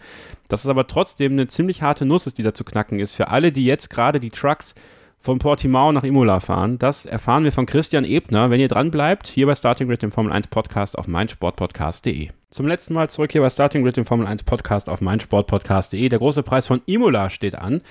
Das 0.47 0.63
ist 0.63 0.69
aber 0.69 0.87
trotzdem 0.87 1.33
eine 1.33 1.47
ziemlich 1.47 1.81
harte 1.81 2.05
Nuss, 2.05 2.23
die 2.33 2.41
da 2.41 2.53
zu 2.53 2.63
knacken 2.63 3.01
ist. 3.01 3.15
Für 3.15 3.27
alle, 3.27 3.51
die 3.51 3.65
jetzt 3.65 3.89
gerade 3.89 4.21
die 4.21 4.29
Trucks 4.29 4.75
von 5.19 5.39
Portimao 5.39 5.91
nach 5.91 6.05
Imola 6.05 6.39
fahren. 6.39 6.79
Das 6.79 7.05
erfahren 7.05 7.43
wir 7.43 7.51
von 7.51 7.65
Christian 7.65 8.05
Ebner. 8.05 8.49
Wenn 8.49 8.61
ihr 8.61 8.69
dran 8.69 8.91
bleibt, 8.91 9.27
hier 9.27 9.45
bei 9.45 9.55
Starting 9.55 9.89
Grid, 9.89 10.03
dem 10.03 10.11
Formel 10.11 10.31
1 10.31 10.47
Podcast 10.47 10.97
auf 10.97 11.09
meinsportpodcast.de. 11.09 12.29
Zum 12.49 12.65
letzten 12.65 12.93
Mal 12.93 13.09
zurück 13.09 13.33
hier 13.33 13.41
bei 13.41 13.49
Starting 13.49 13.83
Grid, 13.83 13.97
dem 13.97 14.05
Formel 14.05 14.25
1 14.25 14.43
Podcast 14.43 14.89
auf 14.89 15.01
meinsportpodcast.de. 15.01 16.07
Der 16.07 16.19
große 16.19 16.43
Preis 16.43 16.65
von 16.65 16.81
Imola 16.85 17.29
steht 17.29 17.55
an. 17.55 17.81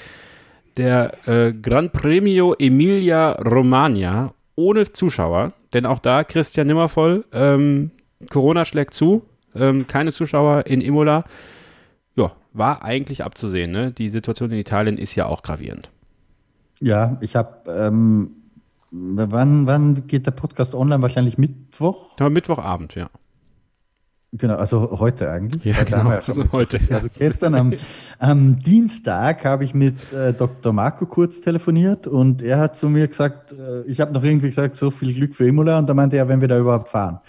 Der 0.77 1.27
äh, 1.27 1.53
Gran 1.53 1.91
Premio 1.91 2.55
Emilia 2.59 3.33
Romagna 3.33 4.35
ohne 4.57 4.93
Zuschauer, 4.93 5.53
denn 5.73 5.87
auch 5.87 6.01
da 6.01 6.25
Christian 6.25 6.67
Nimmervoll, 6.67 7.25
ähm, 7.33 7.91
Corona 8.31 8.65
schlägt 8.65 8.95
zu, 8.95 9.23
ähm, 9.55 9.87
keine 9.87 10.13
Zuschauer 10.13 10.67
in 10.67 10.81
Imola. 10.81 11.25
Ja, 12.15 12.33
war 12.53 12.85
eigentlich 12.85 13.25
abzusehen. 13.25 13.71
Ne? 13.71 13.93
Die 13.93 14.11
Situation 14.11 14.51
in 14.51 14.59
Italien 14.59 14.99
ist 14.99 15.15
ja 15.15 15.27
auch 15.27 15.43
gravierend. 15.43 15.91
Ja, 16.81 17.17
ich 17.21 17.37
habe, 17.37 17.71
ähm, 17.71 18.31
wann, 18.91 19.67
wann 19.67 20.07
geht 20.07 20.27
der 20.27 20.33
Podcast 20.33 20.75
online? 20.75 21.03
Wahrscheinlich 21.03 21.39
Mittwoch? 21.39 22.11
Ja, 22.19 22.29
Mittwochabend, 22.29 22.95
ja. 22.95 23.09
Genau, 24.33 24.57
also 24.57 24.99
heute 24.99 25.31
eigentlich. 25.31 25.65
Ja, 25.65 25.83
genau, 25.85 26.11
ja 26.11 26.21
also 26.27 26.45
heute. 26.53 26.81
Also 26.91 27.09
gestern 27.17 27.55
am, 27.55 27.73
am 28.19 28.59
Dienstag 28.59 29.45
habe 29.45 29.65
ich 29.65 29.75
mit 29.75 30.13
äh, 30.13 30.33
Dr. 30.33 30.73
Marco 30.73 31.07
kurz 31.07 31.41
telefoniert 31.41 32.07
und 32.07 32.43
er 32.43 32.59
hat 32.59 32.77
zu 32.77 32.89
mir 32.89 33.09
gesagt, 33.09 33.53
äh, 33.53 33.83
ich 33.83 34.01
habe 34.01 34.13
noch 34.13 34.25
irgendwie 34.25 34.49
gesagt, 34.49 34.77
so 34.77 34.91
viel 34.91 35.13
Glück 35.13 35.35
für 35.35 35.47
Imola 35.47 35.79
und 35.79 35.89
da 35.89 35.95
meinte 35.95 36.17
er, 36.17 36.29
wenn 36.29 36.41
wir 36.41 36.49
da 36.49 36.59
überhaupt 36.59 36.89
fahren. 36.89 37.21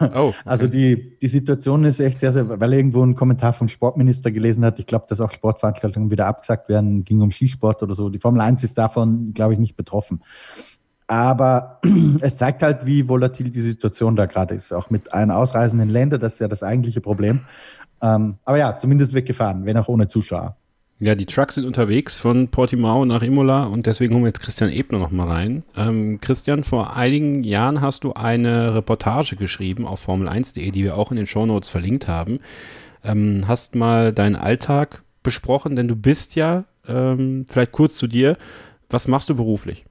Oh, 0.00 0.28
okay. 0.28 0.34
Also 0.44 0.66
die, 0.66 1.18
die 1.18 1.28
Situation 1.28 1.84
ist 1.84 2.00
echt 2.00 2.20
sehr, 2.20 2.32
sehr, 2.32 2.48
weil 2.60 2.72
er 2.72 2.78
irgendwo 2.78 3.02
einen 3.02 3.14
Kommentar 3.14 3.52
vom 3.52 3.68
Sportminister 3.68 4.30
gelesen 4.30 4.64
hat, 4.64 4.78
ich 4.78 4.86
glaube, 4.86 5.06
dass 5.08 5.20
auch 5.20 5.30
Sportveranstaltungen 5.30 6.10
wieder 6.10 6.26
abgesagt 6.26 6.68
werden, 6.68 7.04
ging 7.04 7.20
um 7.20 7.30
Skisport 7.30 7.82
oder 7.82 7.94
so. 7.94 8.08
Die 8.08 8.18
Formel 8.18 8.40
1 8.40 8.62
ist 8.64 8.76
davon, 8.76 9.32
glaube 9.34 9.54
ich, 9.54 9.58
nicht 9.58 9.76
betroffen. 9.76 10.20
Aber 11.06 11.80
es 12.20 12.36
zeigt 12.36 12.62
halt, 12.62 12.86
wie 12.86 13.08
volatil 13.08 13.50
die 13.50 13.60
Situation 13.60 14.16
da 14.16 14.26
gerade 14.26 14.54
ist, 14.54 14.72
auch 14.72 14.90
mit 14.90 15.12
allen 15.12 15.30
ausreisenden 15.30 15.88
Ländern. 15.88 16.20
Das 16.20 16.34
ist 16.34 16.38
ja 16.40 16.48
das 16.48 16.62
eigentliche 16.62 17.00
Problem. 17.00 17.40
Ähm, 18.04 18.36
aber 18.44 18.58
ja, 18.58 18.76
zumindest 18.76 19.14
weggefahren, 19.14 19.64
wenn 19.64 19.78
auch 19.78 19.88
ohne 19.88 20.06
Zuschauer. 20.06 20.56
Ja, 21.00 21.14
die 21.14 21.26
Trucks 21.26 21.54
sind 21.56 21.64
unterwegs 21.64 22.18
von 22.18 22.48
Portimao 22.48 23.04
nach 23.04 23.22
Imola 23.22 23.64
und 23.64 23.86
deswegen 23.86 24.14
holen 24.14 24.24
wir 24.24 24.28
jetzt 24.28 24.40
Christian 24.40 24.70
Ebner 24.70 24.98
noch 24.98 25.10
mal 25.10 25.26
rein. 25.26 25.64
Ähm, 25.76 26.20
Christian, 26.20 26.64
vor 26.64 26.94
einigen 26.96 27.42
Jahren 27.44 27.80
hast 27.80 28.04
du 28.04 28.12
eine 28.12 28.74
Reportage 28.74 29.36
geschrieben 29.36 29.86
auf 29.86 30.06
Formel1.de, 30.06 30.70
die 30.70 30.84
wir 30.84 30.96
auch 30.96 31.10
in 31.10 31.16
den 31.16 31.26
Shownotes 31.26 31.68
verlinkt 31.68 32.06
haben. 32.06 32.40
Ähm, 33.02 33.44
hast 33.48 33.74
mal 33.74 34.12
deinen 34.12 34.36
Alltag 34.36 35.02
besprochen, 35.22 35.74
denn 35.74 35.88
du 35.88 35.96
bist 35.96 36.36
ja, 36.36 36.64
ähm, 36.86 37.46
vielleicht 37.48 37.72
kurz 37.72 37.96
zu 37.96 38.06
dir, 38.06 38.36
was 38.90 39.08
machst 39.08 39.30
du 39.30 39.34
beruflich? 39.34 39.86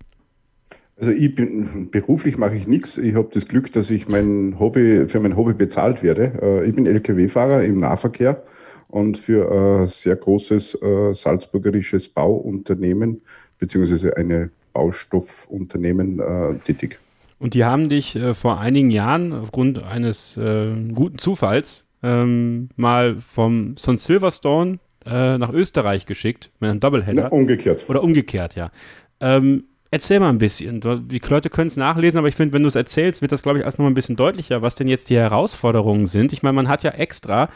Also 0.98 1.12
ich 1.12 1.34
bin 1.34 1.90
beruflich 1.90 2.38
mache 2.38 2.56
ich 2.56 2.68
nichts. 2.68 2.98
Ich 2.98 3.16
habe 3.16 3.30
das 3.34 3.48
Glück, 3.48 3.72
dass 3.72 3.90
ich 3.90 4.08
mein 4.08 4.60
Hobby 4.60 5.08
für 5.08 5.20
mein 5.20 5.36
Hobby 5.36 5.54
bezahlt 5.54 6.04
werde. 6.04 6.34
Äh, 6.42 6.70
ich 6.70 6.76
bin 6.76 6.86
LKW-Fahrer 6.86 7.64
im 7.64 7.80
Nahverkehr 7.80 8.44
und 8.88 9.18
für 9.18 9.52
ein 9.52 9.88
sehr 9.88 10.16
großes 10.16 10.76
äh, 10.82 11.14
salzburgerisches 11.14 12.10
Bauunternehmen 12.10 13.22
beziehungsweise 13.58 14.16
eine 14.16 14.52
Baustoffunternehmen 14.74 16.20
äh, 16.20 16.56
tätig. 16.60 17.00
Und 17.40 17.56
die 17.56 17.66
haben 17.66 17.90
dich 17.90 18.16
äh, 18.16 18.34
vor 18.34 18.60
einigen 18.60 18.92
Jahren 18.92 19.34
aufgrund 19.34 19.84
eines 19.84 20.38
äh, 20.38 20.74
guten 20.94 21.18
Zufalls 21.18 21.88
ähm, 22.04 22.70
mal 22.76 23.16
vom 23.20 23.76
Son 23.78 23.98
Silverstone 23.98 24.80
äh, 25.06 25.38
nach 25.38 25.52
Österreich 25.52 26.06
geschickt 26.06 26.52
mit 26.60 26.70
einem 26.70 26.80
Doubleheader. 26.80 27.24
Ja, 27.24 27.28
umgekehrt. 27.30 27.86
Oder 27.90 28.04
umgekehrt, 28.04 28.56
ja. 28.56 28.72
Ähm, 29.20 29.66
Erzähl 29.94 30.20
mal 30.20 30.30
ein 30.30 30.40
bisschen. 30.40 30.82
Die 30.82 31.22
Leute 31.30 31.52
können 31.52 31.68
es 31.68 31.78
nachlesen, 31.78 32.18
aber 32.18 32.28
ich 32.28 32.34
finde, 32.34 32.54
wenn 32.54 32.64
du 32.64 32.68
es 32.68 32.74
erzählst, 32.74 33.22
wird 33.22 33.32
das, 33.32 33.44
glaube 33.44 33.60
ich, 33.60 33.64
erst 33.64 33.78
noch 33.78 33.84
mal 33.84 33.92
ein 33.92 33.94
bisschen 33.94 34.16
deutlicher, 34.16 34.64
was 34.64 34.74
denn 34.74 34.88
jetzt 34.88 35.12
die 35.12 35.18
Herausforderungen 35.18 36.08
sind. 36.08 36.34
Ich 36.34 36.42
meine, 36.42 36.54
man 36.54 36.68
hat 36.68 36.82
ja 36.82 36.90
extra, 36.90 37.48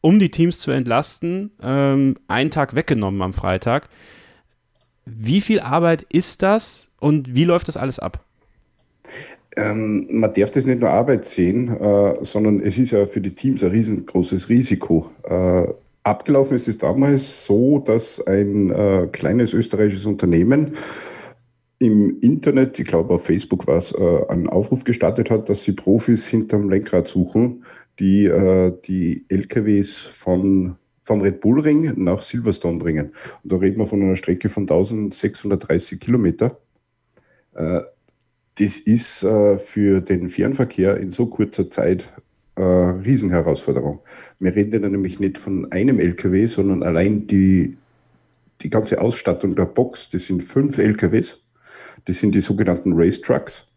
um 0.00 0.20
die 0.20 0.30
Teams 0.30 0.60
zu 0.60 0.70
entlasten, 0.70 1.50
ähm, 1.60 2.18
einen 2.28 2.52
Tag 2.52 2.76
weggenommen 2.76 3.20
am 3.20 3.32
Freitag. 3.32 3.88
Wie 5.06 5.40
viel 5.40 5.58
Arbeit 5.58 6.06
ist 6.08 6.44
das 6.44 6.92
und 7.00 7.34
wie 7.34 7.42
läuft 7.42 7.66
das 7.66 7.76
alles 7.76 7.98
ab? 7.98 8.24
Ähm, 9.56 10.06
man 10.08 10.32
darf 10.34 10.52
das 10.52 10.66
nicht 10.66 10.80
nur 10.80 10.90
Arbeit 10.90 11.26
sehen, 11.26 11.76
äh, 11.80 12.14
sondern 12.20 12.60
es 12.60 12.78
ist 12.78 12.92
ja 12.92 13.06
für 13.06 13.20
die 13.20 13.34
Teams 13.34 13.60
ein 13.64 13.72
riesengroßes 13.72 14.48
Risiko. 14.48 15.10
Äh, 15.24 15.66
abgelaufen 16.04 16.54
ist 16.54 16.68
es 16.68 16.78
damals 16.78 17.44
so, 17.44 17.80
dass 17.80 18.24
ein 18.24 18.70
äh, 18.70 19.08
kleines 19.10 19.52
österreichisches 19.52 20.06
Unternehmen 20.06 20.76
im 21.82 22.20
Internet, 22.20 22.78
ich 22.78 22.86
glaube 22.86 23.14
auf 23.14 23.26
Facebook 23.26 23.66
war 23.66 23.78
es, 23.78 23.92
äh, 23.92 24.26
einen 24.28 24.48
Aufruf 24.48 24.84
gestartet 24.84 25.30
hat, 25.30 25.48
dass 25.48 25.64
sie 25.64 25.72
Profis 25.72 26.24
hinterm 26.26 26.70
Lenkrad 26.70 27.08
suchen, 27.08 27.64
die 27.98 28.26
äh, 28.26 28.72
die 28.84 29.24
LKWs 29.28 29.98
von, 29.98 30.76
vom 31.02 31.22
Red 31.22 31.40
Bull 31.40 31.58
Ring 31.58 31.92
nach 31.96 32.22
Silverstone 32.22 32.78
bringen. 32.78 33.10
Und 33.42 33.52
da 33.52 33.56
reden 33.56 33.78
wir 33.78 33.88
von 33.88 34.00
einer 34.00 34.14
Strecke 34.14 34.48
von 34.48 34.62
1630 34.62 35.98
Kilometer. 35.98 36.60
Äh, 37.54 37.80
das 38.58 38.76
ist 38.76 39.24
äh, 39.24 39.58
für 39.58 40.00
den 40.00 40.28
Fernverkehr 40.28 40.98
in 40.98 41.10
so 41.10 41.26
kurzer 41.26 41.68
Zeit 41.68 42.12
eine 42.54 42.64
äh, 42.64 42.90
Riesenherausforderung. 43.04 44.02
Wir 44.38 44.54
reden 44.54 44.84
ja 44.84 44.88
nämlich 44.88 45.18
nicht 45.18 45.36
von 45.36 45.72
einem 45.72 45.98
LKW, 45.98 46.46
sondern 46.46 46.84
allein 46.84 47.26
die, 47.26 47.76
die 48.60 48.70
ganze 48.70 49.00
Ausstattung 49.00 49.56
der 49.56 49.64
Box, 49.64 50.10
das 50.10 50.26
sind 50.26 50.44
fünf 50.44 50.78
LKWs 50.78 51.41
das 52.04 52.18
sind 52.18 52.34
die 52.34 52.40
sogenannten 52.40 52.92
Race 52.94 53.20
Trucks. 53.20 53.68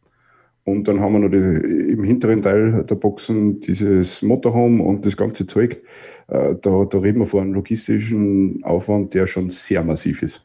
Und 0.63 0.87
dann 0.87 0.99
haben 0.99 1.13
wir 1.13 1.19
noch 1.19 1.29
die, 1.29 1.91
im 1.91 2.03
hinteren 2.03 2.41
Teil 2.41 2.83
der 2.83 2.95
Boxen 2.95 3.59
dieses 3.59 4.23
Motorhome 4.23 4.83
und 4.83 5.05
das 5.05 5.15
ganze 5.15 5.45
Zeug. 5.45 5.83
Äh, 6.27 6.55
da, 6.59 6.85
da 6.85 6.97
reden 6.97 7.19
wir 7.19 7.27
von 7.27 7.41
einem 7.41 7.53
logistischen 7.53 8.63
Aufwand, 8.63 9.13
der 9.13 9.27
schon 9.27 9.51
sehr 9.51 9.83
massiv 9.83 10.23
ist. 10.23 10.43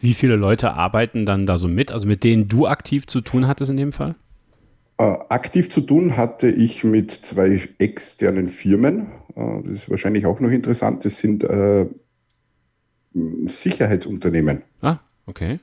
Wie 0.00 0.14
viele 0.14 0.34
Leute 0.34 0.72
arbeiten 0.72 1.26
dann 1.26 1.46
da 1.46 1.58
so 1.58 1.68
mit, 1.68 1.92
also 1.92 2.08
mit 2.08 2.24
denen 2.24 2.48
du 2.48 2.66
aktiv 2.66 3.06
zu 3.06 3.20
tun 3.20 3.46
hattest 3.46 3.70
in 3.70 3.76
dem 3.76 3.92
Fall? 3.92 4.16
Äh, 4.98 5.04
aktiv 5.28 5.70
zu 5.70 5.80
tun 5.80 6.16
hatte 6.16 6.50
ich 6.50 6.82
mit 6.82 7.12
zwei 7.12 7.60
externen 7.78 8.48
Firmen. 8.48 9.12
Äh, 9.36 9.62
das 9.64 9.72
ist 9.74 9.90
wahrscheinlich 9.90 10.26
auch 10.26 10.40
noch 10.40 10.50
interessant. 10.50 11.04
Das 11.04 11.18
sind 11.18 11.44
äh, 11.44 11.86
Sicherheitsunternehmen. 13.46 14.62
Ah, 14.80 14.98
okay. 15.26 15.60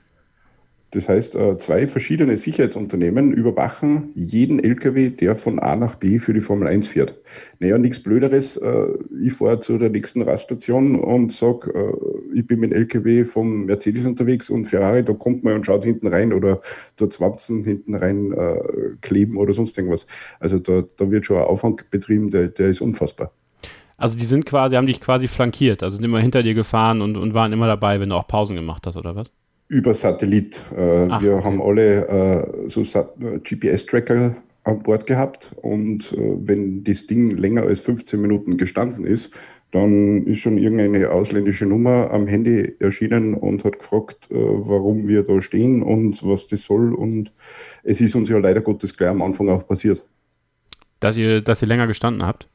Das 0.91 1.07
heißt, 1.07 1.35
äh, 1.35 1.57
zwei 1.59 1.87
verschiedene 1.87 2.37
Sicherheitsunternehmen 2.37 3.31
überwachen 3.31 4.11
jeden 4.15 4.63
LKW, 4.63 5.11
der 5.11 5.35
von 5.35 5.59
A 5.59 5.75
nach 5.75 5.95
B 5.95 6.17
für 6.17 6.33
die 6.33 6.41
Formel 6.41 6.67
1 6.67 6.87
fährt. 6.87 7.13
Naja, 7.59 7.77
nichts 7.77 8.01
Blöderes. 8.01 8.57
Äh, 8.57 8.87
ich 9.21 9.33
fahre 9.33 9.59
zu 9.59 9.77
der 9.77 9.89
nächsten 9.89 10.23
Raststation 10.23 10.99
und 10.99 11.31
sage, 11.31 11.71
äh, 11.73 12.37
ich 12.39 12.47
bin 12.47 12.59
mit 12.59 12.71
dem 12.71 12.77
LKW 12.77 13.25
vom 13.25 13.65
Mercedes 13.65 14.05
unterwegs 14.05 14.49
und 14.49 14.65
Ferrari, 14.65 15.03
da 15.03 15.13
kommt 15.13 15.43
man 15.43 15.55
und 15.55 15.65
schaut 15.65 15.83
hinten 15.83 16.07
rein 16.07 16.33
oder 16.33 16.61
dort 16.97 17.13
20 17.13 17.65
hinten 17.65 17.95
rein 17.95 18.33
kleben 19.01 19.37
oder 19.37 19.53
sonst 19.53 19.77
irgendwas. 19.77 20.05
Also 20.39 20.59
da, 20.59 20.83
da 20.97 21.11
wird 21.11 21.25
schon 21.25 21.37
ein 21.37 21.43
Aufwand 21.43 21.89
betrieben, 21.89 22.29
der, 22.29 22.47
der 22.47 22.69
ist 22.69 22.81
unfassbar. 22.81 23.31
Also 23.97 24.17
die 24.17 24.25
sind 24.25 24.45
quasi, 24.45 24.75
haben 24.75 24.87
dich 24.87 25.01
quasi 25.01 25.27
flankiert, 25.27 25.83
also 25.83 25.97
sind 25.97 26.05
immer 26.05 26.19
hinter 26.19 26.43
dir 26.43 26.53
gefahren 26.53 27.01
und, 27.01 27.17
und 27.17 27.33
waren 27.33 27.51
immer 27.51 27.67
dabei, 27.67 27.99
wenn 27.99 28.09
du 28.09 28.15
auch 28.15 28.27
Pausen 28.27 28.55
gemacht 28.55 28.87
hast, 28.87 28.95
oder 28.95 29.15
was? 29.15 29.31
Über 29.69 29.93
Satellit. 29.93 30.61
Äh, 30.75 31.07
Ach, 31.09 31.21
wir 31.21 31.35
okay. 31.35 31.43
haben 31.45 31.61
alle 31.61 32.65
äh, 32.65 32.69
so 32.69 32.81
GPS-Tracker 32.81 34.35
an 34.65 34.83
Bord 34.83 35.07
gehabt 35.07 35.53
und 35.61 36.11
äh, 36.11 36.17
wenn 36.17 36.83
das 36.83 37.07
Ding 37.07 37.37
länger 37.37 37.63
als 37.63 37.79
15 37.79 38.19
Minuten 38.19 38.57
gestanden 38.57 39.05
ist, 39.05 39.37
dann 39.71 40.25
ist 40.25 40.39
schon 40.39 40.57
irgendeine 40.57 41.11
ausländische 41.11 41.67
Nummer 41.67 42.09
am 42.11 42.25
Handy 42.25 42.75
erschienen 42.79 43.35
und 43.35 43.63
hat 43.63 43.77
gefragt, 43.77 44.25
warum 44.31 45.07
wir 45.07 45.21
da 45.21 45.41
stehen 45.43 45.83
und 45.83 46.25
was 46.25 46.47
das 46.47 46.63
soll. 46.63 46.91
Und 46.95 47.31
es 47.83 48.01
ist 48.01 48.15
uns 48.15 48.29
ja 48.29 48.39
leider 48.39 48.61
Gottes 48.61 48.97
gleich 48.97 49.11
am 49.11 49.21
Anfang 49.21 49.47
auch 49.49 49.67
passiert. 49.67 50.03
Dass 50.99 51.17
ihr, 51.17 51.41
dass 51.41 51.61
ihr 51.61 51.67
länger 51.67 51.85
gestanden 51.85 52.25
habt? 52.25 52.49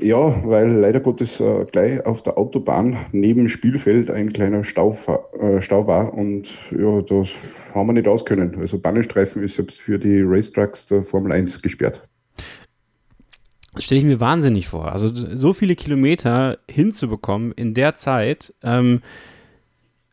Ja, 0.00 0.46
weil 0.46 0.70
leider 0.70 1.00
Gottes 1.00 1.40
äh, 1.40 1.64
gleich 1.64 2.06
auf 2.06 2.22
der 2.22 2.38
Autobahn 2.38 2.96
neben 3.10 3.48
Spielfeld 3.48 4.12
ein 4.12 4.32
kleiner 4.32 4.62
Stau, 4.62 4.96
äh, 5.40 5.60
Stau 5.60 5.88
war 5.88 6.14
und 6.14 6.50
ja, 6.70 7.02
das 7.02 7.30
haben 7.74 7.88
wir 7.88 7.94
nicht 7.94 8.06
auskönnen. 8.06 8.60
Also 8.60 8.78
Bannestreifen 8.78 9.42
ist 9.42 9.56
selbst 9.56 9.80
für 9.80 9.98
die 9.98 10.22
Racetrucks 10.22 10.86
der 10.86 11.02
Formel 11.02 11.32
1 11.32 11.62
gesperrt. 11.62 12.08
Das 13.74 13.84
stelle 13.84 14.00
ich 14.00 14.06
mir 14.06 14.20
wahnsinnig 14.20 14.68
vor. 14.68 14.92
Also 14.92 15.10
so 15.12 15.52
viele 15.52 15.74
Kilometer 15.74 16.58
hinzubekommen 16.70 17.50
in 17.52 17.74
der 17.74 17.96
Zeit, 17.96 18.54
ähm, 18.62 19.02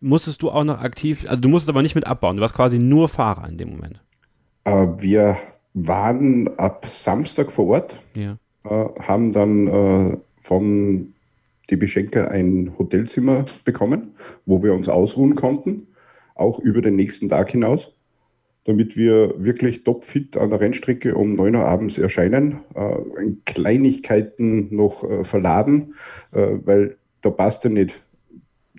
musstest 0.01 0.41
du 0.41 0.49
auch 0.49 0.63
noch 0.63 0.79
aktiv, 0.79 1.25
also 1.27 1.39
du 1.39 1.47
musstest 1.47 1.69
aber 1.69 1.83
nicht 1.83 1.95
mit 1.95 2.07
abbauen, 2.07 2.37
du 2.37 2.41
warst 2.41 2.55
quasi 2.55 2.79
nur 2.79 3.07
Fahrer 3.07 3.47
in 3.47 3.59
dem 3.59 3.69
Moment. 3.69 4.01
Äh, 4.63 4.87
wir 4.97 5.37
waren 5.75 6.57
ab 6.57 6.87
Samstag 6.87 7.51
vor 7.51 7.67
Ort. 7.67 8.01
Ja 8.15 8.37
haben 8.65 9.31
dann 9.31 9.67
äh, 9.67 10.17
von 10.41 11.13
die 11.69 11.77
Beschenker 11.77 12.31
ein 12.31 12.73
Hotelzimmer 12.77 13.45
bekommen, 13.63 14.13
wo 14.45 14.61
wir 14.61 14.73
uns 14.73 14.89
ausruhen 14.89 15.35
konnten, 15.35 15.87
auch 16.35 16.59
über 16.59 16.81
den 16.81 16.95
nächsten 16.95 17.29
Tag 17.29 17.51
hinaus. 17.51 17.91
damit 18.65 18.97
wir 18.97 19.35
wirklich 19.37 19.83
topfit 19.83 20.37
an 20.37 20.49
der 20.49 20.59
Rennstrecke 20.59 21.15
um 21.15 21.35
9 21.35 21.55
Uhr 21.55 21.65
abends 21.65 21.97
erscheinen, 21.99 22.61
äh, 22.73 22.95
Kleinigkeiten 23.45 24.75
noch 24.75 25.03
äh, 25.03 25.23
verladen, 25.23 25.93
äh, 26.31 26.57
weil 26.65 26.97
da 27.21 27.29
passt 27.29 27.63
ja 27.63 27.69
nicht. 27.69 28.03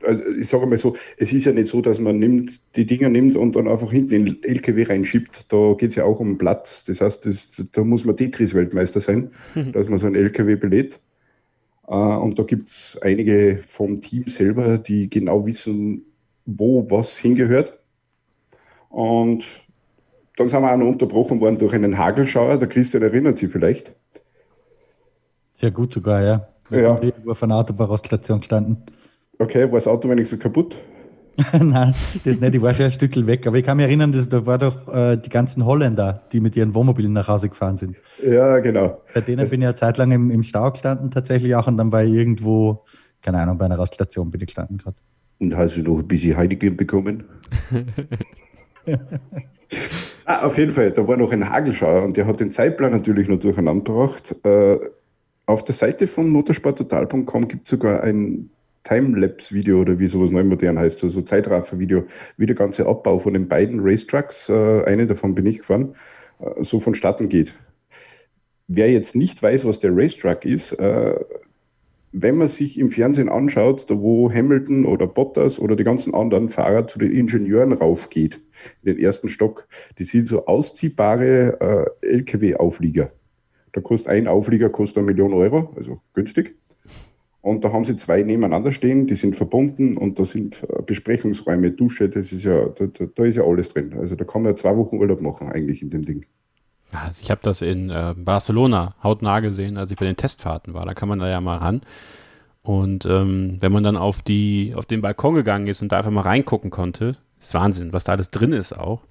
Also 0.06 0.24
ich 0.24 0.48
sage 0.48 0.66
mal 0.66 0.78
so, 0.78 0.96
es 1.16 1.32
ist 1.32 1.44
ja 1.44 1.52
nicht 1.52 1.68
so, 1.68 1.82
dass 1.82 1.98
man 1.98 2.18
nimmt, 2.18 2.60
die 2.76 2.86
Dinger 2.86 3.08
nimmt 3.08 3.36
und 3.36 3.56
dann 3.56 3.68
einfach 3.68 3.90
hinten 3.90 4.14
in 4.14 4.24
den 4.26 4.42
LKW 4.42 4.84
reinschiebt. 4.84 5.52
Da 5.52 5.74
geht 5.76 5.90
es 5.90 5.96
ja 5.96 6.04
auch 6.04 6.20
um 6.20 6.38
Platz. 6.38 6.84
Das 6.84 7.00
heißt, 7.00 7.26
das, 7.26 7.62
da 7.72 7.84
muss 7.84 8.04
man 8.04 8.16
Tetris-Weltmeister 8.16 9.00
sein, 9.00 9.30
mhm. 9.54 9.72
dass 9.72 9.88
man 9.88 9.98
so 9.98 10.06
einen 10.06 10.16
LKW 10.16 10.56
belädt. 10.56 11.00
Äh, 11.88 11.94
und 11.94 12.38
da 12.38 12.42
gibt 12.42 12.68
es 12.68 12.98
einige 13.02 13.58
vom 13.66 14.00
Team 14.00 14.24
selber, 14.24 14.78
die 14.78 15.10
genau 15.10 15.46
wissen, 15.46 16.02
wo 16.44 16.88
was 16.90 17.16
hingehört. 17.16 17.78
Und 18.88 19.44
dann 20.36 20.48
sind 20.48 20.62
wir 20.62 20.72
auch 20.72 20.76
noch 20.76 20.86
unterbrochen 20.86 21.40
worden 21.40 21.58
durch 21.58 21.74
einen 21.74 21.98
Hagelschauer. 21.98 22.58
Der 22.58 22.68
Christian 22.68 23.02
erinnert 23.02 23.38
sich 23.38 23.50
vielleicht. 23.50 23.94
Sehr 25.54 25.70
gut 25.70 25.92
sogar, 25.92 26.22
ja. 26.22 26.48
Wir 26.68 26.82
ja. 26.82 26.94
haben 26.94 27.12
auf 27.28 27.42
einer 27.42 27.56
Autobahnraststation 27.56 28.40
gestanden. 28.40 28.82
Okay, 29.38 29.64
war 29.64 29.78
das 29.78 29.86
Auto 29.86 30.08
wenigstens 30.08 30.40
kaputt? 30.40 30.76
Nein, 31.52 31.94
das 32.24 32.40
nicht. 32.40 32.54
Ich 32.54 32.62
war 32.62 32.72
schon 32.72 32.86
ein 32.86 32.90
Stück 32.90 33.14
weg. 33.26 33.46
Aber 33.46 33.58
ich 33.58 33.64
kann 33.64 33.76
mich 33.76 33.84
erinnern, 33.86 34.12
dass, 34.12 34.28
da 34.28 34.46
war 34.46 34.58
doch 34.58 34.88
äh, 34.92 35.16
die 35.16 35.28
ganzen 35.28 35.66
Holländer, 35.66 36.22
die 36.32 36.40
mit 36.40 36.56
ihren 36.56 36.74
Wohnmobilen 36.74 37.12
nach 37.12 37.28
Hause 37.28 37.48
gefahren 37.48 37.76
sind. 37.76 37.96
Ja, 38.22 38.58
genau. 38.58 39.02
Bei 39.12 39.20
denen 39.20 39.38
das 39.38 39.50
bin 39.50 39.60
ich 39.60 39.66
eine 39.66 39.74
Zeit 39.74 39.98
lang 39.98 40.10
im, 40.12 40.30
im 40.30 40.42
Stau 40.42 40.70
gestanden, 40.70 41.10
tatsächlich 41.10 41.54
auch. 41.54 41.66
Und 41.66 41.76
dann 41.76 41.92
war 41.92 42.04
ich 42.04 42.12
irgendwo, 42.12 42.84
keine 43.20 43.38
Ahnung, 43.40 43.58
bei 43.58 43.66
einer 43.66 43.78
Raststation 43.78 44.30
bin 44.30 44.40
ich 44.40 44.46
gestanden 44.46 44.78
gerade. 44.78 44.96
Und 45.38 45.54
hast 45.54 45.76
du 45.76 45.82
noch 45.82 45.98
ein 45.98 46.08
bisschen 46.08 46.36
Heineken 46.36 46.76
bekommen? 46.76 47.24
ah, 50.24 50.46
auf 50.46 50.56
jeden 50.56 50.72
Fall, 50.72 50.90
da 50.92 51.06
war 51.06 51.18
noch 51.18 51.32
ein 51.32 51.50
Hagelschauer 51.50 52.02
und 52.02 52.16
der 52.16 52.26
hat 52.26 52.40
den 52.40 52.50
Zeitplan 52.50 52.92
natürlich 52.92 53.28
noch 53.28 53.38
durcheinander 53.38 53.84
gebracht. 53.84 54.34
Äh, 54.44 54.78
auf 55.44 55.64
der 55.64 55.74
Seite 55.74 56.08
von 56.08 56.30
motorsporttotal.com 56.30 57.48
gibt 57.48 57.66
es 57.66 57.70
sogar 57.70 58.02
ein 58.02 58.48
Timelapse-Video 58.86 59.80
oder 59.80 59.98
wie 59.98 60.06
sowas 60.06 60.30
neu 60.30 60.44
modern 60.44 60.78
heißt, 60.78 61.02
also 61.02 61.22
Zeitraffer-Video, 61.22 62.04
wie 62.36 62.46
der 62.46 62.56
ganze 62.56 62.86
Abbau 62.86 63.18
von 63.18 63.34
den 63.34 63.48
beiden 63.48 63.80
Racetrucks, 63.80 64.48
äh, 64.48 64.84
eine 64.84 65.06
davon 65.06 65.34
bin 65.34 65.46
ich 65.46 65.58
gefahren, 65.58 65.94
äh, 66.38 66.62
so 66.62 66.78
vonstatten 66.80 67.28
geht. 67.28 67.54
Wer 68.68 68.90
jetzt 68.90 69.14
nicht 69.14 69.42
weiß, 69.42 69.64
was 69.64 69.78
der 69.78 69.96
Racetrack 69.96 70.44
ist, 70.44 70.72
äh, 70.72 71.14
wenn 72.12 72.36
man 72.36 72.48
sich 72.48 72.78
im 72.78 72.90
Fernsehen 72.90 73.28
anschaut, 73.28 73.90
da 73.90 73.98
wo 73.98 74.32
Hamilton 74.32 74.86
oder 74.86 75.06
Bottas 75.06 75.58
oder 75.58 75.76
die 75.76 75.84
ganzen 75.84 76.14
anderen 76.14 76.48
Fahrer 76.48 76.86
zu 76.86 76.98
den 76.98 77.12
Ingenieuren 77.12 77.72
raufgeht, 77.72 78.40
in 78.82 78.94
den 78.94 79.04
ersten 79.04 79.28
Stock, 79.28 79.68
die 79.98 80.04
sind 80.04 80.26
so 80.26 80.46
ausziehbare 80.46 81.90
äh, 82.02 82.06
LKW-Auflieger. 82.06 83.10
Da 83.72 83.80
kostet 83.82 84.08
ein 84.08 84.28
Auflieger 84.28 84.70
kostet 84.70 84.98
eine 84.98 85.06
Million 85.06 85.34
Euro, 85.34 85.74
also 85.76 86.00
günstig. 86.14 86.56
Und 87.46 87.62
da 87.62 87.72
haben 87.72 87.84
sie 87.84 87.94
zwei 87.94 88.22
nebeneinander 88.22 88.72
stehen, 88.72 89.06
die 89.06 89.14
sind 89.14 89.36
verbunden 89.36 89.96
und 89.96 90.18
da 90.18 90.24
sind 90.24 90.64
äh, 90.64 90.82
Besprechungsräume, 90.82 91.70
Dusche, 91.70 92.08
das 92.08 92.32
ist 92.32 92.42
ja, 92.42 92.66
da, 92.70 92.86
da, 92.86 93.24
ist 93.24 93.36
ja 93.36 93.44
alles 93.44 93.68
drin. 93.68 93.94
Also 93.96 94.16
da 94.16 94.24
kann 94.24 94.42
man 94.42 94.50
ja 94.50 94.56
zwei 94.56 94.76
Wochen 94.76 94.96
Urlaub 94.96 95.20
machen 95.20 95.48
eigentlich 95.48 95.80
in 95.80 95.90
dem 95.90 96.04
Ding. 96.04 96.26
Also 96.90 97.22
ich 97.22 97.30
habe 97.30 97.40
das 97.44 97.62
in 97.62 97.90
äh, 97.90 98.14
Barcelona 98.16 98.96
hautnah 99.00 99.38
gesehen, 99.38 99.76
als 99.76 99.92
ich 99.92 99.96
bei 99.96 100.06
den 100.06 100.16
Testfahrten 100.16 100.74
war. 100.74 100.86
Da 100.86 100.94
kann 100.94 101.08
man 101.08 101.20
da 101.20 101.28
ja 101.28 101.40
mal 101.40 101.58
ran. 101.58 101.82
Und 102.62 103.06
ähm, 103.06 103.58
wenn 103.60 103.70
man 103.70 103.84
dann 103.84 103.96
auf, 103.96 104.22
die, 104.22 104.74
auf 104.74 104.86
den 104.86 105.00
Balkon 105.00 105.36
gegangen 105.36 105.68
ist 105.68 105.82
und 105.82 105.92
da 105.92 105.98
einfach 105.98 106.10
mal 106.10 106.22
reingucken 106.22 106.70
konnte, 106.70 107.16
ist 107.38 107.54
Wahnsinn, 107.54 107.92
was 107.92 108.02
da 108.02 108.10
alles 108.10 108.32
drin 108.32 108.54
ist 108.54 108.76
auch. 108.76 109.02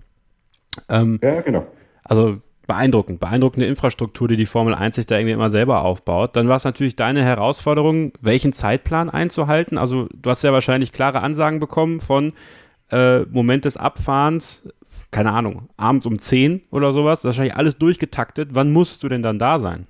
Ähm, 0.90 1.22
ja, 1.24 1.40
genau. 1.40 1.66
Also 2.04 2.40
beeindruckend, 2.68 3.20
beeindruckende 3.20 3.68
Infrastruktur, 3.68 4.28
die 4.28 4.38
die 4.38 4.46
Formel 4.46 4.74
1 4.74 4.96
sich 4.96 5.06
da 5.06 5.18
irgendwie 5.18 5.34
immer 5.34 5.50
selber 5.50 5.84
aufbaut. 5.84 6.36
Dann 6.36 6.48
war 6.48 6.58
es 6.58 6.64
natürlich 6.64 6.96
deine 6.96 7.24
Herausforderung, 7.24 8.14
welchen 8.22 8.54
Zeitplan 8.54 9.10
einzuhalten. 9.10 9.78
Also 9.78 10.08
du 10.14 10.30
hast 10.30 10.44
ja 10.44 10.54
wahrscheinlich 10.54 10.92
klare 10.92 11.22
Ansagen 11.22 11.60
bekommen 11.60 12.00
von 12.00 12.34
äh, 12.92 13.20
Moment 13.22 13.66
des 13.66 13.78
Abfahrens, 13.78 14.70
keine 15.12 15.32
Ahnung, 15.32 15.70
abends 15.78 16.06
um 16.06 16.20
10 16.20 16.64
oder 16.72 16.94
sowas. 16.94 17.22
Das 17.22 17.32
ist 17.32 17.38
wahrscheinlich 17.38 17.56
alles 17.56 17.78
durchgetaktet. 17.78 18.50
Wann 18.54 18.72
musst 18.74 19.04
du 19.04 19.10
denn 19.10 19.22
dann 19.22 19.40
da 19.40 19.60
sein? 19.60 19.88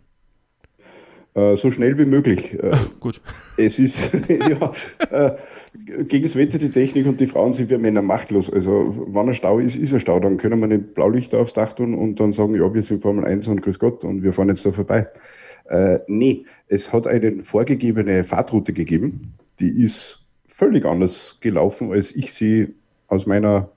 Äh, 1.35 1.57
so 1.57 1.69
schnell 1.69 1.97
wie 1.97 2.05
möglich. 2.05 2.53
Äh, 2.53 2.77
gut. 3.01 3.21
Es 3.57 3.77
ist, 3.77 4.13
ja, 4.29 4.71
äh, 5.11 5.35
gegen 6.03 6.23
das 6.23 6.37
Wetter 6.37 6.57
die 6.57 6.71
Technik 6.71 7.05
und 7.05 7.19
die 7.19 7.27
Frauen 7.27 7.51
sind 7.51 7.69
wir 7.69 7.77
Männer 7.77 8.01
machtlos. 8.01 8.49
Also, 8.51 9.05
wenn 9.09 9.27
ein 9.27 9.33
Stau 9.33 9.59
ist, 9.59 9.75
ist 9.75 9.93
ein 9.93 9.99
Stau. 9.99 10.19
Dann 10.19 10.37
können 10.37 10.59
wir 10.61 10.67
nicht 10.67 10.93
Blaulichter 10.93 11.39
aufs 11.39 11.51
Dach 11.51 11.73
tun 11.73 11.93
und 11.93 12.21
dann 12.21 12.31
sagen, 12.31 12.55
ja, 12.55 12.73
wir 12.73 12.81
sind 12.81 13.01
Formel 13.01 13.25
1 13.25 13.49
und 13.49 13.61
grüß 13.61 13.79
Gott 13.79 14.05
und 14.05 14.23
wir 14.23 14.31
fahren 14.31 14.47
jetzt 14.47 14.65
da 14.65 14.71
vorbei. 14.71 15.07
Äh, 15.65 15.99
nee, 16.07 16.45
es 16.69 16.93
hat 16.93 17.05
eine 17.05 17.43
vorgegebene 17.43 18.23
Fahrtroute 18.23 18.71
gegeben, 18.71 19.33
die 19.59 19.83
ist 19.83 20.25
völlig 20.47 20.85
anders 20.85 21.39
gelaufen, 21.41 21.91
als 21.91 22.15
ich 22.15 22.33
sie 22.33 22.75
aus 23.07 23.25
meiner 23.25 23.71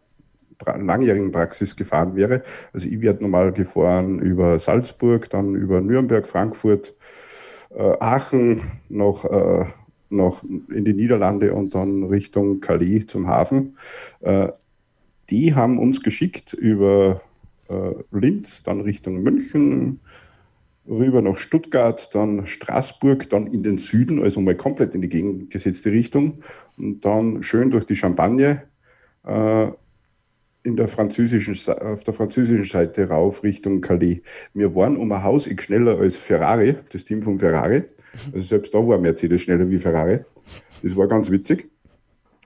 langjährigen 0.65 1.33
Praxis 1.33 1.75
gefahren 1.75 2.15
wäre. 2.15 2.43
Also 2.73 2.87
ich 2.89 3.01
werde 3.01 3.23
normal 3.23 3.53
gefahren 3.53 4.21
über 4.21 4.59
Salzburg, 4.61 5.29
dann 5.31 5.55
über 5.55 5.81
Nürnberg, 5.81 6.27
Frankfurt, 6.27 6.95
Aachen 7.75 8.63
noch, 8.89 9.25
äh, 9.25 9.67
noch 10.11 10.43
in 10.43 10.85
die 10.85 10.95
Niederlande 10.95 11.53
und 11.53 11.75
dann 11.75 12.05
Richtung 12.05 12.61
Calais 12.61 13.07
zum 13.07 13.27
Hafen. 13.27 13.77
Äh, 14.21 14.49
die 15.31 15.55
haben 15.55 15.79
uns 15.79 16.03
geschickt 16.03 16.55
über 16.55 17.21
äh, 17.69 17.93
Linz, 18.11 18.63
dann 18.63 18.81
Richtung 18.81 19.23
München, 19.23 20.01
rüber 20.89 21.21
nach 21.21 21.37
Stuttgart, 21.37 22.15
dann 22.15 22.47
Straßburg, 22.47 23.29
dann 23.29 23.47
in 23.47 23.63
den 23.63 23.79
Süden, 23.79 24.23
also 24.23 24.41
mal 24.41 24.57
komplett 24.57 24.95
in 24.95 25.03
die 25.03 25.09
gegengesetzte 25.09 25.93
Richtung 25.93 26.43
und 26.79 27.05
dann 27.05 27.43
schön 27.43 27.71
durch 27.71 27.85
die 27.85 27.97
Champagne 27.97 28.63
äh, 29.25 29.69
in 30.63 30.77
der 30.77 30.89
französischen, 30.89 31.57
auf 31.73 32.05
der 32.05 32.15
französischen 32.15 32.65
Seite 32.65 33.09
rauf 33.09 33.43
Richtung 33.43 33.81
Calais. 33.81 34.23
Wir 34.55 34.75
waren 34.75 34.97
um 34.97 35.13
ein 35.13 35.23
Haus 35.23 35.49
schneller 35.61 35.99
als 35.99 36.17
Ferrari, 36.17 36.77
das 36.93 37.05
Team 37.05 37.23
von 37.23 37.39
Ferrari. 37.39 37.85
Also 38.33 38.47
selbst 38.47 38.75
da 38.75 38.79
war 38.79 38.99
Mercedes 38.99 39.43
schneller 39.43 39.69
wie 39.71 39.79
Ferrari. 39.79 40.21
Das 40.83 40.97
war 40.97 41.07
ganz 41.09 41.31
witzig, 41.31 41.71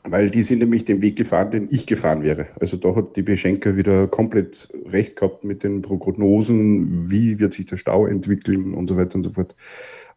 weil 0.04 0.30
die 0.30 0.42
sind 0.42 0.58
nämlich 0.58 0.84
den 0.84 1.00
Weg 1.00 1.16
gefahren, 1.16 1.50
den 1.50 1.68
ich 1.70 1.86
gefahren 1.86 2.22
wäre. 2.22 2.48
Also 2.60 2.76
da 2.76 2.94
hat 2.94 3.16
die 3.16 3.22
Beschenker 3.22 3.76
wieder 3.76 4.08
komplett 4.08 4.68
recht 4.86 5.16
gehabt 5.16 5.44
mit 5.44 5.62
den 5.62 5.82
Prognosen, 5.82 7.10
wie 7.10 7.38
wird 7.38 7.54
sich 7.54 7.66
der 7.66 7.76
Stau 7.76 8.06
entwickeln 8.06 8.74
und 8.74 8.88
so 8.88 8.96
weiter 8.96 9.16
und 9.16 9.24
so 9.24 9.30
fort. 9.30 9.54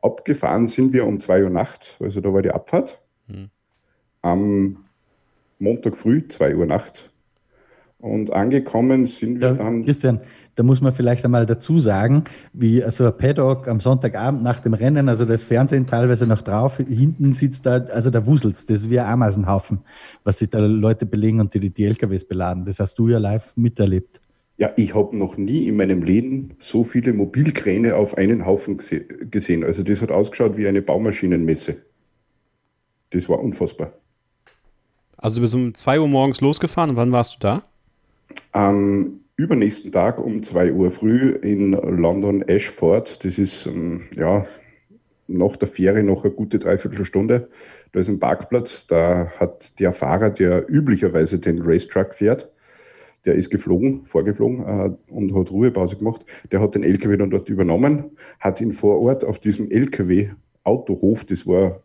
Abgefahren 0.01 0.67
sind 0.67 0.93
wir 0.93 1.05
um 1.05 1.19
2 1.19 1.43
Uhr 1.43 1.49
Nacht, 1.49 1.97
also 1.99 2.21
da 2.21 2.33
war 2.33 2.41
die 2.41 2.51
Abfahrt. 2.51 3.01
Hm. 3.27 3.49
Am 4.21 4.85
Montag 5.59 5.95
früh, 5.95 6.27
2 6.27 6.55
Uhr 6.55 6.65
Nacht, 6.65 7.11
und 8.05 8.31
angekommen 8.31 9.05
sind 9.05 9.41
wir 9.41 9.49
da, 9.49 9.53
dann. 9.55 9.83
Christian, 9.83 10.21
da 10.53 10.63
muss 10.63 10.79
man 10.79 10.93
vielleicht 10.93 11.25
einmal 11.25 11.45
dazu 11.45 11.79
sagen, 11.79 12.23
wie 12.53 12.83
so 12.89 13.05
ein 13.05 13.17
Paddock 13.17 13.67
am 13.67 13.79
Sonntagabend 13.79 14.43
nach 14.43 14.59
dem 14.59 14.73
Rennen, 14.73 15.09
also 15.09 15.25
das 15.25 15.43
Fernsehen 15.43 15.85
teilweise 15.87 16.27
noch 16.27 16.41
drauf, 16.41 16.77
hinten 16.77 17.33
sitzt 17.33 17.65
da, 17.65 17.77
also 17.77 18.11
da 18.11 18.25
wuselt's, 18.25 18.65
das 18.65 18.79
ist 18.79 18.89
wie 18.89 18.99
ein 18.99 19.07
Ameisenhaufen, 19.07 19.79
was 20.23 20.37
sich 20.37 20.49
da 20.49 20.59
Leute 20.59 21.05
belegen 21.05 21.39
und 21.39 21.53
die, 21.53 21.71
die 21.71 21.85
LKWs 21.85 22.25
beladen. 22.25 22.63
Das 22.65 22.79
hast 22.79 22.97
du 22.99 23.09
ja 23.09 23.17
live 23.17 23.53
miterlebt. 23.55 24.21
Ja, 24.57 24.71
ich 24.77 24.95
habe 24.95 25.17
noch 25.17 25.35
nie 25.35 25.67
in 25.67 25.75
meinem 25.75 26.01
Leben 26.01 26.53
so 26.59 26.85
viele 26.85 27.11
Mobilkräne 27.11 27.95
auf 27.95 28.17
einen 28.17 28.45
Haufen 28.45 28.77
gesehen. 28.77 29.63
Also 29.65 29.83
das 29.83 30.01
hat 30.01 30.11
ausgeschaut 30.11 30.55
wie 30.55 30.67
eine 30.67 30.81
Baumaschinenmesse. 30.81 31.77
Das 33.09 33.27
war 33.27 33.39
unfassbar. 33.39 33.93
Also 35.17 35.37
du 35.37 35.41
bist 35.41 35.55
um 35.55 35.73
2 35.73 35.99
Uhr 35.99 36.07
morgens 36.07 36.39
losgefahren 36.39 36.91
und 36.91 36.95
wann 36.95 37.11
warst 37.11 37.35
du 37.35 37.39
da? 37.39 37.63
Am 38.51 39.21
übernächsten 39.37 39.91
Tag 39.91 40.17
um 40.17 40.43
2 40.43 40.73
Uhr 40.73 40.91
früh 40.91 41.29
in 41.29 41.71
London 41.71 42.41
Ashford, 42.41 43.23
das 43.25 43.37
ist 43.37 43.65
ähm, 43.65 44.03
ja 44.15 44.45
nach 45.27 45.57
der 45.57 45.67
Fähre 45.67 46.03
noch 46.03 46.23
eine 46.23 46.33
gute 46.33 46.59
Dreiviertelstunde. 46.59 47.49
Da 47.91 47.99
ist 47.99 48.09
ein 48.09 48.19
Parkplatz, 48.19 48.87
da 48.87 49.31
hat 49.39 49.79
der 49.79 49.93
Fahrer, 49.93 50.29
der 50.29 50.69
üblicherweise 50.69 51.39
den 51.39 51.61
Racetrack 51.61 52.15
fährt, 52.15 52.51
der 53.25 53.35
ist 53.35 53.49
geflogen, 53.49 54.05
vorgeflogen 54.05 54.61
äh, 54.61 55.11
und 55.11 55.33
hat 55.35 55.51
Ruhepause 55.51 55.95
gemacht. 55.95 56.25
Der 56.51 56.61
hat 56.61 56.75
den 56.75 56.83
LKW 56.83 57.17
dann 57.17 57.31
dort 57.31 57.49
übernommen, 57.49 58.11
hat 58.39 58.61
ihn 58.61 58.71
vor 58.71 59.01
Ort 59.01 59.23
auf 59.23 59.39
diesem 59.39 59.69
LKW-Autohof, 59.71 61.25
das 61.25 61.47
war, 61.47 61.81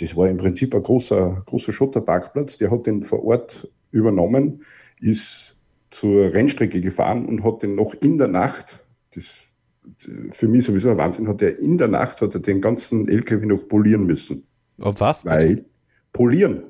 das 0.00 0.16
war 0.16 0.28
im 0.28 0.38
Prinzip 0.38 0.74
ein 0.74 0.82
großer, 0.82 1.42
großer 1.46 1.72
Schotterparkplatz, 1.72 2.58
der 2.58 2.70
hat 2.70 2.86
den 2.86 3.02
vor 3.02 3.24
Ort 3.24 3.70
übernommen, 3.92 4.64
ist 5.02 5.56
zur 5.90 6.32
Rennstrecke 6.32 6.80
gefahren 6.80 7.26
und 7.26 7.44
hat 7.44 7.62
den 7.62 7.74
noch 7.74 7.94
in 7.94 8.16
der 8.18 8.28
Nacht, 8.28 8.80
das 9.14 9.24
für 10.30 10.48
mich 10.48 10.64
sowieso 10.64 10.90
ein 10.90 10.96
Wahnsinn, 10.96 11.28
hat 11.28 11.42
er 11.42 11.58
in 11.58 11.76
der 11.76 11.88
Nacht 11.88 12.22
hat 12.22 12.34
er 12.34 12.40
den 12.40 12.60
ganzen 12.60 13.08
LKW 13.08 13.46
noch 13.46 13.68
polieren 13.68 14.06
müssen. 14.06 14.46
Auf 14.80 15.00
was? 15.00 15.24
Weil 15.26 15.64
polieren, 16.12 16.62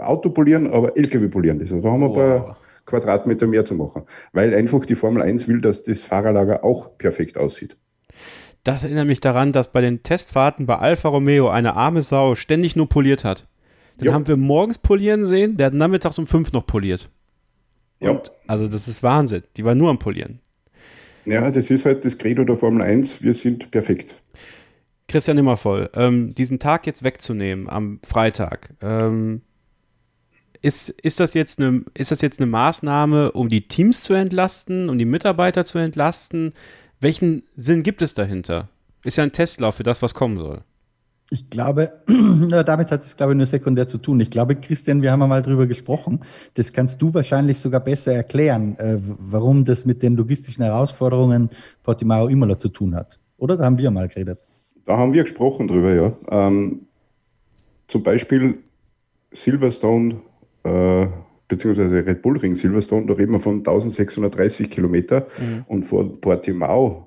Auto 0.00 0.30
polieren, 0.30 0.72
aber 0.72 0.96
LKW 0.96 1.28
polieren. 1.28 1.60
Also 1.60 1.80
da 1.80 1.90
haben 1.90 2.00
wir 2.00 2.10
oh. 2.10 2.12
ein 2.12 2.16
paar 2.16 2.56
Quadratmeter 2.86 3.46
mehr 3.46 3.64
zu 3.64 3.74
machen, 3.74 4.02
weil 4.32 4.54
einfach 4.54 4.84
die 4.84 4.94
Formel 4.94 5.22
1 5.22 5.48
will, 5.48 5.60
dass 5.60 5.82
das 5.82 6.04
Fahrerlager 6.04 6.64
auch 6.64 6.96
perfekt 6.98 7.36
aussieht. 7.36 7.76
Das 8.62 8.84
erinnert 8.84 9.06
mich 9.06 9.20
daran, 9.20 9.52
dass 9.52 9.70
bei 9.70 9.80
den 9.80 10.02
Testfahrten 10.02 10.66
bei 10.66 10.76
Alfa 10.76 11.08
Romeo 11.08 11.48
eine 11.48 11.74
arme 11.74 12.02
Sau 12.02 12.34
ständig 12.34 12.74
nur 12.74 12.88
poliert 12.88 13.24
hat. 13.24 13.46
Dann 13.98 14.08
ja. 14.08 14.12
haben 14.12 14.26
wir 14.26 14.36
morgens 14.36 14.78
polieren 14.78 15.24
sehen, 15.24 15.56
der 15.56 15.66
hat 15.66 15.74
nachmittags 15.74 16.18
um 16.18 16.26
fünf 16.26 16.52
noch 16.52 16.66
poliert. 16.66 17.10
Ja. 18.00 18.10
Und, 18.10 18.30
also 18.46 18.68
das 18.68 18.88
ist 18.88 19.02
Wahnsinn. 19.02 19.42
Die 19.56 19.64
war 19.64 19.74
nur 19.74 19.90
am 19.90 19.98
Polieren. 19.98 20.40
Ja, 21.24 21.50
das 21.50 21.70
ist 21.70 21.84
halt 21.84 22.04
das 22.04 22.18
Credo 22.18 22.44
der 22.44 22.56
Formel 22.56 22.82
1. 22.82 23.22
Wir 23.22 23.34
sind 23.34 23.70
perfekt. 23.70 24.14
Christian 25.08 25.38
Immervoll, 25.38 25.90
ähm, 25.94 26.34
diesen 26.34 26.58
Tag 26.58 26.86
jetzt 26.86 27.04
wegzunehmen 27.04 27.68
am 27.68 28.00
Freitag, 28.04 28.74
ähm, 28.82 29.42
ist, 30.62 30.88
ist, 30.88 31.20
das 31.20 31.34
jetzt 31.34 31.60
eine, 31.60 31.84
ist 31.94 32.10
das 32.10 32.22
jetzt 32.22 32.40
eine 32.40 32.46
Maßnahme, 32.46 33.32
um 33.32 33.48
die 33.48 33.68
Teams 33.68 34.02
zu 34.02 34.14
entlasten, 34.14 34.88
um 34.88 34.98
die 34.98 35.04
Mitarbeiter 35.04 35.64
zu 35.64 35.78
entlasten? 35.78 36.54
Welchen 37.00 37.44
Sinn 37.54 37.82
gibt 37.82 38.02
es 38.02 38.14
dahinter? 38.14 38.68
Ist 39.04 39.16
ja 39.16 39.24
ein 39.24 39.32
Testlauf 39.32 39.76
für 39.76 39.84
das, 39.84 40.02
was 40.02 40.14
kommen 40.14 40.38
soll. 40.38 40.62
Ich 41.30 41.50
glaube, 41.50 41.92
damit 42.66 42.92
hat 42.92 43.04
es, 43.04 43.16
glaube 43.16 43.32
ich, 43.32 43.36
nur 43.36 43.46
sekundär 43.46 43.88
zu 43.88 43.98
tun. 43.98 44.20
Ich 44.20 44.30
glaube, 44.30 44.54
Christian, 44.54 45.02
wir 45.02 45.10
haben 45.10 45.22
einmal 45.22 45.42
drüber 45.42 45.66
gesprochen. 45.66 46.20
Das 46.54 46.72
kannst 46.72 47.02
du 47.02 47.12
wahrscheinlich 47.14 47.58
sogar 47.58 47.80
besser 47.80 48.14
erklären, 48.14 48.78
äh, 48.78 48.98
warum 49.00 49.64
das 49.64 49.86
mit 49.86 50.02
den 50.02 50.14
logistischen 50.14 50.64
Herausforderungen 50.64 51.50
Portimao 51.82 52.28
Imola 52.28 52.58
zu 52.58 52.68
tun 52.68 52.94
hat. 52.94 53.18
Oder? 53.38 53.56
Da 53.56 53.64
haben 53.64 53.78
wir 53.78 53.90
mal 53.90 54.08
geredet. 54.08 54.38
Da 54.84 54.96
haben 54.96 55.12
wir 55.12 55.24
gesprochen 55.24 55.66
drüber, 55.66 55.94
ja. 55.94 56.12
Ähm, 56.30 56.82
zum 57.88 58.02
Beispiel 58.04 58.58
Silverstone, 59.32 60.20
äh, 60.62 61.06
beziehungsweise 61.48 62.06
Red 62.06 62.22
Bull 62.22 62.38
Ring 62.38 62.54
Silverstone, 62.54 63.06
da 63.06 63.14
reden 63.14 63.32
wir 63.32 63.40
von 63.40 63.58
1630 63.58 64.70
Kilometer. 64.70 65.26
Mhm. 65.38 65.64
Und 65.66 65.82
vor 65.84 66.20
Portimao 66.20 67.05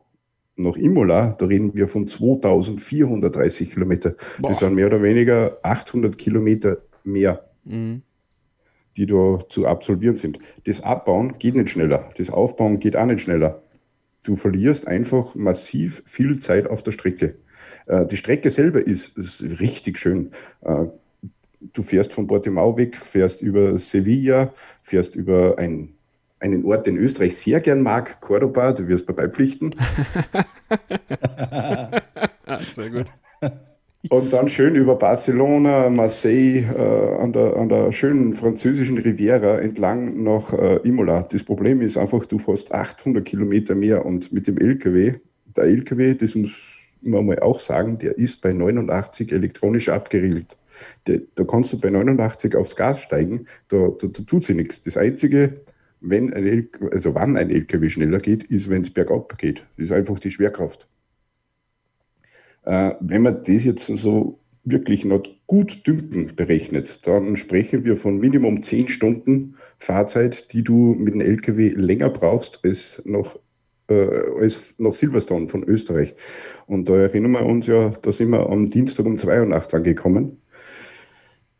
nach 0.59 0.75
Imola, 0.75 1.35
da 1.37 1.45
reden 1.45 1.73
wir 1.73 1.87
von 1.87 2.07
2430 2.07 3.71
Kilometer. 3.71 4.15
Boah. 4.39 4.49
Das 4.49 4.59
sind 4.59 4.75
mehr 4.75 4.87
oder 4.87 5.01
weniger 5.01 5.57
800 5.63 6.17
Kilometer 6.17 6.77
mehr, 7.03 7.49
mhm. 7.63 8.01
die 8.97 9.05
da 9.05 9.39
zu 9.47 9.65
absolvieren 9.65 10.17
sind. 10.17 10.39
Das 10.65 10.81
Abbauen 10.81 11.37
geht 11.39 11.55
nicht 11.55 11.69
schneller, 11.69 12.09
das 12.17 12.29
Aufbauen 12.29 12.79
geht 12.79 12.95
auch 12.95 13.05
nicht 13.05 13.21
schneller. 13.21 13.63
Du 14.25 14.35
verlierst 14.35 14.87
einfach 14.87 15.33
massiv 15.35 16.03
viel 16.05 16.39
Zeit 16.39 16.67
auf 16.67 16.83
der 16.83 16.91
Strecke. 16.91 17.35
Äh, 17.87 18.05
die 18.05 18.17
Strecke 18.17 18.49
selber 18.49 18.85
ist, 18.85 19.17
ist 19.17 19.41
richtig 19.59 19.97
schön. 19.97 20.31
Äh, 20.61 20.87
du 21.73 21.83
fährst 21.83 22.13
von 22.13 22.27
Portimao 22.27 22.77
weg, 22.77 22.95
fährst 22.97 23.41
über 23.41 23.77
Sevilla, 23.77 24.53
fährst 24.83 25.15
über 25.15 25.57
ein 25.57 25.95
einen 26.39 26.65
Ort, 26.65 26.87
den 26.87 26.97
Österreich 26.97 27.37
sehr 27.37 27.59
gern 27.59 27.81
mag, 27.81 28.21
Cordoba, 28.21 28.71
du 28.71 28.87
wirst 28.87 29.07
mir 29.07 29.13
beipflichten. 29.13 29.75
sehr 32.75 32.89
gut. 32.89 33.05
Und 34.07 34.31
dann 34.31 34.47
schön 34.47 34.75
über 34.75 34.95
Barcelona, 34.95 35.89
Marseille, 35.89 36.61
äh, 36.61 37.21
an, 37.21 37.33
der, 37.33 37.57
an 37.57 37.67
der 37.67 37.91
schönen 37.91 38.33
französischen 38.33 38.97
Riviera 38.97 39.59
entlang 39.59 40.23
nach 40.23 40.53
äh, 40.53 40.77
Imola. 40.87 41.23
Das 41.23 41.43
Problem 41.43 41.81
ist 41.81 41.97
einfach, 41.97 42.25
du 42.25 42.39
hast 42.47 42.73
800 42.73 43.25
Kilometer 43.25 43.75
mehr 43.75 44.05
und 44.05 44.31
mit 44.31 44.47
dem 44.47 44.57
LKW, 44.57 45.15
der 45.57 45.65
LKW, 45.65 46.13
das 46.13 46.33
muss 46.33 46.51
man 47.01 47.25
mal 47.25 47.39
auch 47.39 47.59
sagen, 47.59 47.97
der 47.97 48.17
ist 48.17 48.41
bei 48.41 48.53
89 48.53 49.33
elektronisch 49.33 49.89
abgeriegelt. 49.89 50.57
da 51.03 51.43
kannst 51.43 51.73
du 51.73 51.79
bei 51.79 51.89
89 51.89 52.55
aufs 52.55 52.77
Gas 52.77 53.01
steigen, 53.01 53.47
da, 53.67 53.89
da, 53.99 54.07
da 54.07 54.23
tut 54.23 54.45
sich 54.45 54.55
nichts. 54.55 54.81
Das 54.81 54.95
Einzige, 54.95 55.59
wenn 56.01 56.33
ein 56.33 56.45
LKW, 56.45 56.89
also 56.91 57.15
wann 57.15 57.37
ein 57.37 57.49
LKW 57.49 57.89
schneller 57.89 58.19
geht, 58.19 58.43
ist, 58.45 58.69
wenn 58.69 58.83
es 58.83 58.89
bergab 58.91 59.37
geht. 59.37 59.65
Das 59.77 59.85
ist 59.85 59.91
einfach 59.91 60.19
die 60.19 60.31
Schwerkraft. 60.31 60.87
Äh, 62.63 62.91
wenn 62.99 63.23
man 63.23 63.41
das 63.43 63.65
jetzt 63.65 63.85
so 63.85 64.39
wirklich 64.63 65.05
noch 65.05 65.23
gut 65.47 65.87
dünken 65.87 66.35
berechnet, 66.35 67.07
dann 67.07 67.37
sprechen 67.37 67.85
wir 67.85 67.97
von 67.97 68.17
Minimum 68.17 68.61
10 68.61 68.89
Stunden 68.89 69.55
Fahrzeit, 69.79 70.53
die 70.53 70.63
du 70.63 70.95
mit 70.97 71.13
dem 71.13 71.21
LKW 71.21 71.69
länger 71.69 72.09
brauchst 72.09 72.59
als 72.63 73.01
nach, 73.05 73.37
äh, 73.89 74.07
als 74.39 74.75
nach 74.77 74.93
Silverstone 74.93 75.47
von 75.47 75.63
Österreich. 75.63 76.15
Und 76.67 76.89
da 76.89 76.97
erinnern 76.97 77.31
wir 77.31 77.45
uns 77.45 77.67
ja, 77.67 77.89
da 77.89 78.11
sind 78.11 78.29
wir 78.29 78.49
am 78.49 78.69
Dienstag 78.69 79.05
um 79.05 79.17
82 79.17 79.73
angekommen. 79.73 80.41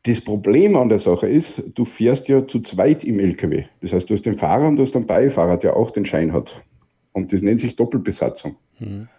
Das 0.04 0.22
Problem 0.22 0.78
an 0.78 0.90
der 0.90 1.00
Sache 1.00 1.28
ist, 1.28 1.62
du 1.74 1.84
fährst 1.84 2.30
ja 2.30 2.48
zu 2.48 2.62
zweit 2.62 3.04
im 3.04 3.20
LKW. 3.20 3.66
Das 3.82 3.92
heißt, 3.92 4.10
du 4.10 4.14
hast 4.14 4.26
den 4.26 4.38
Fahrer 4.38 4.68
und 4.68 4.78
du 4.78 4.84
hast 4.84 4.96
den 4.96 5.06
Beifahrer, 5.06 5.58
der 5.58 5.76
auch 5.76 5.92
den 5.92 6.06
Schein 6.06 6.32
hat. 6.32 6.64
Und 7.12 7.34
das 7.34 7.42
nennt 7.42 7.60
sich 7.60 7.76
Doppelbesatzung. 7.76 8.56
Mhm. 8.80 9.10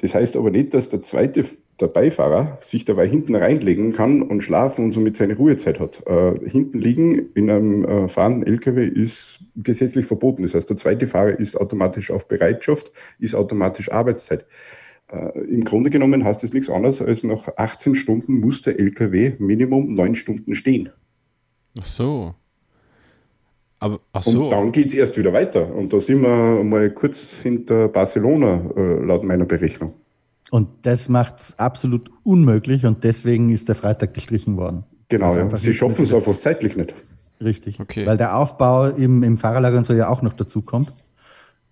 Das 0.00 0.14
heißt 0.14 0.36
aber 0.36 0.50
nicht, 0.50 0.74
dass 0.74 0.88
der 0.88 1.02
zweite, 1.02 1.44
der 1.80 1.86
Beifahrer, 1.86 2.58
sich 2.62 2.84
dabei 2.84 3.06
hinten 3.06 3.36
reinlegen 3.36 3.92
kann 3.92 4.22
und 4.22 4.42
schlafen 4.42 4.86
und 4.86 4.92
somit 4.92 5.16
seine 5.16 5.36
Ruhezeit 5.36 5.78
hat. 5.78 6.04
Äh, 6.06 6.48
hinten 6.48 6.80
liegen 6.80 7.32
in 7.34 7.48
einem 7.48 7.84
äh, 7.84 8.08
fahrenden 8.08 8.44
LKW 8.44 8.86
ist 8.86 9.40
gesetzlich 9.54 10.06
verboten. 10.06 10.42
Das 10.42 10.54
heißt, 10.54 10.68
der 10.68 10.76
zweite 10.76 11.06
Fahrer 11.06 11.38
ist 11.38 11.56
automatisch 11.56 12.10
auf 12.10 12.26
Bereitschaft, 12.26 12.90
ist 13.20 13.36
automatisch 13.36 13.90
Arbeitszeit. 13.92 14.46
Äh, 15.12 15.38
Im 15.40 15.64
Grunde 15.64 15.90
genommen 15.90 16.24
heißt 16.24 16.42
das 16.42 16.52
nichts 16.52 16.70
anderes, 16.70 17.02
als 17.02 17.24
nach 17.24 17.48
18 17.56 17.94
Stunden 17.94 18.40
muss 18.40 18.62
der 18.62 18.78
LKW 18.78 19.34
Minimum 19.38 19.94
9 19.94 20.14
Stunden 20.14 20.54
stehen. 20.54 20.90
Ach 21.78 21.86
so. 21.86 22.34
Aber, 23.78 24.00
ach 24.12 24.22
so. 24.22 24.44
Und 24.44 24.52
dann 24.52 24.72
geht 24.72 24.86
es 24.86 24.94
erst 24.94 25.16
wieder 25.18 25.32
weiter. 25.32 25.74
Und 25.74 25.92
da 25.92 26.00
sind 26.00 26.22
wir 26.22 26.64
mal 26.64 26.90
kurz 26.90 27.34
hinter 27.42 27.88
Barcelona, 27.88 28.70
äh, 28.76 29.04
laut 29.04 29.24
meiner 29.24 29.44
Berechnung. 29.44 29.92
Und 30.50 30.86
das 30.86 31.08
macht 31.08 31.40
es 31.40 31.58
absolut 31.58 32.10
unmöglich 32.22 32.86
und 32.86 33.02
deswegen 33.04 33.50
ist 33.50 33.68
der 33.68 33.74
Freitag 33.74 34.14
gestrichen 34.14 34.56
worden. 34.56 34.84
Genau, 35.08 35.36
ja. 35.36 35.56
sie 35.56 35.74
schaffen 35.74 36.04
es 36.04 36.14
einfach 36.14 36.36
zeitlich 36.38 36.76
nicht. 36.76 36.94
Richtig, 37.42 37.80
okay. 37.80 38.06
weil 38.06 38.16
der 38.16 38.36
Aufbau 38.36 38.86
im, 38.86 39.22
im 39.22 39.36
Fahrerlager 39.36 39.78
und 39.78 39.84
so 39.84 39.92
ja 39.92 40.08
auch 40.08 40.22
noch 40.22 40.32
dazu 40.32 40.62
kommt. 40.62 40.94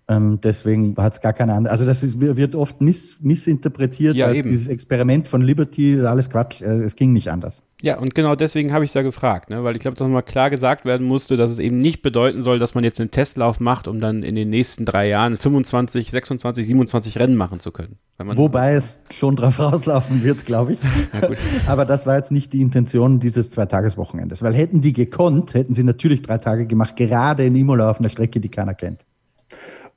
Ähm, 0.09 0.39
deswegen 0.43 0.95
hat 0.97 1.13
es 1.13 1.21
gar 1.21 1.31
keine 1.31 1.53
andere. 1.53 1.71
Also 1.71 1.85
das 1.85 2.03
ist, 2.03 2.19
wird 2.19 2.55
oft 2.55 2.81
miss, 2.81 3.21
missinterpretiert 3.21 4.15
ja, 4.15 4.27
als 4.27 4.37
eben. 4.37 4.49
dieses 4.49 4.67
Experiment 4.67 5.29
von 5.29 5.41
Liberty, 5.41 5.99
alles 6.01 6.29
Quatsch. 6.29 6.61
Äh, 6.61 6.83
es 6.83 6.97
ging 6.97 7.13
nicht 7.13 7.31
anders. 7.31 7.63
Ja, 7.81 7.97
und 7.99 8.13
genau 8.13 8.35
deswegen 8.35 8.73
habe 8.73 8.83
ich 8.83 8.91
es 8.91 8.93
ja 8.93 9.01
gefragt, 9.01 9.49
ne? 9.49 9.63
weil 9.63 9.75
ich 9.75 9.81
glaube, 9.81 9.95
dass 9.95 10.05
nochmal 10.05 10.23
klar 10.23 10.49
gesagt 10.49 10.83
werden 10.83 11.07
musste, 11.07 11.37
dass 11.37 11.51
es 11.51 11.59
eben 11.59 11.79
nicht 11.79 12.01
bedeuten 12.01 12.41
soll, 12.41 12.59
dass 12.59 12.75
man 12.75 12.83
jetzt 12.83 12.99
einen 12.99 13.11
Testlauf 13.11 13.59
macht, 13.59 13.87
um 13.87 14.01
dann 14.01 14.23
in 14.23 14.35
den 14.35 14.49
nächsten 14.49 14.85
drei 14.85 15.07
Jahren 15.07 15.37
25, 15.37 16.11
26, 16.11 16.65
27 16.65 17.19
Rennen 17.19 17.35
machen 17.35 17.61
zu 17.61 17.71
können. 17.71 17.97
Wobei 18.17 18.73
es 18.73 18.99
schon 19.13 19.35
drauf 19.37 19.59
rauslaufen 19.59 20.23
wird, 20.23 20.45
glaube 20.45 20.73
ich. 20.73 20.79
Aber 21.67 21.85
das 21.85 22.05
war 22.05 22.15
jetzt 22.17 22.31
nicht 22.31 22.51
die 22.51 22.61
Intention 22.61 23.19
dieses 23.19 23.49
Zweitageswochenendes, 23.51 24.41
weil 24.41 24.53
hätten 24.53 24.81
die 24.81 24.93
gekonnt, 24.93 25.53
hätten 25.53 25.73
sie 25.73 25.83
natürlich 25.83 26.21
drei 26.21 26.37
Tage 26.37 26.65
gemacht, 26.65 26.95
gerade 26.95 27.45
in 27.45 27.55
Imola 27.55 27.89
auf 27.89 27.99
einer 27.99 28.09
Strecke, 28.09 28.39
die 28.39 28.49
keiner 28.49 28.73
kennt. 28.73 29.05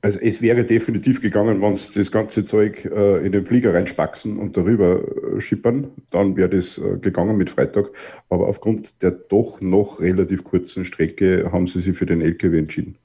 Also 0.07 0.19
es 0.19 0.41
wäre 0.41 0.63
definitiv 0.63 1.19
gegangen, 1.19 1.61
wenn 1.61 1.75
sie 1.75 1.91
das 1.95 2.13
ganze 2.13 2.45
Zeug 2.45 2.85
äh, 2.85 3.25
in 3.25 3.33
den 3.33 3.45
Flieger 3.45 3.73
reinspaxen 3.73 4.39
und 4.39 4.55
darüber 4.55 5.01
äh, 5.01 5.41
schippern, 5.41 5.91
dann 6.11 6.37
wäre 6.37 6.47
das 6.47 6.77
äh, 6.77 6.97
gegangen 7.01 7.35
mit 7.35 7.49
Freitag. 7.49 7.89
Aber 8.29 8.47
aufgrund 8.47 9.03
der 9.03 9.11
doch 9.11 9.59
noch 9.59 9.99
relativ 9.99 10.45
kurzen 10.45 10.85
Strecke 10.85 11.49
haben 11.51 11.67
sie 11.67 11.81
sich 11.81 11.97
für 11.97 12.05
den 12.05 12.21
LKW 12.21 12.57
entschieden. 12.57 12.95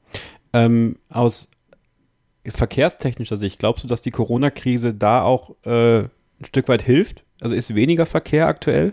Ähm, 0.52 0.94
aus 1.08 1.50
verkehrstechnischer 2.46 3.36
Sicht, 3.36 3.58
glaubst 3.58 3.82
du, 3.82 3.88
dass 3.88 4.02
die 4.02 4.12
Corona-Krise 4.12 4.94
da 4.94 5.24
auch 5.24 5.56
äh, 5.64 6.02
ein 6.02 6.44
Stück 6.44 6.68
weit 6.68 6.82
hilft? 6.82 7.24
Also 7.40 7.56
ist 7.56 7.74
weniger 7.74 8.06
Verkehr 8.06 8.46
aktuell? 8.46 8.92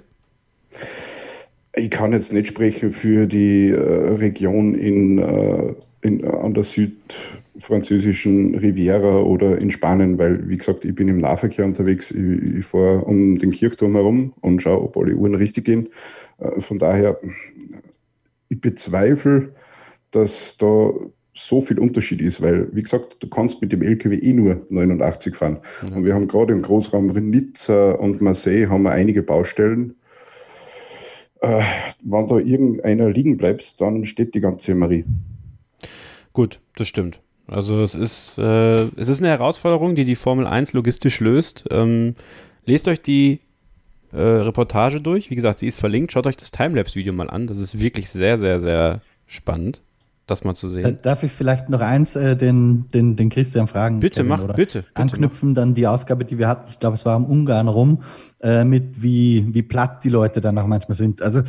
Ich 1.76 1.92
kann 1.92 2.14
jetzt 2.14 2.34
nicht 2.34 2.48
sprechen 2.48 2.92
für 2.92 3.28
die 3.28 3.70
äh, 3.70 3.80
Region 3.80 4.74
in, 4.74 5.20
äh, 5.20 5.74
in, 6.02 6.26
an 6.26 6.54
der 6.54 6.64
Süd 6.64 7.16
französischen 7.60 8.56
Riviera 8.56 9.20
oder 9.20 9.60
in 9.60 9.70
Spanien, 9.70 10.18
weil, 10.18 10.48
wie 10.50 10.58
gesagt, 10.58 10.86
ich 10.86 10.96
bin 10.96 11.08
im 11.08 11.18
Nahverkehr 11.18 11.66
unterwegs. 11.66 12.10
Ich, 12.12 12.56
ich 12.58 12.66
fahre 12.66 13.04
um 13.04 13.38
den 13.38 13.52
Kirchturm 13.52 13.94
herum 13.94 14.34
und 14.42 14.62
schaue, 14.62 14.82
ob 14.82 14.98
alle 14.98 15.16
Uhren 15.16 15.36
richtig 15.36 15.66
gehen. 15.66 15.90
Äh, 16.40 16.62
von 16.62 16.80
daher, 16.80 17.20
ich 18.48 18.60
bezweifle, 18.60 19.54
dass 20.12 20.58
da 20.58 20.92
so 21.34 21.62
viel 21.62 21.80
Unterschied 21.80 22.22
ist, 22.22 22.42
weil, 22.42 22.68
wie 22.74 22.84
gesagt, 22.84 23.18
du 23.20 23.28
kannst 23.28 23.62
mit 23.62 23.72
dem 23.72 23.82
LKW 23.82 24.16
eh 24.16 24.34
nur 24.34 24.66
89 24.70 25.36
fahren. 25.36 25.60
Mhm. 25.82 25.98
Und 25.98 26.06
wir 26.06 26.14
haben 26.14 26.28
gerade 26.28 26.54
im 26.54 26.62
Großraum 26.62 27.08
Nizza 27.08 27.92
und 27.92 28.22
Marseille 28.22 28.68
haben 28.70 28.84
wir 28.84 28.92
einige 28.92 29.22
Baustellen. 29.22 29.96
Äh, 31.42 31.64
wenn 32.04 32.28
da 32.28 32.38
irgendeiner 32.38 33.10
liegen 33.10 33.38
bleibt, 33.38 33.80
dann 33.80 34.06
steht 34.06 34.36
die 34.36 34.42
ganze 34.42 34.76
Marie. 34.76 35.06
Gut, 36.34 36.60
das 36.76 36.88
stimmt. 36.88 37.22
Also 37.48 37.82
es 37.82 37.96
ist, 37.96 38.38
äh, 38.38 38.84
es 38.96 39.10
ist 39.10 39.20
eine 39.20 39.30
Herausforderung, 39.30 39.96
die 39.96 40.06
die 40.06 40.16
Formel 40.16 40.46
1 40.46 40.74
logistisch 40.74 41.20
löst. 41.20 41.66
Ähm, 41.72 42.16
lest 42.66 42.88
euch 42.88 43.02
die 43.02 43.40
äh, 44.12 44.20
Reportage 44.20 45.02
durch. 45.02 45.30
Wie 45.30 45.36
gesagt, 45.36 45.60
sie 45.60 45.68
ist 45.68 45.80
verlinkt. 45.80 46.12
Schaut 46.12 46.28
euch 46.28 46.38
das 46.38 46.52
Timelapse-Video 46.52 47.14
mal 47.14 47.30
an. 47.30 47.48
Das 47.48 47.58
ist 47.58 47.80
wirklich 47.80 48.10
sehr, 48.10 48.38
sehr, 48.38 48.60
sehr 48.60 49.02
spannend. 49.26 49.82
Das 50.30 50.44
mal 50.44 50.56
zu 50.56 50.70
sehen. 50.70 51.00
Darf 51.02 51.24
ich 51.24 51.32
vielleicht 51.32 51.70
noch 51.70 51.82
eins 51.82 52.16
äh, 52.16 52.36
den, 52.36 52.88
den, 52.94 53.16
den 53.16 53.30
Christian 53.30 53.68
fragen? 53.68 54.00
Bitte, 54.00 54.22
Kevin, 54.22 54.30
mach, 54.30 54.56
bitte, 54.56 54.80
bitte. 54.80 54.86
Anknüpfen 54.94 55.50
mach. 55.50 55.56
dann 55.56 55.74
die 55.74 55.88
Ausgabe, 55.88 56.26
die 56.26 56.38
wir 56.38 56.48
hatten, 56.48 56.70
ich 56.70 56.80
glaube, 56.80 56.96
es 56.96 57.06
war 57.06 57.16
am 57.16 57.26
Ungarn 57.26 57.68
rum, 57.68 58.04
äh, 58.42 58.64
mit 58.64 59.02
wie, 59.02 59.48
wie 59.54 59.62
platt 59.62 60.04
die 60.04 60.10
Leute 60.10 60.42
dann 60.42 60.58
auch 60.58 60.68
manchmal 60.68 60.96
sind. 60.98 61.22
Also 61.22 61.44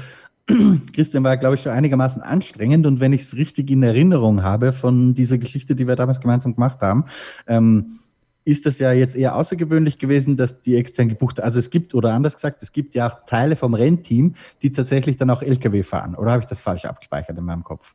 Christian 0.95 1.25
war, 1.25 1.37
glaube 1.37 1.55
ich, 1.55 1.63
schon 1.63 1.73
einigermaßen 1.73 2.23
anstrengend 2.23 2.87
und 2.87 3.01
wenn 3.01 3.13
ich 3.13 3.23
es 3.23 3.37
richtig 3.37 3.71
in 3.71 3.83
Erinnerung 3.83 4.43
habe 4.43 4.73
von 4.73 5.15
dieser 5.15 5.39
Geschichte, 5.39 5.75
die 5.75 5.87
wir 5.87 5.97
damals 5.97 6.21
gemeinsam 6.21 6.55
gemacht 6.55 6.81
haben, 6.81 7.05
ähm, 7.47 7.99
ist 8.45 8.67
das 8.67 8.79
ja 8.79 8.93
jetzt 8.93 9.17
eher 9.17 9.37
außergewöhnlich 9.37 9.99
gewesen, 9.99 10.37
dass 10.37 10.63
die 10.63 10.77
extern 10.77 11.09
gebucht, 11.09 11.41
also 11.41 11.59
es 11.59 11.71
gibt, 11.71 11.95
oder 11.95 12.15
anders 12.15 12.35
gesagt, 12.35 12.63
es 12.63 12.73
gibt 12.73 12.95
ja 12.95 13.09
auch 13.09 13.25
Teile 13.27 13.55
vom 13.55 13.75
Rennteam, 13.75 14.35
die 14.63 14.73
tatsächlich 14.73 15.17
dann 15.17 15.31
auch 15.31 15.43
LKW 15.43 15.83
fahren. 15.83 16.15
Oder 16.15 16.33
habe 16.33 16.43
ich 16.43 16.49
das 16.49 16.59
falsch 16.59 16.85
abgespeichert 16.85 17.37
in 17.37 17.45
meinem 17.45 17.65
Kopf? 17.65 17.95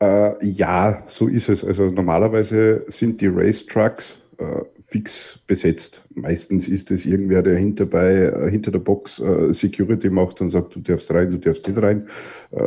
Äh, 0.00 0.32
ja, 0.44 1.02
so 1.06 1.28
ist 1.28 1.48
es. 1.48 1.64
Also 1.64 1.90
normalerweise 1.90 2.84
sind 2.88 3.20
die 3.20 3.28
Race 3.28 3.64
Trucks 3.66 4.20
äh, 4.38 4.62
fix 4.92 5.40
besetzt. 5.46 6.02
Meistens 6.14 6.68
ist 6.68 6.90
es 6.90 7.06
irgendwer, 7.06 7.42
der 7.42 7.56
hinter, 7.56 7.86
bei, 7.86 8.12
äh, 8.12 8.50
hinter 8.50 8.70
der 8.70 8.78
Box 8.78 9.18
äh, 9.20 9.52
Security 9.52 10.10
macht 10.10 10.40
und 10.40 10.50
sagt, 10.50 10.74
du 10.74 10.80
darfst 10.80 11.10
rein, 11.10 11.30
du 11.30 11.38
darfst 11.38 11.66
nicht 11.66 11.80
rein. 11.80 12.06
Äh, 12.50 12.60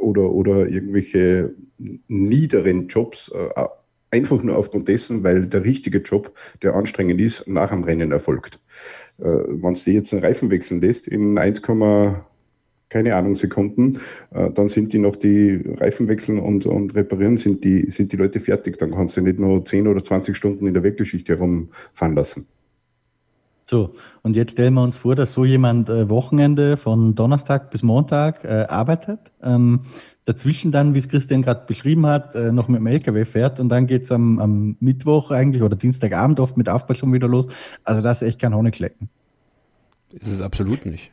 oder, 0.00 0.30
oder 0.30 0.68
irgendwelche 0.68 1.54
niederen 2.06 2.86
Jobs, 2.88 3.30
äh, 3.34 3.64
einfach 4.10 4.42
nur 4.42 4.56
aufgrund 4.56 4.88
dessen, 4.88 5.24
weil 5.24 5.46
der 5.46 5.64
richtige 5.64 5.98
Job, 5.98 6.32
der 6.62 6.74
anstrengend 6.74 7.20
ist, 7.20 7.46
nach 7.48 7.70
dem 7.70 7.84
Rennen 7.84 8.12
erfolgt. 8.12 8.60
Äh, 9.18 9.24
Wenn 9.24 9.74
du 9.74 9.90
jetzt 9.90 10.12
einen 10.12 10.24
Reifen 10.24 10.50
wechseln 10.50 10.80
lässt 10.80 11.08
in 11.08 11.36
1, 11.36 11.62
keine 12.88 13.14
Ahnung, 13.14 13.36
Sekunden, 13.36 13.98
äh, 14.32 14.50
dann 14.50 14.68
sind 14.68 14.92
die 14.92 14.98
noch 14.98 15.16
die 15.16 15.62
Reifen 15.76 16.08
wechseln 16.08 16.38
und, 16.38 16.66
und 16.66 16.94
reparieren, 16.94 17.36
sind 17.36 17.64
die, 17.64 17.90
sind 17.90 18.12
die 18.12 18.16
Leute 18.16 18.40
fertig. 18.40 18.78
Dann 18.78 18.92
kannst 18.92 19.16
du 19.16 19.20
nicht 19.20 19.38
nur 19.38 19.64
10 19.64 19.86
oder 19.86 20.02
20 20.02 20.36
Stunden 20.36 20.66
in 20.66 20.74
der 20.74 20.82
Weggeschichte 20.82 21.34
herumfahren 21.34 22.14
lassen. 22.14 22.46
So, 23.66 23.92
und 24.22 24.34
jetzt 24.34 24.52
stellen 24.52 24.72
wir 24.74 24.82
uns 24.82 24.96
vor, 24.96 25.14
dass 25.14 25.34
so 25.34 25.44
jemand 25.44 25.90
äh, 25.90 26.08
Wochenende 26.08 26.78
von 26.78 27.14
Donnerstag 27.14 27.70
bis 27.70 27.82
Montag 27.82 28.42
äh, 28.44 28.64
arbeitet, 28.66 29.20
ähm, 29.42 29.80
dazwischen 30.24 30.72
dann, 30.72 30.94
wie 30.94 30.98
es 31.00 31.08
Christian 31.08 31.42
gerade 31.42 31.66
beschrieben 31.66 32.06
hat, 32.06 32.34
äh, 32.34 32.50
noch 32.50 32.68
mit 32.68 32.80
dem 32.80 32.86
LKW 32.86 33.26
fährt 33.26 33.60
und 33.60 33.68
dann 33.68 33.86
geht 33.86 34.04
es 34.04 34.12
am, 34.12 34.38
am, 34.38 34.76
Mittwoch 34.80 35.30
eigentlich 35.30 35.62
oder 35.62 35.76
Dienstagabend 35.76 36.40
oft 36.40 36.56
mit 36.56 36.70
Aufbau 36.70 36.94
schon 36.94 37.12
wieder 37.12 37.28
los. 37.28 37.46
Also 37.84 38.00
das 38.00 38.22
ist 38.22 38.28
echt 38.28 38.40
kein 38.40 38.54
Honiglecken. 38.54 39.10
Ist 40.12 40.32
es 40.32 40.40
absolut 40.40 40.86
nicht. 40.86 41.10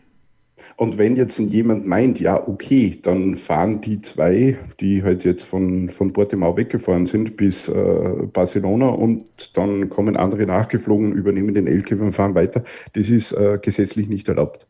Und 0.78 0.98
wenn 0.98 1.16
jetzt 1.16 1.40
jemand 1.40 1.86
meint, 1.86 2.20
ja, 2.20 2.48
okay, 2.48 2.98
dann 3.02 3.38
fahren 3.38 3.82
die 3.82 4.02
zwei, 4.02 4.58
die 4.80 5.04
halt 5.04 5.26
jetzt 5.26 5.44
von, 5.44 5.90
von 5.90 6.14
Portimao 6.14 6.56
weggefahren 6.58 7.06
sind, 7.06 7.38
bis 7.38 7.70
äh, 7.70 7.74
Barcelona 8.32 8.90
und 8.90 9.58
dann 9.58 9.90
kommen 9.90 10.18
andere 10.18 10.46
nachgeflogen, 10.46 11.14
übernehmen 11.14 11.54
den 11.54 11.68
LKW 11.68 12.04
und 12.04 12.12
fahren 12.14 12.36
weiter, 12.36 12.64
das 12.94 13.10
ist 13.10 13.32
äh, 13.34 13.60
gesetzlich 13.62 14.08
nicht 14.08 14.28
erlaubt. 14.28 14.68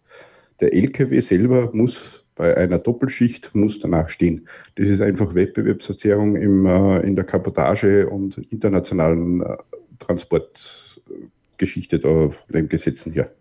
Der 0.60 0.74
LKW 0.74 1.20
selber 1.20 1.70
muss 1.74 2.26
bei 2.36 2.56
einer 2.56 2.80
Doppelschicht 2.80 3.52
muss 3.54 3.80
danach 3.80 4.10
stehen. 4.10 4.48
Das 4.76 4.90
ist 4.90 5.02
einfach 5.02 5.36
Wettbewerbsverzerrung 5.36 6.36
im, 6.36 6.66
äh, 6.66 7.00
in 7.00 7.16
der 7.16 7.26
Kapotage 7.26 8.10
und 8.10 8.38
internationalen 8.52 9.42
äh, 9.42 9.58
Transportgeschichte 10.00 12.00
da 12.00 12.10
von 12.10 12.52
den 12.52 12.70
Gesetzen 12.70 13.14
her. 13.14 13.32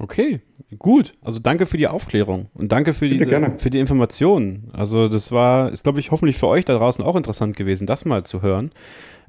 Okay, 0.00 0.40
gut. 0.78 1.14
Also 1.22 1.40
danke 1.40 1.66
für 1.66 1.76
die 1.76 1.86
Aufklärung 1.86 2.48
und 2.54 2.72
danke 2.72 2.94
für, 2.94 3.08
diese, 3.08 3.52
für 3.58 3.70
die 3.70 3.78
Informationen. 3.78 4.70
Also 4.72 5.08
das 5.08 5.30
war, 5.30 5.70
ist 5.70 5.82
glaube 5.82 6.00
ich 6.00 6.10
hoffentlich 6.10 6.38
für 6.38 6.46
euch 6.46 6.64
da 6.64 6.74
draußen 6.74 7.04
auch 7.04 7.16
interessant 7.16 7.54
gewesen, 7.54 7.86
das 7.86 8.06
mal 8.06 8.24
zu 8.24 8.40
hören. 8.40 8.70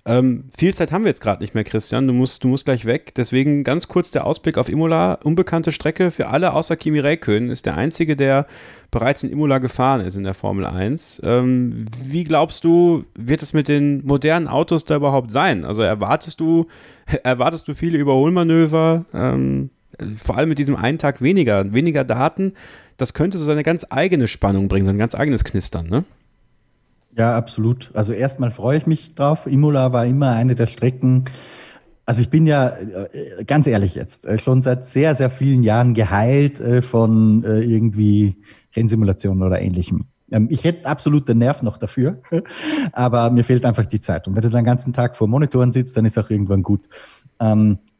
Ähm, 0.04 0.46
viel 0.58 0.74
Zeit 0.74 0.92
haben 0.92 1.04
wir 1.04 1.10
jetzt 1.10 1.22
gerade 1.22 1.44
nicht 1.44 1.54
mehr, 1.54 1.64
Christian. 1.64 2.08
Du 2.08 2.14
musst, 2.14 2.44
du 2.44 2.48
musst 2.48 2.66
gleich 2.66 2.86
weg. 2.86 3.14
Deswegen 3.16 3.64
ganz 3.64 3.88
kurz 3.88 4.10
der 4.10 4.26
Ausblick 4.26 4.58
auf 4.58 4.68
Imola. 4.68 5.20
Unbekannte 5.24 5.72
Strecke 5.72 6.10
für 6.10 6.28
alle 6.28 6.54
außer 6.54 6.76
Kimi 6.76 7.00
Räikkönen. 7.00 7.52
Ist 7.52 7.68
der 7.68 7.78
einzige, 7.78 8.16
der 8.16 8.48
bereits 8.90 9.24
in 9.24 9.30
Imola 9.30 9.60
gefahren 9.60 10.02
ist 10.02 10.16
in 10.16 10.24
der 10.24 10.34
Formel 10.34 10.66
1. 10.66 11.22
Ähm, 11.24 11.86
wie 12.08 12.24
glaubst 12.24 12.64
du, 12.64 13.06
wird 13.14 13.44
es 13.44 13.54
mit 13.54 13.68
den 13.68 14.04
modernen 14.06 14.48
Autos 14.48 14.86
da 14.86 14.96
überhaupt 14.96 15.30
sein? 15.30 15.66
Also 15.66 15.84
erwartest 15.84 16.40
du, 16.40 16.66
erwartest 17.24 17.68
du 17.68 17.76
viele 17.76 18.00
Überholmanöver? 18.00 19.06
Ähm, 19.14 19.70
vor 20.16 20.38
allem 20.38 20.50
mit 20.50 20.60
diesem 20.60 20.76
einen 20.76 20.98
Tag 20.98 21.22
weniger, 21.22 21.74
weniger 21.74 22.04
Daten. 22.04 22.54
Das 22.98 23.14
könnte 23.14 23.38
so 23.38 23.46
seine 23.46 23.64
ganz 23.64 23.86
eigene 23.90 24.28
Spannung 24.28 24.68
bringen, 24.68 24.86
so 24.86 24.92
ein 24.92 24.98
ganz 24.98 25.16
eigenes 25.16 25.44
Knistern, 25.44 25.88
ne? 25.88 26.04
Ja, 27.16 27.36
absolut. 27.36 27.92
Also 27.94 28.14
erstmal 28.14 28.52
freue 28.52 28.78
ich 28.78 28.88
mich 28.88 29.16
drauf. 29.16 29.46
Imola 29.46 29.92
war 29.92 30.06
immer 30.06 30.32
eine 30.32 30.56
der 30.56 30.68
Strecken. 30.68 31.26
Also 32.06 32.22
ich 32.22 32.30
bin 32.30 32.48
ja 32.48 32.70
äh, 32.70 33.44
ganz 33.46 33.68
ehrlich 33.68 33.96
jetzt 33.96 34.26
äh, 34.26 34.38
schon 34.38 34.62
seit 34.62 34.86
sehr, 34.86 35.14
sehr 35.14 35.30
vielen 35.30 35.64
Jahren 35.64 35.94
geheilt 35.94 36.62
äh, 36.62 36.82
von 36.82 37.44
irgendwie 37.44 38.38
Rennsimulationen 38.76 39.44
oder 39.44 39.62
ähnlichem. 39.62 40.06
Ähm, 40.32 40.48
ich 40.50 40.64
hätte 40.64 40.88
absolut 40.88 41.28
den 41.28 41.40
Nerv 41.40 41.62
noch 41.62 41.78
dafür, 41.78 42.22
aber 42.94 43.30
mir 43.30 43.44
fehlt 43.44 43.66
einfach 43.66 43.86
die 43.86 44.00
Zeit. 44.00 44.28
Und 44.28 44.36
wenn 44.36 44.44
du 44.44 44.50
den 44.50 44.64
ganzen 44.64 44.94
Tag 44.94 45.18
vor 45.18 45.28
Monitoren 45.28 45.72
sitzt, 45.72 45.98
dann 45.98 46.06
ist 46.06 46.18
auch 46.18 46.30
irgendwann 46.30 46.64
gut. 46.64 46.88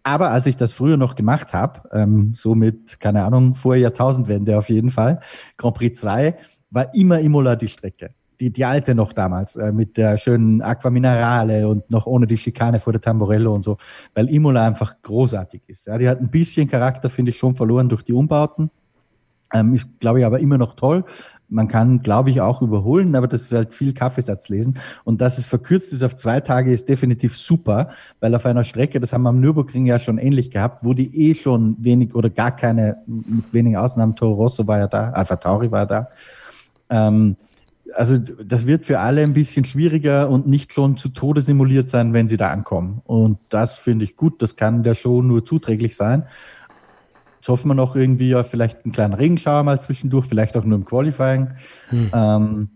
Aber 0.04 0.32
als 0.32 0.46
ich 0.46 0.56
das 0.56 0.74
früher 0.74 0.98
noch 0.98 1.16
gemacht 1.16 1.54
habe, 1.54 1.82
ähm, 1.92 2.34
so 2.36 2.56
mit, 2.56 3.00
keine 3.00 3.24
Ahnung, 3.24 3.56
vor 3.56 3.76
Jahrtausendwende 3.76 4.58
auf 4.58 4.70
jeden 4.70 4.92
Fall, 4.92 5.20
Grand 5.58 5.76
Prix 5.76 6.00
2, 6.00 6.36
war 6.72 6.94
immer 6.96 7.20
Imola 7.20 7.56
die 7.56 7.68
Strecke 7.68 8.14
die, 8.42 8.52
die 8.52 8.66
alte 8.66 8.96
noch 8.96 9.14
damals, 9.14 9.56
äh, 9.56 9.72
mit 9.72 9.96
der 9.96 10.18
schönen 10.18 10.62
Aquaminerale 10.62 11.68
und 11.68 11.90
noch 11.90 12.08
ohne 12.08 12.26
die 12.28 12.38
Schikane 12.38 12.80
vor 12.80 12.92
der 12.92 13.02
Tamborello 13.02 13.54
und 13.54 13.62
so, 13.62 13.78
weil 14.16 14.30
Imola 14.30 14.66
einfach 14.66 14.96
großartig 15.04 15.62
ist. 15.68 15.86
Ja, 15.86 15.98
die 15.98 16.10
hat 16.10 16.20
ein 16.20 16.30
bisschen 16.30 16.68
Charakter, 16.68 17.10
finde 17.10 17.30
ich, 17.30 17.38
schon 17.38 17.56
verloren 17.56 17.88
durch 17.88 18.04
die 18.04 18.14
Umbauten. 18.14 18.72
Ähm, 19.54 19.74
ist, 19.74 20.00
glaube 20.00 20.20
ich, 20.20 20.26
aber 20.26 20.40
immer 20.40 20.58
noch 20.58 20.76
toll. 20.76 21.06
Man 21.52 21.68
kann, 21.68 22.02
glaube 22.02 22.30
ich, 22.30 22.42
auch 22.42 22.62
überholen, 22.62 23.16
aber 23.16 23.28
das 23.28 23.44
ist 23.44 23.52
halt 23.52 23.74
viel 23.74 23.94
Kaffeesatz 23.94 24.50
lesen. 24.50 24.80
Und 25.04 25.22
dass 25.22 25.38
es 25.38 25.46
verkürzt 25.46 25.94
ist 25.94 26.04
auf 26.04 26.16
zwei 26.16 26.40
Tage, 26.40 26.72
ist 26.72 26.90
definitiv 26.90 27.38
super, 27.38 27.90
weil 28.20 28.34
auf 28.34 28.46
einer 28.46 28.64
Strecke, 28.64 29.00
das 29.00 29.14
haben 29.14 29.24
wir 29.24 29.30
am 29.30 29.40
Nürburgring 29.40 29.86
ja 29.86 30.00
schon 30.00 30.18
ähnlich 30.18 30.50
gehabt, 30.50 30.84
wo 30.84 30.94
die 30.94 31.30
eh 31.30 31.36
schon 31.36 31.76
wenig 31.80 32.16
oder 32.16 32.30
gar 32.30 32.56
keine, 32.56 32.98
mit 33.06 33.54
wenigen 33.54 33.78
Ausnahmen, 33.78 34.16
Toro 34.16 34.34
Rosso 34.34 34.66
war 34.66 34.80
ja 34.80 34.88
da, 34.88 35.12
Alpha 35.12 35.36
Tauri 35.36 35.72
war 35.72 35.86
da, 35.86 36.10
ähm, 36.90 37.36
also 37.96 38.18
das 38.18 38.68
wird 38.68 38.86
für 38.86 39.00
alle 39.00 39.22
ein 39.22 39.34
bisschen 39.34 39.66
schwieriger 39.66 40.30
und 40.30 40.48
nicht 40.48 40.74
schon 40.74 40.98
zu 40.98 41.10
Tode 41.10 41.42
simuliert 41.42 41.90
sein, 41.90 42.14
wenn 42.14 42.28
sie 42.28 42.38
da 42.38 42.50
ankommen. 42.50 43.02
Und 43.06 43.38
das 43.50 43.78
finde 43.78 44.06
ich 44.06 44.16
gut, 44.16 44.42
das 44.42 44.56
kann 44.56 44.84
der 44.84 44.96
Show 44.96 45.22
nur 45.22 45.46
zuträglich 45.46 45.96
sein. 45.96 46.24
Jetzt 47.42 47.50
hoffen 47.50 47.70
wir 47.70 47.74
noch 47.74 47.96
irgendwie 47.96 48.30
ja 48.30 48.44
vielleicht 48.44 48.86
einen 48.86 48.92
kleinen 48.92 49.16
Regenschauer 49.16 49.64
mal 49.64 49.82
zwischendurch, 49.82 50.28
vielleicht 50.28 50.56
auch 50.56 50.64
nur 50.64 50.78
im 50.78 50.86
Qualifying. 50.86 51.48
Hm. 51.90 52.12
Ähm, 52.14 52.70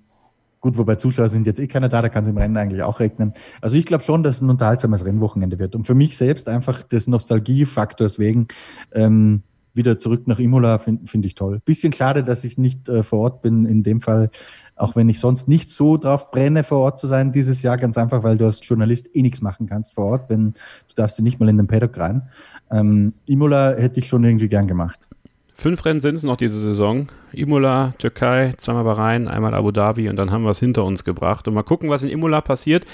gut, 0.59 0.75
wobei 0.79 0.95
Zuschauer 0.95 1.29
sind 1.29 1.45
jetzt 1.45 1.59
eh 1.59 1.67
keiner 1.67 1.87
da, 1.87 2.01
da 2.01 2.09
kann 2.09 2.23
es 2.23 2.29
im 2.29 2.37
Rennen 2.39 2.57
eigentlich 2.57 2.81
auch 2.81 2.99
regnen. 2.99 3.35
Also 3.61 3.77
ich 3.77 3.85
glaube 3.85 4.03
schon, 4.03 4.23
dass 4.23 4.37
es 4.37 4.41
ein 4.41 4.49
unterhaltsames 4.49 5.05
Rennwochenende 5.05 5.59
wird. 5.59 5.75
Und 5.75 5.85
für 5.85 5.93
mich 5.93 6.17
selbst 6.17 6.49
einfach 6.49 6.81
des 6.81 7.05
Nostalgiefaktors 7.05 8.17
wegen 8.17 8.47
ähm, 8.91 9.43
wieder 9.75 9.99
zurück 9.99 10.25
nach 10.25 10.39
Imola 10.39 10.79
finde 10.79 11.05
find 11.05 11.27
ich 11.27 11.35
toll. 11.35 11.61
Bisschen 11.63 11.93
schade, 11.93 12.23
dass 12.23 12.43
ich 12.43 12.57
nicht 12.57 12.89
äh, 12.89 13.03
vor 13.03 13.19
Ort 13.19 13.43
bin 13.43 13.67
in 13.67 13.83
dem 13.83 14.01
Fall 14.01 14.31
auch 14.75 14.95
wenn 14.95 15.07
ich 15.07 15.19
sonst 15.19 15.47
nicht 15.47 15.71
so 15.71 15.97
drauf 15.97 16.31
brenne, 16.31 16.63
vor 16.63 16.79
Ort 16.79 16.99
zu 16.99 17.07
sein 17.07 17.31
dieses 17.31 17.61
Jahr, 17.61 17.77
ganz 17.77 17.97
einfach, 17.97 18.23
weil 18.23 18.37
du 18.37 18.45
als 18.45 18.59
Journalist 18.67 19.15
eh 19.15 19.21
nichts 19.21 19.41
machen 19.41 19.67
kannst 19.67 19.93
vor 19.93 20.05
Ort, 20.05 20.29
wenn 20.29 20.51
du 20.51 20.95
darfst 20.95 21.19
nicht 21.21 21.39
mal 21.39 21.49
in 21.49 21.57
den 21.57 21.67
Paddock 21.67 21.97
rein. 21.97 22.23
Ähm, 22.71 23.13
Imola 23.25 23.75
hätte 23.75 23.99
ich 23.99 24.07
schon 24.07 24.23
irgendwie 24.23 24.47
gern 24.47 24.67
gemacht. 24.67 25.07
Fünf 25.53 25.85
Rennen 25.85 26.01
sind 26.01 26.15
es 26.15 26.23
noch 26.23 26.35
diese 26.35 26.59
Saison. 26.59 27.07
Imola, 27.31 27.93
Türkei, 27.97 28.53
zweimal 28.57 28.83
Bahrain, 28.83 29.29
einmal 29.29 29.53
Abu 29.53 29.71
Dhabi 29.71 30.09
und 30.09 30.17
dann 30.17 30.29
haben 30.29 30.43
wir 30.43 30.49
es 30.49 30.59
hinter 30.59 30.83
uns 30.83 31.05
gebracht. 31.05 31.47
Und 31.47 31.53
mal 31.53 31.63
gucken, 31.63 31.89
was 31.89 32.03
in 32.03 32.09
Imola 32.09 32.41
passiert. 32.41 32.85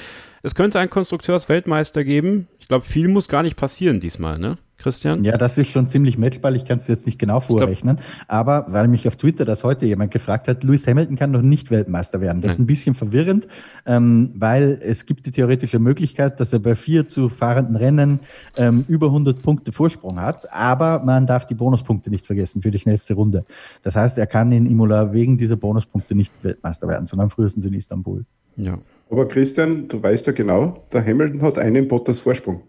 Es 0.43 0.53
könnte 0.53 0.79
einen 0.79 0.89
Konstrukteursweltmeister 0.89 2.03
geben. 2.03 2.47
Ich 2.59 2.67
glaube, 2.67 2.85
viel 2.85 3.07
muss 3.07 3.27
gar 3.27 3.41
nicht 3.41 3.57
passieren 3.57 3.99
diesmal, 3.99 4.37
ne? 4.37 4.57
Christian? 4.81 5.23
Ja, 5.23 5.37
das 5.37 5.57
ist 5.57 5.69
schon 5.69 5.89
ziemlich 5.89 6.17
matchball. 6.17 6.55
Ich 6.55 6.65
kann 6.65 6.77
es 6.79 6.87
jetzt 6.87 7.05
nicht 7.05 7.19
genau 7.19 7.39
vorrechnen. 7.39 7.99
Aber 8.27 8.65
weil 8.69 8.87
mich 8.87 9.07
auf 9.07 9.15
Twitter 9.15 9.45
das 9.45 9.63
heute 9.63 9.85
jemand 9.85 10.11
gefragt 10.11 10.47
hat, 10.47 10.63
Lewis 10.63 10.87
Hamilton 10.87 11.15
kann 11.15 11.31
noch 11.31 11.41
nicht 11.41 11.71
Weltmeister 11.71 12.21
werden. 12.21 12.41
Das 12.41 12.53
ist 12.53 12.59
ein 12.59 12.65
bisschen 12.65 12.95
verwirrend, 12.95 13.47
ähm, 13.85 14.31
weil 14.35 14.79
es 14.83 15.05
gibt 15.05 15.25
die 15.25 15.31
theoretische 15.31 15.79
Möglichkeit, 15.79 16.39
dass 16.39 16.53
er 16.53 16.59
bei 16.59 16.75
vier 16.75 17.07
zu 17.07 17.29
fahrenden 17.29 17.75
Rennen 17.75 18.19
ähm, 18.57 18.85
über 18.87 19.07
100 19.07 19.41
Punkte 19.41 19.71
Vorsprung 19.71 20.19
hat. 20.19 20.51
Aber 20.53 21.03
man 21.03 21.27
darf 21.27 21.45
die 21.45 21.55
Bonuspunkte 21.55 22.09
nicht 22.09 22.25
vergessen 22.25 22.61
für 22.61 22.71
die 22.71 22.79
schnellste 22.79 23.13
Runde. 23.13 23.45
Das 23.83 23.95
heißt, 23.95 24.17
er 24.17 24.27
kann 24.27 24.51
in 24.51 24.65
Imola 24.65 25.13
wegen 25.13 25.37
dieser 25.37 25.55
Bonuspunkte 25.55 26.15
nicht 26.15 26.31
Weltmeister 26.43 26.87
werden, 26.87 27.05
sondern 27.05 27.29
frühestens 27.29 27.65
in 27.65 27.73
Istanbul. 27.73 28.25
Ja. 28.57 28.77
Aber 29.09 29.27
Christian, 29.27 29.87
du 29.87 30.01
weißt 30.01 30.27
ja 30.27 30.33
genau, 30.33 30.85
der 30.93 31.05
Hamilton 31.05 31.41
hat 31.41 31.59
einen 31.59 31.87
Bottas 31.87 32.19
Vorsprung. 32.19 32.63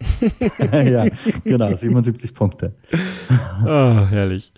ja, 0.72 1.06
genau, 1.44 1.74
77 1.74 2.32
Punkte. 2.34 2.72
oh, 3.64 3.66
herrlich. 4.10 4.52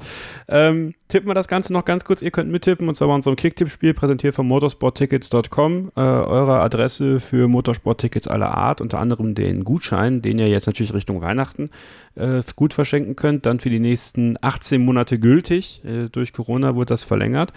Ähm, 0.49 0.95
tippen 1.09 1.29
wir 1.29 1.35
das 1.35 1.49
Ganze 1.49 1.73
noch 1.73 1.85
ganz 1.85 2.05
kurz. 2.05 2.23
Ihr 2.23 2.31
könnt 2.31 2.51
mittippen 2.51 2.89
und 2.89 2.95
zwar 2.95 3.09
bei 3.09 3.15
unserem 3.15 3.37
Kicktipp-Spiel, 3.37 3.95
präsentiert 3.95 4.35
von 4.35 4.47
motorsporttickets.com. 4.47 5.93
Äh, 5.97 6.01
eure 6.01 6.61
Adresse 6.61 7.21
für 7.21 7.49
Motorsporttickets 7.49 8.29
aller 8.29 8.55
Art, 8.57 8.81
unter 8.81 8.99
anderem 8.99 9.35
den 9.35 9.65
Gutschein, 9.65 10.21
den 10.23 10.39
ihr 10.39 10.49
jetzt 10.49 10.67
natürlich 10.67 10.93
Richtung 10.93 11.21
Weihnachten 11.23 11.71
äh, 12.17 12.43
gut 12.57 12.75
verschenken 12.75 13.17
könnt, 13.17 13.47
dann 13.47 13.61
für 13.61 13.71
die 13.71 13.81
nächsten 13.81 14.37
18 14.41 14.85
Monate 14.85 15.19
gültig. 15.19 15.83
Äh, 15.85 16.09
durch 16.11 16.33
Corona 16.33 16.75
wurde 16.75 16.87
das 16.87 17.03
verlängert 17.03 17.53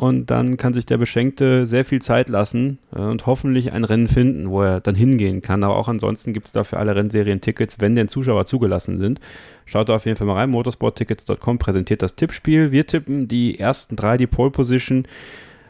und 0.00 0.30
dann 0.30 0.56
kann 0.56 0.72
sich 0.72 0.86
der 0.86 0.96
Beschenkte 0.96 1.66
sehr 1.66 1.84
viel 1.84 2.00
Zeit 2.00 2.30
lassen 2.30 2.78
äh, 2.90 3.00
und 3.00 3.26
hoffentlich 3.26 3.72
ein 3.72 3.84
Rennen 3.84 4.08
finden, 4.08 4.48
wo 4.48 4.62
er 4.62 4.80
dann 4.80 4.94
hingehen 4.94 5.42
kann. 5.42 5.62
Aber 5.62 5.76
auch 5.76 5.88
ansonsten 5.88 6.32
gibt 6.32 6.46
es 6.46 6.54
dafür 6.54 6.78
alle 6.78 6.96
Rennserien 6.96 7.42
Tickets, 7.42 7.80
wenn 7.80 7.96
denn 7.96 8.08
Zuschauer 8.08 8.46
zugelassen 8.46 8.96
sind. 8.96 9.20
Schaut 9.66 9.90
da 9.90 9.96
auf 9.96 10.06
jeden 10.06 10.16
Fall 10.16 10.26
mal 10.26 10.36
rein. 10.36 10.48
Motorsporttickets.com 10.48 11.58
präsentiert 11.58 12.00
das 12.00 12.16
Tippspiel. 12.16 12.72
Wir 12.72 12.86
tippen 12.86 13.28
die 13.28 13.58
ersten 13.58 13.94
drei, 13.94 14.16
die 14.16 14.26
Pole 14.26 14.50
Position, 14.50 15.06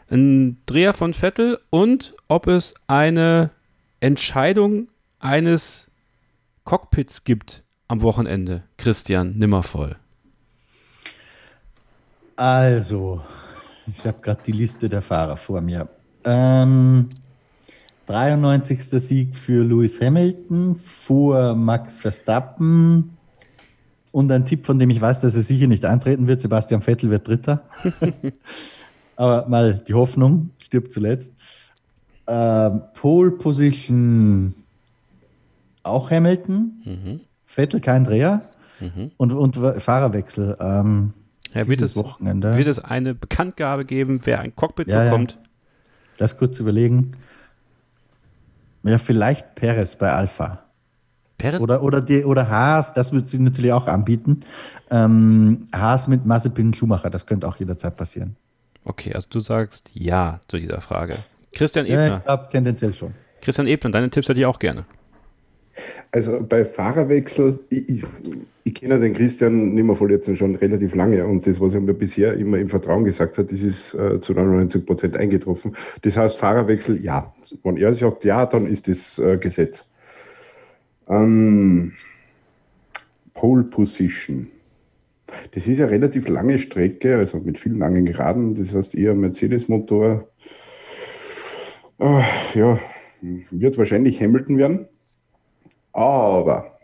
ein 0.09 0.61
Dreher 0.65 0.93
von 0.93 1.13
Vettel 1.13 1.59
und 1.69 2.15
ob 2.29 2.47
es 2.47 2.73
eine 2.87 3.51
Entscheidung 3.99 4.87
eines 5.19 5.91
Cockpits 6.63 7.25
gibt 7.25 7.63
am 7.89 8.01
Wochenende. 8.01 8.63
Christian 8.77 9.37
Nimmervoll. 9.37 9.97
Also, 12.37 13.19
ich 13.87 14.05
habe 14.05 14.21
gerade 14.21 14.41
die 14.45 14.51
Liste 14.51 14.89
der 14.89 15.01
Fahrer 15.01 15.37
vor 15.37 15.61
mir. 15.61 15.89
Ähm, 16.25 17.09
93. 18.07 18.83
Sieg 18.83 19.35
für 19.35 19.63
Lewis 19.63 20.01
Hamilton 20.01 20.79
vor 20.85 21.55
Max 21.55 21.95
Verstappen. 21.95 23.17
Und 24.11 24.31
ein 24.31 24.43
Tipp, 24.45 24.65
von 24.65 24.77
dem 24.77 24.89
ich 24.89 24.99
weiß, 24.99 25.21
dass 25.21 25.35
er 25.35 25.41
sicher 25.41 25.67
nicht 25.67 25.85
eintreten 25.85 26.27
wird: 26.27 26.41
Sebastian 26.41 26.81
Vettel 26.81 27.09
wird 27.09 27.27
Dritter. 27.27 27.63
Aber 29.15 29.47
mal 29.47 29.75
die 29.75 29.93
Hoffnung 29.93 30.51
stirbt 30.57 30.91
zuletzt. 30.91 31.33
Ähm, 32.27 32.81
Pole 32.93 33.31
Position 33.31 34.55
auch 35.83 36.11
Hamilton. 36.11 36.81
Mhm. 36.83 37.19
Vettel 37.45 37.79
kein 37.79 38.03
Dreher. 38.03 38.41
Mhm. 38.79 39.11
Und, 39.17 39.31
und 39.31 39.57
Fahrerwechsel. 39.81 40.57
Ähm, 40.59 41.13
ja, 41.53 41.67
wird, 41.67 41.81
es, 41.81 41.95
Wochenende. 41.95 42.55
wird 42.55 42.67
es 42.67 42.79
eine 42.79 43.15
Bekanntgabe 43.15 43.85
geben, 43.85 44.21
wer 44.23 44.39
ein 44.39 44.55
Cockpit 44.55 44.87
ja, 44.87 45.05
bekommt? 45.05 45.33
Ja. 45.33 45.49
Lass 46.17 46.37
kurz 46.37 46.59
überlegen. 46.59 47.13
Ja, 48.83 48.97
vielleicht 48.97 49.55
Perez 49.55 49.95
bei 49.95 50.11
Alpha. 50.11 50.63
Perez? 51.37 51.61
Oder, 51.61 51.81
oder, 51.81 52.01
die, 52.01 52.23
oder 52.23 52.49
Haas, 52.49 52.93
das 52.93 53.11
würde 53.11 53.27
sie 53.27 53.39
natürlich 53.39 53.73
auch 53.73 53.87
anbieten. 53.87 54.41
Ähm, 54.89 55.65
Haas 55.73 56.07
mit 56.07 56.25
Mazepin 56.25 56.73
Schumacher, 56.73 57.09
das 57.09 57.25
könnte 57.25 57.47
auch 57.47 57.55
jederzeit 57.57 57.97
passieren. 57.97 58.35
Okay, 58.83 59.13
also 59.13 59.27
du 59.29 59.39
sagst 59.39 59.89
ja 59.93 60.39
zu 60.47 60.57
dieser 60.57 60.81
Frage. 60.81 61.15
Christian 61.53 61.85
Ebner. 61.85 62.07
Ja, 62.07 62.17
ich 62.17 62.23
glaube 62.23 62.47
tendenziell 62.51 62.93
schon. 62.93 63.13
Christian 63.41 63.67
Ebner, 63.67 63.91
deine 63.91 64.09
Tipps 64.09 64.29
hätte 64.29 64.39
ich 64.39 64.45
auch 64.45 64.59
gerne. 64.59 64.85
Also 66.11 66.43
bei 66.47 66.65
Fahrerwechsel, 66.65 67.59
ich, 67.69 67.89
ich, 67.89 68.03
ich 68.63 68.73
kenne 68.73 68.99
den 68.99 69.13
Christian 69.13 69.73
Nimmervoll 69.73 70.11
jetzt 70.11 70.35
schon 70.37 70.55
relativ 70.55 70.95
lange 70.95 71.25
und 71.25 71.47
das, 71.47 71.59
was 71.59 71.73
er 71.73 71.81
mir 71.81 71.93
bisher 71.93 72.33
immer 72.33 72.57
im 72.57 72.69
Vertrauen 72.69 73.03
gesagt 73.03 73.37
hat, 73.37 73.51
das 73.51 73.61
ist 73.61 73.93
äh, 73.93 74.19
zu 74.19 74.33
99 74.33 74.85
Prozent 74.85 75.17
eingetroffen. 75.17 75.75
Das 76.01 76.17
heißt, 76.17 76.37
Fahrerwechsel, 76.37 77.03
ja. 77.03 77.33
Wenn 77.63 77.77
er 77.77 77.93
sagt 77.93 78.25
ja, 78.25 78.45
dann 78.45 78.67
ist 78.67 78.87
das 78.87 79.17
äh, 79.19 79.37
Gesetz. 79.37 79.89
Ähm, 81.07 81.93
Pole 83.33 83.63
Position. 83.63 84.47
Das 85.51 85.67
ist 85.67 85.79
eine 85.79 85.91
relativ 85.91 86.27
lange 86.27 86.59
Strecke, 86.59 87.17
also 87.17 87.39
mit 87.39 87.57
vielen 87.57 87.79
langen 87.79 88.05
Geraden. 88.05 88.55
Das 88.55 88.75
heißt 88.75 88.95
eher 88.95 89.15
Mercedes-Motor. 89.15 90.27
Äh, 91.99 92.21
ja, 92.55 92.79
wird 93.51 93.77
wahrscheinlich 93.77 94.21
Hamilton 94.21 94.57
werden. 94.57 94.87
Aber 95.93 96.77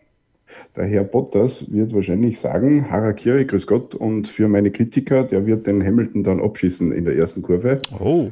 der 0.76 0.86
Herr 0.86 1.04
Bottas 1.04 1.72
wird 1.72 1.94
wahrscheinlich 1.94 2.40
sagen, 2.40 2.90
Harakiri, 2.90 3.46
grüß 3.46 3.68
Gott, 3.68 3.96
und 3.96 4.28
für 4.28 4.48
meine 4.48 4.72
Kritiker, 4.72 5.24
der 5.24 5.46
wird 5.46 5.68
den 5.68 5.86
Hamilton 5.86 6.24
dann 6.24 6.42
abschießen 6.42 6.92
in 6.92 7.06
der 7.06 7.16
ersten 7.16 7.42
Kurve. 7.42 7.82
Oh. 8.00 8.30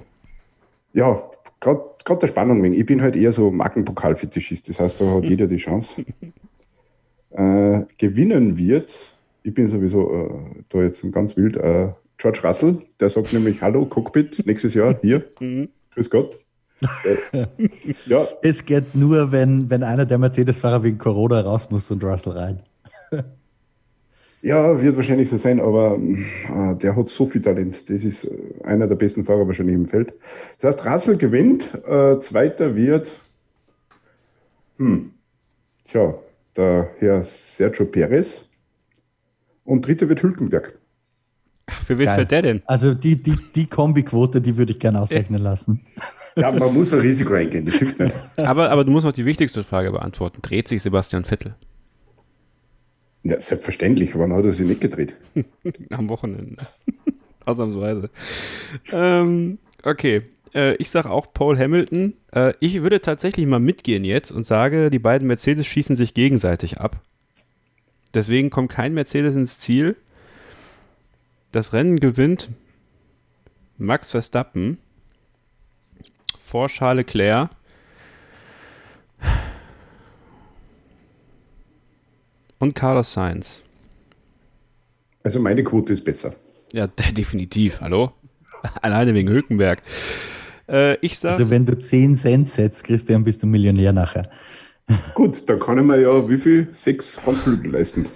Ja, 0.93 1.29
gerade 1.59 2.19
der 2.21 2.27
Spannung 2.27 2.63
wegen. 2.63 2.73
Ich 2.73 2.85
bin 2.85 3.01
halt 3.01 3.15
eher 3.15 3.33
so 3.33 3.51
Markenpokalfetischist, 3.51 4.69
das 4.69 4.79
heißt, 4.79 5.01
da 5.01 5.13
hat 5.13 5.25
jeder 5.25 5.47
die 5.47 5.57
Chance. 5.57 6.05
äh, 7.31 7.81
gewinnen 7.97 8.57
wird, 8.57 9.13
ich 9.43 9.53
bin 9.53 9.67
sowieso 9.67 10.13
äh, 10.13 10.63
da 10.69 10.83
jetzt 10.83 11.05
ganz 11.11 11.35
wild, 11.35 11.57
äh, 11.57 11.89
George 12.17 12.39
Russell, 12.43 12.77
der 12.99 13.09
sagt 13.09 13.33
nämlich, 13.33 13.61
hallo 13.61 13.85
Cockpit, 13.85 14.43
nächstes 14.45 14.73
Jahr 14.73 14.97
hier, 15.01 15.25
mhm. 15.39 15.67
grüß 15.93 16.09
Gott, 16.09 16.44
ja. 18.05 18.27
Es 18.41 18.65
geht 18.65 18.95
nur, 18.95 19.31
wenn, 19.31 19.69
wenn 19.69 19.83
einer 19.83 20.05
der 20.05 20.17
Mercedes-Fahrer 20.17 20.83
wegen 20.83 20.97
Corona 20.97 21.41
raus 21.41 21.69
muss 21.69 21.89
und 21.91 22.03
Russell 22.03 22.33
rein. 22.33 22.59
Ja, 24.41 24.79
wird 24.79 24.95
wahrscheinlich 24.95 25.27
so 25.31 25.37
sein, 25.37 25.59
aber 25.59 25.97
äh, 25.97 26.75
der 26.75 26.95
hat 26.95 27.07
so 27.07 27.25
viel 27.25 27.41
Talent. 27.41 27.89
Das 27.89 28.03
ist 28.03 28.25
äh, 28.25 28.63
einer 28.63 28.85
der 28.85 28.93
besten 28.93 29.25
Fahrer 29.25 29.47
wahrscheinlich 29.47 29.75
im 29.75 29.87
Feld. 29.87 30.13
Das 30.59 30.75
heißt, 30.75 30.85
Russell 30.85 31.17
gewinnt, 31.17 31.73
äh, 31.87 32.19
zweiter 32.19 32.75
wird, 32.75 33.19
hm, 34.77 35.09
tja, 35.83 36.13
der 36.55 36.91
Herr 36.99 37.23
Sergio 37.23 37.87
Perez 37.87 38.47
und 39.63 39.87
dritter 39.87 40.07
wird 40.09 40.21
Hülkenberg. 40.21 40.77
Für 41.83 41.97
wen 41.97 42.09
fällt 42.09 42.29
der 42.29 42.43
denn? 42.43 42.61
Also 42.65 42.93
die, 42.93 43.19
die, 43.19 43.35
die 43.55 43.65
Kombiquote, 43.65 44.41
die 44.41 44.57
würde 44.57 44.73
ich 44.73 44.79
gerne 44.79 45.01
ausrechnen 45.01 45.41
lassen. 45.41 45.81
Ja, 46.35 46.51
man 46.51 46.73
muss 46.73 46.93
ein 46.93 46.99
Risiko 46.99 47.33
eingehen, 47.33 47.65
das 47.65 47.75
hilft 47.75 47.99
nicht. 47.99 48.15
Aber, 48.37 48.69
aber 48.69 48.83
du 48.83 48.91
musst 48.91 49.05
noch 49.05 49.13
die 49.13 49.25
wichtigste 49.25 49.63
Frage 49.63 49.91
beantworten. 49.91 50.41
Dreht 50.41 50.67
sich 50.67 50.81
Sebastian 50.81 51.23
Vettel? 51.23 51.55
Ja, 53.23 53.39
selbstverständlich. 53.39 54.17
Wann 54.17 54.33
hat 54.33 54.45
er 54.45 54.51
sich 54.51 54.67
nicht 54.67 54.81
gedreht? 54.81 55.15
Am 55.89 56.09
Wochenende. 56.09 56.57
Ausnahmsweise. 57.45 58.09
ähm, 58.91 59.59
okay. 59.83 60.23
Äh, 60.53 60.75
ich 60.75 60.89
sage 60.89 61.09
auch 61.09 61.33
Paul 61.33 61.57
Hamilton. 61.57 62.13
Äh, 62.31 62.53
ich 62.59 62.83
würde 62.83 63.01
tatsächlich 63.01 63.45
mal 63.45 63.59
mitgehen 63.59 64.03
jetzt 64.03 64.31
und 64.31 64.45
sage, 64.45 64.89
die 64.89 64.99
beiden 64.99 65.27
Mercedes 65.27 65.65
schießen 65.65 65.95
sich 65.95 66.13
gegenseitig 66.13 66.79
ab. 66.79 67.01
Deswegen 68.13 68.49
kommt 68.49 68.71
kein 68.71 68.93
Mercedes 68.93 69.35
ins 69.35 69.57
Ziel. 69.57 69.95
Das 71.51 71.73
Rennen 71.73 71.99
gewinnt 71.99 72.49
Max 73.77 74.11
Verstappen 74.11 74.77
vor 76.45 76.67
Charles 76.67 77.05
Leclerc. 77.07 77.49
Und 82.59 82.75
Carlos 82.75 83.11
Sainz. 83.11 83.63
Also 85.23 85.39
meine 85.39 85.63
Quote 85.63 85.91
ist 85.91 86.05
besser. 86.05 86.35
Ja, 86.71 86.87
definitiv. 87.17 87.81
Hallo? 87.81 88.13
Alleine 88.81 89.13
wegen 89.13 89.29
Hülkenberg. 89.29 89.81
Äh, 90.69 90.97
ich 90.99 91.19
sag, 91.19 91.33
also 91.33 91.49
wenn 91.49 91.65
du 91.65 91.77
10 91.77 92.15
Cent 92.15 92.49
setzt, 92.49 92.83
Christian, 92.83 93.23
bist 93.23 93.43
du 93.43 93.47
Millionär 93.47 93.91
nachher. 93.91 94.29
Gut, 95.15 95.49
dann 95.49 95.59
kann 95.59 95.79
ich 95.79 95.83
mir 95.83 95.99
ja 95.99 96.29
wie 96.29 96.37
viel? 96.37 96.69
Sechs 96.73 97.15
Frontflügel 97.15 97.71
leisten. 97.71 98.07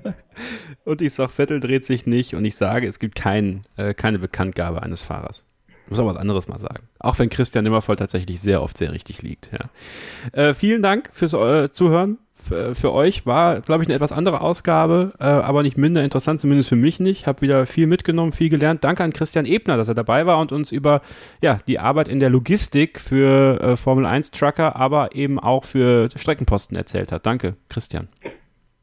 und 0.84 1.02
ich 1.02 1.12
sage, 1.12 1.30
Vettel 1.30 1.60
dreht 1.60 1.84
sich 1.84 2.06
nicht 2.06 2.34
und 2.34 2.44
ich 2.44 2.56
sage, 2.56 2.88
es 2.88 2.98
gibt 2.98 3.14
kein, 3.14 3.62
äh, 3.76 3.92
keine 3.92 4.18
Bekanntgabe 4.18 4.82
eines 4.82 5.02
Fahrers 5.02 5.44
muss 5.90 5.98
auch 5.98 6.06
was 6.06 6.16
anderes 6.16 6.48
mal 6.48 6.58
sagen. 6.58 6.84
Auch 6.98 7.18
wenn 7.18 7.28
Christian 7.28 7.64
Nimmervoll 7.64 7.96
tatsächlich 7.96 8.40
sehr 8.40 8.62
oft 8.62 8.76
sehr 8.76 8.92
richtig 8.92 9.22
liegt. 9.22 9.50
Ja. 9.52 10.48
Äh, 10.48 10.54
vielen 10.54 10.82
Dank 10.82 11.10
fürs 11.12 11.32
äh, 11.32 11.70
Zuhören. 11.70 12.18
F 12.40 12.52
äh, 12.52 12.74
für 12.74 12.92
euch 12.92 13.26
war, 13.26 13.60
glaube 13.60 13.82
ich, 13.82 13.88
eine 13.88 13.94
etwas 13.94 14.12
andere 14.12 14.40
Ausgabe, 14.40 15.12
äh, 15.18 15.24
aber 15.24 15.62
nicht 15.62 15.76
minder 15.76 16.02
interessant, 16.02 16.40
zumindest 16.40 16.68
für 16.68 16.76
mich 16.76 17.00
nicht. 17.00 17.26
Habe 17.26 17.42
wieder 17.42 17.66
viel 17.66 17.86
mitgenommen, 17.86 18.32
viel 18.32 18.48
gelernt. 18.48 18.82
Danke 18.82 19.04
an 19.04 19.12
Christian 19.12 19.44
Ebner, 19.44 19.76
dass 19.76 19.88
er 19.88 19.94
dabei 19.94 20.26
war 20.26 20.38
und 20.40 20.52
uns 20.52 20.72
über 20.72 21.02
ja, 21.42 21.58
die 21.66 21.78
Arbeit 21.78 22.08
in 22.08 22.20
der 22.20 22.30
Logistik 22.30 22.98
für 22.98 23.60
äh, 23.60 23.76
Formel 23.76 24.06
1 24.06 24.30
Trucker, 24.30 24.76
aber 24.76 25.14
eben 25.14 25.38
auch 25.38 25.64
für 25.64 26.08
Streckenposten 26.14 26.76
erzählt 26.76 27.12
hat. 27.12 27.26
Danke, 27.26 27.56
Christian. 27.68 28.08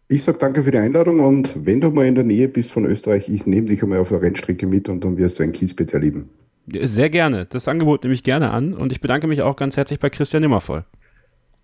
Ich 0.09 0.23
sage 0.23 0.37
danke 0.37 0.63
für 0.63 0.71
die 0.71 0.77
Einladung 0.77 1.19
und 1.19 1.65
wenn 1.65 1.81
du 1.81 1.91
mal 1.91 2.05
in 2.05 2.15
der 2.15 2.23
Nähe 2.23 2.47
bist 2.47 2.71
von 2.71 2.85
Österreich, 2.85 3.27
ich 3.27 3.45
nehme 3.45 3.67
dich 3.67 3.83
einmal 3.83 3.99
auf 3.99 4.11
eine 4.11 4.21
Rennstrecke 4.21 4.65
mit 4.65 4.87
und 4.87 5.03
dann 5.03 5.17
wirst 5.17 5.39
du 5.39 5.43
ein 5.43 5.51
Kiesbett 5.51 5.93
erleben. 5.93 6.29
Sehr 6.67 7.09
gerne. 7.09 7.45
Das 7.45 7.67
Angebot 7.67 8.03
nehme 8.03 8.13
ich 8.13 8.23
gerne 8.23 8.51
an 8.51 8.73
und 8.73 8.91
ich 8.91 8.99
bedanke 8.99 9.27
mich 9.27 9.41
auch 9.41 9.55
ganz 9.55 9.77
herzlich 9.77 9.99
bei 9.99 10.09
Christian 10.09 10.41
Nimmervoll. 10.41 10.83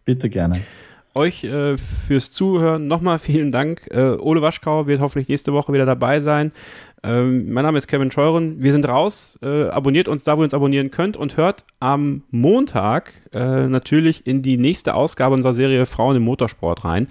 Bitte 0.06 0.30
gerne. 0.30 0.62
Euch 1.16 1.44
äh, 1.44 1.78
fürs 1.78 2.32
Zuhören 2.32 2.88
nochmal 2.88 3.20
vielen 3.20 3.52
Dank. 3.52 3.88
Äh, 3.92 4.18
Ole 4.18 4.42
Waschkau 4.42 4.88
wird 4.88 5.00
hoffentlich 5.00 5.28
nächste 5.28 5.54
Woche 5.54 5.72
wieder 5.72 5.86
dabei 5.86 6.20
sein. 6.20 6.52
Ähm, 7.04 7.54
mein 7.54 7.66
Name 7.66 7.78
ist 7.78 7.88
Kevin 7.88 8.12
Scheuren. 8.12 8.64
Wir 8.64 8.72
sind 8.72 8.88
raus. 8.88 9.38
Äh, 9.44 9.66
abonniert 9.66 10.08
uns 10.08 10.24
da, 10.24 10.38
wo 10.38 10.42
ihr 10.42 10.46
uns 10.46 10.54
abonnieren 10.56 10.90
könnt 10.90 11.16
und 11.16 11.38
hört 11.38 11.66
am 11.80 12.24
Montag 12.32 13.14
äh, 13.32 13.68
natürlich 13.68 14.26
in 14.26 14.42
die 14.42 14.58
nächste 14.58 14.96
Ausgabe 14.96 15.36
unserer 15.36 15.54
Serie 15.54 15.86
Frauen 15.86 16.16
im 16.16 16.24
Motorsport 16.24 16.84
rein. 16.84 17.08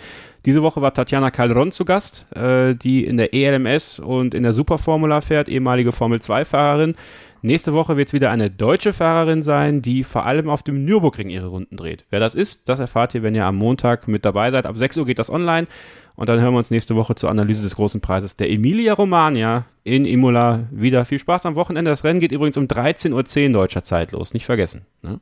Diese 0.47 0.63
Woche 0.63 0.83
war 0.83 0.95
Tatjana 0.95 1.31
Calderon 1.31 1.71
zu 1.71 1.85
Gast, 1.85 2.27
äh, 2.35 2.75
die 2.75 3.05
in 3.05 3.19
der 3.19 3.35
ELMS 3.35 4.01
und 4.01 4.35
in 4.35 4.43
der 4.43 4.53
Superformula 4.53 5.21
fährt, 5.21 5.49
ehemalige 5.49 5.93
Formel-2-Fahrerin. 5.93 6.97
Nächste 7.45 7.73
Woche 7.73 7.97
wird 7.97 8.09
es 8.09 8.13
wieder 8.13 8.31
eine 8.31 8.51
deutsche 8.51 8.93
Fahrerin 8.93 9.43
sein, 9.43 9.83
die 9.83 10.05
vor 10.05 10.27
allem 10.27 10.49
auf 10.49 10.63
dem 10.63 10.85
Nürburgring 10.85 11.29
ihre 11.29 11.49
Runden 11.49 11.77
dreht. 11.77 12.05
Wer 12.09 12.21
das 12.21 12.37
ist, 12.37 12.69
das 12.69 12.79
erfahrt 12.79 13.17
ihr, 13.17 13.25
wenn 13.25 13.35
ihr 13.35 13.45
am 13.45 13.57
Montag 13.57 14.07
mit 14.07 14.25
dabei 14.25 14.53
seid. 14.53 14.65
Ab 14.65 14.79
6 14.79 14.99
Uhr 14.99 15.07
geht 15.07 15.19
das 15.19 15.29
online. 15.29 15.67
Und 16.15 16.29
dann 16.29 16.41
hören 16.41 16.55
wir 16.55 16.59
uns 16.59 16.71
nächste 16.71 16.95
Woche 16.95 17.17
zur 17.17 17.31
Analyse 17.31 17.63
des 17.63 17.75
großen 17.75 18.01
Preises 18.01 18.37
der 18.37 18.51
Emilia 18.51 18.93
Romagna 18.93 19.65
in 19.83 20.05
Imola 20.05 20.69
wieder. 20.71 21.05
Viel 21.05 21.19
Spaß 21.19 21.47
am 21.47 21.57
Wochenende. 21.57 21.91
Das 21.91 22.05
Rennen 22.05 22.21
geht 22.21 22.33
übrigens 22.33 22.57
um 22.57 22.67
13.10 22.67 23.47
Uhr 23.47 23.53
deutscher 23.55 23.83
Zeit 23.83 24.13
los. 24.13 24.35
Nicht 24.35 24.47
vergessen. 24.47 24.83
Ne? 25.03 25.19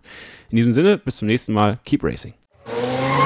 In 0.51 0.57
diesem 0.57 0.75
Sinne, 0.75 0.99
bis 0.99 1.17
zum 1.17 1.27
nächsten 1.27 1.55
Mal. 1.55 1.79
Keep 1.85 2.05
Racing. 2.05 2.35